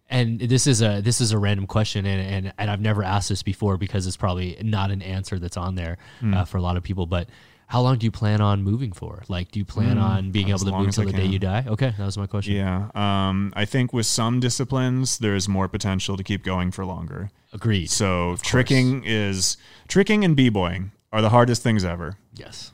And 0.08 0.38
this 0.38 0.68
is 0.68 0.82
a 0.82 1.00
this 1.00 1.20
is 1.20 1.32
a 1.32 1.38
random 1.38 1.66
question, 1.66 2.06
and 2.06 2.20
and, 2.46 2.52
and 2.58 2.70
I've 2.70 2.80
never 2.80 3.02
asked 3.02 3.28
this 3.28 3.42
before 3.42 3.76
because 3.76 4.06
it's 4.06 4.16
probably 4.16 4.56
not 4.62 4.92
an 4.92 5.02
answer 5.02 5.38
that's 5.40 5.56
on 5.56 5.74
there 5.74 5.98
Hmm. 6.20 6.34
uh, 6.34 6.44
for 6.44 6.58
a 6.58 6.62
lot 6.62 6.76
of 6.76 6.84
people. 6.84 7.06
But 7.06 7.28
how 7.66 7.80
long 7.80 7.98
do 7.98 8.06
you 8.06 8.12
plan 8.12 8.40
on 8.40 8.62
moving 8.62 8.92
for? 8.92 9.24
Like, 9.28 9.50
do 9.50 9.58
you 9.58 9.64
plan 9.64 9.98
on 9.98 10.30
being 10.30 10.50
able 10.50 10.60
to 10.60 10.70
move 10.70 10.92
till 10.94 11.04
the 11.06 11.12
day 11.12 11.24
you 11.26 11.40
die? 11.40 11.64
Okay, 11.66 11.92
that 11.98 12.04
was 12.04 12.16
my 12.16 12.28
question. 12.28 12.54
Yeah. 12.54 12.88
Um, 12.94 13.52
I 13.56 13.64
think 13.64 13.92
with 13.92 14.06
some 14.06 14.38
disciplines, 14.38 15.18
there's 15.18 15.48
more 15.48 15.66
potential 15.66 16.16
to 16.16 16.22
keep 16.22 16.44
going 16.44 16.70
for 16.70 16.84
longer. 16.84 17.32
Agreed. 17.52 17.90
So 17.90 18.36
tricking 18.42 19.02
is 19.04 19.56
tricking 19.88 20.24
and 20.24 20.36
b-boying 20.36 20.92
are 21.12 21.22
the 21.22 21.30
hardest 21.30 21.62
things 21.62 21.84
ever. 21.84 22.18
yes. 22.34 22.72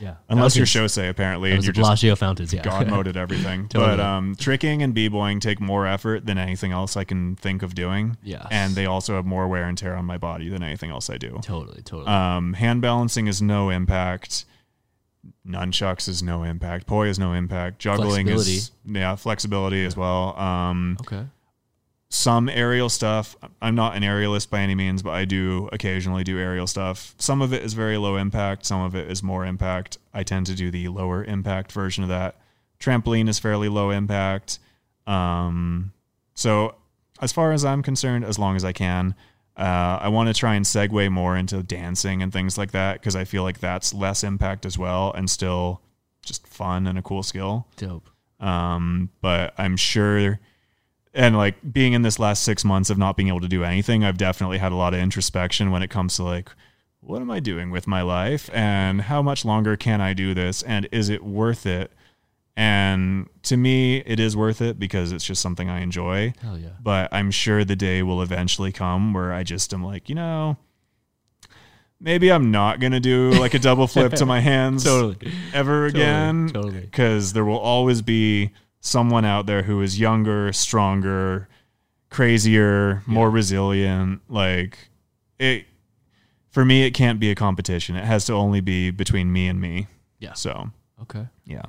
Yeah. 0.00 0.14
Unless 0.28 0.54
That 0.54 0.72
you're 0.72 0.82
was- 0.84 0.92
Shosei, 0.96 1.10
apparently, 1.10 1.50
and 1.50 1.64
you're 1.64 1.72
the 1.72 1.78
just 1.78 1.84
Bellagio 1.86 2.14
fountains. 2.14 2.54
Yeah. 2.54 2.62
God 2.62 2.86
moded 2.88 3.16
everything. 3.24 3.66
Totally. 3.66 3.96
But 3.96 4.00
um, 4.00 4.36
tricking 4.36 4.80
and 4.80 4.94
b-boying 4.94 5.40
take 5.40 5.58
more 5.60 5.88
effort 5.88 6.24
than 6.24 6.38
anything 6.38 6.70
else 6.70 6.96
I 6.96 7.02
can 7.02 7.34
think 7.34 7.64
of 7.64 7.74
doing. 7.74 8.16
Yes. 8.22 8.46
And 8.52 8.76
they 8.76 8.86
also 8.86 9.16
have 9.16 9.26
more 9.26 9.48
wear 9.48 9.64
and 9.64 9.76
tear 9.76 9.96
on 9.96 10.04
my 10.04 10.16
body 10.16 10.48
than 10.48 10.62
anything 10.62 10.90
else 10.90 11.10
I 11.10 11.18
do. 11.18 11.40
totally. 11.42 11.82
Totally. 11.82 12.06
Um, 12.06 12.52
hand 12.52 12.80
balancing 12.80 13.26
is 13.26 13.42
no 13.42 13.70
impact. 13.70 14.44
Nunchucks 15.44 16.08
is 16.08 16.22
no 16.22 16.44
impact. 16.44 16.86
Poi 16.86 17.08
is 17.08 17.18
no 17.18 17.32
impact. 17.32 17.80
Juggling 17.80 18.28
is 18.28 18.70
yeah, 18.86 19.16
flexibility 19.16 19.84
as 19.84 19.96
well. 19.96 20.38
Um, 20.38 20.96
okay. 21.00 21.24
Some 22.10 22.48
aerial 22.48 22.88
stuff. 22.88 23.36
I'm 23.60 23.74
not 23.74 23.96
an 23.96 24.02
aerialist 24.02 24.48
by 24.50 24.60
any 24.60 24.74
means, 24.74 25.02
but 25.02 25.10
I 25.10 25.24
do 25.24 25.68
occasionally 25.72 26.24
do 26.24 26.38
aerial 26.38 26.66
stuff. 26.66 27.14
Some 27.18 27.42
of 27.42 27.52
it 27.52 27.62
is 27.62 27.74
very 27.74 27.98
low 27.98 28.16
impact, 28.16 28.64
some 28.64 28.80
of 28.80 28.94
it 28.94 29.10
is 29.10 29.22
more 29.22 29.44
impact. 29.44 29.98
I 30.14 30.22
tend 30.22 30.46
to 30.46 30.54
do 30.54 30.70
the 30.70 30.88
lower 30.88 31.22
impact 31.24 31.72
version 31.72 32.02
of 32.02 32.08
that. 32.08 32.36
Trampoline 32.80 33.28
is 33.28 33.38
fairly 33.38 33.68
low 33.68 33.90
impact. 33.90 34.58
Um, 35.06 35.92
so, 36.34 36.76
as 37.20 37.32
far 37.32 37.52
as 37.52 37.64
I'm 37.64 37.82
concerned, 37.82 38.24
as 38.24 38.38
long 38.38 38.56
as 38.56 38.64
I 38.64 38.72
can, 38.72 39.14
uh, 39.56 39.98
I 40.00 40.08
want 40.08 40.28
to 40.28 40.34
try 40.34 40.54
and 40.54 40.64
segue 40.64 41.10
more 41.10 41.36
into 41.36 41.62
dancing 41.64 42.22
and 42.22 42.32
things 42.32 42.56
like 42.56 42.70
that 42.70 43.00
because 43.00 43.16
I 43.16 43.24
feel 43.24 43.42
like 43.42 43.58
that's 43.58 43.92
less 43.92 44.22
impact 44.22 44.64
as 44.64 44.78
well 44.78 45.12
and 45.12 45.28
still 45.28 45.82
just 46.24 46.46
fun 46.46 46.86
and 46.86 46.96
a 46.96 47.02
cool 47.02 47.24
skill. 47.24 47.66
Dope. 47.76 48.08
Um, 48.38 49.10
but 49.20 49.54
I'm 49.58 49.76
sure, 49.76 50.38
and 51.18 51.36
like 51.36 51.56
being 51.72 51.94
in 51.94 52.02
this 52.02 52.20
last 52.20 52.44
six 52.44 52.64
months 52.64 52.90
of 52.90 52.96
not 52.96 53.16
being 53.16 53.28
able 53.28 53.40
to 53.40 53.48
do 53.48 53.64
anything, 53.64 54.04
I've 54.04 54.16
definitely 54.16 54.58
had 54.58 54.70
a 54.70 54.76
lot 54.76 54.94
of 54.94 55.00
introspection 55.00 55.72
when 55.72 55.82
it 55.82 55.90
comes 55.90 56.14
to 56.16 56.22
like, 56.22 56.48
what 57.00 57.20
am 57.20 57.28
I 57.30 57.40
doing 57.40 57.70
with 57.72 57.88
my 57.88 58.02
life 58.02 58.48
and 58.52 59.02
how 59.02 59.20
much 59.20 59.44
longer 59.44 59.76
can 59.76 60.00
I 60.00 60.14
do 60.14 60.32
this 60.32 60.62
and 60.62 60.88
is 60.92 61.08
it 61.08 61.24
worth 61.24 61.66
it? 61.66 61.90
And 62.56 63.28
to 63.44 63.56
me, 63.56 63.98
it 63.98 64.20
is 64.20 64.36
worth 64.36 64.62
it 64.62 64.78
because 64.78 65.10
it's 65.10 65.24
just 65.24 65.42
something 65.42 65.68
I 65.68 65.80
enjoy. 65.80 66.34
Hell 66.40 66.56
yeah. 66.56 66.70
But 66.80 67.12
I'm 67.12 67.32
sure 67.32 67.64
the 67.64 67.76
day 67.76 68.02
will 68.04 68.22
eventually 68.22 68.70
come 68.70 69.12
where 69.12 69.32
I 69.32 69.42
just 69.42 69.74
am 69.74 69.82
like, 69.84 70.08
you 70.08 70.14
know, 70.14 70.56
maybe 72.00 72.30
I'm 72.30 72.52
not 72.52 72.78
going 72.78 72.92
to 72.92 73.00
do 73.00 73.30
like 73.32 73.54
a 73.54 73.58
double 73.58 73.88
flip 73.88 74.12
to 74.14 74.26
my 74.26 74.38
hands 74.52 74.84
Totally. 74.84 75.32
ever 75.52 75.86
again 75.86 76.48
totally. 76.52 76.80
because 76.80 77.32
there 77.32 77.44
will 77.44 77.58
always 77.58 78.02
be 78.02 78.52
someone 78.80 79.24
out 79.24 79.46
there 79.46 79.62
who 79.64 79.80
is 79.82 79.98
younger, 79.98 80.52
stronger, 80.52 81.48
crazier, 82.10 83.02
more 83.06 83.30
resilient. 83.30 84.20
Like 84.28 84.90
it 85.38 85.66
for 86.50 86.64
me 86.64 86.84
it 86.84 86.92
can't 86.92 87.20
be 87.20 87.30
a 87.30 87.34
competition. 87.34 87.96
It 87.96 88.04
has 88.04 88.24
to 88.26 88.32
only 88.32 88.60
be 88.60 88.90
between 88.90 89.32
me 89.32 89.48
and 89.48 89.60
me. 89.60 89.86
Yeah. 90.18 90.32
So, 90.32 90.70
Okay. 91.02 91.26
yeah. 91.44 91.62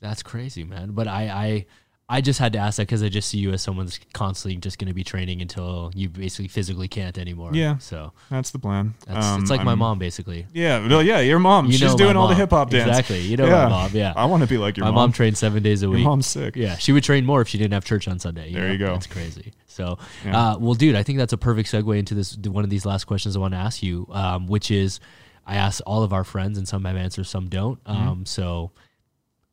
That's 0.00 0.22
crazy, 0.24 0.64
man. 0.64 0.90
But 0.92 1.06
I, 1.06 1.28
I, 1.28 1.66
I 2.12 2.20
just 2.20 2.38
had 2.38 2.52
to 2.52 2.58
ask 2.58 2.76
that 2.76 2.82
because 2.82 3.02
I 3.02 3.08
just 3.08 3.30
see 3.30 3.38
you 3.38 3.52
as 3.52 3.62
someone 3.62 3.86
that's 3.86 3.98
constantly 4.12 4.58
just 4.58 4.78
going 4.78 4.88
to 4.88 4.94
be 4.94 5.02
training 5.02 5.40
until 5.40 5.90
you 5.94 6.10
basically 6.10 6.48
physically 6.48 6.86
can't 6.86 7.16
anymore. 7.16 7.52
Yeah. 7.54 7.78
So 7.78 8.12
That's 8.30 8.50
the 8.50 8.58
plan. 8.58 8.92
that's 9.06 9.26
Um, 9.26 9.40
it's 9.40 9.50
like 9.50 9.64
my 9.64 9.70
I'm- 9.70 9.78
mom, 9.78 9.98
basically. 9.98 10.46
Yeah, 10.52 10.86
well, 10.86 11.02
yeah, 11.02 11.20
your 11.20 11.38
mom. 11.38 11.66
You 11.66 11.72
She's 11.78 11.94
doing 11.94 12.14
all 12.16 12.28
the 12.28 12.34
hip 12.34 12.50
hop 12.50 12.68
dance. 12.68 12.86
Exactly. 12.86 13.20
You 13.20 13.38
know 13.38 13.46
yeah. 13.46 13.64
my 13.64 13.68
mom. 13.68 13.90
Yeah. 13.94 14.12
I 14.14 14.26
want 14.26 14.42
to 14.42 14.46
be 14.46 14.58
like 14.58 14.76
your 14.76 14.84
my 14.84 14.90
mom. 14.90 14.94
My 14.94 15.00
mom 15.04 15.12
trained 15.12 15.38
seven 15.38 15.62
days 15.62 15.82
a 15.82 15.86
your 15.86 15.94
week. 15.94 16.04
mom's 16.04 16.26
sick. 16.26 16.54
Yeah, 16.54 16.76
she 16.76 16.92
would 16.92 17.02
train 17.02 17.24
more 17.24 17.40
if 17.40 17.48
she 17.48 17.56
didn't 17.56 17.72
have 17.72 17.84
church 17.86 18.06
on 18.06 18.18
Sunday. 18.18 18.52
There 18.52 18.66
know? 18.66 18.72
you 18.72 18.78
go. 18.78 18.92
That's 18.92 19.06
crazy. 19.06 19.54
So, 19.66 19.96
Yeah. 20.26 20.38
uh, 20.52 20.58
well, 20.58 20.74
dude, 20.74 20.96
I 20.96 21.02
think 21.02 21.18
that's 21.18 21.32
a 21.32 21.38
perfect 21.38 21.70
segue 21.72 21.98
into 21.98 22.14
this 22.14 22.36
one 22.36 22.62
of 22.62 22.68
these 22.68 22.84
last 22.84 23.04
questions 23.06 23.36
I 23.36 23.38
want 23.38 23.54
to 23.54 23.58
ask 23.58 23.82
you, 23.82 24.06
um, 24.10 24.46
which 24.48 24.70
is, 24.70 25.00
I 25.46 25.56
ask 25.56 25.80
all 25.86 26.02
of 26.02 26.12
our 26.12 26.24
friends, 26.24 26.58
and 26.58 26.68
some 26.68 26.84
have 26.84 26.94
answers, 26.96 27.30
some 27.30 27.48
don't. 27.48 27.82
Mm-hmm. 27.84 28.08
Um, 28.08 28.26
so, 28.26 28.70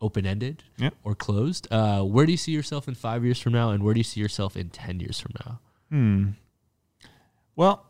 open 0.01 0.25
ended 0.25 0.63
Yep. 0.77 0.95
or 1.03 1.15
closed. 1.15 1.67
Uh, 1.71 2.01
where 2.03 2.25
do 2.25 2.31
you 2.31 2.37
see 2.37 2.51
yourself 2.51 2.87
in 2.87 2.95
five 2.95 3.23
years 3.25 3.39
from 3.39 3.53
now, 3.53 3.69
and 3.71 3.83
where 3.83 3.93
do 3.93 3.99
you 3.99 4.03
see 4.03 4.19
yourself 4.21 4.55
in 4.57 4.69
ten 4.69 4.99
years 4.99 5.19
from 5.19 5.31
now? 5.45 5.59
Hmm. 5.89 6.27
Well, 7.55 7.85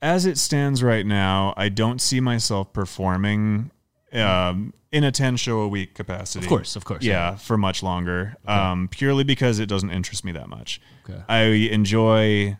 as 0.00 0.24
it 0.24 0.38
stands 0.38 0.82
right 0.82 1.04
now, 1.04 1.52
I 1.56 1.68
don't 1.68 2.00
see 2.00 2.20
myself 2.20 2.72
performing 2.72 3.70
um, 4.14 4.72
in 4.90 5.04
a 5.04 5.12
10 5.12 5.36
show 5.36 5.60
a 5.60 5.68
week 5.68 5.94
capacity. 5.94 6.44
Of 6.44 6.48
course, 6.48 6.74
of 6.76 6.84
course. 6.84 7.04
Yeah, 7.04 7.36
for 7.36 7.58
much 7.58 7.82
longer. 7.82 8.36
Um, 8.46 8.88
purely 8.88 9.22
because 9.24 9.58
it 9.58 9.66
doesn't 9.66 9.90
interest 9.90 10.24
me 10.24 10.32
that 10.32 10.48
much. 10.48 10.80
Okay. 11.08 11.22
I 11.28 11.42
enjoy 11.42 12.56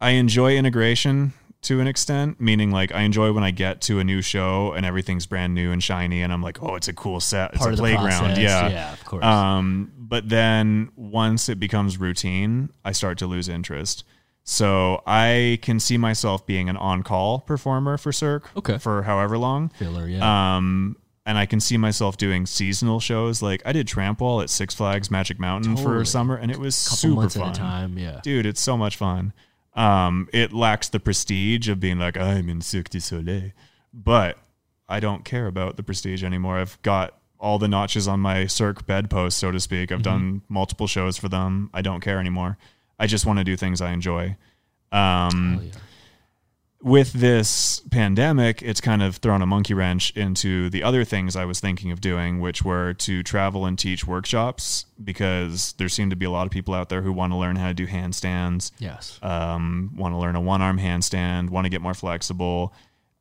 I 0.00 0.10
enjoy 0.12 0.56
integration 0.56 1.32
to 1.62 1.80
an 1.80 1.86
extent, 1.88 2.40
meaning 2.40 2.70
like 2.70 2.92
I 2.94 3.02
enjoy 3.02 3.32
when 3.32 3.42
I 3.44 3.50
get 3.50 3.80
to 3.82 3.98
a 3.98 4.04
new 4.04 4.22
show 4.22 4.72
and 4.72 4.86
everything's 4.86 5.26
brand 5.26 5.54
new 5.54 5.72
and 5.72 5.82
shiny 5.82 6.22
and 6.22 6.32
I'm 6.32 6.42
like, 6.42 6.62
"Oh, 6.62 6.76
it's 6.76 6.88
a 6.88 6.92
cool 6.92 7.20
set. 7.20 7.50
It's 7.54 7.58
Part 7.58 7.74
a 7.74 7.76
playground." 7.76 8.06
process. 8.08 8.38
Yeah. 8.38 8.68
Yeah, 8.68 8.92
of 8.92 9.04
course. 9.04 9.24
Um, 9.24 9.92
but 9.98 10.28
then 10.28 10.90
once 10.96 11.48
it 11.48 11.58
becomes 11.60 11.98
routine, 11.98 12.70
I 12.84 12.92
start 12.92 13.18
to 13.18 13.26
lose 13.26 13.48
interest. 13.48 14.04
So 14.44 15.02
I 15.06 15.58
can 15.60 15.78
see 15.78 15.98
myself 15.98 16.46
being 16.46 16.70
an 16.70 16.76
on-call 16.78 17.40
performer 17.40 17.98
for 17.98 18.12
Cirque 18.12 18.48
Okay. 18.56 18.78
for 18.78 19.02
however 19.02 19.36
long. 19.36 19.68
Filler, 19.78 20.06
yeah. 20.08 20.56
Um, 20.56 20.96
and 21.26 21.36
I 21.36 21.44
can 21.44 21.60
see 21.60 21.76
myself 21.76 22.16
doing 22.16 22.46
seasonal 22.46 23.00
shows. 23.00 23.42
Like 23.42 23.60
I 23.66 23.72
did 23.72 23.86
tramp 23.86 24.20
wall 24.22 24.40
at 24.40 24.48
Six 24.48 24.74
Flags 24.74 25.10
Magic 25.10 25.38
Mountain 25.38 25.76
Totally. 25.76 25.98
for 25.98 26.04
summer, 26.06 26.36
and 26.36 26.50
it 26.50 26.58
was 26.58 26.82
couple 26.88 27.28
super 27.28 27.28
fun. 27.28 27.52
time. 27.52 27.98
Yeah. 27.98 28.20
Dude, 28.22 28.46
it's 28.46 28.62
so 28.62 28.78
much 28.78 28.96
fun. 28.96 29.34
Um, 29.74 30.28
it 30.32 30.52
lacks 30.52 30.88
the 30.88 30.98
prestige 31.00 31.68
of 31.68 31.78
being 31.80 31.98
like 31.98 32.16
I'm 32.16 32.48
in 32.48 32.60
Cirque 32.60 32.88
du 32.90 33.00
Soleil, 33.00 33.52
but 33.92 34.38
I 34.88 35.00
don't 35.00 35.24
care 35.24 35.46
about 35.46 35.76
the 35.76 35.82
prestige 35.82 36.24
anymore. 36.24 36.58
I've 36.58 36.80
got 36.82 37.14
all 37.38 37.58
the 37.58 37.68
notches 37.68 38.08
on 38.08 38.20
my 38.20 38.46
Cirque 38.46 38.86
bedpost, 38.86 39.38
so 39.38 39.52
to 39.52 39.60
speak. 39.60 39.92
I've 39.92 40.02
done 40.02 40.42
multiple 40.48 40.86
shows 40.86 41.16
for 41.16 41.28
them. 41.28 41.70
I 41.72 41.82
don't 41.82 42.00
care 42.00 42.18
anymore. 42.18 42.58
I 42.98 43.06
just 43.06 43.26
want 43.26 43.38
to 43.38 43.44
do 43.44 43.56
things 43.56 43.80
I 43.80 43.92
enjoy. 43.92 44.36
Um, 44.90 45.54
Hell 45.54 45.62
yeah. 45.62 45.72
With 46.80 47.12
this 47.12 47.80
pandemic, 47.90 48.62
it's 48.62 48.80
kind 48.80 49.02
of 49.02 49.16
thrown 49.16 49.42
a 49.42 49.46
monkey 49.46 49.74
wrench 49.74 50.12
into 50.16 50.70
the 50.70 50.84
other 50.84 51.02
things 51.04 51.34
I 51.34 51.44
was 51.44 51.58
thinking 51.58 51.90
of 51.90 52.00
doing, 52.00 52.40
which 52.40 52.62
were 52.62 52.94
to 52.94 53.24
travel 53.24 53.66
and 53.66 53.76
teach 53.76 54.06
workshops 54.06 54.86
because 55.02 55.72
there 55.78 55.88
seem 55.88 56.08
to 56.10 56.16
be 56.16 56.24
a 56.24 56.30
lot 56.30 56.46
of 56.46 56.52
people 56.52 56.74
out 56.74 56.88
there 56.88 57.02
who 57.02 57.12
want 57.12 57.32
to 57.32 57.36
learn 57.36 57.56
how 57.56 57.66
to 57.66 57.74
do 57.74 57.88
handstands, 57.88 58.70
Yes. 58.78 59.18
um, 59.22 59.92
want 59.96 60.14
to 60.14 60.18
learn 60.18 60.36
a 60.36 60.40
one 60.40 60.62
arm 60.62 60.78
handstand, 60.78 61.50
want 61.50 61.64
to 61.64 61.68
get 61.68 61.80
more 61.82 61.94
flexible. 61.94 62.72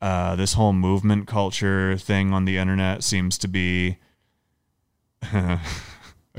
Uh, 0.03 0.36
this 0.36 0.53
whole 0.53 0.74
movement 0.74 1.26
culture 1.28 1.97
thing 1.97 2.34
on 2.34 2.45
the 2.45 2.58
internet 2.58 3.03
seems 3.03 3.39
to 3.39 3.47
be 3.47 3.97
a 5.34 5.60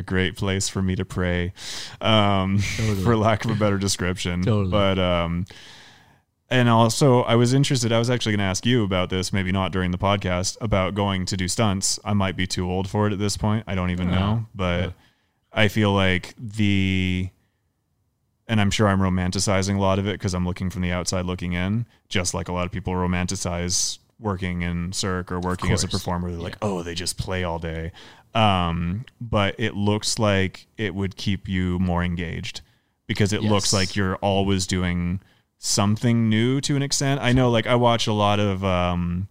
great 0.07 0.37
place 0.37 0.69
for 0.69 0.83
me 0.83 0.95
to 0.95 1.05
prey, 1.05 1.53
um, 2.01 2.61
Totally. 2.77 3.03
for 3.03 3.17
lack 3.17 3.45
of 3.45 3.51
a 3.51 3.57
better 3.57 3.77
description. 3.79 4.43
Totally. 4.43 4.71
But 4.71 5.01
um, 5.01 5.47
and 6.51 6.69
also, 6.69 7.23
I 7.23 7.35
was 7.37 7.53
interested. 7.53 7.93
I 7.93 7.99
was 7.99 8.09
actually 8.11 8.33
going 8.33 8.39
to 8.41 8.45
ask 8.45 8.65
you 8.65 8.85
about 8.85 9.11
this, 9.11 9.33
maybe 9.33 9.53
not 9.53 9.73
during 9.73 9.91
the 9.91 9.99
podcast, 9.99 10.57
about 10.61 10.95
going 10.95 11.27
to 11.27 11.37
do 11.37 11.47
stunts. 11.49 11.99
I 12.05 12.15
might 12.15 12.37
be 12.37 12.47
too 12.47 12.71
old 12.71 12.89
for 12.89 13.07
it 13.07 13.13
at 13.13 13.19
this 13.19 13.37
point. 13.37 13.65
I 13.67 13.75
don't 13.75 13.91
even 13.91 14.09
Yeah. 14.09 14.15
know, 14.19 14.47
but 14.55 14.81
Yeah. 14.83 14.91
I 15.53 15.69
feel 15.69 15.93
like 15.93 16.35
the, 16.39 17.29
and 18.47 18.61
I'm 18.61 18.71
sure 18.71 18.89
I'm 18.89 19.01
romanticizing 19.01 19.77
a 19.77 19.81
lot 19.81 19.99
of 19.99 20.07
it 20.07 20.13
because 20.13 20.35
I'm 20.35 20.47
looking 20.47 20.71
from 20.71 20.83
the 20.83 20.93
outside 20.93 21.25
looking 21.27 21.53
in, 21.53 21.87
just 22.09 22.33
like 22.35 22.49
a 22.49 22.53
lot 22.53 22.65
of 22.67 22.73
people 22.73 22.93
romanticize 22.95 23.99
working 24.21 24.63
in 24.63 24.93
Cirque 24.93 25.31
or 25.31 25.39
working 25.41 25.71
as 25.73 25.85
a 25.85 25.89
performer. 25.89 26.31
They're 26.31 26.41
like, 26.41 26.57
oh, 26.63 26.83
they 26.83 26.95
just 26.95 27.19
play 27.19 27.45
all 27.45 27.59
day. 27.59 27.93
Um, 28.35 29.05
but 29.21 29.55
it 29.59 29.75
looks 29.75 30.19
like 30.19 30.67
it 30.77 30.95
would 30.95 31.17
keep 31.17 31.49
you 31.49 31.79
more 31.79 32.03
engaged 32.03 32.61
because 33.07 33.33
it 33.33 33.43
looks 33.43 33.73
like 33.73 33.97
you're 33.97 34.17
always 34.17 34.67
doing 34.67 35.21
something 35.59 36.29
new 36.29 36.61
to 36.63 36.77
an 36.77 36.83
extent. 36.83 37.21
I 37.21 37.33
know, 37.33 37.51
like, 37.51 37.67
I 37.67 37.75
watch 37.75 38.07
a 38.07 38.13
lot 38.13 38.41
of 38.41 38.65
um, 38.65 39.29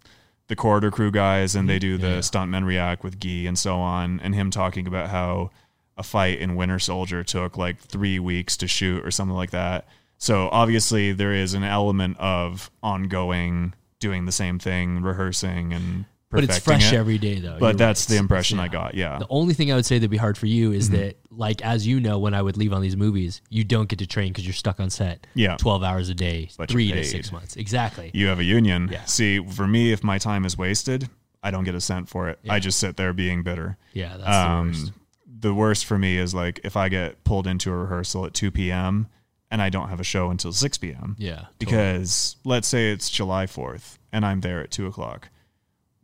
the 0.48 0.56
Corridor 0.56 0.92
Crew 0.92 1.12
guys, 1.12 1.56
and 1.56 1.68
they 1.68 1.80
do 1.80 1.98
the 1.98 2.08
Yeah. 2.08 2.18
Stuntmen 2.20 2.66
React 2.66 3.04
with 3.04 3.20
Guy 3.20 3.46
and 3.48 3.58
so 3.58 3.78
on, 3.78 4.20
and 4.22 4.36
him 4.36 4.52
talking 4.52 4.88
about 4.88 5.10
how 5.10 5.52
a 5.98 6.04
fight 6.04 6.40
in 6.40 6.56
Winter 6.56 6.80
Soldier 6.80 7.24
took 7.24 7.58
like 7.58 7.80
three 7.80 8.20
weeks 8.20 8.56
to 8.58 8.68
shoot 8.68 9.04
or 9.06 9.10
something 9.10 9.36
like 9.36 9.52
that. 9.52 9.88
So 10.20 10.50
obviously 10.52 11.12
there 11.12 11.34
is 11.34 11.54
an 11.54 11.64
element 11.64 12.18
of 12.20 12.70
ongoing 12.84 13.74
doing 14.00 14.26
the 14.26 14.32
same 14.32 14.60
thing, 14.60 15.02
rehearsing 15.02 15.74
and 15.74 16.06
but 16.30 16.44
it's 16.44 16.60
fresh 16.60 16.92
it. 16.92 16.96
every 16.98 17.18
day 17.18 17.40
though. 17.40 17.58
But 17.60 17.68
You're 17.68 17.74
that's 17.76 18.04
right. 18.10 18.16
the 18.16 18.20
impression 18.20 18.60
I 18.60 18.68
got. 18.68 18.96
Yeah. 18.96 19.20
The 19.20 19.28
only 19.30 19.54
thing 19.54 19.72
I 19.72 19.76
would 19.76 19.86
say 19.86 19.98
that'd 19.98 20.10
be 20.12 20.18
hard 20.18 20.38
for 20.38 20.46
you 20.48 20.72
is 20.74 20.90
Mm-hmm. 20.90 20.98
that, 21.02 21.18
like, 21.32 21.62
as 21.64 21.86
you 21.88 22.00
know, 22.00 22.20
when 22.20 22.34
I 22.34 22.42
would 22.42 22.58
leave 22.58 22.74
on 22.74 22.82
these 22.82 22.98
movies, 22.98 23.42
you 23.50 23.64
don't 23.64 23.88
get 23.88 24.00
to 24.00 24.08
train 24.08 24.34
because 24.34 24.46
you're 24.46 24.54
stuck 24.54 24.80
on 24.80 24.90
set. 24.90 25.26
Yeah. 25.36 25.56
twelve 25.58 25.84
hours 25.84 26.10
a 26.10 26.14
day, 26.14 26.50
But 26.58 26.70
three 26.70 26.92
to 26.92 27.04
six 27.04 27.32
months, 27.32 27.56
exactly. 27.56 28.12
You 28.14 28.28
have 28.28 28.40
a 28.40 28.44
union. 28.44 28.90
Yeah. 28.92 29.06
See, 29.06 29.40
for 29.46 29.68
me, 29.68 29.92
if 29.92 30.04
my 30.04 30.18
time 30.18 30.44
is 30.46 30.58
wasted, 30.58 31.10
I 31.44 31.52
don't 31.52 31.64
get 31.64 31.76
a 31.76 31.82
cent 31.82 32.10
for 32.10 32.28
it. 32.30 32.40
Yeah. 32.44 32.54
I 32.54 32.60
just 32.60 32.80
sit 32.80 32.98
there 32.98 33.14
being 33.14 33.44
bitter. 33.44 33.78
yeah, 33.94 34.18
that's 34.18 34.24
the 34.26 34.32
Um, 34.50 34.68
worst. 34.70 34.92
the 35.40 35.54
worst 35.54 35.86
for 35.86 35.98
me 35.98 36.18
is 36.18 36.34
like 36.34 36.60
if 36.64 36.76
I 36.76 36.90
get 36.90 37.24
pulled 37.24 37.48
into 37.48 37.72
a 37.72 37.76
rehearsal 37.78 38.26
at 38.26 38.34
2 38.34 38.52
p.m. 38.52 39.08
and 39.52 39.62
I 39.62 39.70
don't 39.70 39.88
have 39.90 40.00
a 40.02 40.04
show 40.04 40.30
until 40.32 40.52
6 40.52 40.78
p.m. 40.80 41.16
Yeah, 41.20 41.36
totally. 41.36 41.52
Because 41.60 42.36
let's 42.44 42.68
say 42.68 42.92
it's 42.92 43.10
July 43.10 43.46
4th 43.46 43.98
and 44.12 44.26
I'm 44.26 44.42
there 44.42 44.60
at 44.62 44.72
2 44.72 44.88
o'clock. 44.88 45.30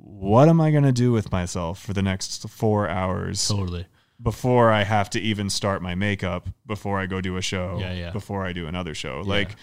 What 0.05 0.49
am 0.49 0.59
I 0.59 0.69
going 0.71 0.83
to 0.83 0.91
do 0.91 1.13
with 1.13 1.31
myself 1.31 1.81
for 1.81 1.93
the 1.93 2.01
next 2.01 2.49
four 2.49 2.89
hours 2.89 3.47
totally. 3.47 3.85
before 4.21 4.69
I 4.69 4.83
have 4.83 5.09
to 5.11 5.19
even 5.21 5.49
start 5.49 5.81
my 5.81 5.95
makeup, 5.95 6.49
before 6.67 6.99
I 6.99 7.05
go 7.05 7.21
do 7.21 7.37
a 7.37 7.41
show, 7.41 7.77
Yeah, 7.79 7.93
yeah. 7.93 8.11
before 8.11 8.45
I 8.45 8.51
do 8.51 8.67
another 8.67 8.93
show? 8.93 9.21
Like, 9.25 9.55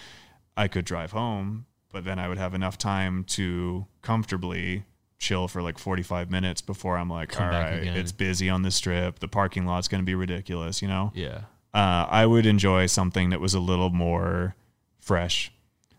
I 0.57 0.67
could 0.67 0.87
drive 0.87 1.13
home, 1.13 1.67
but 1.93 2.05
then 2.05 2.19
I 2.19 2.27
would 2.29 2.39
have 2.39 2.55
enough 2.55 2.79
time 2.79 3.25
to 3.37 3.87
comfortably 4.01 4.85
chill 5.19 5.47
for 5.47 5.61
like 5.61 5.77
45 5.79 6.31
minutes 6.31 6.63
before 6.63 6.97
I'm 6.97 7.11
like, 7.11 7.29
Come 7.29 7.45
all 7.45 7.51
right, 7.51 7.73
again." 7.83 7.97
it's 7.99 8.13
busy 8.13 8.49
on 8.49 8.63
the 8.63 8.71
strip. 8.71 9.19
The 9.19 9.29
parking 9.29 9.67
lot's 9.67 9.89
going 9.89 10.01
to 10.01 10.07
be 10.07 10.15
ridiculous, 10.15 10.81
you 10.81 10.89
know? 10.89 11.13
Yeah, 11.15 11.43
Uh, 11.75 12.07
I 12.09 12.25
would 12.25 12.47
enjoy 12.47 12.87
something 12.87 13.29
that 13.29 13.41
was 13.41 13.53
a 13.53 13.61
little 13.61 13.91
more 13.91 14.55
fresh. 15.01 15.53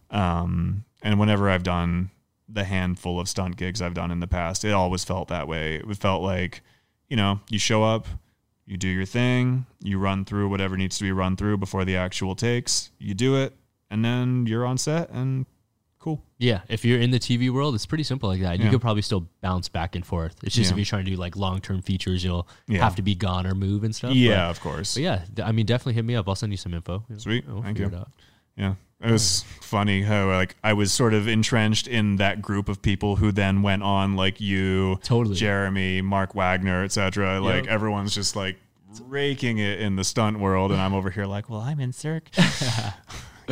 Um, 0.09 0.83
and 1.03 1.19
whenever 1.19 1.47
I've 1.47 1.63
done 1.63 2.09
the 2.53 2.63
handful 2.65 3.19
of 3.19 3.29
stunt 3.29 3.55
gigs 3.57 3.81
I've 3.81 3.93
done 3.93 4.11
in 4.11 4.19
the 4.19 4.27
past, 4.27 4.65
it 4.65 4.71
always 4.71 5.03
felt 5.03 5.27
that 5.29 5.47
way. 5.47 5.75
It 5.75 5.97
felt 5.97 6.21
like, 6.21 6.61
you 7.09 7.15
know, 7.17 7.39
you 7.49 7.59
show 7.59 7.83
up, 7.83 8.07
you 8.65 8.77
do 8.77 8.87
your 8.87 9.05
thing, 9.05 9.65
you 9.81 9.97
run 9.97 10.25
through 10.25 10.49
whatever 10.49 10.75
needs 10.77 10.97
to 10.97 11.03
be 11.03 11.11
run 11.11 11.35
through 11.35 11.57
before 11.57 11.85
the 11.85 11.95
actual 11.95 12.35
takes, 12.35 12.91
you 12.99 13.13
do 13.13 13.35
it, 13.35 13.55
and 13.89 14.03
then 14.03 14.45
you're 14.45 14.65
on 14.65 14.77
set 14.77 15.09
and 15.09 15.45
cool. 15.99 16.23
yeah. 16.39 16.61
If 16.69 16.83
you're 16.85 16.99
in 16.99 17.11
the 17.11 17.19
TV 17.19 17.49
world, 17.51 17.75
it's 17.75 17.85
pretty 17.85 18.03
simple 18.03 18.27
like 18.29 18.41
that. 18.41 18.57
You 18.59 18.65
Yeah. 18.65 18.71
could 18.71 18.81
probably 18.81 19.01
still 19.01 19.27
bounce 19.41 19.69
back 19.69 19.95
and 19.95 20.05
forth. 20.05 20.35
It's 20.43 20.55
just 20.55 20.69
Yeah. 20.69 20.73
if 20.73 20.77
you're 20.79 20.85
trying 20.85 21.05
to 21.05 21.11
do 21.11 21.17
like 21.17 21.35
long 21.35 21.61
term 21.61 21.81
features, 21.81 22.23
you'll 22.23 22.47
Yeah. 22.67 22.79
have 22.83 22.95
to 22.95 23.01
be 23.01 23.13
gone 23.15 23.45
or 23.45 23.53
move 23.53 23.83
and 23.83 23.93
stuff. 23.95 24.13
yeah, 24.15 24.45
But, 24.47 24.49
of 24.51 24.59
course. 24.61 24.93
but 24.95 25.03
yeah, 25.03 25.25
I 25.43 25.51
mean, 25.51 25.65
definitely 25.65 25.93
hit 25.93 26.05
me 26.05 26.15
up. 26.15 26.27
I'll 26.27 26.35
send 26.35 26.51
you 26.53 26.57
some 26.57 26.73
info. 26.73 27.03
You 27.09 27.19
Sweet. 27.19 27.47
we'll 27.47 27.61
Thank 27.61 27.77
you. 27.79 27.91
Yeah. 28.57 28.75
It 29.03 29.11
was 29.11 29.43
funny 29.61 30.01
how 30.03 30.27
like 30.27 30.55
I 30.63 30.73
was 30.73 30.91
sort 30.91 31.13
of 31.13 31.27
entrenched 31.27 31.87
in 31.87 32.17
that 32.17 32.41
group 32.41 32.69
of 32.69 32.81
people 32.81 33.15
who 33.15 33.31
then 33.31 33.61
went 33.61 33.83
on 33.83 34.15
like 34.15 34.39
you, 34.41 34.99
Totally. 35.03 35.35
Jeremy, 35.35 36.01
Mark 36.01 36.35
Wagner, 36.35 36.83
etc. 36.83 37.39
Like 37.39 37.63
Yep. 37.65 37.73
everyone's 37.73 38.13
just 38.13 38.35
like 38.35 38.57
raking 39.07 39.57
it 39.57 39.79
in 39.79 39.95
the 39.95 40.03
stunt 40.03 40.39
world, 40.39 40.71
and 40.71 40.81
I'm 40.81 40.93
over 40.93 41.09
here 41.09 41.25
like, 41.25 41.49
well, 41.49 41.61
I'm 41.61 41.79
in 41.79 41.93
Cirque. 41.93 42.29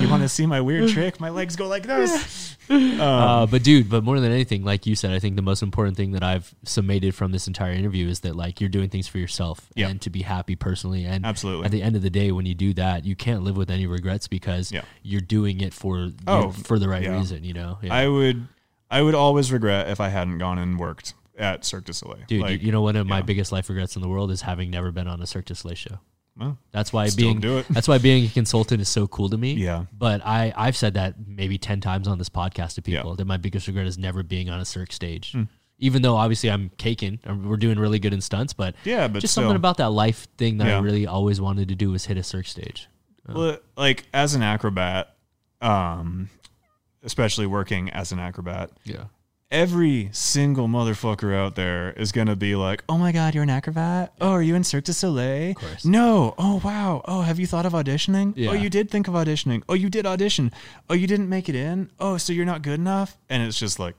you 0.01 0.09
want 0.09 0.23
to 0.23 0.29
see 0.29 0.45
my 0.45 0.61
weird 0.61 0.89
trick? 0.89 1.19
My 1.19 1.29
legs 1.29 1.55
go 1.55 1.67
like 1.67 1.83
this. 1.83 2.55
Um, 2.71 3.01
uh, 3.01 3.45
but 3.47 3.63
dude, 3.63 3.89
but 3.89 4.03
more 4.03 4.19
than 4.19 4.31
anything, 4.31 4.63
like 4.63 4.85
you 4.85 4.95
said, 4.95 5.09
I 5.11 5.17
think 5.17 5.35
the 5.35 5.41
most 5.41 5.63
important 5.63 5.97
thing 5.97 6.11
that 6.11 6.21
I've 6.21 6.53
summated 6.65 7.15
from 7.15 7.31
this 7.31 7.47
entire 7.47 7.71
interview 7.71 8.07
is 8.07 8.19
that 8.19 8.35
like 8.35 8.61
you're 8.61 8.69
doing 8.69 8.89
things 8.89 9.07
for 9.07 9.17
yourself 9.17 9.71
Yeah. 9.73 9.87
and 9.87 9.99
to 10.01 10.11
be 10.11 10.21
happy 10.21 10.55
personally. 10.55 11.03
And 11.03 11.25
Absolutely. 11.25 11.65
at 11.65 11.71
the 11.71 11.81
end 11.81 11.95
of 11.95 12.03
the 12.03 12.11
day, 12.11 12.31
when 12.31 12.45
you 12.45 12.53
do 12.53 12.75
that, 12.75 13.05
you 13.05 13.15
can't 13.15 13.41
live 13.43 13.57
with 13.57 13.71
any 13.71 13.87
regrets 13.87 14.27
because 14.27 14.71
Yeah. 14.71 14.81
you're 15.01 15.19
doing 15.19 15.61
it 15.61 15.73
for 15.73 16.11
Oh, 16.27 16.43
you- 16.47 16.51
for 16.51 16.77
the 16.77 16.87
right 16.87 17.01
yeah. 17.01 17.17
reason. 17.17 17.43
You 17.43 17.53
know, 17.55 17.79
yeah. 17.81 17.91
I 17.91 18.07
would, 18.07 18.47
I 18.91 19.01
would 19.01 19.15
always 19.15 19.51
regret 19.51 19.89
if 19.89 19.99
I 19.99 20.09
hadn't 20.09 20.37
gone 20.37 20.59
and 20.59 20.77
worked 20.77 21.15
at 21.39 21.65
Cirque 21.65 21.85
du 21.85 21.93
Soleil. 21.93 22.19
dude. 22.27 22.41
like, 22.43 22.61
you, 22.61 22.67
you 22.67 22.71
know, 22.71 22.83
one 22.83 22.97
of 22.97 23.07
my 23.07 23.23
biggest 23.23 23.51
life 23.51 23.67
regrets 23.69 23.95
in 23.95 24.03
the 24.03 24.09
world 24.09 24.29
is 24.29 24.41
having 24.43 24.69
never 24.69 24.91
been 24.91 25.07
on 25.07 25.23
a 25.23 25.25
Cirque 25.25 25.45
du 25.45 25.55
Soleil 25.55 25.75
show. 25.75 25.99
Well, 26.39 26.57
That's 26.71 26.93
why 26.93 27.09
being 27.15 27.39
that's 27.69 27.87
why 27.87 27.97
being 27.97 28.25
a 28.25 28.29
consultant 28.29 28.81
is 28.81 28.87
so 28.89 29.07
cool 29.07 29.29
to 29.29 29.37
me. 29.37 29.53
Yeah. 29.53 29.85
But 29.97 30.25
I 30.25 30.53
I've 30.55 30.77
said 30.77 30.93
that 30.95 31.15
maybe 31.27 31.57
ten 31.57 31.81
times 31.81 32.07
on 32.07 32.17
this 32.17 32.29
podcast 32.29 32.75
to 32.75 32.81
people 32.81 33.11
Yeah. 33.11 33.15
that 33.17 33.25
my 33.25 33.37
biggest 33.37 33.67
regret 33.67 33.85
is 33.87 33.97
never 33.97 34.23
being 34.23 34.49
on 34.49 34.59
a 34.59 34.65
Cirque 34.65 34.91
stage. 34.93 35.33
Hmm. 35.33 35.43
Even 35.81 36.01
though 36.01 36.15
obviously 36.17 36.51
I'm 36.51 36.71
caking, 36.77 37.19
we're 37.45 37.55
doing 37.57 37.79
really 37.79 37.99
good 37.99 38.13
in 38.13 38.19
stunts, 38.21 38.51
but 38.53 38.75
yeah, 38.83 39.07
but 39.07 39.19
just 39.19 39.33
still. 39.33 39.43
something 39.43 39.55
about 39.55 39.77
that 39.77 39.91
life 39.91 40.27
thing 40.37 40.57
that 40.57 40.67
I 40.67 40.79
really 40.79 41.07
always 41.07 41.39
wanted 41.39 41.69
to 41.69 41.75
do 41.75 41.91
was 41.91 42.05
hit 42.05 42.17
a 42.17 42.23
Cirque 42.23 42.47
stage. 42.47 42.87
Well, 43.27 43.59
like 43.77 44.05
as 44.13 44.35
an 44.35 44.41
acrobat, 44.41 45.15
um, 45.61 46.29
especially 47.03 47.45
working 47.47 47.89
as 47.91 48.11
an 48.11 48.19
acrobat, 48.19 48.71
Yeah. 48.83 49.05
Every 49.51 50.09
single 50.11 50.67
motherfucker 50.67 51.33
out 51.35 51.55
there 51.55 51.91
is 51.93 52.11
gonna 52.11 52.35
be 52.35 52.55
like, 52.55 52.83
"Oh 52.87 52.97
my 52.97 53.11
god, 53.11 53.33
you're 53.33 53.43
an 53.43 53.49
acrobat? 53.49 54.13
Oh, 54.21 54.31
are 54.31 54.41
you 54.43 54.55
in 54.55 54.63
Cirque 54.63 54.83
du 54.85 54.93
Soleil? 54.93 55.53
course. 55.55 55.85
No. 55.85 56.35
Oh 56.37 56.61
wow. 56.63 57.01
Oh, 57.05 57.21
have 57.21 57.39
you 57.39 57.47
thought 57.47 57.65
of 57.65 57.73
auditioning? 57.73 58.31
Oh, 58.31 58.33
yeah. 58.35 58.49
Oh, 58.51 58.53
you 58.53 58.69
did 58.69 58.89
think 58.91 59.07
of 59.07 59.13
auditioning. 59.15 59.63
Oh, 59.67 59.73
you 59.73 59.89
did 59.89 60.05
audition. 60.05 60.51
Oh, 60.89 60.93
you 60.93 61.07
didn't 61.07 61.29
make 61.29 61.49
it 61.49 61.55
in. 61.55 61.89
Oh, 61.99 62.17
so 62.17 62.31
you're 62.33 62.45
not 62.45 62.61
good 62.61 62.79
enough. 62.79 63.17
And 63.29 63.41
it's 63.43 63.57
just 63.59 63.79
like 63.79 63.95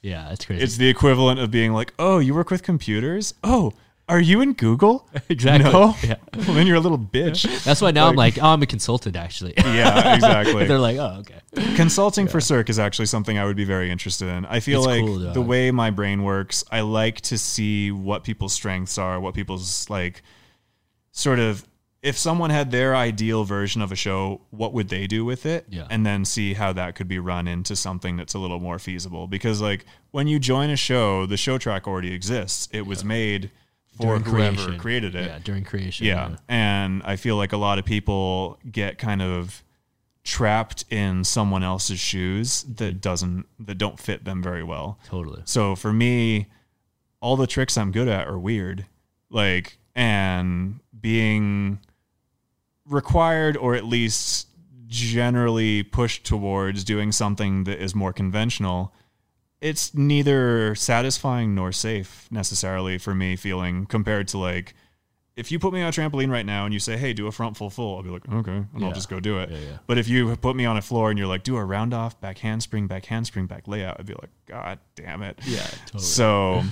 Yeah, 0.00 0.30
it's 0.30 0.44
crazy. 0.44 0.62
it's 0.62 0.76
the 0.76 0.88
equivalent 0.88 1.40
of 1.40 1.50
being 1.50 1.72
like, 1.72 1.92
"Oh, 1.98 2.18
you 2.18 2.34
work 2.34 2.50
with 2.50 2.62
computers? 2.62 3.34
Oh, 3.44 3.72
are 4.08 4.20
you 4.20 4.40
in 4.40 4.52
Google? 4.54 5.08
Exactly. 5.28 5.70
No. 5.72 5.94
Yeah. 6.02 6.16
Well, 6.46 6.54
then 6.54 6.66
you're 6.66 6.76
a 6.76 6.80
little 6.80 6.98
bitch. 6.98 7.64
That's 7.64 7.80
why 7.80 7.90
now 7.92 8.08
I'm 8.08 8.16
like, 8.16 8.36
oh, 8.42 8.46
I'm 8.48 8.62
a 8.62 8.66
consultant 8.66 9.16
actually. 9.16 9.54
yeah, 9.56 10.14
exactly. 10.14 10.66
They're 10.66 10.78
like, 10.78 10.96
oh, 10.96 11.20
okay. 11.22 11.74
Consulting 11.76 12.26
for 12.26 12.40
Cirque 12.40 12.68
is 12.70 12.78
actually 12.78 13.06
something 13.06 13.38
I 13.38 13.44
would 13.44 13.56
be 13.56 13.64
very 13.64 13.90
interested 13.90 14.28
in. 14.28 14.44
I 14.46 14.60
feel 14.60 14.80
It's 14.80 14.86
like 14.86 15.04
cool, 15.04 15.18
dog. 15.20 15.34
the 15.34 15.42
way 15.42 15.70
my 15.70 15.90
brain 15.90 16.22
works, 16.22 16.64
I 16.70 16.80
like 16.80 17.20
to 17.22 17.38
see 17.38 17.90
what 17.90 18.24
people's 18.24 18.52
strengths 18.52 18.98
are, 18.98 19.20
what 19.20 19.34
people's 19.34 19.88
like 19.88 20.22
sort 21.12 21.38
of 21.38 21.64
if 22.02 22.18
someone 22.18 22.50
had 22.50 22.72
their 22.72 22.96
ideal 22.96 23.44
version 23.44 23.80
of 23.80 23.92
a 23.92 23.96
show, 23.96 24.40
what 24.50 24.72
would 24.72 24.88
they 24.88 25.06
do 25.06 25.24
with 25.24 25.46
it? 25.46 25.66
Yeah. 25.70 25.86
And 25.88 26.04
then 26.04 26.24
see 26.24 26.54
how 26.54 26.72
that 26.72 26.96
could 26.96 27.06
be 27.06 27.20
run 27.20 27.46
into 27.46 27.76
something 27.76 28.16
that's 28.16 28.34
a 28.34 28.40
little 28.40 28.58
more 28.58 28.80
feasible. 28.80 29.28
Because 29.28 29.60
like 29.60 29.84
when 30.10 30.26
you 30.26 30.40
join 30.40 30.68
a 30.70 30.76
show, 30.76 31.26
the 31.26 31.36
show 31.36 31.58
track 31.58 31.86
already 31.86 32.12
exists. 32.12 32.68
It 32.72 32.86
was 32.86 33.04
made 33.04 33.52
for 33.96 34.18
During 34.18 34.22
whoever 34.24 34.56
creation. 34.56 34.78
created 34.78 35.14
it. 35.14 35.26
Yeah, 35.26 35.38
during 35.42 35.64
creation. 35.64 36.06
Yeah. 36.06 36.36
And 36.48 37.02
I 37.04 37.16
feel 37.16 37.36
like 37.36 37.52
a 37.52 37.56
lot 37.56 37.78
of 37.78 37.84
people 37.84 38.58
get 38.70 38.98
kind 38.98 39.20
of 39.22 39.62
trapped 40.24 40.84
in 40.90 41.24
someone 41.24 41.62
else's 41.64 41.98
shoes 41.98 42.62
that 42.62 43.00
doesn't 43.00 43.44
that 43.58 43.76
don't 43.76 43.98
fit 43.98 44.24
them 44.24 44.42
very 44.42 44.62
well. 44.62 44.98
Totally. 45.06 45.42
So 45.44 45.74
for 45.76 45.92
me, 45.92 46.46
all 47.20 47.36
the 47.36 47.46
tricks 47.46 47.76
I'm 47.76 47.92
good 47.92 48.08
at 48.08 48.26
are 48.28 48.38
weird. 48.38 48.86
Like 49.30 49.78
and 49.94 50.80
being 50.98 51.78
required 52.88 53.56
or 53.56 53.74
at 53.74 53.84
least 53.84 54.48
generally 54.86 55.82
pushed 55.82 56.24
towards 56.24 56.84
doing 56.84 57.12
something 57.12 57.64
that 57.64 57.82
is 57.82 57.94
more 57.94 58.12
conventional 58.12 58.92
it's 59.62 59.94
neither 59.94 60.74
satisfying 60.74 61.54
nor 61.54 61.72
safe 61.72 62.26
necessarily 62.30 62.98
for 62.98 63.14
me 63.14 63.36
feeling 63.36 63.86
compared 63.86 64.26
to 64.28 64.36
like 64.38 64.74
if 65.36 65.50
you 65.50 65.58
put 65.58 65.72
me 65.72 65.80
on 65.80 65.88
a 65.88 65.90
trampoline 65.92 66.30
right 66.30 66.44
now 66.44 66.64
and 66.66 66.74
you 66.74 66.80
say 66.80 66.96
hey 66.98 67.12
do 67.14 67.26
a 67.26 67.32
front 67.32 67.56
full 67.56 67.70
full 67.70 67.96
i'll 67.96 68.02
be 68.02 68.10
like 68.10 68.28
okay 68.30 68.50
and 68.50 68.66
Yeah. 68.76 68.86
i'll 68.88 68.92
just 68.92 69.08
go 69.08 69.20
do 69.20 69.38
it 69.38 69.50
Yeah, 69.50 69.58
yeah. 69.58 69.78
but 69.86 69.96
if 69.98 70.08
you 70.08 70.36
put 70.36 70.56
me 70.56 70.64
on 70.66 70.76
a 70.76 70.82
floor 70.82 71.08
and 71.10 71.18
you're 71.18 71.28
like 71.28 71.44
do 71.44 71.56
a 71.56 71.64
round 71.64 71.94
off 71.94 72.20
back 72.20 72.38
handspring 72.38 72.86
back 72.88 73.06
handspring 73.06 73.46
back 73.46 73.66
layout 73.68 73.98
i'd 74.00 74.06
be 74.06 74.14
like 74.14 74.30
god 74.46 74.78
damn 74.96 75.22
it 75.22 75.38
Yeah, 75.44 75.66
totally. 75.86 76.02
so 76.02 76.62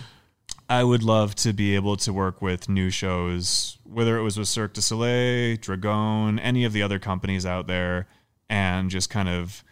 I 0.69 0.85
would 0.85 1.03
love 1.03 1.35
to 1.37 1.53
be 1.53 1.75
able 1.75 1.97
to 1.97 2.13
work 2.13 2.41
with 2.41 2.69
new 2.69 2.91
shows, 2.91 3.77
whether 3.83 4.17
it 4.17 4.23
was 4.23 4.39
with 4.39 4.47
Cirque 4.47 4.73
du 4.75 4.81
Soleil, 4.81 5.57
Dragon, 5.57 6.39
any 6.39 6.65
of 6.65 6.73
the 6.73 6.81
other 6.81 7.01
companies 7.01 7.45
out 7.45 7.67
there, 7.67 8.07
and 8.49 8.89
just 8.89 9.11
kind 9.11 9.29
of 9.29 9.65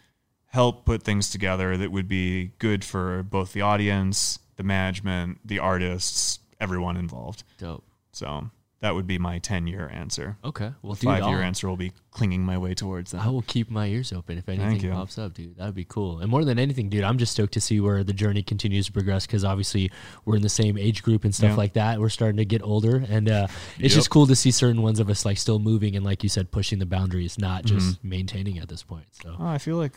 help 0.49 0.85
put 0.85 1.03
things 1.03 1.29
together 1.29 1.77
that 1.77 1.91
would 1.91 2.07
be 2.07 2.51
good 2.59 2.83
for 2.83 3.23
both 3.23 3.53
the 3.53 3.61
audience, 3.61 4.39
the 4.55 4.63
management, 4.63 5.39
the 5.45 5.59
artists, 5.59 6.39
everyone 6.59 6.97
involved. 6.97 7.43
Dope. 7.57 7.83
So 8.11 8.49
that 8.81 8.95
would 8.95 9.05
be 9.05 9.17
my 9.19 9.37
10 9.39 9.67
year 9.67 9.89
answer. 9.93 10.37
Okay. 10.43 10.71
Well, 10.81 10.93
dude, 10.93 11.03
Five 11.03 11.23
year 11.25 11.37
I'll- 11.37 11.43
answer 11.43 11.67
will 11.69 11.77
be 11.77 11.91
clinging 12.11 12.43
my 12.43 12.57
way 12.57 12.73
towards 12.73 13.11
that. 13.11 13.21
I 13.21 13.27
will 13.27 13.41
keep 13.43 13.69
my 13.69 13.85
ears 13.87 14.11
open 14.11 14.37
if 14.37 14.49
anything 14.49 14.91
pops 14.91 15.17
up, 15.17 15.33
dude. 15.35 15.55
That'd 15.57 15.75
be 15.75 15.83
cool. 15.85 16.19
And 16.19 16.31
more 16.31 16.43
than 16.43 16.57
anything, 16.57 16.89
dude, 16.89 17.03
I'm 17.03 17.17
just 17.17 17.33
stoked 17.33 17.53
to 17.53 17.61
see 17.61 17.79
where 17.79 18.03
the 18.03 18.13
journey 18.13 18.41
continues 18.41 18.87
to 18.87 18.91
progress 18.91 19.27
because 19.27 19.45
obviously 19.45 19.91
we're 20.25 20.35
in 20.37 20.41
the 20.41 20.49
same 20.49 20.77
age 20.77 21.03
group 21.03 21.23
and 21.25 21.35
stuff 21.35 21.51
Yeah. 21.51 21.55
like 21.57 21.73
that. 21.73 21.99
We're 21.99 22.09
starting 22.09 22.37
to 22.37 22.45
get 22.45 22.63
older, 22.63 23.05
and 23.07 23.29
uh, 23.29 23.47
it's 23.77 23.93
Yep. 23.93 23.99
just 23.99 24.09
cool 24.09 24.25
to 24.27 24.35
see 24.35 24.49
certain 24.51 24.81
ones 24.81 24.99
of 24.99 25.09
us 25.09 25.25
like 25.25 25.37
still 25.37 25.59
moving 25.59 25.95
and, 25.95 26.03
like 26.03 26.23
you 26.23 26.29
said, 26.29 26.49
pushing 26.51 26.79
the 26.79 26.85
boundaries, 26.87 27.37
not 27.37 27.65
just 27.65 27.97
Mm-hmm. 27.99 28.09
maintaining 28.09 28.57
at 28.59 28.67
this 28.69 28.81
point. 28.81 29.05
So 29.11 29.35
Oh, 29.39 29.45
I 29.47 29.57
feel 29.59 29.77
like 29.77 29.93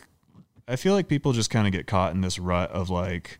I 0.67 0.75
feel 0.75 0.93
like 0.93 1.07
people 1.07 1.33
just 1.33 1.49
kind 1.49 1.67
of 1.67 1.73
get 1.73 1.87
caught 1.87 2.13
in 2.13 2.21
this 2.21 2.39
rut 2.39 2.71
of 2.71 2.89
like 2.89 3.39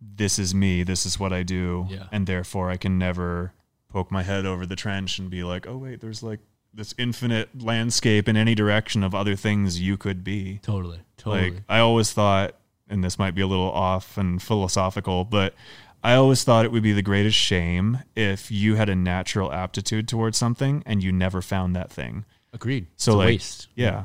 this 0.00 0.38
is 0.38 0.54
me, 0.54 0.82
this 0.82 1.06
is 1.06 1.18
what 1.18 1.32
I 1.32 1.42
do, 1.42 1.86
Yeah. 1.88 2.04
and 2.12 2.26
therefore 2.26 2.70
I 2.70 2.76
can 2.76 2.98
never 2.98 3.52
poke 3.88 4.10
my 4.10 4.22
head 4.22 4.46
over 4.46 4.66
the 4.66 4.76
trench 4.76 5.18
and 5.18 5.30
be 5.30 5.44
like, 5.44 5.66
oh 5.66 5.76
wait, 5.76 6.00
there's 6.00 6.22
like 6.22 6.40
this 6.74 6.94
infinite 6.98 7.62
landscape 7.62 8.28
in 8.28 8.36
any 8.36 8.54
direction 8.54 9.02
of 9.04 9.14
other 9.14 9.36
things 9.36 9.80
you 9.80 9.96
could 9.96 10.24
be. 10.24 10.58
Totally. 10.62 11.00
Totally. 11.18 11.50
Like 11.52 11.62
I 11.68 11.78
always 11.80 12.12
thought, 12.12 12.56
and 12.88 13.04
this 13.04 13.18
might 13.18 13.34
be 13.34 13.42
a 13.42 13.46
little 13.46 13.70
off 13.70 14.16
and 14.18 14.42
philosophical, 14.42 15.24
but 15.24 15.54
I 16.02 16.14
always 16.14 16.42
thought 16.42 16.64
it 16.64 16.72
would 16.72 16.82
be 16.82 16.92
the 16.92 17.02
greatest 17.02 17.36
shame 17.38 17.98
if 18.16 18.50
you 18.50 18.74
had 18.74 18.88
a 18.88 18.96
natural 18.96 19.52
aptitude 19.52 20.08
towards 20.08 20.36
something 20.36 20.82
and 20.84 21.02
you 21.02 21.12
never 21.12 21.40
found 21.42 21.76
that 21.76 21.92
thing. 21.92 22.24
Agreed. 22.52 22.86
So 22.96 23.12
It's 23.12 23.16
like, 23.18 23.26
waste. 23.26 23.68
yeah. 23.76 24.04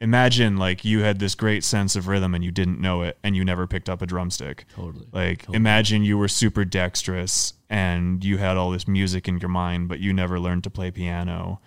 Imagine 0.00 0.56
like 0.58 0.84
you 0.84 1.00
had 1.00 1.18
this 1.18 1.34
great 1.34 1.64
sense 1.64 1.96
of 1.96 2.06
rhythm 2.06 2.34
and 2.34 2.44
you 2.44 2.50
didn't 2.50 2.80
know 2.80 3.02
it 3.02 3.16
and 3.22 3.34
you 3.34 3.44
never 3.44 3.66
picked 3.66 3.88
up 3.88 4.02
a 4.02 4.06
drumstick. 4.06 4.66
Totally. 4.74 5.06
Like 5.10 5.40
Totally. 5.40 5.56
imagine 5.56 6.04
you 6.04 6.18
were 6.18 6.28
super 6.28 6.64
dexterous 6.66 7.54
and 7.70 8.22
you 8.22 8.36
had 8.36 8.56
all 8.56 8.70
this 8.70 8.86
music 8.86 9.26
in 9.26 9.38
your 9.38 9.48
mind 9.48 9.88
but 9.88 9.98
you 9.98 10.12
never 10.12 10.38
learned 10.38 10.64
to 10.64 10.70
play 10.70 10.90
piano. 10.90 11.60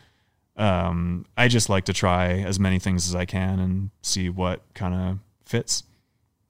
Um, 0.56 1.26
I 1.38 1.48
just 1.48 1.70
like 1.70 1.86
to 1.86 1.94
try 1.94 2.34
as 2.34 2.60
many 2.60 2.78
things 2.78 3.08
as 3.08 3.16
I 3.16 3.26
can 3.26 3.60
and 3.60 3.90
see 4.02 4.30
what 4.30 4.62
kind 4.76 4.94
of 4.94 5.20
fits. 5.46 5.84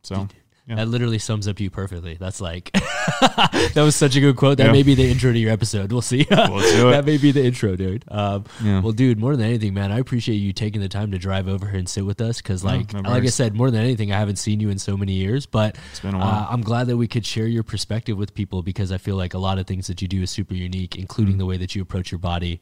So 0.03 0.27
yeah. 0.69 0.75
That 0.75 0.87
literally 0.87 1.19
sums 1.19 1.47
up 1.47 1.59
you 1.59 1.69
perfectly. 1.69 2.15
That's 2.19 2.39
like 2.39 2.71
that 3.21 3.73
was 3.75 3.95
such 3.95 4.15
a 4.15 4.19
good 4.19 4.35
quote. 4.35 4.57
That 4.57 4.67
Yeah. 4.67 4.71
may 4.71 4.83
be 4.83 4.95
the 4.95 5.09
intro 5.09 5.33
to 5.33 5.39
your 5.39 5.51
episode. 5.51 5.91
We'll 5.91 6.01
see. 6.01 6.21
It. 6.29 6.91
that 6.91 7.03
may 7.05 7.17
be 7.17 7.31
the 7.31 7.43
intro, 7.43 7.75
dude. 7.75 8.05
Um, 8.09 8.45
Yeah. 8.63 8.81
Well, 8.81 8.91
dude, 8.93 9.19
more 9.19 9.35
than 9.35 9.45
anything, 9.47 9.73
man, 9.73 9.91
I 9.91 9.97
appreciate 9.99 10.35
you 10.37 10.53
taking 10.53 10.79
the 10.81 10.87
time 10.89 11.11
to 11.11 11.17
drive 11.17 11.47
over 11.47 11.67
here 11.67 11.79
and 11.79 11.89
sit 11.89 12.05
with 12.05 12.21
us. 12.21 12.37
Because, 12.41 12.63
like, 12.63 12.93
no 12.93 13.01
like 13.01 13.23
I 13.23 13.27
said, 13.27 13.55
more 13.55 13.71
than 13.71 13.81
anything, 13.81 14.11
I 14.11 14.17
haven't 14.19 14.37
seen 14.37 14.59
you 14.59 14.69
in 14.69 14.77
so 14.79 14.95
many 14.95 15.13
years. 15.13 15.45
But 15.45 15.77
It's 15.91 15.99
been 15.99 16.13
a 16.15 16.19
uh. 16.19 16.47
I'm 16.49 16.61
glad 16.61 16.87
that 16.87 16.97
we 16.97 17.07
could 17.07 17.25
share 17.25 17.47
your 17.47 17.63
perspective 17.63 18.17
with 18.17 18.33
people 18.33 18.61
because 18.61 18.91
I 18.91 18.97
feel 18.97 19.15
like 19.15 19.33
a 19.33 19.39
lot 19.39 19.57
of 19.59 19.67
things 19.67 19.87
that 19.87 20.01
you 20.01 20.07
do 20.07 20.21
is 20.21 20.29
super 20.31 20.53
unique, 20.53 20.95
including 20.95 21.35
Mm. 21.35 21.39
the 21.39 21.45
way 21.45 21.57
that 21.57 21.75
you 21.75 21.81
approach 21.81 22.11
your 22.11 22.19
body 22.19 22.59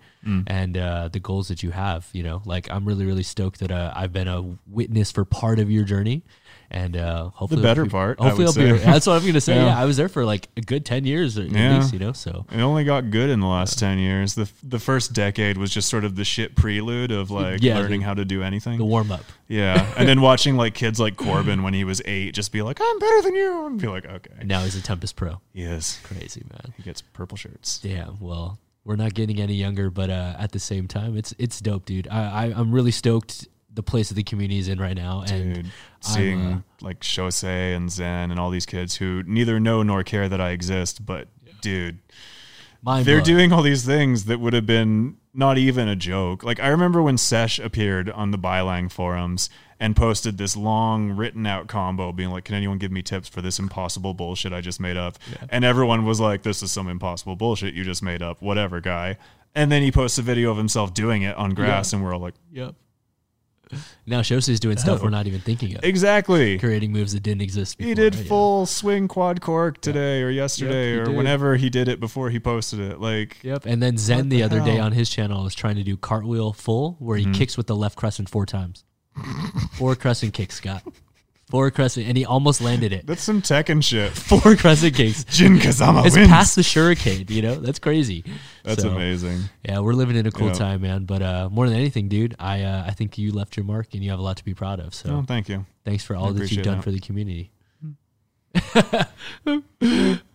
and 0.47 0.77
uh, 0.77 1.07
the 1.07 1.19
goals 1.19 1.47
that 1.47 1.63
you 1.63 1.71
have. 1.71 2.07
You 2.13 2.23
know, 2.23 2.41
like 2.45 2.69
I'm 2.71 2.85
really, 2.85 3.05
really 3.05 3.23
stoked 3.23 3.59
that 3.59 3.71
uh, 3.71 3.93
I've 3.95 4.11
been 4.13 4.27
a 4.27 4.57
witness 4.67 5.11
for 5.11 5.23
part 5.25 5.59
of 5.59 5.69
your 5.71 5.83
journey. 5.83 6.23
And 6.69 6.97
uh, 6.97 7.29
hopefully, 7.29 7.61
the 7.61 7.65
better 7.67 7.83
people- 7.85 7.97
part, 7.99 8.19
Hopefully, 8.19 8.45
I'll 8.47 8.53
be. 8.53 8.77
That's 8.83 9.07
what 9.07 9.13
I'm 9.21 9.25
gonna 9.25 9.39
say. 9.39 9.55
Yeah. 9.55 9.67
Yeah. 9.67 9.79
I 9.79 9.85
was 9.85 9.95
there 9.95 10.09
for 10.09 10.25
like 10.25 10.49
a 10.57 10.61
good 10.61 10.85
ten 10.85 11.05
years 11.05 11.37
at 11.37 11.49
Yeah. 11.49 11.77
least. 11.77 11.93
You 11.93 11.99
know, 11.99 12.11
so 12.11 12.45
It 12.51 12.59
only 12.59 12.83
got 12.83 13.09
good 13.09 13.29
in 13.29 13.39
the 13.39 13.47
last 13.47 13.79
10 13.79 13.99
years. 13.99 14.35
The 14.35 14.49
the 14.63 14.77
first 14.79 15.13
decade 15.13 15.57
was 15.57 15.71
just 15.71 15.87
sort 15.87 16.03
of 16.03 16.17
the 16.17 16.25
shit 16.25 16.55
prelude 16.55 17.11
of 17.11 17.31
like 17.41 17.61
Yeah, 17.63 17.79
learning 17.79 18.01
the- 18.01 18.05
how 18.07 18.13
to 18.15 18.25
do 18.25 18.43
anything. 18.43 18.77
the 18.79 18.83
warm 18.85 19.11
up. 19.13 19.23
yeah. 19.47 19.85
And 19.97 20.09
then 20.09 20.19
watching 20.19 20.57
like 20.57 20.73
kids 20.73 20.99
like 20.99 21.15
Corbin 21.15 21.63
when 21.63 21.73
he 21.73 21.85
was 21.85 22.01
8 22.03 22.33
just 22.33 22.51
be 22.51 22.61
like, 22.61 22.79
"I'm 22.81 22.99
better 22.99 23.21
than 23.21 23.35
you." 23.35 23.65
And 23.67 23.79
be 23.79 23.87
like, 23.87 24.05
"Okay." 24.05 24.31
And 24.39 24.49
now 24.49 24.61
he's 24.63 24.75
a 24.75 24.81
Tempest 24.81 25.15
Pro. 25.15 25.39
He 25.53 25.61
is. 25.63 25.99
Crazy 26.03 26.43
man. 26.51 26.73
He 26.75 26.83
gets 26.83 27.01
purple 27.01 27.37
shirts. 27.37 27.79
Damn. 27.79 28.19
Well, 28.19 28.59
we're 28.83 28.97
not 28.97 29.13
getting 29.13 29.39
any 29.39 29.53
younger, 29.55 29.89
but 29.89 30.09
uh, 30.09 30.35
at 30.37 30.51
the 30.51 30.59
same 30.59 30.87
time, 30.89 31.15
it's 31.17 31.33
it's 31.39 31.61
dope, 31.61 31.85
dude. 31.85 32.07
I, 32.09 32.21
I 32.47 32.53
I'm 32.53 32.73
really 32.73 32.91
stoked 32.91 33.47
the 33.77 33.83
place 33.83 34.09
that 34.09 34.15
the 34.15 34.23
community 34.23 34.59
is 34.59 34.67
in 34.67 34.79
right 34.79 34.95
now, 34.95 35.23
and 35.29 35.71
seeing 36.01 36.41
I'm, 36.41 36.53
uh, 36.53 36.61
like 36.81 36.99
Shosei 37.01 37.75
and 37.75 37.91
Zen 37.91 38.31
and 38.31 38.39
all 38.39 38.49
these 38.49 38.65
kids 38.65 38.95
who 38.95 39.23
neither 39.27 39.59
know 39.59 39.83
nor 39.83 40.03
care 40.03 40.27
that 40.27 40.41
I 40.41 40.49
exist, 40.49 41.05
but 41.05 41.27
dude, 41.61 41.99
mind 42.81 43.05
they're 43.05 43.21
doing 43.21 43.53
all 43.53 43.61
these 43.61 43.85
things 43.85 44.25
that 44.25 44.39
would 44.39 44.53
have 44.53 44.65
been 44.65 45.17
not 45.31 45.59
even 45.59 45.87
a 45.87 45.95
joke. 45.95 46.43
Like 46.43 46.59
I 46.59 46.69
remember 46.69 47.03
when 47.03 47.17
Sesh 47.17 47.59
appeared 47.59 48.09
on 48.09 48.31
the 48.31 48.37
Bylang 48.39 48.89
forums 48.89 49.51
and 49.79 49.95
posted 49.95 50.39
this 50.39 50.57
long 50.57 51.11
written 51.11 51.45
out 51.45 51.67
combo 51.67 52.11
being 52.11 52.31
like, 52.31 52.45
Can 52.45 52.55
anyone 52.55 52.79
give 52.79 52.91
me 52.91 53.03
tips 53.03 53.29
for 53.29 53.41
this 53.41 53.59
impossible 53.59 54.15
bullshit 54.15 54.53
I 54.53 54.61
just 54.61 54.79
made 54.79 54.97
up? 54.97 55.19
And 55.49 55.63
everyone 55.63 56.03
was 56.03 56.19
like, 56.19 56.41
This 56.41 56.63
is 56.63 56.71
some 56.71 56.87
impossible 56.89 57.35
bullshit 57.35 57.75
you 57.75 57.83
just 57.83 58.01
made 58.01 58.23
up, 58.23 58.41
whatever 58.41 58.81
guy. 58.81 59.17
And 59.53 59.71
then 59.71 59.83
he 59.83 59.91
posts 59.91 60.17
a 60.17 60.23
video 60.23 60.49
of 60.49 60.57
himself 60.57 60.95
doing 60.95 61.21
it 61.21 61.35
on 61.35 61.53
grass 61.53 61.93
and 61.93 62.03
we're 62.03 62.15
all 62.15 62.19
like, 62.19 62.33
Yep. 62.51 62.73
Now 64.05 64.21
Shosei's 64.21 64.59
doing 64.59 64.77
stuff 64.77 64.99
Oh. 65.01 65.05
we're 65.05 65.09
not 65.19 65.27
even 65.27 65.41
thinking 65.41 65.75
of, 65.75 65.83
Exactly. 65.83 66.57
creating 66.59 66.91
moves 66.91 67.13
that 67.13 67.23
didn't 67.23 67.41
exist. 67.41 67.77
Before, 67.77 67.89
He 67.89 67.93
did 67.95 68.15
know? 68.15 68.23
full 68.23 68.65
swing 68.65 69.07
quad 69.07 69.41
cork 69.41 69.81
today 69.81 70.21
or 70.21 70.29
yesterday 70.29 70.93
he 70.93 70.97
or 70.99 71.05
did. 71.05 71.15
whenever 71.15 71.55
he 71.57 71.69
did 71.69 71.87
it 71.87 71.99
before 71.99 72.29
he 72.29 72.39
posted 72.39 72.79
it. 72.79 72.99
Like 72.99 73.37
Yep. 73.43 73.65
And 73.65 73.81
then 73.83 73.97
Zen 73.97 74.29
the, 74.29 74.37
the 74.37 74.43
other 74.43 74.59
day 74.61 74.79
on 74.79 74.91
his 74.91 75.09
channel 75.09 75.43
was 75.43 75.55
trying 75.55 75.75
to 75.77 75.83
do 75.83 75.97
cartwheel 75.97 76.53
full, 76.53 76.95
where 76.99 77.17
he 77.17 77.23
Mm-hmm. 77.25 77.33
kicks 77.33 77.57
with 77.57 77.67
the 77.67 77.75
left 77.75 77.95
crescent 77.97 78.29
four 78.29 78.45
times. 78.45 78.83
four 79.73 79.95
crescent 79.95 80.33
kicks, 80.33 80.55
Scott. 80.55 80.83
Four 81.49 81.71
crescent, 81.71 82.07
and 82.07 82.17
he 82.17 82.25
almost 82.25 82.59
landed 82.59 82.91
it. 82.91 83.07
that's 83.07 83.23
some 83.23 83.41
Tekken 83.41 83.81
shit. 83.81 84.11
Four 84.29 84.57
crescent 84.57 84.93
kicks. 84.95 85.23
Jin 85.29 85.57
Kazama 85.59 86.05
It's 86.05 86.15
wins. 86.17 86.27
past 86.27 86.55
the 86.57 86.61
shuricane, 86.61 87.29
you 87.29 87.41
know? 87.41 87.55
That's 87.55 87.79
crazy. 87.79 88.25
that's 88.65 88.81
So, 88.83 88.89
amazing. 88.89 89.43
Yeah, 89.63 89.79
we're 89.79 89.93
living 89.93 90.17
in 90.17 90.25
a 90.27 90.31
cool 90.31 90.47
Yeah. 90.47 90.53
time, 90.55 90.81
man. 90.81 91.05
But 91.05 91.21
uh, 91.21 91.47
more 91.49 91.69
than 91.69 91.77
anything, 91.77 92.09
dude, 92.09 92.35
I 92.37 92.63
uh, 92.63 92.83
I 92.85 92.91
think 92.91 93.17
you 93.17 93.31
left 93.31 93.55
your 93.55 93.63
mark 93.65 93.93
and 93.93 94.03
you 94.03 94.09
have 94.09 94.19
a 94.19 94.21
lot 94.21 94.35
to 94.37 94.43
be 94.43 94.53
proud 94.53 94.81
of. 94.81 94.93
So 94.93 95.09
Oh, 95.09 95.21
thank 95.25 95.47
you. 95.47 95.65
thanks 95.85 96.03
for 96.03 96.17
all 96.17 96.25
that 96.25 96.33
you've 96.33 96.37
appreciate 96.47 96.63
done 96.65 96.77
that. 96.79 96.83
for 96.83 96.91
the 96.91 96.99
community. 96.99 97.51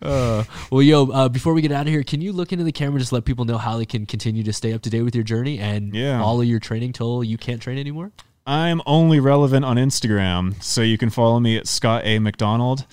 uh, 0.01 0.43
well, 0.71 0.81
yo, 0.81 1.11
uh, 1.11 1.29
before 1.29 1.53
we 1.53 1.61
get 1.61 1.71
out 1.71 1.81
of 1.87 1.87
here, 1.93 2.03
can 2.03 2.21
you 2.21 2.31
look 2.33 2.51
into 2.51 2.63
the 2.63 2.71
camera 2.71 2.93
and 2.93 2.99
just 3.01 3.11
let 3.11 3.25
people 3.25 3.45
know 3.45 3.57
how 3.57 3.77
they 3.77 3.85
can 3.85 4.05
continue 4.05 4.43
to 4.43 4.53
stay 4.53 4.73
up 4.73 4.81
to 4.83 4.89
date 4.89 5.01
with 5.03 5.13
your 5.15 5.23
journey 5.23 5.59
and 5.59 5.93
Yeah. 5.93 6.19
follow 6.21 6.41
your 6.41 6.59
training 6.59 6.93
till 6.93 7.23
you 7.23 7.37
can't 7.37 7.61
train 7.61 7.77
anymore? 7.77 8.11
I'm 8.45 8.81
only 8.85 9.19
relevant 9.19 9.63
on 9.63 9.77
Instagram, 9.77 10.61
so 10.61 10.81
you 10.81 10.97
can 10.97 11.09
follow 11.09 11.39
me 11.39 11.57
at 11.57 11.67
Scott 11.67 12.03
A. 12.05 12.19
McDonald. 12.19 12.85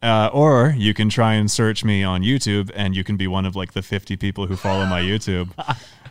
Uh, 0.00 0.30
or 0.32 0.74
you 0.76 0.94
can 0.94 1.08
try 1.08 1.34
and 1.34 1.50
search 1.50 1.82
me 1.84 2.04
on 2.04 2.22
YouTube, 2.22 2.70
and 2.74 2.94
you 2.94 3.02
can 3.02 3.16
be 3.16 3.26
one 3.26 3.44
of 3.44 3.56
like 3.56 3.72
the 3.72 3.82
50 3.82 4.16
people 4.16 4.46
who 4.46 4.54
follow 4.54 4.86
my 4.86 5.00
YouTube. 5.02 5.50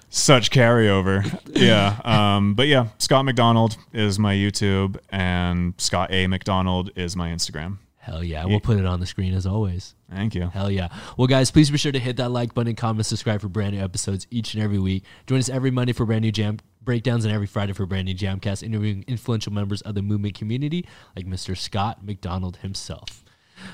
Such 0.10 0.52
carryover, 0.52 1.40
yeah. 1.54 2.00
Um, 2.04 2.54
but 2.54 2.68
yeah, 2.68 2.88
Scott 2.98 3.24
McDonald 3.24 3.78
is 3.94 4.20
my 4.20 4.34
YouTube, 4.36 4.98
and 5.10 5.74
Scott 5.78 6.12
A. 6.12 6.28
McDonald 6.28 6.92
is 6.96 7.16
my 7.16 7.30
Instagram. 7.30 7.78
Hell 8.08 8.24
yeah, 8.24 8.46
we'll 8.46 8.62
put 8.62 8.80
it 8.80 8.86
on 8.86 9.02
the 9.02 9.06
screen 9.06 9.34
as 9.34 9.46
always. 9.46 9.94
Thank 10.10 10.34
you. 10.34 10.48
Hell 10.48 10.72
yeah. 10.72 10.88
Well, 11.18 11.28
guys, 11.28 11.52
please 11.52 11.70
be 11.70 11.78
sure 11.78 11.92
to 11.92 12.00
hit 12.00 12.16
that 12.16 12.30
like 12.30 12.54
button, 12.54 12.74
comment, 12.74 13.06
subscribe 13.06 13.42
for 13.42 13.50
brand 13.50 13.76
new 13.76 13.84
episodes 13.84 14.26
each 14.32 14.54
and 14.54 14.64
every 14.64 14.80
week. 14.80 15.04
Join 15.28 15.40
us 15.40 15.50
every 15.50 15.72
Monday 15.72 15.92
for 15.92 16.06
brand 16.06 16.22
new 16.22 16.32
jam 16.32 16.60
breakdowns 16.82 17.26
and 17.26 17.34
every 17.34 17.48
Friday 17.48 17.74
for 17.74 17.86
brand 17.86 18.06
new 18.06 18.16
Jamcast, 18.16 18.64
interviewing 18.64 19.04
influential 19.10 19.52
members 19.52 19.82
of 19.82 19.94
the 19.94 20.02
movement 20.02 20.36
community 20.36 20.88
like 21.18 21.26
Mr. 21.26 21.58
Scott 21.58 22.06
McDonald 22.06 22.56
himself. 22.58 23.26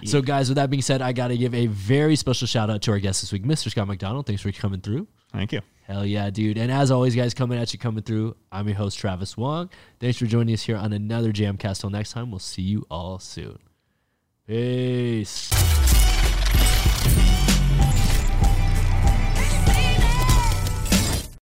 So, 0.04 0.20
guys, 0.20 0.50
with 0.50 0.56
that 0.56 0.72
being 0.72 0.82
said, 0.82 1.04
I 1.04 1.12
got 1.12 1.28
to 1.28 1.38
give 1.38 1.54
a 1.54 1.68
very 1.68 2.16
special 2.16 2.48
shout 2.48 2.72
out 2.72 2.82
to 2.84 2.92
our 2.92 3.00
guest 3.00 3.22
this 3.22 3.32
week, 3.32 3.44
Mr. 3.44 3.70
Scott 3.70 3.88
McDonald. 3.88 4.26
Thanks 4.26 4.42
for 4.42 4.52
coming 4.52 4.82
through. 4.82 5.08
Thank 5.32 5.52
you. 5.52 5.62
Hell 5.84 6.08
yeah, 6.08 6.32
dude. 6.32 6.58
And 6.58 6.72
as 6.72 6.90
always, 6.90 7.16
guys, 7.16 7.36
coming 7.36 7.60
at 7.60 7.72
you, 7.72 7.78
coming 7.78 8.02
through. 8.02 8.36
I'm 8.52 8.68
your 8.68 8.78
host, 8.78 8.98
Travis 8.98 9.38
Wong. 9.38 9.70
Thanks 10.00 10.18
for 10.18 10.26
joining 10.26 10.56
us 10.56 10.64
here 10.64 10.78
on 10.78 10.92
another 10.92 11.32
Jamcast. 11.32 11.82
Till 11.82 11.92
next 11.92 12.14
time, 12.14 12.32
we'll 12.32 12.40
see 12.40 12.64
you 12.64 12.88
all 12.90 13.20
soon. 13.20 13.60
Peace. 14.46 15.83